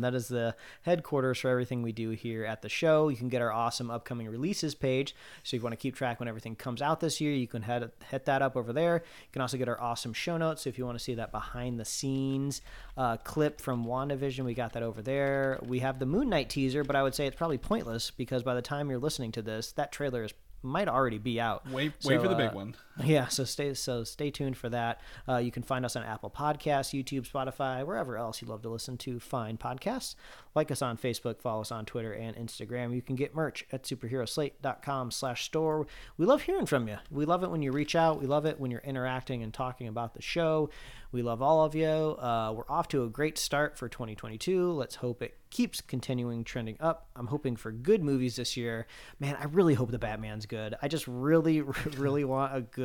That 0.00 0.14
is 0.14 0.28
the 0.28 0.54
headquarters 0.82 1.40
for 1.40 1.48
everything 1.48 1.82
we 1.82 1.90
do 1.92 2.10
here 2.10 2.44
at 2.44 2.62
the 2.62 2.68
show. 2.68 3.08
You 3.08 3.16
can 3.16 3.28
get 3.28 3.42
our 3.42 3.50
awesome 3.52 3.90
upcoming 3.90 4.28
releases 4.28 4.74
page. 4.74 5.14
So 5.42 5.56
if 5.56 5.60
you 5.60 5.64
want 5.64 5.72
to 5.72 5.76
keep 5.82 5.96
track 5.96 6.20
when 6.20 6.28
everything 6.28 6.54
comes 6.54 6.80
out 6.80 7.00
this 7.00 7.20
year, 7.20 7.32
you 7.32 7.48
can 7.48 7.62
head 7.62 7.90
hit 8.10 8.26
that 8.26 8.42
up 8.42 8.56
over 8.56 8.72
there. 8.72 9.02
You 9.04 9.32
can 9.32 9.42
also 9.42 9.56
get 9.56 9.68
our 9.68 9.80
awesome 9.80 10.12
show 10.12 10.36
notes. 10.36 10.62
So 10.62 10.70
if 10.70 10.78
you 10.78 10.86
want 10.86 10.96
to 10.96 11.04
see 11.04 11.14
that 11.14 11.32
behind 11.32 11.80
the 11.80 11.84
scenes 11.84 12.62
uh, 12.96 13.16
clip 13.18 13.60
from 13.60 13.84
WandaVision, 13.84 14.44
we 14.44 14.54
got 14.54 14.72
that 14.74 14.84
over 14.84 15.02
there. 15.02 15.58
We 15.62 15.80
have 15.80 15.98
the 15.98 16.06
Moon 16.06 16.28
Knight 16.28 16.48
teaser, 16.48 16.84
but 16.84 16.94
I 16.94 17.02
would 17.02 17.14
say 17.14 17.26
it's 17.26 17.36
probably 17.36 17.58
pointless 17.58 18.12
because 18.12 18.44
by 18.44 18.54
the 18.54 18.62
time 18.62 18.88
you're 18.88 19.00
listening 19.00 19.32
to 19.32 19.42
this, 19.42 19.72
that 19.72 19.90
trailer 19.90 20.22
is 20.22 20.32
might 20.64 20.88
already 20.88 21.18
be 21.18 21.40
out. 21.40 21.68
Wait, 21.70 21.92
So, 21.98 22.08
wait 22.10 22.20
for 22.20 22.28
the 22.28 22.34
big 22.34 22.50
uh, 22.50 22.54
one. 22.54 22.74
Yeah, 23.04 23.26
so 23.26 23.44
stay 23.44 23.74
so 23.74 24.04
stay 24.04 24.30
tuned 24.30 24.56
for 24.56 24.68
that. 24.68 25.00
Uh, 25.28 25.38
you 25.38 25.50
can 25.50 25.64
find 25.64 25.84
us 25.84 25.96
on 25.96 26.04
Apple 26.04 26.30
Podcasts, 26.30 26.94
YouTube, 26.94 27.28
Spotify, 27.28 27.84
wherever 27.84 28.16
else 28.16 28.40
you 28.40 28.46
love 28.46 28.62
to 28.62 28.68
listen 28.68 28.96
to 28.98 29.18
fine 29.18 29.56
podcasts. 29.56 30.14
Like 30.54 30.70
us 30.70 30.80
on 30.80 30.96
Facebook, 30.96 31.40
follow 31.40 31.62
us 31.62 31.72
on 31.72 31.86
Twitter 31.86 32.12
and 32.12 32.36
Instagram. 32.36 32.94
You 32.94 33.02
can 33.02 33.16
get 33.16 33.34
merch 33.34 33.66
at 33.72 33.82
superheroslate.com 33.82 35.10
slash 35.10 35.44
store. 35.44 35.88
We 36.16 36.26
love 36.26 36.42
hearing 36.42 36.66
from 36.66 36.86
you. 36.86 36.98
We 37.10 37.24
love 37.24 37.42
it 37.42 37.50
when 37.50 37.62
you 37.62 37.72
reach 37.72 37.96
out. 37.96 38.20
We 38.20 38.26
love 38.26 38.46
it 38.46 38.60
when 38.60 38.70
you're 38.70 38.80
interacting 38.80 39.42
and 39.42 39.52
talking 39.52 39.88
about 39.88 40.14
the 40.14 40.22
show. 40.22 40.70
We 41.10 41.22
love 41.22 41.42
all 41.42 41.64
of 41.64 41.74
you. 41.74 41.86
Uh, 41.86 42.52
we're 42.56 42.68
off 42.68 42.88
to 42.88 43.04
a 43.04 43.08
great 43.08 43.38
start 43.38 43.78
for 43.78 43.88
2022. 43.88 44.72
Let's 44.72 44.96
hope 44.96 45.22
it 45.22 45.36
keeps 45.50 45.80
continuing 45.80 46.42
trending 46.42 46.76
up. 46.80 47.08
I'm 47.14 47.28
hoping 47.28 47.54
for 47.54 47.70
good 47.70 48.02
movies 48.02 48.34
this 48.34 48.56
year. 48.56 48.88
Man, 49.20 49.36
I 49.40 49.44
really 49.44 49.74
hope 49.74 49.92
the 49.92 49.98
Batman's 50.00 50.46
good. 50.46 50.74
I 50.82 50.88
just 50.88 51.06
really, 51.06 51.60
really 51.96 52.24
want 52.24 52.56
a 52.56 52.60
good 52.62 52.83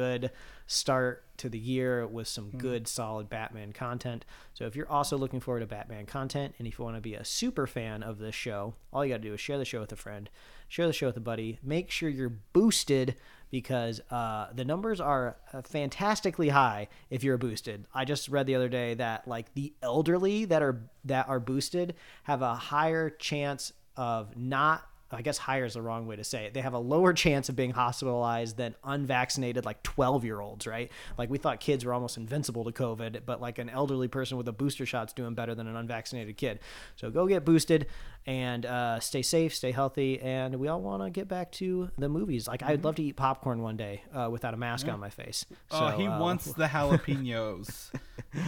start 0.68 1.24
to 1.38 1.50
the 1.50 1.58
year 1.58 2.06
with 2.06 2.28
some 2.28 2.52
good, 2.52 2.88
solid 2.88 3.30
Batman 3.30 3.72
content. 3.72 4.26
So 4.54 4.66
if 4.66 4.76
you're 4.76 4.90
also 4.90 5.18
looking 5.18 5.40
forward 5.40 5.62
to 5.62 5.66
Batman 5.66 6.06
content 6.06 6.54
and 6.60 6.68
if 6.68 6.78
you 6.78 6.86
want 6.86 6.98
to 6.98 7.02
be 7.02 7.16
a 7.16 7.26
super 7.26 7.66
fan 7.66 8.04
of 8.04 8.20
this 8.20 8.36
show, 8.36 8.76
all 8.92 9.06
you 9.06 9.14
got 9.14 9.22
to 9.22 9.28
do 9.28 9.34
is 9.34 9.40
share 9.40 9.58
the 9.58 9.66
show 9.66 9.80
with 9.80 9.92
a 9.92 9.96
friend, 9.96 10.30
share 10.68 10.86
the 10.86 10.94
show 10.94 11.08
with 11.08 11.18
a 11.18 11.22
buddy. 11.22 11.60
Make 11.64 11.90
sure 11.90 12.10
you're 12.10 12.38
boosted 12.54 13.16
because 13.52 14.00
uh, 14.12 14.50
the 14.54 14.66
numbers 14.66 15.02
are 15.02 15.38
uh, 15.54 15.62
fantastically 15.62 16.50
high 16.50 16.88
if 17.10 17.24
you're 17.24 17.38
boosted. 17.38 17.86
I 17.94 18.06
just 18.06 18.30
read 18.30 18.46
the 18.46 18.56
other 18.56 18.70
day 18.70 18.94
that 18.96 19.28
like 19.28 19.54
the 19.54 19.74
elderly 19.82 20.46
that 20.46 20.62
are 20.62 20.84
that 21.06 21.28
are 21.30 21.40
boosted 21.40 21.96
have 22.24 22.42
a 22.42 22.54
higher 22.54 23.10
chance 23.10 23.74
of 23.96 24.38
not 24.38 24.88
I 25.12 25.22
guess 25.24 25.38
higher 25.40 25.66
is 25.66 25.74
the 25.74 25.82
wrong 25.82 26.06
way 26.06 26.16
to 26.18 26.24
say 26.24 26.46
it. 26.46 26.54
They 26.54 26.62
have 26.62 26.74
a 26.74 26.80
lower 26.80 27.14
chance 27.26 27.50
of 27.50 27.56
being 27.56 27.72
hospitalized 27.72 28.58
than 28.58 28.76
unvaccinated, 28.84 29.66
like 29.66 29.82
12 29.84 30.24
year 30.26 30.40
olds, 30.40 30.68
right? 30.68 30.92
Like 31.18 31.30
we 31.30 31.38
thought 31.38 31.60
kids 31.60 31.84
were 31.84 31.94
almost 31.94 32.18
invincible 32.18 32.64
to 32.66 32.72
COVID, 32.72 33.22
but 33.26 33.42
like 33.42 33.58
an 33.58 33.70
elderly 33.70 34.08
person 34.08 34.38
with 34.38 34.48
a 34.48 34.52
booster 34.52 34.86
shot's 34.86 35.12
doing 35.14 35.34
better 35.34 35.56
than 35.56 35.68
an 35.68 35.76
unvaccinated 35.76 36.38
kid. 36.38 36.60
So 36.96 37.10
go 37.10 37.26
get 37.28 37.44
boosted 37.46 37.88
and 38.28 38.66
uh, 38.66 39.00
stay 39.00 39.22
safe, 39.24 39.56
stay 39.56 39.72
healthy. 39.72 40.20
And 40.20 40.56
we 40.60 40.68
all 40.68 40.82
want 40.82 41.02
to 41.04 41.10
get 41.10 41.28
back 41.28 41.52
to 41.54 41.90
the 41.98 42.10
movies. 42.10 42.48
Like 42.48 42.62
I'd 42.62 42.84
love 42.84 42.96
to 42.96 43.04
eat 43.04 43.16
popcorn 43.16 43.62
one 43.62 43.78
day 43.78 44.04
uh, 44.14 44.30
without 44.32 44.54
a 44.54 44.58
mask 44.58 44.88
on 44.88 45.00
my 45.00 45.10
face. 45.10 45.46
oh, 45.72 45.90
So, 45.92 45.98
he 45.98 46.06
uh, 46.08 46.20
wants 46.20 46.46
the 46.54 46.68
jalapenos, 46.68 47.90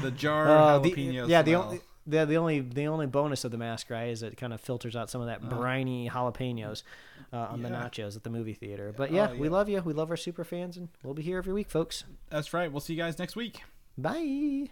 the 0.01 0.11
jar 0.11 0.47
uh, 0.49 0.75
of 0.77 0.83
the- 0.83 0.91
jalapenos. 0.91 1.27
yeah, 1.27 1.41
the 1.41 1.55
only 1.55 1.81
the, 2.07 2.25
the 2.25 2.35
only 2.37 2.59
the 2.61 2.85
only 2.87 3.05
bonus 3.07 3.43
of 3.43 3.51
the 3.51 3.57
mask, 3.57 3.89
right, 3.89 4.09
is 4.09 4.23
it 4.23 4.37
kind 4.37 4.53
of 4.53 4.61
filters 4.61 4.95
out 4.95 5.09
some 5.09 5.21
of 5.21 5.27
that 5.27 5.47
briny 5.49 6.09
jalapenos 6.09 6.83
uh, 7.31 7.37
on 7.37 7.61
the 7.61 7.69
Uh-huh. 7.69 7.87
Nachos 7.89 8.15
at 8.15 8.23
the 8.23 8.29
movie 8.29 8.53
theater. 8.53 8.93
But 8.95 9.11
yeah, 9.11 9.29
Oh, 9.31 9.37
we 9.37 9.49
love 9.49 9.69
you. 9.69 9.81
We 9.81 9.93
love 9.93 10.09
our 10.09 10.17
super 10.17 10.43
fans, 10.43 10.77
and 10.77 10.89
we'll 11.03 11.13
be 11.13 11.21
here 11.23 11.37
every 11.37 11.53
week, 11.53 11.69
folks. 11.69 12.03
That's 12.29 12.53
right. 12.53 12.71
We'll 12.71 12.81
see 12.81 12.93
you 12.93 12.99
guys 12.99 13.19
next 13.19 13.35
week. 13.35 13.61
Bye. 13.97 14.69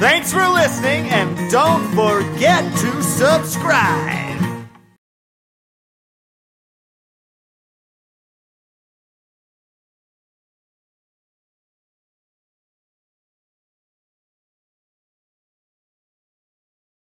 Thanks 0.00 0.32
for 0.32 0.46
listening, 0.48 1.08
and 1.10 1.50
don't 1.50 1.84
forget 1.94 2.64
to 2.78 3.02
subscribe. 3.02 4.21